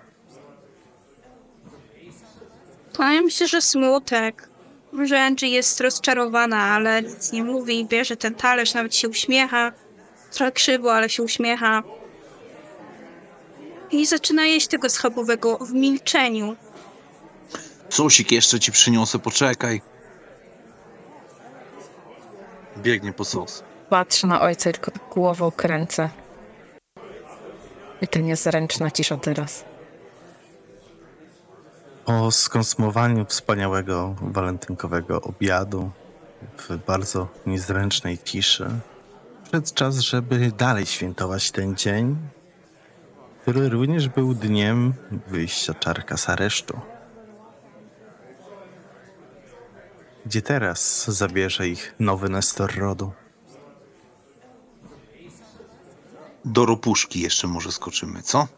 Ja 2.98 3.22
myślę, 3.22 3.48
że 3.48 3.62
smutek. 3.62 4.50
Że 5.04 5.22
Angie 5.22 5.48
jest 5.48 5.80
rozczarowana, 5.80 6.56
ale 6.56 7.02
nic 7.02 7.32
nie 7.32 7.44
mówi. 7.44 7.84
Bierze 7.84 8.16
ten 8.16 8.34
talerz, 8.34 8.74
nawet 8.74 8.94
się 8.94 9.08
uśmiecha. 9.08 9.72
Trochę 10.32 10.52
krzywo, 10.52 10.94
ale 10.94 11.08
się 11.08 11.22
uśmiecha. 11.22 11.82
I 13.90 14.06
zaczyna 14.06 14.44
jeść 14.46 14.68
tego 14.68 14.90
schabowego 14.90 15.58
w 15.58 15.72
milczeniu. 15.72 16.56
Sosik 17.88 18.32
jeszcze 18.32 18.60
ci 18.60 18.72
przyniosę, 18.72 19.18
poczekaj. 19.18 19.82
Biegnie 22.78 23.12
po 23.12 23.24
sos. 23.24 23.64
Patrzę 23.88 24.26
na 24.26 24.40
ojca 24.40 24.72
tylko 24.72 24.92
głową 25.14 25.50
kręcę. 25.50 26.10
I 28.02 28.08
to 28.08 28.18
niezręczna 28.18 28.90
cisza 28.90 29.16
teraz. 29.16 29.64
Po 32.04 32.30
skonsumowaniu 32.30 33.26
wspaniałego 33.28 34.14
walentynkowego 34.22 35.22
obiadu 35.22 35.90
w 36.58 36.76
bardzo 36.76 37.28
niezręcznej 37.46 38.18
ciszy, 38.18 38.70
przyszedł 39.50 39.74
czas, 39.74 39.98
żeby 39.98 40.52
dalej 40.52 40.86
świętować 40.86 41.50
ten 41.50 41.76
dzień, 41.76 42.16
który 43.42 43.68
również 43.68 44.08
był 44.08 44.34
dniem 44.34 44.94
wyjścia 45.26 45.74
czarka 45.74 46.16
z 46.16 46.28
aresztu. 46.28 46.80
Gdzie 50.26 50.42
teraz 50.42 51.04
zabierze 51.10 51.68
ich 51.68 51.94
nowy 51.98 52.28
Nestor 52.28 52.78
rodu? 52.78 53.12
Do 56.44 56.66
ropuszki 56.66 57.20
jeszcze 57.20 57.46
może 57.46 57.72
skoczymy, 57.72 58.22
co? 58.22 58.48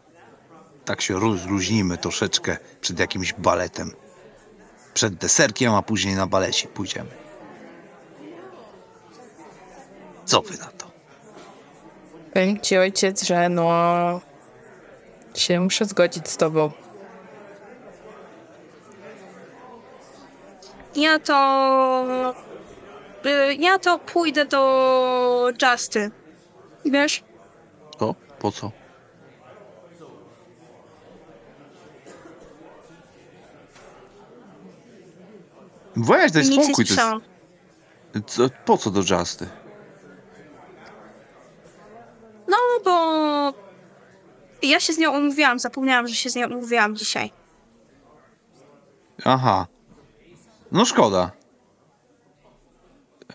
Tak 0.85 1.01
się 1.01 1.19
rozluźnimy 1.19 1.97
troszeczkę 1.97 2.57
przed 2.81 2.99
jakimś 2.99 3.33
baletem. 3.33 3.91
Przed 4.93 5.15
deserkiem, 5.15 5.73
a 5.73 5.81
później 5.81 6.15
na 6.15 6.27
balecik 6.27 6.71
pójdziemy. 6.71 7.11
Co 10.25 10.41
wy 10.41 10.57
na 10.57 10.65
to? 10.65 10.82
Powiem 12.33 12.59
ci 12.59 12.77
ojciec, 12.77 13.23
że 13.23 13.49
no... 13.49 14.21
się 15.35 15.59
muszę 15.59 15.85
zgodzić 15.85 16.29
z 16.29 16.37
tobą. 16.37 16.71
Ja 20.95 21.19
to... 21.19 22.33
y, 23.25 23.53
Ja 23.59 23.79
to 23.79 23.99
pójdę 23.99 24.45
do 24.45 25.49
Justy. 25.61 26.11
Wiesz? 26.85 27.23
To? 27.97 28.15
Po 28.39 28.51
co? 28.51 28.71
Weź, 35.95 36.31
daj 36.31 36.43
Nic 36.43 36.51
nie 36.57 36.63
spokój. 36.63 36.85
To 36.85 36.87
słyszałam. 36.93 37.21
jest, 38.15 38.27
co, 38.27 38.49
po 38.65 38.77
co 38.77 38.91
do 38.91 38.99
Justy? 39.19 39.47
No, 42.47 42.57
bo... 42.85 42.93
Ja 44.63 44.79
się 44.79 44.93
z 44.93 44.97
nią 44.97 45.17
umówiłam, 45.17 45.59
zapomniałam, 45.59 46.07
że 46.07 46.15
się 46.15 46.29
z 46.29 46.35
nią 46.35 46.47
umówiłam 46.47 46.95
dzisiaj. 46.95 47.31
Aha. 49.25 49.67
No 50.71 50.85
szkoda. 50.85 51.31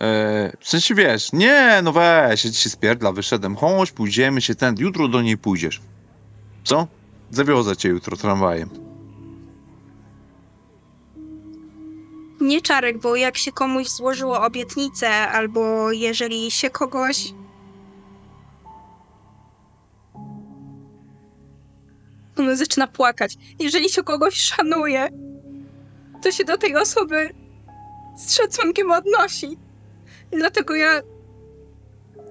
Eee, 0.01 0.52
w 0.60 0.68
sensie 0.68 0.94
wiesz, 0.94 1.32
nie, 1.32 1.80
no 1.82 1.93
weź, 1.93 2.44
ja 2.44 2.51
ci 2.51 2.59
się 2.59 2.70
spierdla, 2.70 3.12
wyszedłem, 3.12 3.56
chodź, 3.56 3.93
pójdziemy 3.93 4.40
się 4.40 4.55
ten, 4.55 4.74
jutro 4.78 5.09
do 5.09 5.22
niej 5.22 5.39
pójdziesz. 5.39 5.80
Co? 6.64 6.86
Zawiozę 7.30 7.76
cię 7.76 7.89
jutro 7.89 8.16
tramwajem. 8.16 8.70
Nie 12.40 12.60
czarek, 12.60 12.98
bo 12.98 13.16
jak 13.16 13.36
się 13.36 13.52
komuś 13.52 13.89
złożyło 13.89 14.43
obietnicę, 14.43 15.10
albo 15.10 15.93
jeżeli 15.93 16.51
się 16.51 16.70
kogoś. 16.70 17.35
Ona 22.39 22.56
zaczyna 22.56 22.86
płakać. 22.86 23.36
Jeżeli 23.59 23.89
się 23.90 24.02
kogoś 24.02 24.35
szanuje, 24.35 25.09
to 26.23 26.31
się 26.31 26.44
do 26.44 26.59
tej 26.59 26.77
osoby 26.77 27.31
z 28.16 28.35
szacunkiem 28.36 28.90
odnosi. 28.90 29.59
Dlatego 30.31 30.74
ja 30.74 31.01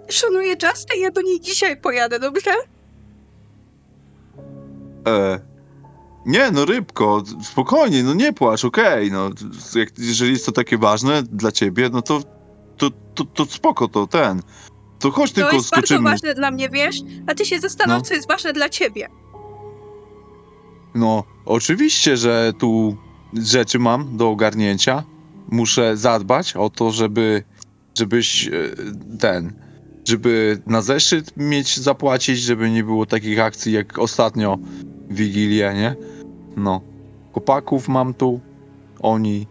szanuję 0.09 0.49
Justę 0.49 0.97
i 0.97 1.01
ja 1.01 1.11
do 1.11 1.21
niej 1.21 1.39
dzisiaj 1.41 1.77
pojadę, 1.81 2.19
dobrze? 2.19 2.51
E, 5.07 5.39
nie, 6.25 6.51
no 6.51 6.65
rybko, 6.65 7.23
spokojnie, 7.43 8.03
no 8.03 8.13
nie 8.13 8.33
płacz, 8.33 8.65
okej, 8.65 9.11
no 9.11 9.29
jak, 9.75 9.89
jeżeli 9.97 10.31
jest 10.31 10.45
to 10.45 10.51
takie 10.51 10.77
ważne 10.77 11.23
dla 11.23 11.51
ciebie, 11.51 11.89
no 11.93 12.01
to, 12.01 12.21
to, 12.77 12.89
to, 13.15 13.25
to 13.25 13.45
spoko, 13.45 13.87
to 13.87 14.07
ten. 14.07 14.41
To 14.99 15.11
chodź 15.11 15.29
To 15.31 15.35
tylko 15.35 15.51
jest 15.55 15.69
bardzo 15.69 15.87
skoczymy. 15.87 16.09
ważne 16.09 16.33
dla 16.33 16.51
mnie, 16.51 16.69
wiesz? 16.69 16.95
A 17.27 17.35
ty 17.35 17.45
się 17.45 17.59
zastanów, 17.59 17.95
No. 17.97 18.01
co 18.01 18.13
jest 18.13 18.27
ważne 18.27 18.53
dla 18.53 18.69
ciebie. 18.69 19.07
No, 20.97 21.23
oczywiście, 21.45 22.17
że 22.17 22.53
tu 22.59 22.97
rzeczy 23.33 23.79
mam 23.79 24.17
do 24.17 24.29
ogarnięcia. 24.29 25.03
Muszę 25.51 25.97
zadbać 25.97 26.55
o 26.55 26.69
to, 26.69 26.91
żeby, 26.91 27.43
żebyś 27.97 28.47
e, 28.47 28.51
ten, 29.19 29.53
żeby 30.05 30.61
na 30.65 30.81
zeszyt 30.81 31.37
mieć 31.37 31.79
zapłacić, 31.79 32.39
żeby 32.39 32.71
nie 32.71 32.83
było 32.83 33.05
takich 33.05 33.39
akcji 33.39 33.73
jak 33.73 33.99
ostatnio 33.99 34.57
Wigilię, 35.09 35.73
nie? 35.75 35.95
No, 36.57 36.81
chłopaków 37.31 37.87
mam 37.87 38.13
tu, 38.13 38.39
oni 38.99 39.47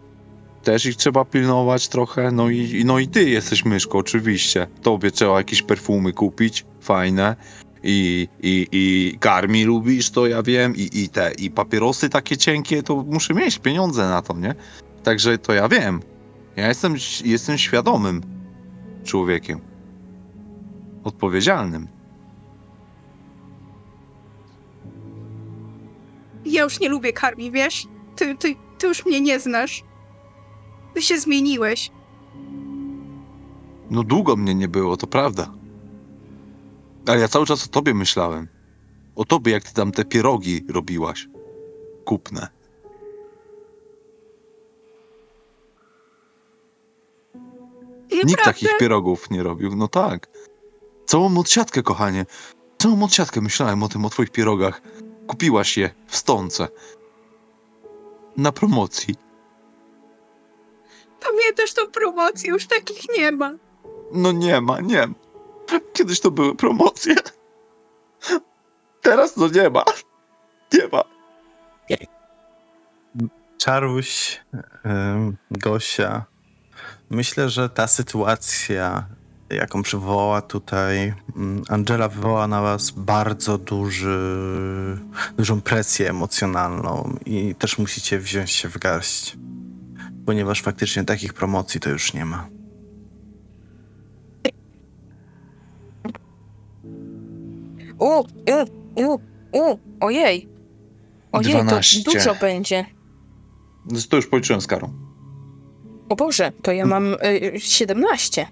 też 0.63 0.85
ich 0.85 0.95
trzeba 0.95 1.25
pilnować 1.25 1.87
trochę, 1.87 2.31
no 2.31 2.49
i, 2.49 2.83
no 2.85 2.99
i 2.99 3.07
ty 3.07 3.29
jesteś 3.29 3.65
myszką, 3.65 3.97
oczywiście. 3.97 4.67
Tobie 4.81 5.11
trzeba 5.11 5.37
jakieś 5.37 5.61
perfumy 5.61 6.13
kupić, 6.13 6.65
fajne 6.81 7.35
i, 7.83 8.27
i, 8.43 8.67
i 8.71 9.17
karmi 9.19 9.63
lubisz, 9.63 10.11
to 10.11 10.27
ja 10.27 10.43
wiem, 10.43 10.75
i, 10.75 10.89
i 10.93 11.09
te, 11.09 11.31
i 11.37 11.51
papierosy 11.51 12.09
takie 12.09 12.37
cienkie, 12.37 12.83
to 12.83 12.95
muszę 12.95 13.33
mieć 13.33 13.59
pieniądze 13.59 14.09
na 14.09 14.21
to, 14.21 14.33
nie? 14.37 14.55
Także 15.03 15.37
to 15.37 15.53
ja 15.53 15.69
wiem. 15.69 16.01
Ja 16.55 16.67
jestem, 16.67 16.95
jestem 17.25 17.57
świadomym 17.57 18.21
człowiekiem. 19.03 19.59
Odpowiedzialnym. 21.03 21.87
Ja 26.45 26.63
już 26.63 26.79
nie 26.79 26.89
lubię 26.89 27.13
karmi, 27.13 27.51
wiesz? 27.51 27.87
Ty, 28.15 28.35
ty, 28.35 28.55
ty 28.77 28.87
już 28.87 29.05
mnie 29.05 29.21
nie 29.21 29.39
znasz. 29.39 29.83
Ty 30.93 31.01
się 31.01 31.19
zmieniłeś. 31.19 31.91
No 33.89 34.03
długo 34.03 34.35
mnie 34.35 34.55
nie 34.55 34.67
było, 34.67 34.97
to 34.97 35.07
prawda. 35.07 35.56
Ale 37.07 37.19
ja 37.19 37.27
cały 37.27 37.45
czas 37.45 37.65
o 37.65 37.69
tobie 37.69 37.93
myślałem. 37.93 38.47
O 39.15 39.25
tobie, 39.25 39.51
jak 39.51 39.63
ty 39.63 39.73
tam 39.73 39.91
te 39.91 40.05
pierogi 40.05 40.65
robiłaś. 40.69 41.27
Kupne. 42.05 42.47
Nikt 48.25 48.43
takich 48.43 48.77
pierogów 48.79 49.29
nie 49.29 49.43
robił. 49.43 49.75
No 49.75 49.87
tak. 49.87 50.27
Całą 51.05 51.37
odsiadkę, 51.37 51.83
kochanie. 51.83 52.25
Całą 52.77 53.03
odsiadkę 53.03 53.41
myślałem 53.41 53.83
o 53.83 53.89
tym, 53.89 54.05
o 54.05 54.09
twoich 54.09 54.29
pierogach. 54.29 54.81
Kupiłaś 55.27 55.77
je 55.77 55.89
w 56.07 56.17
stące. 56.17 56.67
Na 58.37 58.51
promocji. 58.51 59.15
Pamiętasz 61.19 61.73
tą 61.73 61.91
promocję? 61.91 62.49
Już 62.49 62.67
takich 62.67 63.17
nie 63.17 63.31
ma. 63.31 63.53
No 64.11 64.31
nie 64.31 64.61
ma, 64.61 64.81
nie 64.81 65.07
ma. 65.07 65.26
Kiedyś 65.93 66.19
to 66.19 66.31
były 66.31 66.55
promocje. 66.55 67.15
Teraz 69.01 69.33
to 69.33 69.47
nie 69.47 69.69
ma. 69.69 69.83
Nie 70.73 70.87
ma. 70.87 71.03
Czaruś, 73.57 74.41
Gosia, 75.51 76.25
myślę, 77.09 77.49
że 77.49 77.69
ta 77.69 77.87
sytuacja, 77.87 79.07
jaką 79.49 79.83
przywołała 79.83 80.41
tutaj 80.41 81.13
mm, 81.35 81.63
Angela, 81.69 82.09
wywoła 82.09 82.47
na 82.47 82.61
was 82.61 82.91
bardzo 82.91 83.57
duży, 83.57 84.17
dużą 85.37 85.61
presję 85.61 86.09
emocjonalną 86.09 87.17
i 87.25 87.55
też 87.55 87.77
musicie 87.77 88.19
wziąć 88.19 88.51
się 88.51 88.69
w 88.69 88.77
garść, 88.77 89.37
ponieważ 90.25 90.61
faktycznie 90.61 91.03
takich 91.03 91.33
promocji 91.33 91.79
to 91.79 91.89
już 91.89 92.13
nie 92.13 92.25
ma. 92.25 92.56
U, 97.99 98.19
u, 98.19 98.25
u, 98.95 99.19
u, 99.51 99.79
ojej. 99.99 100.49
Ojej, 101.31 101.53
12. 101.53 102.03
to 102.03 102.11
dużo 102.11 102.35
będzie. 102.35 102.85
To 104.09 104.15
już 104.15 104.27
policzyłem 104.27 104.61
z 104.61 104.67
karą. 104.67 104.93
O 106.09 106.15
Boże, 106.15 106.51
to 106.61 106.71
ja 106.71 106.85
mam 106.85 107.13
y, 107.13 107.59
17. 107.59 108.47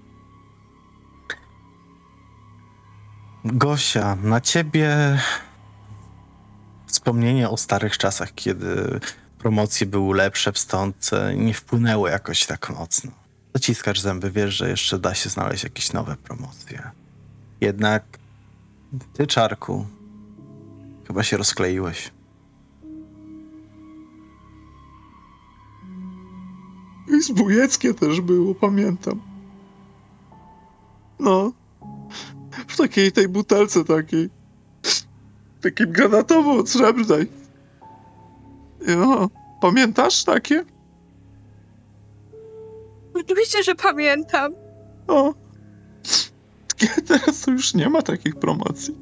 Gosia, 3.46 4.16
na 4.16 4.42
ciebie 4.42 5.20
wspomnienie 6.88 7.50
o 7.50 7.58
starych 7.58 7.98
czasach, 7.98 8.34
kiedy 8.36 9.00
promocje 9.38 9.88
były 9.88 10.18
lepsze 10.18 10.52
w 10.52 10.60
stące, 10.60 11.36
nie 11.36 11.54
wpłynęły 11.54 12.10
jakoś 12.10 12.46
tak 12.46 12.70
mocno. 12.70 13.12
Zaciskasz 13.54 14.00
zęby, 14.00 14.32
wiesz, 14.32 14.56
że 14.56 14.70
jeszcze 14.70 15.00
da 15.00 15.16
się 15.16 15.30
znaleźć 15.30 15.64
jakieś 15.64 15.94
nowe 15.94 16.16
promocje. 16.16 16.92
Jednak 17.62 18.04
ty, 19.14 19.28
Czarku, 19.28 19.86
chyba 21.08 21.24
się 21.24 21.38
rozkleiłeś. 21.38 22.12
I 27.08 27.22
zbójeckie 27.22 27.94
też 27.94 28.22
było, 28.22 28.56
pamiętam. 28.56 29.22
No. 31.20 31.52
W 32.68 32.78
takiej 32.78 33.12
tej 33.12 33.28
butelce 33.28 33.84
takiej. 33.84 34.30
Takim 35.62 35.92
granatowo 35.92 36.68
srebrnej. 36.68 37.28
No. 38.88 39.30
Pamiętasz 39.62 40.24
takie? 40.24 40.66
Oczywiście, 43.14 43.64
że 43.64 43.76
pamiętam. 43.76 44.54
O. 45.08 45.34
Teraz 47.08 47.42
to 47.42 47.52
już 47.52 47.74
nie 47.74 47.90
ma 47.90 48.02
takich 48.02 48.36
promocji. 48.36 48.96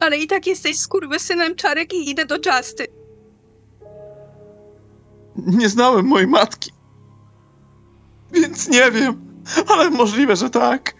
Ale 0.00 0.18
i 0.18 0.26
tak 0.26 0.46
jesteś 0.46 0.78
skurwysynem 0.78 1.54
czarek 1.54 1.92
i 1.92 2.10
idę 2.10 2.26
do 2.26 2.36
Justy. 2.36 2.86
Nie 5.36 5.68
znałem 5.68 6.06
mojej 6.06 6.28
matki. 6.28 6.70
Więc 8.32 8.68
nie 8.68 8.90
wiem. 8.90 9.34
Ale 9.68 9.90
możliwe, 9.90 10.36
że 10.36 10.50
tak. 10.50 10.94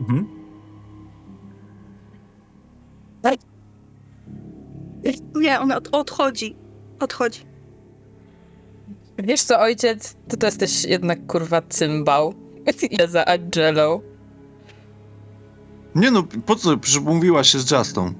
Mhm. 0.00 0.40
Nie, 5.34 5.60
ona 5.60 5.76
od, 5.76 5.88
odchodzi. 5.92 6.56
Odchodzi. 7.00 7.49
Wiesz 9.24 9.42
co, 9.42 9.60
ojciec, 9.60 10.16
ty 10.28 10.36
to 10.36 10.46
jesteś 10.46 10.84
jednak 10.84 11.26
kurwa 11.26 11.62
cymbał. 11.62 12.34
Idę 12.90 13.08
za 13.08 13.24
Angelą. 13.24 14.00
Nie 15.94 16.10
no, 16.10 16.22
po 16.46 16.56
co? 16.56 16.76
Przecież 16.76 17.00
mówiła 17.00 17.44
się 17.44 17.58
z 17.58 17.70
Justą. 17.70 18.14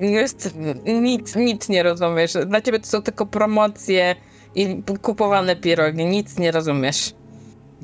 Jest, 0.00 0.54
nic, 0.86 1.36
nic 1.36 1.68
nie 1.68 1.82
rozumiesz. 1.82 2.32
Dla 2.46 2.60
ciebie 2.60 2.80
to 2.80 2.86
są 2.86 3.02
tylko 3.02 3.26
promocje 3.26 4.16
i 4.54 4.82
kupowane 5.02 5.56
pierogi. 5.56 6.06
Nic 6.06 6.38
nie 6.38 6.50
rozumiesz. 6.50 7.14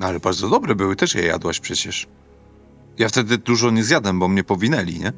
Ale 0.00 0.20
bardzo 0.20 0.48
dobre 0.48 0.74
były, 0.74 0.96
też 0.96 1.14
je 1.14 1.22
jadłaś 1.22 1.60
przecież. 1.60 2.06
Ja 2.98 3.08
wtedy 3.08 3.38
dużo 3.38 3.70
nie 3.70 3.84
zjadłem, 3.84 4.18
bo 4.18 4.28
mnie 4.28 4.44
powinęli, 4.44 4.98
nie? 4.98 5.12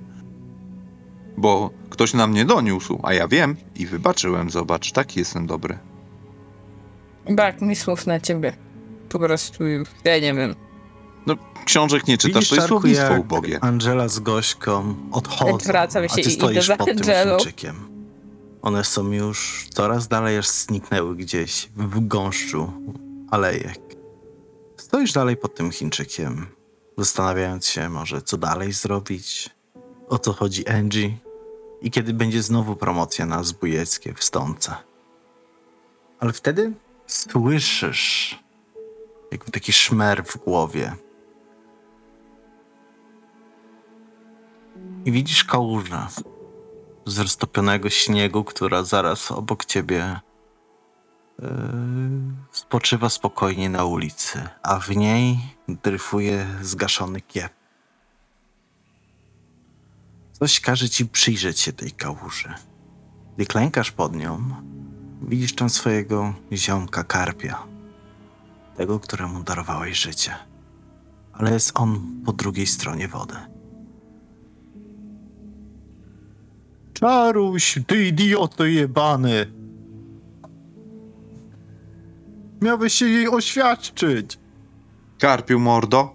Bo 1.36 1.70
ktoś 1.90 2.15
na 2.15 2.27
mnie 2.27 2.45
doniósł, 2.45 3.01
a 3.03 3.15
ja 3.15 3.28
wiem 3.28 3.57
i 3.77 3.86
wybaczyłem, 3.86 4.51
zobacz, 4.51 4.93
taki 4.93 5.19
jestem 5.19 5.47
dobry. 5.47 5.78
Brak 7.29 7.61
mi 7.61 7.77
słów 7.77 8.07
na 8.07 8.21
ciebie. 8.21 8.57
Po 9.09 9.19
prostu, 9.19 9.65
ja 10.05 10.19
nie 10.19 10.35
wiem. 10.35 10.55
Książek 11.65 12.07
nie 12.07 12.19
czytasz, 12.19 12.35
Widzisz, 12.35 12.49
to 12.49 12.55
jest 12.55 12.69
słownictwo 12.69 13.15
ubogie. 13.21 13.59
Angela 13.61 14.09
z 14.09 14.19
Gośką 14.19 14.95
odchodzą, 15.13 15.55
Odwracam 15.55 16.05
a 16.05 16.09
się 16.09 16.15
ty 16.15 16.21
i 16.21 16.31
stoisz 16.33 16.57
idę 16.57 16.63
za 16.63 16.77
pod 16.77 16.87
tym 16.87 16.97
Angelą. 16.97 17.39
Chińczykiem. 17.39 17.89
One 18.63 18.85
są 18.85 19.13
już 19.13 19.67
coraz 19.71 20.09
dalej, 20.09 20.39
aż 20.39 20.49
zniknęły 20.49 21.17
gdzieś 21.17 21.69
w 21.77 22.07
gąszczu 22.07 22.73
alejek. 23.31 23.81
Stoisz 24.77 25.13
dalej 25.13 25.37
pod 25.37 25.55
tym 25.55 25.71
Chińczykiem, 25.71 26.47
zastanawiając 26.99 27.67
się 27.67 27.89
może, 27.89 28.23
co 28.23 28.37
dalej 28.37 28.73
zrobić, 28.73 29.51
o 30.09 30.19
co 30.19 30.33
chodzi 30.33 30.69
Angie 30.69 31.11
i 31.83 31.91
kiedy 31.91 32.15
będzie 32.15 32.43
znowu 32.43 32.77
promocja 32.77 33.27
na 33.27 33.43
zbójeckie 33.43 34.15
w 34.15 34.25
Stące. 34.25 34.75
Ale 36.21 36.33
wtedy 36.33 36.73
słyszysz 37.09 38.39
jakby 39.32 39.51
taki 39.51 39.72
szmer 39.72 40.24
w 40.24 40.36
głowie. 40.36 40.97
I 45.05 45.12
widzisz 45.12 45.44
kałużę 45.44 46.06
z 47.06 47.18
roztopionego 47.18 47.90
śniegu, 47.90 48.44
która 48.44 48.82
zaraz 48.82 49.32
obok 49.32 49.64
ciebie 49.64 50.20
yy, 51.39 51.48
spoczywa 52.52 53.09
spokojnie 53.09 53.70
na 53.70 53.85
ulicy, 53.85 54.48
a 54.62 54.78
w 54.78 54.97
niej 54.97 55.39
dryfuje 55.68 56.47
zgaszony 56.62 57.20
kiep. 57.20 57.52
Coś 60.32 60.60
każe 60.60 60.89
ci 60.89 61.06
przyjrzeć 61.06 61.60
się 61.60 61.72
tej 61.72 61.93
kałuży. 61.93 62.55
Gdy 63.36 63.47
klękasz 63.47 63.90
pod 63.90 64.16
nią, 64.16 64.55
widzisz 65.23 65.55
tam 65.55 65.70
swojego 65.70 66.35
ziomka 66.53 67.05
karpia, 67.05 67.62
tego, 68.77 69.01
któremu 69.01 69.43
darowałeś 69.43 70.01
życie. 70.01 70.35
Ale 71.32 71.53
jest 71.53 71.73
on 71.74 72.23
po 72.27 72.32
drugiej 72.32 72.66
stronie 72.66 73.09
wody. 73.09 73.35
Czaruś, 76.93 77.78
ty 77.86 78.07
idioto 78.07 78.65
jebany! 78.65 79.53
Miałeś 82.61 82.93
się 82.93 83.07
jej 83.07 83.28
oświadczyć! 83.28 84.39
Karpiu 85.19 85.61
mordo, 85.61 86.15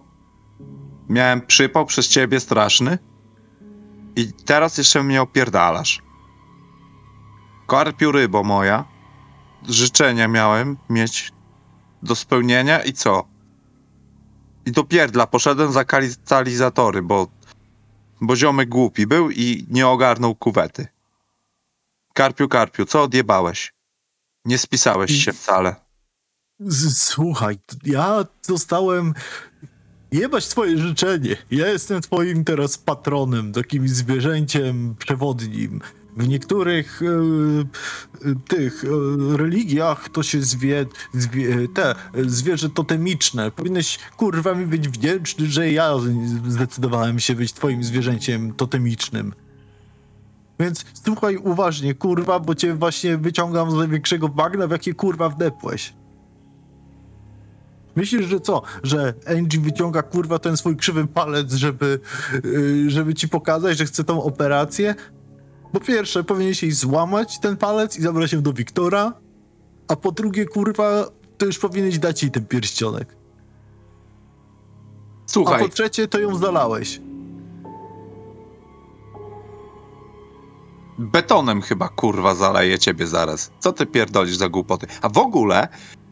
miałem 1.10 1.42
przypał 1.42 1.86
przez 1.86 2.08
ciebie 2.08 2.40
straszny 2.40 2.98
i 4.16 4.34
teraz 4.46 4.78
jeszcze 4.78 5.04
mnie 5.04 5.22
opierdalasz. 5.22 6.02
Karpiu 7.68 8.12
rybo 8.12 8.44
moja, 8.44 8.93
życzenia 9.70 10.28
miałem 10.28 10.78
mieć 10.90 11.32
do 12.04 12.16
spełnienia 12.16 12.84
i 12.84 12.94
co? 12.94 13.28
I 14.66 14.72
do 14.72 14.84
pierdla 14.84 15.28
poszedłem 15.28 15.72
za 15.72 15.86
katalizatory, 15.86 17.02
bo, 17.02 17.28
bo 18.22 18.36
ziomek 18.36 18.70
głupi 18.70 19.08
był 19.08 19.32
i 19.32 19.66
nie 19.70 19.88
ogarnął 19.88 20.36
kuwety. 20.36 20.88
Karpiu, 22.14 22.48
Karpiu, 22.48 22.86
co 22.86 23.04
odjebałeś? 23.04 23.74
Nie 24.46 24.58
spisałeś 24.58 25.12
się 25.12 25.34
wcale. 25.34 25.76
Słuchaj, 26.92 27.58
ja 27.84 28.26
zostałem. 28.42 29.14
Jebać 30.12 30.48
twoje 30.48 30.78
życzenie. 30.78 31.38
Ja 31.52 31.68
jestem 31.68 32.02
twoim 32.02 32.44
teraz 32.44 32.78
patronem, 32.78 33.54
takim 33.54 33.88
zwierzęciem 33.88 34.96
przewodnim. 35.00 35.82
W 36.18 36.28
niektórych 36.28 37.02
e, 37.02 37.06
e, 38.30 38.36
tych 38.48 38.84
e, 38.84 39.38
religiach 39.38 40.10
to 40.10 40.24
się 40.24 40.42
zwie, 40.42 40.86
zwie 41.14 41.68
te 41.68 41.96
zwierzę 42.26 42.70
totemiczne. 42.70 43.52
Powinieneś 43.52 44.00
kurwa 44.18 44.54
mi 44.54 44.66
być 44.66 44.90
wdzięczny, 44.90 45.46
że 45.46 45.72
ja 45.72 45.94
zdecydowałem 46.48 47.20
się 47.20 47.36
być 47.36 47.54
twoim 47.54 47.84
zwierzęciem 47.84 48.54
totemicznym. 48.54 49.34
Więc 50.60 50.86
słuchaj 51.06 51.38
uważnie, 51.38 51.94
kurwa, 51.94 52.40
bo 52.40 52.56
cię 52.56 52.76
właśnie 52.76 53.18
wyciągam 53.18 53.72
z 53.72 53.74
największego 53.74 54.30
bagna, 54.30 54.68
w 54.68 54.72
jakie 54.72 54.94
kurwa 54.94 55.30
wdepłeś. 55.30 55.94
Myślisz, 57.96 58.26
że 58.26 58.40
co? 58.40 58.62
Że 58.84 59.14
Angie 59.38 59.60
wyciąga 59.60 60.02
kurwa 60.02 60.40
ten 60.40 60.58
swój 60.58 60.78
krzywy 60.78 61.08
palec, 61.08 61.54
żeby, 61.54 62.00
żeby 62.88 63.14
ci 63.14 63.30
pokazać, 63.30 63.78
że 63.78 63.86
chce 63.86 64.04
tą 64.04 64.24
operację? 64.24 64.96
Po 65.74 65.80
pierwsze, 65.80 66.24
powinieneś 66.24 66.64
jej 66.64 66.72
złamać 66.72 67.40
ten 67.40 67.58
palec 67.58 67.98
i 67.98 68.02
zabrać 68.02 68.32
się 68.32 68.42
do 68.42 68.54
Wiktora, 68.54 69.14
a 69.88 69.96
po 69.96 70.12
drugie, 70.12 70.46
kurwa, 70.46 71.06
to 71.38 71.46
już 71.46 71.60
powinieneś 71.60 72.00
dać 72.00 72.24
jej 72.24 72.32
ten 72.32 72.46
pierścionek. 72.46 73.16
A 75.26 75.32
Słuchaj, 75.32 75.62
po 75.62 75.70
trzecie, 75.70 76.08
to 76.08 76.20
ją 76.20 76.36
zalałeś. 76.36 77.02
betonem 80.98 81.62
chyba 81.62 81.90
kurwa 81.90 82.36
zaleje 82.36 82.80
ciebie 82.80 83.08
zaraz. 83.08 83.52
Co 83.60 83.74
ty 83.74 83.86
pierdolisz 83.86 84.36
za 84.36 84.50
głupoty? 84.50 84.88
A 85.02 85.10
w 85.10 85.18
ogóle 85.18 85.68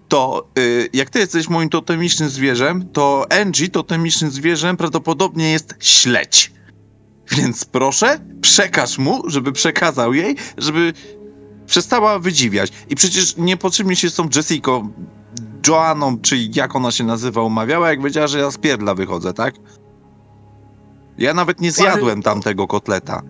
to 0.07 0.47
y, 0.59 0.89
jak 0.93 1.09
ty 1.09 1.19
jesteś 1.19 1.49
moim 1.49 1.69
totemicznym 1.69 2.29
zwierzem, 2.29 2.89
to 2.93 3.25
Angie 3.41 3.69
totemicznym 3.69 4.31
zwierzem 4.31 4.77
prawdopodobnie 4.77 5.51
jest 5.51 5.75
śledź. 5.79 6.51
Więc 7.31 7.65
proszę, 7.65 8.19
przekaż 8.41 8.97
mu, 8.97 9.29
żeby 9.29 9.51
przekazał 9.51 10.13
jej, 10.13 10.35
żeby 10.57 10.93
przestała 11.65 12.19
wydziwiać. 12.19 12.71
I 12.89 12.95
przecież 12.95 13.37
niepotrzebnie 13.37 13.95
się 13.95 14.09
z 14.09 14.15
tą 14.15 14.29
Jessiką, 14.35 14.89
Joanną, 15.67 16.19
czy 16.19 16.37
jak 16.37 16.75
ona 16.75 16.91
się 16.91 17.03
nazywa, 17.03 17.41
umawiała, 17.41 17.89
jak 17.89 18.03
wiedziała, 18.03 18.27
że 18.27 18.39
ja 18.39 18.51
z 18.51 18.57
pierdla 18.57 18.95
wychodzę, 18.95 19.33
tak? 19.33 19.55
Ja 21.17 21.33
nawet 21.33 21.61
nie 21.61 21.71
zjadłem 21.71 22.21
tamtego 22.21 22.67
kotleta. 22.67 23.21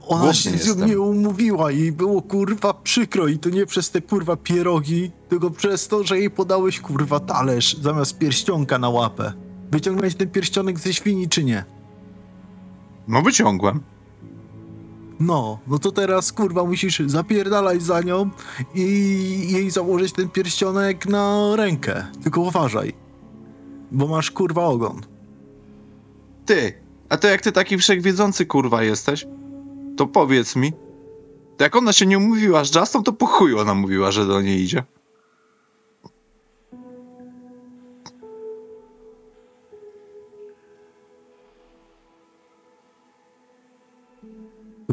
Ona 0.00 0.22
Głodny 0.22 0.34
się 0.34 0.58
z 0.58 0.76
mnie 0.76 1.00
umówiła 1.00 1.72
i 1.72 1.92
było 1.92 2.22
kurwa 2.22 2.74
przykro 2.74 3.28
i 3.28 3.38
to 3.38 3.50
nie 3.50 3.66
przez 3.66 3.90
te 3.90 4.00
kurwa 4.00 4.36
pierogi, 4.36 5.10
tylko 5.28 5.50
przez 5.50 5.88
to, 5.88 6.04
że 6.04 6.18
jej 6.18 6.30
podałeś 6.30 6.80
kurwa 6.80 7.20
talerz 7.20 7.76
zamiast 7.82 8.18
pierścionka 8.18 8.78
na 8.78 8.88
łapę. 8.88 9.32
Wyciągnąłeś 9.70 10.14
ten 10.14 10.30
pierścionek 10.30 10.78
ze 10.78 10.94
świni 10.94 11.28
czy 11.28 11.44
nie? 11.44 11.64
No 13.10 13.22
wyciągłem. 13.22 13.80
No, 15.20 15.58
no 15.66 15.78
to 15.78 15.92
teraz 15.92 16.32
kurwa 16.32 16.64
musisz 16.64 17.02
zapierdalać 17.06 17.82
za 17.82 18.00
nią 18.00 18.30
i 18.74 19.48
jej 19.50 19.70
założyć 19.70 20.12
ten 20.12 20.28
pierścionek 20.28 21.06
na 21.06 21.56
rękę. 21.56 22.06
Tylko 22.22 22.40
uważaj, 22.40 22.92
bo 23.92 24.06
masz 24.06 24.30
kurwa 24.30 24.64
ogon. 24.64 25.00
Ty, 26.46 26.72
a 27.08 27.16
to 27.16 27.28
jak 27.28 27.40
ty 27.40 27.52
taki 27.52 27.78
wszechwiedzący 27.78 28.46
kurwa 28.46 28.82
jesteś, 28.82 29.26
to 29.96 30.06
powiedz 30.06 30.56
mi, 30.56 30.72
jak 31.60 31.76
ona 31.76 31.92
się 31.92 32.06
nie 32.06 32.18
umówiła 32.18 32.64
z 32.64 32.74
Justą, 32.74 33.02
to 33.02 33.12
po 33.12 33.26
chuju 33.26 33.58
ona 33.58 33.74
mówiła, 33.74 34.10
że 34.10 34.26
do 34.26 34.42
niej 34.42 34.60
idzie. 34.60 34.82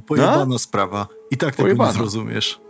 To 0.07 0.15
pojebana 0.15 0.59
sprawa. 0.59 1.07
I 1.31 1.37
tak 1.37 1.55
tego 1.55 1.63
Pojebana. 1.63 1.91
nie 1.91 1.97
zrozumiesz. 1.97 2.61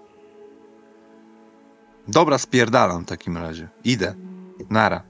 Dobra, 2.08 2.38
spierdalam 2.38 3.04
w 3.04 3.08
takim 3.08 3.38
razie. 3.38 3.70
Idę. 3.84 4.16
Nara. 4.70 5.04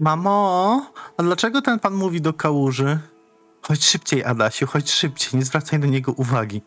Mamo, 0.00 0.92
a 1.16 1.22
dlaczego 1.22 1.62
ten 1.62 1.78
pan 1.78 1.94
mówi 1.94 2.20
do 2.20 2.32
kałuży? 2.32 2.98
Chodź 3.62 3.84
szybciej, 3.84 4.24
Adasiu, 4.24 4.66
chodź 4.66 4.90
szybciej, 4.90 5.38
nie 5.38 5.44
zwracaj 5.44 5.78
do 5.80 5.86
niego 5.86 6.12
uwagi. 6.12 6.62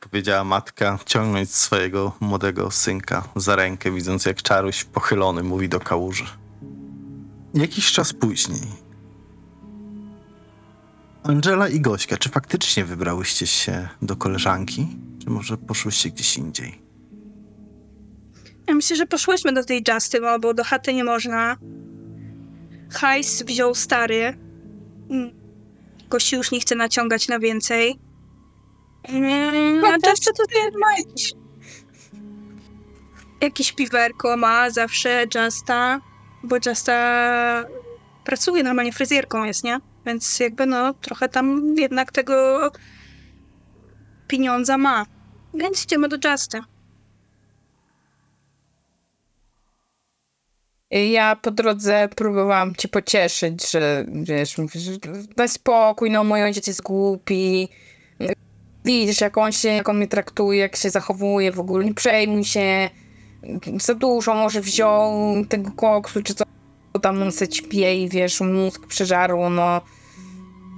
Powiedziała 0.00 0.44
matka, 0.44 0.98
ciągnąc 1.06 1.54
swojego 1.54 2.12
młodego 2.20 2.70
synka 2.70 3.24
za 3.36 3.56
rękę, 3.56 3.90
widząc 3.90 4.26
jak 4.26 4.42
czaruś 4.42 4.84
pochylony 4.84 5.42
mówi 5.42 5.68
do 5.68 5.80
kałuży. 5.80 6.24
Jakiś 7.54 7.92
czas 7.92 8.12
później. 8.12 8.89
Angela 11.24 11.68
i 11.68 11.80
Gośka, 11.80 12.16
czy 12.16 12.28
faktycznie 12.28 12.84
wybrałyście 12.84 13.46
się 13.46 13.88
do 14.02 14.16
koleżanki? 14.16 14.88
Czy 15.24 15.30
może 15.30 15.56
poszłyście 15.56 16.10
gdzieś 16.10 16.36
indziej? 16.36 16.82
Ja 18.68 18.74
myślę, 18.74 18.96
że 18.96 19.06
poszłyśmy 19.06 19.52
do 19.52 19.64
tej 19.64 19.84
Justy, 19.94 20.20
bo- 20.20 20.38
bo 20.38 20.54
do 20.54 20.64
chaty 20.64 20.94
nie 20.94 21.04
można. 21.04 21.56
Hajs 22.92 23.42
wziął 23.42 23.74
stary. 23.74 24.38
Mm. 25.10 25.30
Gości 26.10 26.36
już 26.36 26.50
nie 26.50 26.60
chce 26.60 26.74
naciągać 26.74 27.28
na 27.28 27.38
więcej. 27.38 27.98
Mm, 29.08 29.84
A 29.84 30.10
Justy 30.10 30.30
tutaj 30.32 30.62
ma 30.80 30.92
jakiś... 30.98 31.32
Jakieś 33.40 33.72
piwerko 33.72 34.36
ma 34.36 34.70
zawsze 34.70 35.24
Justa, 35.34 36.00
bo 36.42 36.56
Justa 36.66 37.64
pracuje 38.24 38.62
normalnie 38.62 38.92
fryzjerką 38.92 39.44
jest, 39.44 39.64
nie? 39.64 39.80
Więc 40.06 40.40
jakby 40.40 40.66
no, 40.66 40.94
trochę 40.94 41.28
tam 41.28 41.74
jednak 41.78 42.12
tego 42.12 42.60
pieniądza 44.28 44.78
ma. 44.78 45.06
Więc 45.54 45.84
idziemy 45.84 46.08
do 46.08 46.30
Justy. 46.30 46.60
Ja 50.90 51.36
po 51.36 51.50
drodze 51.50 52.08
próbowałam 52.16 52.74
cię 52.74 52.88
pocieszyć, 52.88 53.70
że 53.70 54.04
wiesz, 54.08 54.58
mówisz, 54.58 54.88
daj 55.36 55.48
spokój, 55.48 56.10
no 56.10 56.24
mój 56.24 56.42
ojciec 56.42 56.66
jest 56.66 56.82
głupi. 56.82 57.68
Widzisz, 58.84 59.20
jak 59.20 59.38
on 59.38 59.52
się, 59.52 59.68
jak 59.68 59.88
on 59.88 59.96
mnie 59.96 60.08
traktuje, 60.08 60.60
jak 60.60 60.76
się 60.76 60.90
zachowuje 60.90 61.52
w 61.52 61.60
ogóle, 61.60 61.84
nie 61.84 61.94
przejmuj 61.94 62.44
się. 62.44 62.90
Za 63.80 63.94
dużo 63.94 64.34
może 64.34 64.60
wziął 64.60 65.34
tego 65.48 65.70
koksu, 65.70 66.22
czy 66.22 66.34
co 66.34 66.44
tam 66.98 67.22
on 67.22 67.32
se 67.32 67.48
ćpie 67.48 68.02
i 68.02 68.08
wiesz, 68.08 68.40
mózg 68.40 68.86
przeżarło, 68.86 69.50
no. 69.50 69.80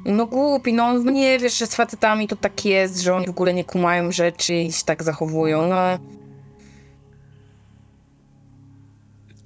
No 0.05 0.26
głupi, 0.26 0.72
no 0.72 0.98
nie 0.98 1.39
wiesz, 1.39 1.59
że 1.59 1.66
z 1.66 1.74
facetami 1.74 2.28
to 2.28 2.36
tak 2.36 2.64
jest, 2.64 3.01
że 3.01 3.14
oni 3.14 3.26
w 3.26 3.30
ogóle 3.30 3.55
nie 3.55 3.64
kumają 3.64 4.12
rzeczy 4.12 4.55
i 4.55 4.72
się 4.72 4.84
tak 4.84 5.02
zachowują, 5.02 5.68
no. 5.68 5.98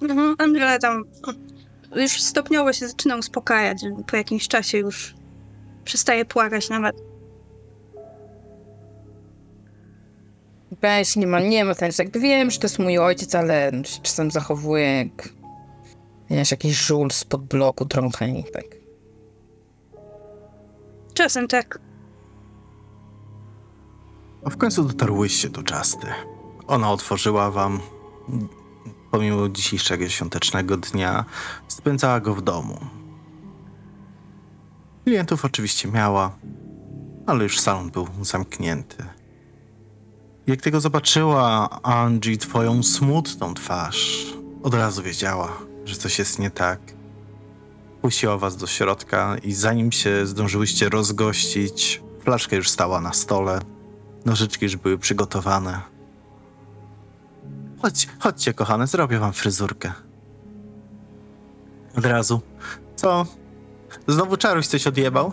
Mhm, 0.02 0.34
Angela 0.38 0.78
tam 0.78 1.05
już 1.97 2.22
stopniowo 2.22 2.72
się 2.72 2.88
zaczyna 2.88 3.16
uspokajać. 3.16 3.78
Po 4.06 4.16
jakimś 4.16 4.48
czasie 4.48 4.78
już 4.78 5.14
przestaje 5.84 6.24
płakać 6.24 6.68
nawet. 6.68 6.97
Weź, 10.80 11.16
nie 11.16 11.26
ma, 11.26 11.40
nie 11.40 11.64
ma 11.64 11.74
sensu. 11.74 12.02
Jakby 12.02 12.20
wiem, 12.20 12.51
że 12.51 12.59
to 12.59 12.64
jest 12.64 12.78
mój 12.78 12.98
ojciec, 12.98 13.34
ale 13.34 13.72
czasem 14.02 14.30
zachowuje 14.30 14.97
jak 14.97 15.28
wiesz, 16.31 16.51
jakiś 16.51 16.77
żul 16.77 17.11
spod 17.11 17.44
bloku 17.44 17.85
trochę 17.85 18.28
i 18.28 18.44
tak. 18.44 18.65
Czasem 21.15 21.48
tak. 21.48 21.78
A 24.44 24.51
w 24.51 24.57
końcu 24.57 24.85
dotarłyście 24.85 25.48
do 25.51 25.61
Justy. 25.61 26.07
Ona 26.66 26.90
otworzyła 26.90 27.51
wam, 27.51 27.81
pomimo 29.11 29.48
dzisiejszego 29.48 30.09
świątecznego 30.09 30.77
dnia, 30.77 31.24
spędzała 31.69 32.20
go 32.20 32.35
w 32.35 32.43
domu. 32.43 32.78
Klientów 35.05 35.44
oczywiście 35.44 35.89
miała, 35.89 36.39
ale 37.27 37.43
już 37.43 37.61
salon 37.61 37.90
był 37.90 38.07
zamknięty. 38.23 39.05
Jak 40.47 40.62
tego 40.62 40.81
zobaczyła 40.81 41.69
Angie 41.82 42.36
twoją 42.36 42.82
smutną 42.82 43.55
twarz, 43.55 44.27
od 44.62 44.74
razu 44.74 45.03
wiedziała, 45.03 45.59
że 45.87 45.97
coś 45.97 46.19
jest 46.19 46.39
nie 46.39 46.51
tak. 46.51 46.81
Puściła 48.03 48.39
was 48.39 48.57
do 48.57 48.67
środka 48.67 49.37
i 49.43 49.53
zanim 49.53 49.93
się 49.93 50.27
zdążyłyście 50.27 50.89
rozgościć, 50.89 52.03
flaszka 52.21 52.57
już 52.57 52.71
stała 52.71 53.01
na 53.01 53.13
stole. 53.13 53.61
Nożyczki 54.25 54.65
już 54.65 54.77
były 54.77 54.99
przygotowane. 54.99 55.81
Chodź, 57.83 58.09
chodźcie, 58.19 58.55
kochane, 58.55 58.87
zrobię 58.87 59.19
wam 59.19 59.33
fryzurkę. 59.33 59.93
Od 61.99 62.07
razu. 62.07 62.41
Co? 62.97 63.27
Znowu 64.07 64.37
czaruś 64.37 64.67
coś 64.67 64.87
odjebał? 64.87 65.33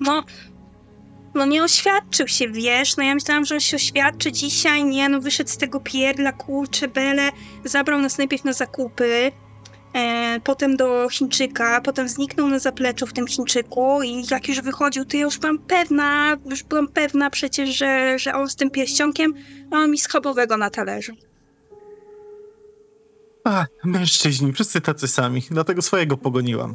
No, 0.00 0.22
no 1.34 1.46
nie 1.46 1.64
oświadczył 1.64 2.28
się, 2.28 2.48
wiesz? 2.48 2.96
No 2.96 3.02
ja 3.02 3.14
myślałam, 3.14 3.44
że 3.44 3.54
on 3.54 3.60
się 3.60 3.76
oświadczy 3.76 4.32
dzisiaj. 4.32 4.84
Nie, 4.84 5.08
no 5.08 5.20
wyszedł 5.20 5.50
z 5.50 5.56
tego 5.56 5.80
pierdla, 5.80 6.32
kurcze, 6.32 6.88
bele. 6.88 7.30
Zabrał 7.64 8.00
nas 8.00 8.18
najpierw 8.18 8.44
na 8.44 8.52
zakupy, 8.52 9.32
e, 9.94 10.40
potem 10.44 10.76
do 10.76 11.08
Chińczyka, 11.10 11.80
potem 11.80 12.08
zniknął 12.08 12.48
na 12.48 12.58
zapleczu 12.58 13.06
w 13.06 13.12
tym 13.12 13.26
Chińczyku 13.26 14.02
i 14.02 14.24
jak 14.30 14.48
już 14.48 14.60
wychodził, 14.60 15.04
to 15.04 15.16
ja 15.16 15.22
już 15.22 15.38
byłam 15.38 15.58
pewna, 15.58 16.36
już 16.46 16.62
byłam 16.62 16.88
pewna 16.88 17.30
przecież, 17.30 17.76
że, 17.76 18.18
że 18.18 18.34
on 18.34 18.48
z 18.48 18.56
tym 18.56 18.70
pierścionkiem, 18.70 19.34
a 19.70 19.76
on 19.76 19.90
mi 19.90 19.98
schabowego 19.98 20.56
na 20.56 20.70
talerzu. 20.70 21.12
A, 23.44 23.66
mężczyźni, 23.84 24.52
wszyscy 24.52 24.80
tacy 24.80 25.08
sami, 25.08 25.42
dlatego 25.50 25.82
swojego 25.82 26.16
pogoniłam. 26.16 26.74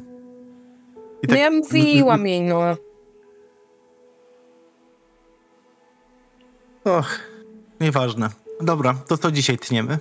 I 1.24 1.28
No 1.28 1.36
ja 1.36 1.52
mówiłam 1.52 2.28
jej, 2.28 2.42
no. 2.42 2.89
Och, 6.86 7.20
nieważne. 7.80 8.30
Dobra, 8.62 8.94
to 9.08 9.18
co 9.18 9.32
dzisiaj 9.32 9.58
tniemy? 9.58 9.98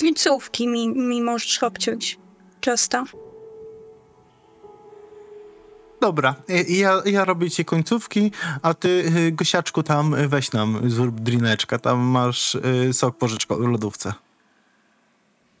Końcówki 0.00 0.68
mi, 0.68 0.88
mi 0.88 1.22
możesz 1.22 1.62
obciąć. 1.62 2.18
Często. 2.60 3.04
Dobra, 6.00 6.34
i- 6.68 6.78
ja, 6.78 7.02
ja 7.04 7.24
robię 7.24 7.50
ci 7.50 7.64
końcówki, 7.64 8.30
a 8.62 8.74
ty, 8.74 8.88
y, 9.28 9.32
Gosiaczku, 9.32 9.82
tam 9.82 10.14
y, 10.14 10.28
weź 10.28 10.52
nam, 10.52 10.90
zrób 10.90 11.20
drineczka, 11.20 11.78
tam 11.78 11.98
masz 11.98 12.54
y, 12.54 12.92
sok 12.92 13.16
pożyczkowy 13.16 13.64
w 13.64 13.68
lodówce. 13.68 14.12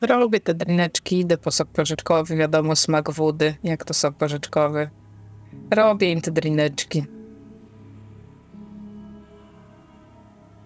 Robię 0.00 0.40
te 0.40 0.54
drineczki, 0.54 1.18
idę 1.20 1.38
po 1.38 1.50
sok 1.50 1.68
pożyczkowy, 1.68 2.36
wiadomo, 2.36 2.76
smak 2.76 3.10
wody, 3.10 3.54
jak 3.64 3.84
to 3.84 3.94
sok 3.94 4.14
pożyczkowy. 4.14 4.90
Robię 5.70 6.12
im 6.12 6.20
te 6.20 6.30
drineczki. 6.30 7.04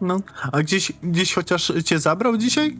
No, 0.00 0.20
a 0.52 0.62
gdzieś, 0.62 0.92
gdzieś 1.02 1.34
chociaż 1.34 1.72
cię 1.84 1.98
zabrał 1.98 2.36
dzisiaj? 2.36 2.76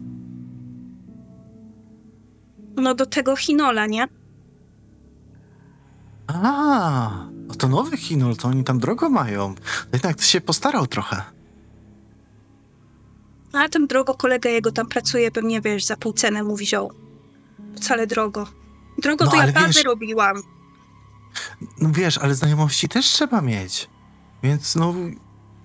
No 2.75 2.95
do 2.95 3.05
tego 3.05 3.35
chinola, 3.35 3.87
nie? 3.87 4.07
A, 6.27 7.25
no 7.47 7.55
to 7.55 7.67
nowy 7.67 7.97
Chinol, 7.97 8.35
to 8.35 8.47
oni 8.47 8.63
tam 8.63 8.79
drogo 8.79 9.09
mają. 9.09 9.55
To 9.55 9.61
jednak 9.93 10.15
ty 10.17 10.23
się 10.23 10.41
postarał 10.41 10.87
trochę. 10.87 11.21
A 13.53 13.69
ten 13.69 13.87
drogo 13.87 14.13
kolega 14.13 14.49
jego 14.49 14.71
tam 14.71 14.87
pracuje, 14.87 15.31
pewnie 15.31 15.61
wiesz, 15.61 15.85
za 15.85 15.97
pół 15.97 16.13
cenę 16.13 16.43
mu 16.43 16.55
wziął. 16.55 16.91
Wcale 17.75 18.07
drogo. 18.07 18.47
Drogo 18.97 19.25
No, 19.25 19.31
to 19.31 19.37
ja 19.37 19.51
wiesz- 19.51 19.83
robiłam. 19.83 20.35
No 21.81 21.89
wiesz, 21.91 22.17
ale 22.17 22.35
znajomości 22.35 22.89
też 22.89 23.05
trzeba 23.05 23.41
mieć. 23.41 23.89
Więc 24.43 24.75
no, 24.75 24.93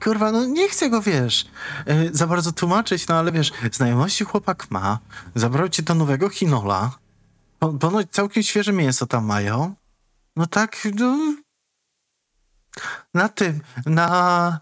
kurwa, 0.05 0.33
no 0.33 0.45
nie 0.45 0.69
chcę 0.69 0.91
go, 0.91 1.03
wiesz, 1.03 1.47
e, 1.87 2.09
za 2.13 2.27
bardzo 2.27 2.53
tłumaczyć, 2.53 3.09
no 3.09 3.15
ale 3.15 3.33
wiesz, 3.33 3.53
znajomości 3.73 4.25
chłopak 4.25 4.71
ma, 4.71 4.99
zabrał 5.35 5.69
cię 5.69 5.83
do 5.83 5.95
nowego 5.95 6.29
Chinola, 6.29 6.99
Po- 7.59 7.73
ponoć 7.73 8.11
całkiem 8.11 8.43
świeże 8.43 8.73
mięso 8.73 9.07
tam 9.07 9.25
mają. 9.25 9.75
No 10.37 10.47
tak, 10.47 10.89
no... 10.95 11.19
Na 13.15 13.29
tym, 13.29 13.61
na 13.87 14.59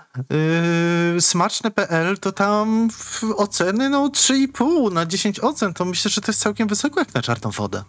yy, 1.15 1.21
smaczne.pl 1.21 2.19
to 2.19 2.33
tam 2.33 2.89
oceny 3.37 3.91
no 3.91 4.09
3,5 4.09 4.93
na 4.93 5.07
10 5.07 5.41
ocen, 5.41 5.75
to 5.75 5.85
myślę, 5.85 6.11
że 6.11 6.21
to 6.21 6.33
jest 6.33 6.41
całkiem 6.41 6.69
wysoko 6.69 7.01
jak 7.01 7.15
na 7.15 7.23
czarną 7.23 7.51
wodę. 7.51 7.85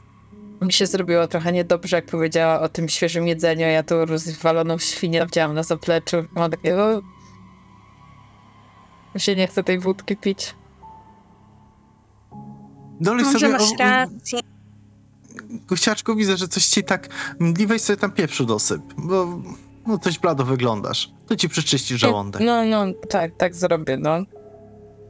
Mi 0.61 0.73
się 0.73 0.85
zrobiło 0.87 1.27
trochę 1.27 1.51
niedobrze, 1.51 1.95
jak 1.95 2.05
powiedziała 2.05 2.61
o 2.61 2.69
tym 2.69 2.89
świeżym 2.89 3.27
jedzeniu, 3.27 3.67
ja 3.67 3.83
tu 3.83 4.05
rozwaloną 4.05 4.77
świnię 4.77 5.25
widziałam 5.25 5.53
na 5.53 5.63
zapleczu. 5.63 6.17
Mam 6.35 6.51
takie, 6.51 6.77
o... 6.77 7.01
Mi 9.15 9.21
się 9.21 9.35
nie 9.35 9.47
chce 9.47 9.63
tej 9.63 9.79
wódki 9.79 10.17
pić. 10.17 10.55
Dolej 13.01 13.25
Może 13.25 13.39
sobie 13.39 13.51
masz 13.51 13.61
o- 13.71 13.75
rację. 13.79 14.39
Gościaczku, 15.49 16.15
widzę, 16.15 16.37
że 16.37 16.47
coś 16.47 16.65
ci 16.65 16.83
tak 16.83 17.07
mdli, 17.39 17.67
weź 17.67 17.81
sobie 17.81 17.97
tam 17.97 18.11
pieprzu 18.11 18.45
dosyp, 18.45 18.81
bo 18.97 19.27
no 19.87 19.97
coś 19.97 20.19
blado 20.19 20.45
wyglądasz. 20.45 21.11
To 21.27 21.35
ci 21.35 21.49
przeczyści 21.49 21.97
żołądek. 21.97 22.41
No, 22.45 22.65
no, 22.65 22.85
tak, 23.09 23.31
tak 23.37 23.55
zrobię, 23.55 23.97
no. 23.97 24.17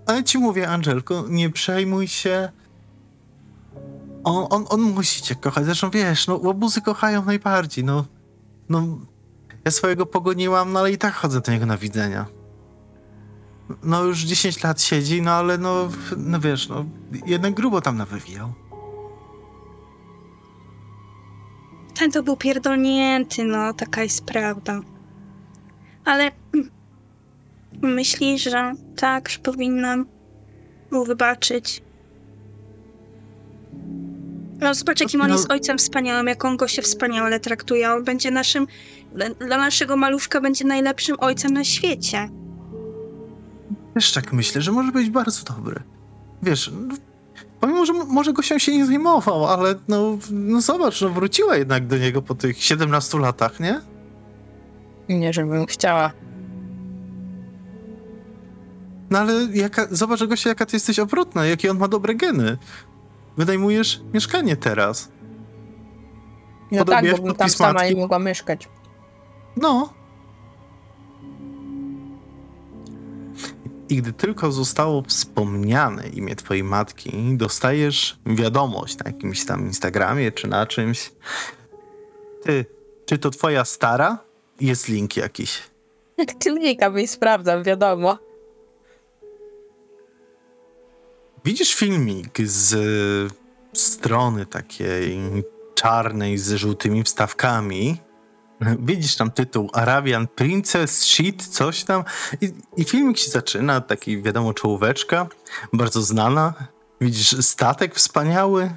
Ale 0.05 0.23
ci 0.23 0.37
mówię, 0.37 0.69
Angelko, 0.69 1.23
nie 1.29 1.49
przejmuj 1.49 2.07
się. 2.07 2.49
On, 4.23 4.47
on, 4.49 4.65
on 4.69 4.81
musi 4.81 5.21
cię 5.21 5.35
kochać. 5.35 5.65
Zresztą 5.65 5.89
wiesz, 5.89 6.27
no 6.27 6.35
łobuzy 6.43 6.81
kochają 6.81 7.25
najbardziej, 7.25 7.83
no. 7.83 8.05
No, 8.69 8.99
ja 9.65 9.71
swojego 9.71 10.05
pogoniłam, 10.05 10.73
no 10.73 10.79
ale 10.79 10.91
i 10.91 10.97
tak 10.97 11.13
chodzę 11.13 11.41
do 11.41 11.51
niego 11.51 11.65
na 11.65 11.77
widzenia. 11.77 12.25
No 13.83 14.03
już 14.03 14.19
10 14.23 14.63
lat 14.63 14.81
siedzi, 14.81 15.21
no 15.21 15.31
ale 15.31 15.57
no, 15.57 15.89
no 16.17 16.39
wiesz, 16.39 16.69
no 16.69 16.85
jednak 17.25 17.53
grubo 17.53 17.81
tam 17.81 17.97
nawywijał. 17.97 18.53
Ten 21.99 22.11
to 22.11 22.23
był 22.23 22.37
pierdolnięty, 22.37 23.43
no, 23.43 23.73
taka 23.73 24.03
jest 24.03 24.25
prawda. 24.25 24.81
Ale 26.05 26.31
myślisz, 27.81 28.43
że 28.43 28.73
tak, 28.95 29.29
że 29.29 29.39
powinnam 29.39 30.05
mu 30.91 31.05
wybaczyć? 31.05 31.81
No 34.59 34.73
zobacz, 34.73 34.99
jakim 35.01 35.21
on 35.21 35.27
No- 35.27 35.35
jest 35.35 35.51
ojcem 35.51 35.77
wspaniałym, 35.77 36.27
jak 36.27 36.45
on 36.45 36.57
go 36.57 36.67
się 36.67 36.81
wspaniale 36.81 37.39
traktuje. 37.39 37.91
On 37.91 38.03
będzie 38.03 38.31
naszym, 38.31 38.67
dla, 39.15 39.29
dla 39.29 39.57
naszego 39.57 39.97
maluszka 39.97 40.41
będzie 40.41 40.65
najlepszym 40.65 41.15
ojcem 41.19 41.53
na 41.53 41.63
świecie. 41.63 42.29
Tak 44.13 44.33
myślę, 44.33 44.61
że 44.61 44.71
może 44.71 44.91
być 44.91 45.09
bardzo 45.09 45.53
dobry. 45.53 45.83
Wiesz, 46.43 46.71
no, 46.87 46.95
pomimo, 47.59 47.85
że 47.85 47.93
może 47.93 48.33
go 48.33 48.41
się 48.41 48.77
nie 48.77 48.85
zajmował, 48.85 49.45
ale 49.45 49.75
no, 49.87 50.17
no 50.31 50.61
zobacz, 50.61 51.01
no 51.01 51.09
wróciła 51.09 51.55
jednak 51.57 51.87
do 51.87 51.97
niego 51.97 52.21
po 52.21 52.35
tych 52.35 52.63
17 52.63 53.19
latach, 53.19 53.59
nie? 53.59 53.81
Nie, 55.09 55.33
żebym 55.33 55.65
chciała. 55.65 56.11
No 59.09 59.19
ale 59.19 59.33
jaka, 59.53 59.87
zobacz, 59.91 60.23
Gosia, 60.23 60.49
jaka 60.49 60.65
ty 60.65 60.75
jesteś 60.75 60.99
obrotna, 60.99 61.45
jakie 61.45 61.71
on 61.71 61.77
ma 61.77 61.87
dobre 61.87 62.15
geny. 62.15 62.57
Wynajmujesz 63.37 64.01
mieszkanie 64.13 64.55
teraz. 64.57 65.11
No 66.71 66.77
tak, 66.77 66.85
Podobnie 66.85 67.11
bo 67.11 67.15
jak 67.17 67.21
bym 67.25 67.25
tam 67.27 67.35
podpis 67.37 67.55
sama 67.57 67.73
matki. 67.73 67.95
nie 67.95 68.01
mogła 68.01 68.19
mieszkać. 68.19 68.69
No. 69.57 69.93
I 73.89 73.95
gdy 73.95 74.13
tylko 74.13 74.51
zostało 74.51 75.01
wspomniane 75.01 76.07
imię 76.07 76.35
twojej 76.35 76.63
matki, 76.63 77.37
dostajesz 77.37 78.19
wiadomość 78.25 78.97
na 78.97 79.11
jakimś 79.11 79.45
tam 79.45 79.65
Instagramie 79.65 80.31
czy 80.31 80.47
na 80.47 80.65
czymś. 80.65 81.11
Ty, 82.43 82.65
czy 83.05 83.17
to 83.17 83.29
twoja 83.29 83.65
stara? 83.65 84.17
Jest 84.61 84.87
link 84.87 85.17
jakiś. 85.17 85.63
Tylnika 86.39 86.99
i 86.99 87.07
sprawdzam, 87.07 87.63
wiadomo. 87.63 88.17
Widzisz 91.45 91.75
filmik 91.75 92.37
z 92.43 93.33
strony 93.73 94.45
takiej 94.45 95.19
czarnej 95.75 96.37
z 96.37 96.53
żółtymi 96.53 97.03
wstawkami. 97.03 97.97
Widzisz 98.87 99.15
tam 99.15 99.31
tytuł 99.31 99.69
Arabian 99.73 100.27
Princess 100.27 101.01
Shit, 101.01 101.47
coś 101.47 101.83
tam. 101.83 102.03
I, 102.41 102.53
I 102.77 102.83
filmik 102.83 103.17
się 103.17 103.31
zaczyna, 103.31 103.81
taki 103.81 104.21
wiadomo, 104.21 104.53
czołóweczka, 104.53 105.27
bardzo 105.73 106.01
znana. 106.01 106.53
Widzisz 107.01 107.35
statek 107.41 107.95
wspaniały, 107.95 108.71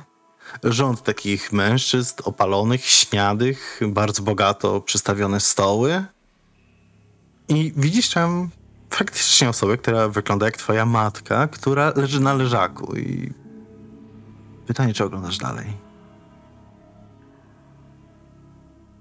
rząd 0.64 1.02
takich 1.02 1.52
mężczyzn 1.52 2.14
opalonych, 2.24 2.84
śniadych, 2.84 3.80
bardzo 3.88 4.22
bogato 4.22 4.80
przystawione 4.80 5.40
stoły. 5.40 6.04
I 7.48 7.72
widzisz 7.76 8.10
tam 8.10 8.50
faktycznie 8.90 9.48
osobę, 9.48 9.76
która 9.76 10.08
wygląda 10.08 10.46
jak 10.46 10.56
twoja 10.56 10.86
matka, 10.86 11.48
która 11.48 11.92
leży 11.96 12.20
na 12.20 12.34
leżaku 12.34 12.96
i 12.96 13.32
pytanie, 14.66 14.94
czy 14.94 15.04
oglądasz 15.04 15.38
dalej? 15.38 15.87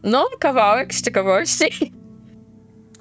No, 0.08 0.26
kawałek 0.40 0.94
z 0.94 1.02
ciekawości. 1.02 1.94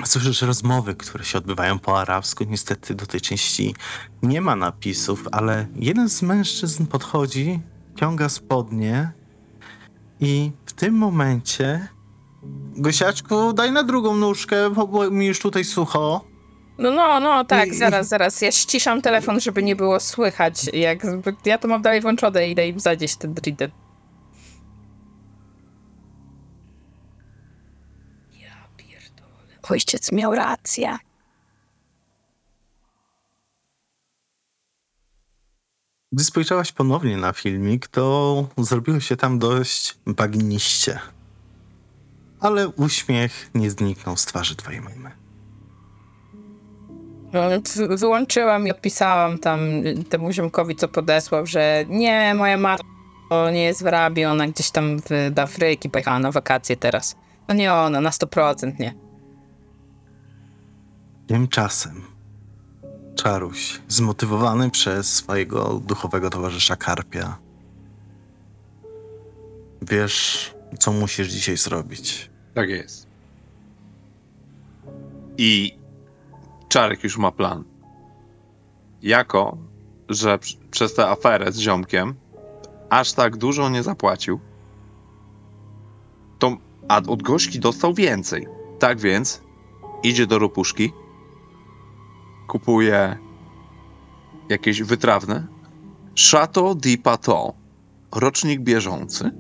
Słyszysz 0.05 0.43
rozmowy, 0.43 0.95
które 0.95 1.25
się 1.25 1.39
odbywają 1.39 1.79
po 1.79 2.01
arabsku. 2.01 2.45
Niestety 2.45 2.95
do 2.95 3.07
tej 3.07 3.21
części 3.21 3.75
nie 4.23 4.41
ma 4.41 4.57
napisów, 4.57 5.29
ale 5.33 5.67
jeden 5.77 6.09
z 6.09 6.23
mężczyzn 6.23 6.87
podchodzi, 6.87 7.61
ciąga 8.01 8.29
spodnie 8.29 9.13
i 10.21 10.53
w 10.67 10.73
tym 10.73 10.95
momencie 10.95 11.89
Gosiaczku, 12.77 13.53
daj 13.53 13.73
na 13.73 13.83
drugą 13.83 14.17
nóżkę, 14.17 14.71
bo, 14.71 15.11
mi 15.11 15.27
już 15.27 15.39
tutaj 15.41 15.65
sucho. 15.65 16.25
No, 16.79 16.91
no, 16.91 17.21
no, 17.21 17.45
tak, 17.45 17.69
I- 17.69 17.75
zaraz, 17.75 18.09
zaraz. 18.09 18.43
Ja 18.43 18.53
ściszam 18.53 19.03
telefon, 19.03 19.41
żeby 19.41 19.63
nie 19.63 19.77
było 19.77 20.01
słychać. 20.01 20.55
Jak, 20.73 20.99
ja 21.45 21.59
to 21.59 21.69
mam 21.69 21.83
dalej 21.83 22.01
włączone, 22.01 22.49
idę 22.49 22.69
im 22.69 22.81
zadzieść 22.81 23.17
ten 23.17 23.35
dridet. 23.35 23.73
Ojciec 29.71 30.13
miał 30.13 30.35
rację. 30.35 30.99
Gdy 36.13 36.25
spojrzałaś 36.25 36.73
ponownie 36.73 37.17
na 37.17 37.33
filmik, 37.33 37.89
to 37.89 38.47
zrobiło 38.59 39.01
się 39.01 39.17
tam 39.17 39.39
dość 39.39 39.99
bagniście. 40.07 40.99
Ale 42.41 42.69
uśmiech 42.69 43.51
nie 43.55 43.71
zniknął 43.71 44.17
z 44.17 44.25
twarzy 44.25 44.57
twojej 44.57 44.81
mamy. 44.81 45.11
No, 47.33 47.43
wyłączyłam 47.97 48.67
i 48.67 48.71
odpisałam 48.71 49.39
tam 49.39 49.61
temu 50.09 50.33
ziomkowi, 50.33 50.77
co 50.77 50.89
podesłał, 50.89 51.47
że 51.47 51.85
nie, 51.89 52.35
moja 52.35 52.57
matka 52.57 52.87
To 53.31 53.51
nie 53.51 53.65
jest 53.65 53.83
w 53.83 53.87
Arabii, 53.87 54.25
ona 54.25 54.49
gdzieś 54.49 54.71
tam 54.71 54.99
w, 54.99 55.35
do 55.35 55.43
Afryki 55.43 55.91
pojechała 55.91 56.19
na 56.19 56.33
wakacje 56.33 56.77
teraz. 56.77 57.17
No 57.49 57.55
nie 57.55 57.73
ona, 57.73 58.01
na 58.01 58.11
100% 58.11 58.81
nie. 58.81 59.06
Tymczasem 61.27 62.03
Czaruś, 63.17 63.81
zmotywowany 63.89 64.71
przez 64.71 65.15
swojego 65.15 65.81
duchowego 65.87 66.31
towarzysza 66.31 66.77
Karpia, 66.77 67.39
wiesz, 69.83 70.55
co 70.79 70.93
musisz 70.93 71.29
dzisiaj 71.29 71.57
zrobić. 71.57 72.31
Tak 72.55 72.69
jest. 72.69 73.07
I 75.39 75.79
Czarek 76.69 77.05
już 77.05 77.19
ma 77.19 77.33
plan. 77.33 77.65
Jako, 79.03 79.59
że 80.09 80.37
pr- 80.39 80.57
przez 80.71 80.95
tę 80.95 81.09
aferę 81.09 81.53
z 81.53 81.59
ziomkiem 81.59 82.15
aż 82.91 83.13
tak 83.13 83.37
dużo 83.37 83.69
nie 83.69 83.83
zapłacił, 83.83 84.41
to 86.39 86.57
a 86.89 86.97
od 86.97 87.23
gośki 87.23 87.61
dostał 87.61 87.95
więcej. 87.95 88.47
Tak 88.79 89.01
więc 89.01 89.43
idzie 90.03 90.27
do 90.27 90.39
ropuszki, 90.39 90.93
kupuje 92.47 93.19
jakieś 94.49 94.83
wytrawne 94.83 95.47
Chateau 96.31 96.75
di 96.75 96.99
Paton, 96.99 97.53
rocznik 98.13 98.61
bieżący, 98.61 99.31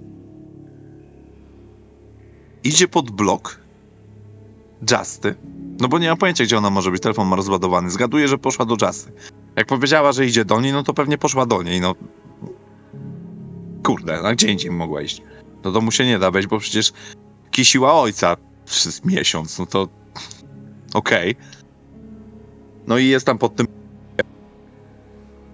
idzie 2.65 2.89
pod 2.89 3.11
blok 3.11 3.61
Justy, 4.91 5.35
no 5.81 5.89
bo 5.89 5.99
nie 5.99 6.09
mam 6.09 6.17
pojęcia, 6.17 6.45
gdzie 6.45 6.59
ona 6.59 6.71
może 6.71 6.91
być, 6.91 7.03
telefon 7.03 7.29
ma 7.29 7.37
rozładowany. 7.37 7.91
Zgaduję, 7.91 8.29
że 8.29 8.39
poszła 8.39 8.65
do 8.65 8.87
Justy. 8.87 9.13
Jak 9.57 9.67
powiedziała, 9.67 10.13
że 10.13 10.27
idzie 10.27 10.45
do 10.45 10.61
niej, 10.61 10.73
no 10.73 10.83
to 10.83 10.95
pewnie 10.95 11.19
poszła 11.19 11.47
do 11.47 11.63
niej, 11.63 11.81
no. 11.81 11.95
Kurde, 13.85 14.23
na 14.23 14.35
gdzie 14.35 14.53
indziej 14.53 14.71
mogła 14.71 15.03
iść? 15.03 15.23
Do 15.63 15.73
domu 15.73 15.91
się 15.91 16.07
nie 16.07 16.19
da 16.19 16.31
wejść, 16.31 16.49
bo 16.49 16.59
przecież 16.59 16.93
kisiła 17.51 17.95
ojca 17.95 18.37
przez 18.65 19.05
miesiąc, 19.05 19.59
no 19.59 19.67
to 19.67 19.89
okej. 20.95 21.37
No 22.87 22.99
i 22.99 23.07
jest 23.07 23.27
tam 23.27 23.39
pod 23.39 23.57
tym 23.57 23.67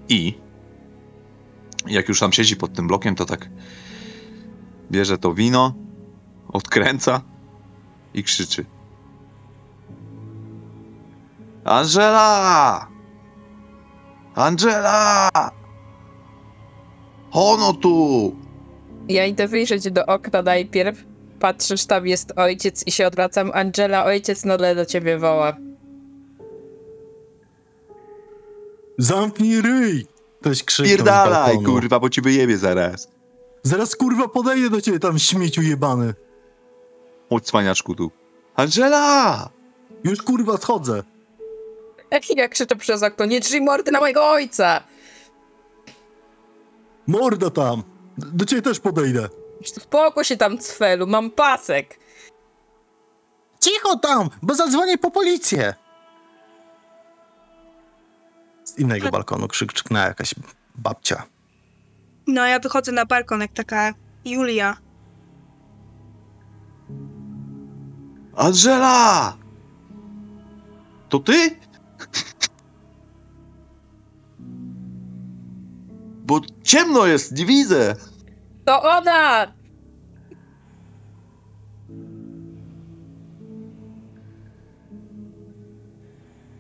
i 0.09 0.35
jak 1.87 2.09
już 2.09 2.21
tam 2.21 2.33
siedzi 2.33 2.57
pod 2.57 2.73
tym 2.73 2.87
blokiem, 2.87 3.15
to 3.15 3.25
tak 3.25 3.49
bierze 4.91 5.19
to 5.19 5.35
wino, 5.35 5.75
odkręca 6.49 7.21
i 8.15 8.23
krzyczy. 8.23 8.65
Angela! 11.65 12.89
Angela! 14.35 15.31
Ono 17.33 17.73
tu! 17.73 18.37
Ja 19.09 19.27
idę 19.27 19.49
wyjrzeć 19.49 19.91
do 19.91 20.07
okna 20.07 20.43
najpierw. 20.43 21.05
Patrzysz, 21.41 21.87
tam 21.87 22.07
jest 22.07 22.33
ojciec 22.37 22.87
i 22.87 22.93
się 22.93 23.07
odwracam. 23.07 23.51
Angela, 23.55 24.05
ojciec 24.05 24.45
Nole 24.45 24.75
do 24.75 24.87
ciebie 24.87 25.19
woła. 25.19 25.57
Zamknij 29.03 29.61
ryj! 29.61 30.07
Ktoś 30.41 30.65
krzyknął 30.65 30.97
Pierdalaj, 30.97 31.63
kurwa, 31.63 32.01
bo 32.01 32.11
ci 32.11 32.21
wyjebie 32.21 32.59
zaraz. 32.59 33.09
Zaraz 33.63 33.97
kurwa 33.97 34.29
podejdę 34.29 34.71
do 34.71 34.81
ciebie 34.81 34.99
tam 34.99 35.19
śmieciu 35.19 35.63
jebany. 35.63 36.15
Chodź, 37.31 37.45
cwaniaczku 37.45 37.95
tu. 37.95 38.11
Angela! 38.55 39.51
Już 40.05 40.23
kurwa 40.23 40.57
schodzę. 40.57 41.03
Ja 42.37 42.49
krzyczę 42.49 42.77
przez 42.77 43.03
okno, 43.03 43.25
nie 43.25 43.41
drzyj 43.41 43.61
mordy 43.61 43.91
na 43.91 44.01
mojego 44.01 44.31
ojca! 44.31 44.81
Morda 47.07 47.51
tam. 47.51 47.83
Do 48.19 48.45
ciebie 48.45 48.63
też 48.63 48.81
podejdę. 48.81 49.29
Spokój 49.65 50.25
się 50.25 50.37
tam, 50.37 50.59
cfelu, 50.59 51.07
mam 51.07 51.31
pasek. 51.31 51.99
Cicho 53.61 53.97
tam, 53.97 54.29
bo 54.43 54.55
zadzwonię 54.55 54.99
po 54.99 55.11
policję. 55.11 55.75
Z 58.73 58.79
innego 58.79 59.11
balkonu 59.11 59.49
krzyk 59.49 59.73
krzyknęła 59.73 60.07
jakaś 60.07 60.35
babcia. 60.75 61.23
No 62.27 62.47
ja 62.47 62.59
wychodzę 62.59 62.93
na 62.93 63.07
balkon 63.07 63.41
jak 63.41 63.53
taka 63.53 63.95
Julia. 64.25 64.77
Angela! 68.37 69.37
To 71.09 71.19
ty? 71.19 71.57
Bo 76.25 76.41
ciemno 76.63 77.07
jest, 77.07 77.33
nie 77.33 77.47
widzę. 77.47 77.97
To 78.65 78.83
ona! 78.83 79.53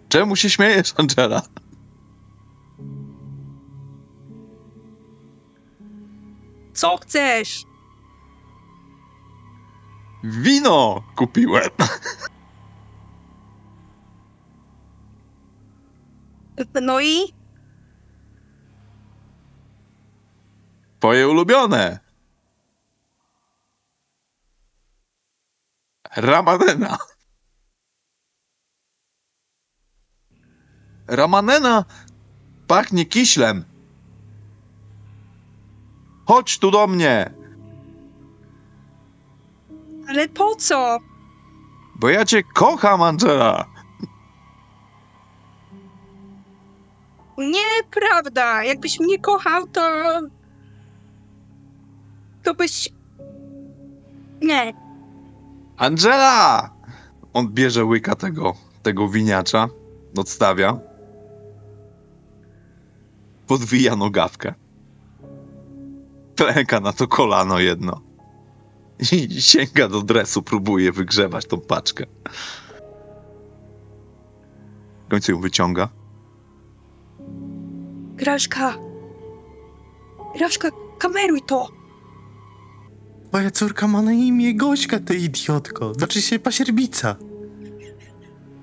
Czemu 0.08 0.36
się 0.36 0.50
śmiejesz, 0.50 0.92
Angela? 0.96 1.42
Co 6.82 6.96
chcesz? 6.96 7.64
Wino 10.24 11.02
kupiłem. 11.16 11.70
No 16.82 17.00
i? 17.00 17.34
Twoje 20.98 21.28
ulubione. 21.28 21.98
Ramanena. 26.16 26.98
Ramanena 31.06 31.84
pachnie 32.66 33.06
kiślem. 33.06 33.71
Chodź 36.26 36.58
tu 36.58 36.70
do 36.70 36.86
mnie, 36.86 37.30
Ale 40.08 40.28
po 40.28 40.54
co? 40.56 40.98
bo 42.00 42.08
ja 42.08 42.24
cię 42.24 42.42
kocham, 42.42 43.02
Angela. 43.02 43.64
Nieprawda. 47.38 48.64
Jakbyś 48.64 49.00
mnie 49.00 49.18
kochał, 49.18 49.66
to... 49.66 49.80
To 52.42 52.54
byś... 52.54 52.88
Nie. 54.42 54.72
Angela! 55.76 56.70
On 57.32 57.48
bierze 57.48 57.84
łyka 57.84 58.14
tego, 58.14 58.54
tego 58.82 59.08
winiacza, 59.08 59.68
odstawia. 60.18 60.78
Podwija 63.46 63.96
nogawkę. 63.96 64.54
Klęka 66.42 66.80
na 66.80 66.92
to 66.92 67.08
kolano 67.08 67.58
jedno. 67.58 68.00
I 69.12 69.40
sięga 69.42 69.88
do 69.88 70.02
dresu, 70.02 70.42
próbuje 70.42 70.92
wygrzebać 70.92 71.46
tą 71.46 71.60
paczkę. 71.60 72.06
W 75.06 75.10
końcu 75.10 75.32
ją 75.32 75.40
wyciąga. 75.40 75.88
Graszka. 78.16 78.74
Graszka, 80.36 80.68
kameruj 80.98 81.42
to. 81.42 81.68
Moja 83.32 83.50
córka 83.50 83.88
ma 83.88 84.02
na 84.02 84.12
imię 84.12 84.54
Gośka, 84.54 85.00
ty 85.00 85.14
idiotko. 85.16 85.94
Znaczy 85.94 86.22
się 86.22 86.38
pasierbica. 86.38 87.16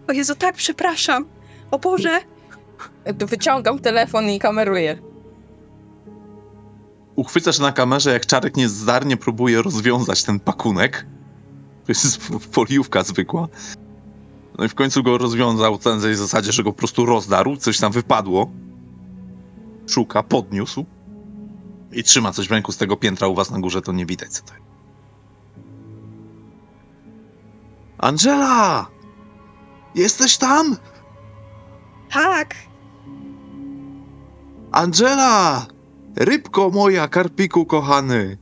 O 0.07 0.11
Jezu, 0.11 0.35
tak, 0.35 0.55
przepraszam. 0.55 1.25
O 1.71 1.79
Boże. 1.79 2.19
Tu 3.19 3.27
wyciągam 3.27 3.79
telefon 3.79 4.29
i 4.29 4.39
kameruję. 4.39 5.08
Uchwycasz 7.19 7.59
na 7.59 7.71
kamerze, 7.71 8.13
jak 8.13 8.25
Czarek 8.25 8.57
niezdarnie 8.57 9.17
próbuje 9.17 9.61
rozwiązać 9.61 10.23
ten 10.23 10.39
pakunek. 10.39 11.05
To 11.85 11.91
jest 11.91 12.17
foliówka 12.55 13.03
zwykła. 13.03 13.47
No 14.57 14.65
i 14.65 14.69
w 14.69 14.75
końcu 14.75 15.03
go 15.03 15.17
rozwiązał 15.17 15.77
w 15.77 15.83
tej 16.01 16.15
zasadzie, 16.15 16.51
że 16.51 16.63
go 16.63 16.71
po 16.71 16.77
prostu 16.77 17.05
rozdarł, 17.05 17.57
coś 17.57 17.79
tam 17.79 17.91
wypadło. 17.91 18.51
Szuka, 19.87 20.23
podniósł. 20.23 20.85
I 21.91 22.03
trzyma 22.03 22.31
coś 22.31 22.47
w 22.47 22.51
ręku 22.51 22.71
z 22.71 22.77
tego 22.77 22.97
piętra 22.97 23.27
u 23.27 23.35
was 23.35 23.51
na 23.51 23.59
górze, 23.59 23.81
to 23.81 23.91
nie 23.91 24.05
widać 24.05 24.29
co 24.29 24.43
to 24.43 24.53
jest. 24.53 24.65
Angela! 27.97 28.87
Jesteś 29.95 30.37
tam? 30.37 30.77
Tak. 32.11 32.55
Angela! 34.71 35.78
Rybko 36.19 36.69
moja, 36.69 37.07
karpiku 37.07 37.65
kochany! 37.65 38.37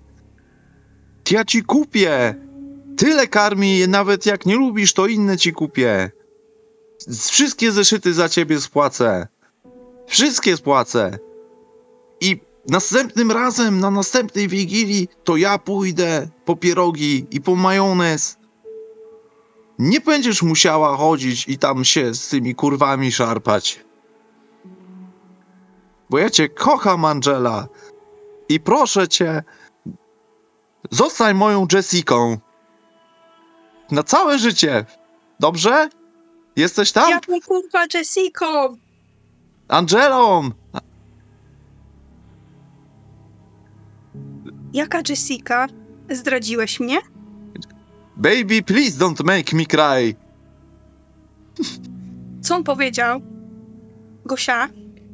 Ja 1.32 1.46
ci 1.46 1.64
kupię! 1.64 2.36
Tyle 2.98 3.28
karmi, 3.28 3.88
nawet 3.88 4.26
jak 4.26 4.46
nie 4.46 4.56
lubisz, 4.56 4.94
to 4.94 5.08
inne 5.08 5.38
ci 5.38 5.54
kupię. 5.54 6.12
Wszystkie 7.30 7.72
zeszyty 7.72 8.14
za 8.14 8.30
ciebie 8.30 8.62
spłacę. 8.62 9.28
Wszystkie 10.08 10.58
spłacę. 10.58 11.20
I 12.22 12.40
następnym 12.70 13.32
razem, 13.32 13.80
na 13.80 13.92
następnej 13.92 14.48
wigilii, 14.48 15.08
to 15.24 15.38
ja 15.38 15.58
pójdę 15.58 16.28
po 16.46 16.56
pierogi 16.56 17.28
i 17.32 17.42
po 17.42 17.56
majonez. 17.56 18.38
Nie 19.80 20.02
będziesz 20.02 20.44
musiała 20.44 20.98
chodzić 20.98 21.48
i 21.48 21.58
tam 21.58 21.86
się 21.86 22.14
z 22.14 22.30
tymi 22.30 22.56
kurwami 22.56 23.12
szarpać. 23.12 23.87
Bo 26.10 26.18
ja 26.18 26.30
cię 26.30 26.50
kocham, 26.50 27.06
Angela. 27.06 27.68
I 28.50 28.60
proszę 28.60 29.08
cię, 29.08 29.44
zostań 30.92 31.36
moją 31.36 31.68
Jessiką. 31.74 32.38
Na 33.92 34.04
całe 34.04 34.40
życie. 34.40 34.86
Dobrze? 35.40 35.90
Jesteś 36.56 36.92
tam? 36.92 37.10
Jaką 37.10 37.34
kurwa 37.48 37.86
Jessico? 37.94 38.76
Angelą! 39.68 40.50
Jaka 44.74 45.02
Jessica? 45.10 45.68
Zdradziłeś 46.10 46.80
mnie? 46.80 46.98
Baby, 48.18 48.64
please 48.64 49.00
don't 49.00 49.24
make 49.24 49.54
me 49.54 49.66
cry. 49.66 50.16
Co 52.42 52.56
on 52.56 52.64
powiedział? 52.64 53.22
Gosia? 54.26 54.70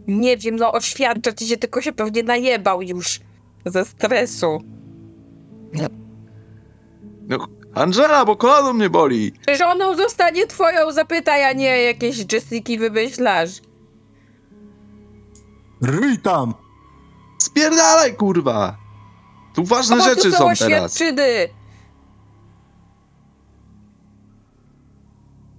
Nie 0.07 0.38
wiem, 0.38 0.55
no 0.55 0.71
oświadczę 0.71 1.34
ci 1.34 1.47
się, 1.47 1.57
tylko 1.57 1.81
się 1.81 1.91
pewnie 1.93 2.23
najebał 2.23 2.81
już 2.81 3.19
ze 3.65 3.85
stresu. 3.85 4.63
No, 7.27 7.47
Angela, 7.73 8.25
bo 8.25 8.35
kolano 8.35 8.73
mnie 8.73 8.89
boli. 8.89 9.34
Żoną 9.57 9.95
zostanie 9.95 10.47
twoją, 10.47 10.91
zapytaj, 10.91 11.43
a 11.43 11.53
nie 11.53 11.81
jakieś 11.81 12.34
Jessiki 12.34 12.77
wymyślasz. 12.80 13.49
Ryj 15.81 16.17
tam! 16.19 16.53
Spierdalaj, 17.38 18.15
kurwa! 18.15 18.77
Tu 19.55 19.63
ważne 19.63 19.97
O, 19.97 20.01
rzeczy 20.01 20.21
tu 20.23 20.31
są 20.31 20.38
teraz. 20.38 20.61
oświadczyny! 20.61 21.49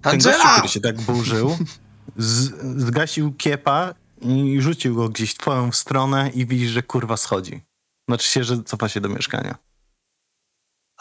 Ten 0.02 0.12
gościu, 0.18 0.28
Angela! 0.30 0.52
który 0.54 0.68
się 0.68 0.80
tak 0.80 1.00
burzył, 1.00 1.56
z, 2.16 2.50
zgasił 2.82 3.32
kiepa 3.38 3.94
i 4.24 4.60
rzucił 4.60 4.94
go 4.94 5.08
gdzieś 5.08 5.34
w 5.34 5.38
twoją 5.38 5.72
stronę 5.72 6.30
i 6.34 6.46
widzisz, 6.46 6.70
że 6.70 6.82
kurwa 6.82 7.16
schodzi. 7.16 7.60
Znaczy 8.08 8.28
się, 8.28 8.44
że 8.44 8.62
cofa 8.62 8.88
się 8.88 9.00
do 9.00 9.08
mieszkania. 9.08 9.54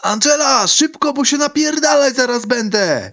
Angela, 0.02 0.66
szybko, 0.66 1.12
bo 1.12 1.24
się 1.24 1.36
napierdalać 1.36 2.16
zaraz 2.16 2.46
będę! 2.46 3.12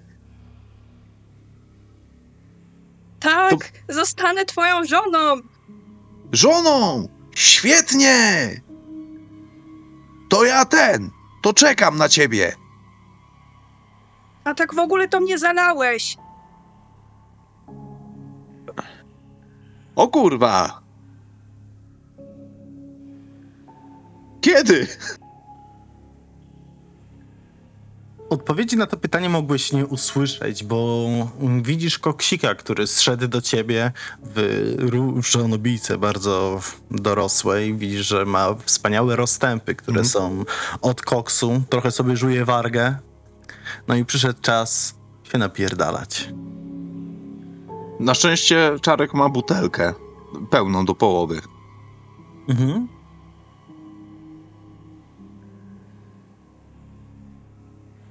Tak, 3.19 3.71
zostanę 3.89 4.45
twoją 4.45 4.85
żoną. 4.85 5.35
Żoną! 6.31 7.07
Świetnie! 7.35 8.61
To 10.29 10.43
ja 10.43 10.65
ten! 10.65 11.09
To 11.43 11.53
czekam 11.53 11.97
na 11.97 12.09
ciebie! 12.09 12.55
A 14.43 14.53
tak 14.53 14.73
w 14.73 14.79
ogóle 14.79 15.07
to 15.07 15.19
mnie 15.19 15.37
zalałeś. 15.37 16.17
O 19.95 20.07
kurwa! 20.07 20.81
Kiedy? 24.41 24.87
Odpowiedzi 28.29 28.77
na 28.77 28.87
to 28.87 28.97
pytanie 28.97 29.29
mogłeś 29.29 29.71
nie 29.73 29.85
usłyszeć, 29.85 30.63
bo 30.63 31.07
widzisz 31.61 31.99
koksika, 31.99 32.55
który 32.55 32.87
zszedł 32.87 33.27
do 33.27 33.41
ciebie 33.41 33.91
w 34.23 34.75
różonobijce 34.77 35.97
bardzo 35.97 36.61
dorosłej. 36.91 37.75
Widzisz, 37.75 38.07
że 38.07 38.25
ma 38.25 38.55
wspaniałe 38.65 39.15
rozstępy, 39.15 39.75
które 39.75 39.99
Mhm. 40.01 40.09
są 40.09 40.45
od 40.81 41.01
koksu. 41.01 41.61
Trochę 41.69 41.91
sobie 41.91 42.17
żuje 42.17 42.45
wargę. 42.45 42.95
No 43.87 43.95
i 43.95 44.05
przyszedł 44.05 44.41
czas 44.41 44.95
się 45.31 45.37
napierdalać. 45.37 46.29
Na 48.01 48.13
szczęście 48.13 48.71
Czarek 48.81 49.13
ma 49.13 49.29
butelkę. 49.29 49.93
Pełną 50.49 50.85
do 50.85 50.95
połowy. 50.95 51.41
Mhm. 52.49 52.87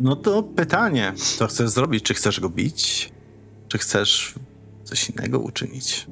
No 0.01 0.17
to 0.17 0.43
pytanie, 0.43 1.13
co 1.17 1.47
chcesz 1.47 1.71
zrobić? 1.71 2.05
Czy 2.05 2.15
chcesz 2.15 2.41
go 2.41 2.49
bić? 2.49 3.13
Czy 3.69 3.79
chcesz 3.79 4.35
coś 4.85 5.11
innego 5.11 5.39
uczynić? 5.39 6.07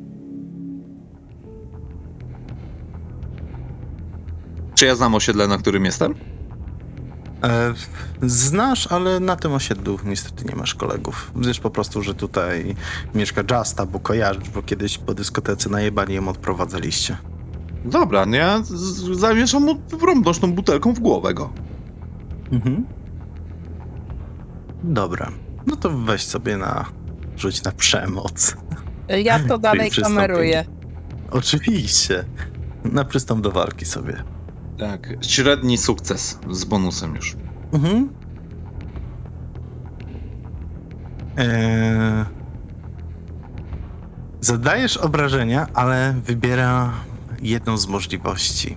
Czy 4.75 4.87
ja 4.87 4.97
znam 4.97 5.15
osiedle, 5.15 5.49
na 5.49 5.59
którym 5.59 5.85
jestem? 5.85 6.15
E, 7.45 7.75
znasz, 8.23 8.87
ale 8.93 9.21
na 9.21 9.37
tym 9.37 9.53
osiedlu 9.53 9.99
niestety 10.05 10.45
nie 10.45 10.57
masz 10.57 10.75
kolegów. 10.75 11.33
Wiesz 11.37 11.61
po 11.61 11.71
prostu, 11.71 12.03
że 12.03 12.15
tutaj 12.15 12.77
mieszka 13.15 13.43
Justa, 13.59 13.87
bo 13.87 14.01
kojarzysz, 14.01 14.49
bo 14.51 14.63
kiedyś 14.63 14.99
po 14.99 15.15
dyskotece 15.15 15.71
najebani 15.71 16.15
ją 16.15 16.29
odprowadzaliście. 16.29 17.17
Dobra, 17.85 18.25
nie? 18.25 18.39
Ja 18.39 18.63
z- 18.63 18.69
z- 18.69 19.19
zamieszam 19.19 19.63
mu 19.65 19.81
rąbnoczną 20.07 20.53
butelką 20.53 20.93
w 20.95 21.01
głowę 21.01 21.35
go. 21.35 21.51
Mhm. 22.53 22.87
Dobra. 24.85 25.31
No 25.67 25.77
to 25.77 25.91
weź 25.91 26.23
sobie 26.25 26.57
na... 26.57 26.85
rzuć 27.37 27.63
na 27.63 27.73
przemoc. 27.73 28.57
Ja 29.25 29.39
to 29.39 29.59
dalej 29.59 29.91
kameruję. 29.91 30.65
Oczywiście. 31.31 32.25
Na 32.85 33.05
przystąp 33.05 33.41
do 33.43 33.51
walki 33.51 33.85
sobie. 33.85 34.23
Tak, 34.79 35.09
średni 35.21 35.79
sukces 35.79 36.39
z 36.51 36.65
bonusem 36.65 37.17
już. 37.17 37.37
Mhm. 37.73 38.09
Eee... 41.37 42.39
Zadajesz 44.41 44.97
obrażenia, 44.97 45.67
ale 45.75 46.15
wybiera 46.25 46.93
jedną 47.43 47.77
z 47.77 47.87
możliwości. 47.87 48.77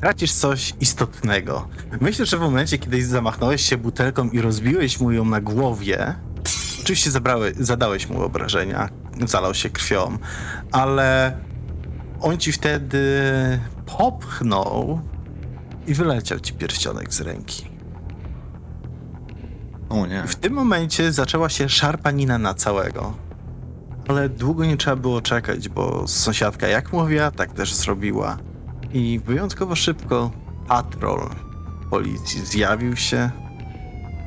Tracisz 0.00 0.32
coś 0.32 0.74
istotnego. 0.80 1.68
Myślę, 2.00 2.26
że 2.26 2.36
w 2.36 2.40
momencie, 2.40 2.78
kiedy 2.78 3.04
zamachnąłeś 3.06 3.62
się 3.62 3.76
butelką 3.76 4.30
i 4.30 4.40
rozbiłeś 4.40 5.00
mu 5.00 5.12
ją 5.12 5.24
na 5.24 5.40
głowie, 5.40 6.14
oczywiście 6.82 7.10
zabrałeś, 7.10 7.56
zadałeś 7.56 8.08
mu 8.08 8.22
obrażenia, 8.22 8.88
zalał 9.26 9.54
się 9.54 9.70
krwią, 9.70 10.18
ale 10.72 11.36
on 12.20 12.38
ci 12.38 12.52
wtedy 12.52 13.00
popchnął 13.98 15.00
i 15.86 15.94
wyleciał 15.94 16.40
ci 16.40 16.52
pierścionek 16.52 17.14
z 17.14 17.20
ręki. 17.20 17.70
O 19.88 20.06
nie. 20.06 20.22
W 20.26 20.36
tym 20.36 20.52
momencie 20.52 21.12
zaczęła 21.12 21.48
się 21.48 21.68
szarpanina 21.68 22.38
na 22.38 22.54
całego. 22.54 23.14
Ale 24.08 24.28
długo 24.28 24.64
nie 24.64 24.76
trzeba 24.76 24.96
było 24.96 25.22
czekać, 25.22 25.68
bo 25.68 26.08
sąsiadka 26.08 26.68
jak 26.68 26.92
mówiła, 26.92 27.30
tak 27.30 27.52
też 27.52 27.74
zrobiła. 27.74 28.36
I 28.92 29.20
wyjątkowo 29.24 29.76
szybko 29.76 30.30
patrol 30.68 31.30
policji 31.90 32.46
zjawił 32.46 32.96
się. 32.96 33.30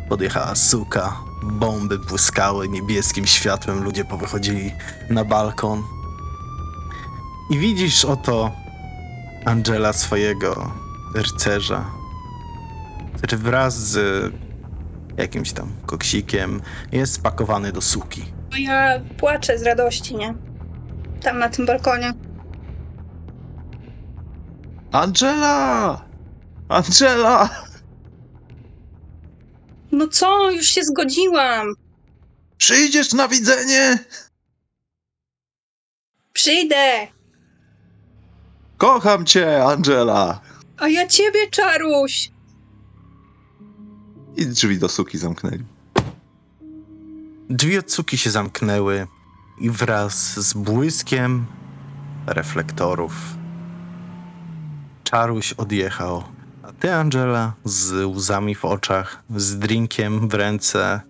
Podjechała 0.09 0.55
suka, 0.55 1.17
bomby 1.43 1.99
błyskały 1.99 2.69
niebieskim 2.69 3.27
światłem, 3.27 3.83
ludzie 3.83 4.05
powychodzili 4.05 4.71
na 5.09 5.25
balkon. 5.25 5.83
I 7.49 7.57
widzisz 7.57 8.05
oto 8.05 8.62
Angela 9.45 9.93
swojego 9.93 10.71
rycerza, 11.15 11.85
który 13.17 13.37
wraz 13.37 13.77
z 13.77 14.33
jakimś 15.17 15.51
tam 15.53 15.71
koksikiem, 15.85 16.61
jest 16.91 17.13
spakowany 17.13 17.71
do 17.71 17.81
suki. 17.81 18.23
No 18.51 18.57
Ja 18.57 18.99
płaczę 19.17 19.57
z 19.59 19.63
radości, 19.63 20.15
nie? 20.15 20.33
Tam 21.21 21.39
na 21.39 21.49
tym 21.49 21.65
balkonie. 21.65 22.13
Angela! 24.91 26.05
Angela! 26.69 27.49
No 29.91 30.07
co, 30.07 30.51
już 30.51 30.65
się 30.65 30.83
zgodziłam. 30.83 31.73
Przyjdziesz 32.57 33.13
na 33.13 33.27
widzenie? 33.27 33.99
Przyjdę. 36.33 37.07
Kocham 38.77 39.25
cię, 39.25 39.63
Angela! 39.63 40.41
A 40.77 40.87
ja 40.87 41.07
ciebie, 41.07 41.47
Czaruś. 41.51 42.31
I 44.37 44.45
drzwi 44.45 44.79
do 44.79 44.89
suki 44.89 45.17
zamknęli. 45.17 45.63
Drzwi 47.49 47.77
od 47.77 47.91
suki 47.91 48.17
się 48.17 48.31
zamknęły 48.31 49.07
i 49.59 49.69
wraz 49.69 50.39
z 50.39 50.53
błyskiem 50.53 51.45
reflektorów 52.27 53.13
Czaruś 55.03 55.53
odjechał, 55.53 56.23
a 56.63 56.71
ty, 56.71 56.93
Angela, 56.93 57.53
z 57.65 58.05
łzami 58.05 58.55
w 58.55 58.65
oczach, 58.65 59.23
z 59.35 59.59
drinkiem 59.59 60.29
w 60.29 60.33
ręce, 60.33 61.01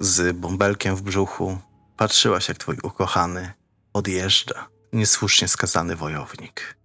z 0.00 0.36
bąbelkiem 0.36 0.96
w 0.96 1.02
brzuchu, 1.02 1.58
patrzyłaś, 1.96 2.48
jak 2.48 2.58
twój 2.58 2.76
ukochany 2.82 3.52
odjeżdża, 3.92 4.68
niesłusznie 4.92 5.48
skazany 5.48 5.96
wojownik. 5.96 6.76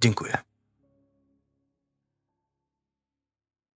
Dziękuję. 0.00 0.51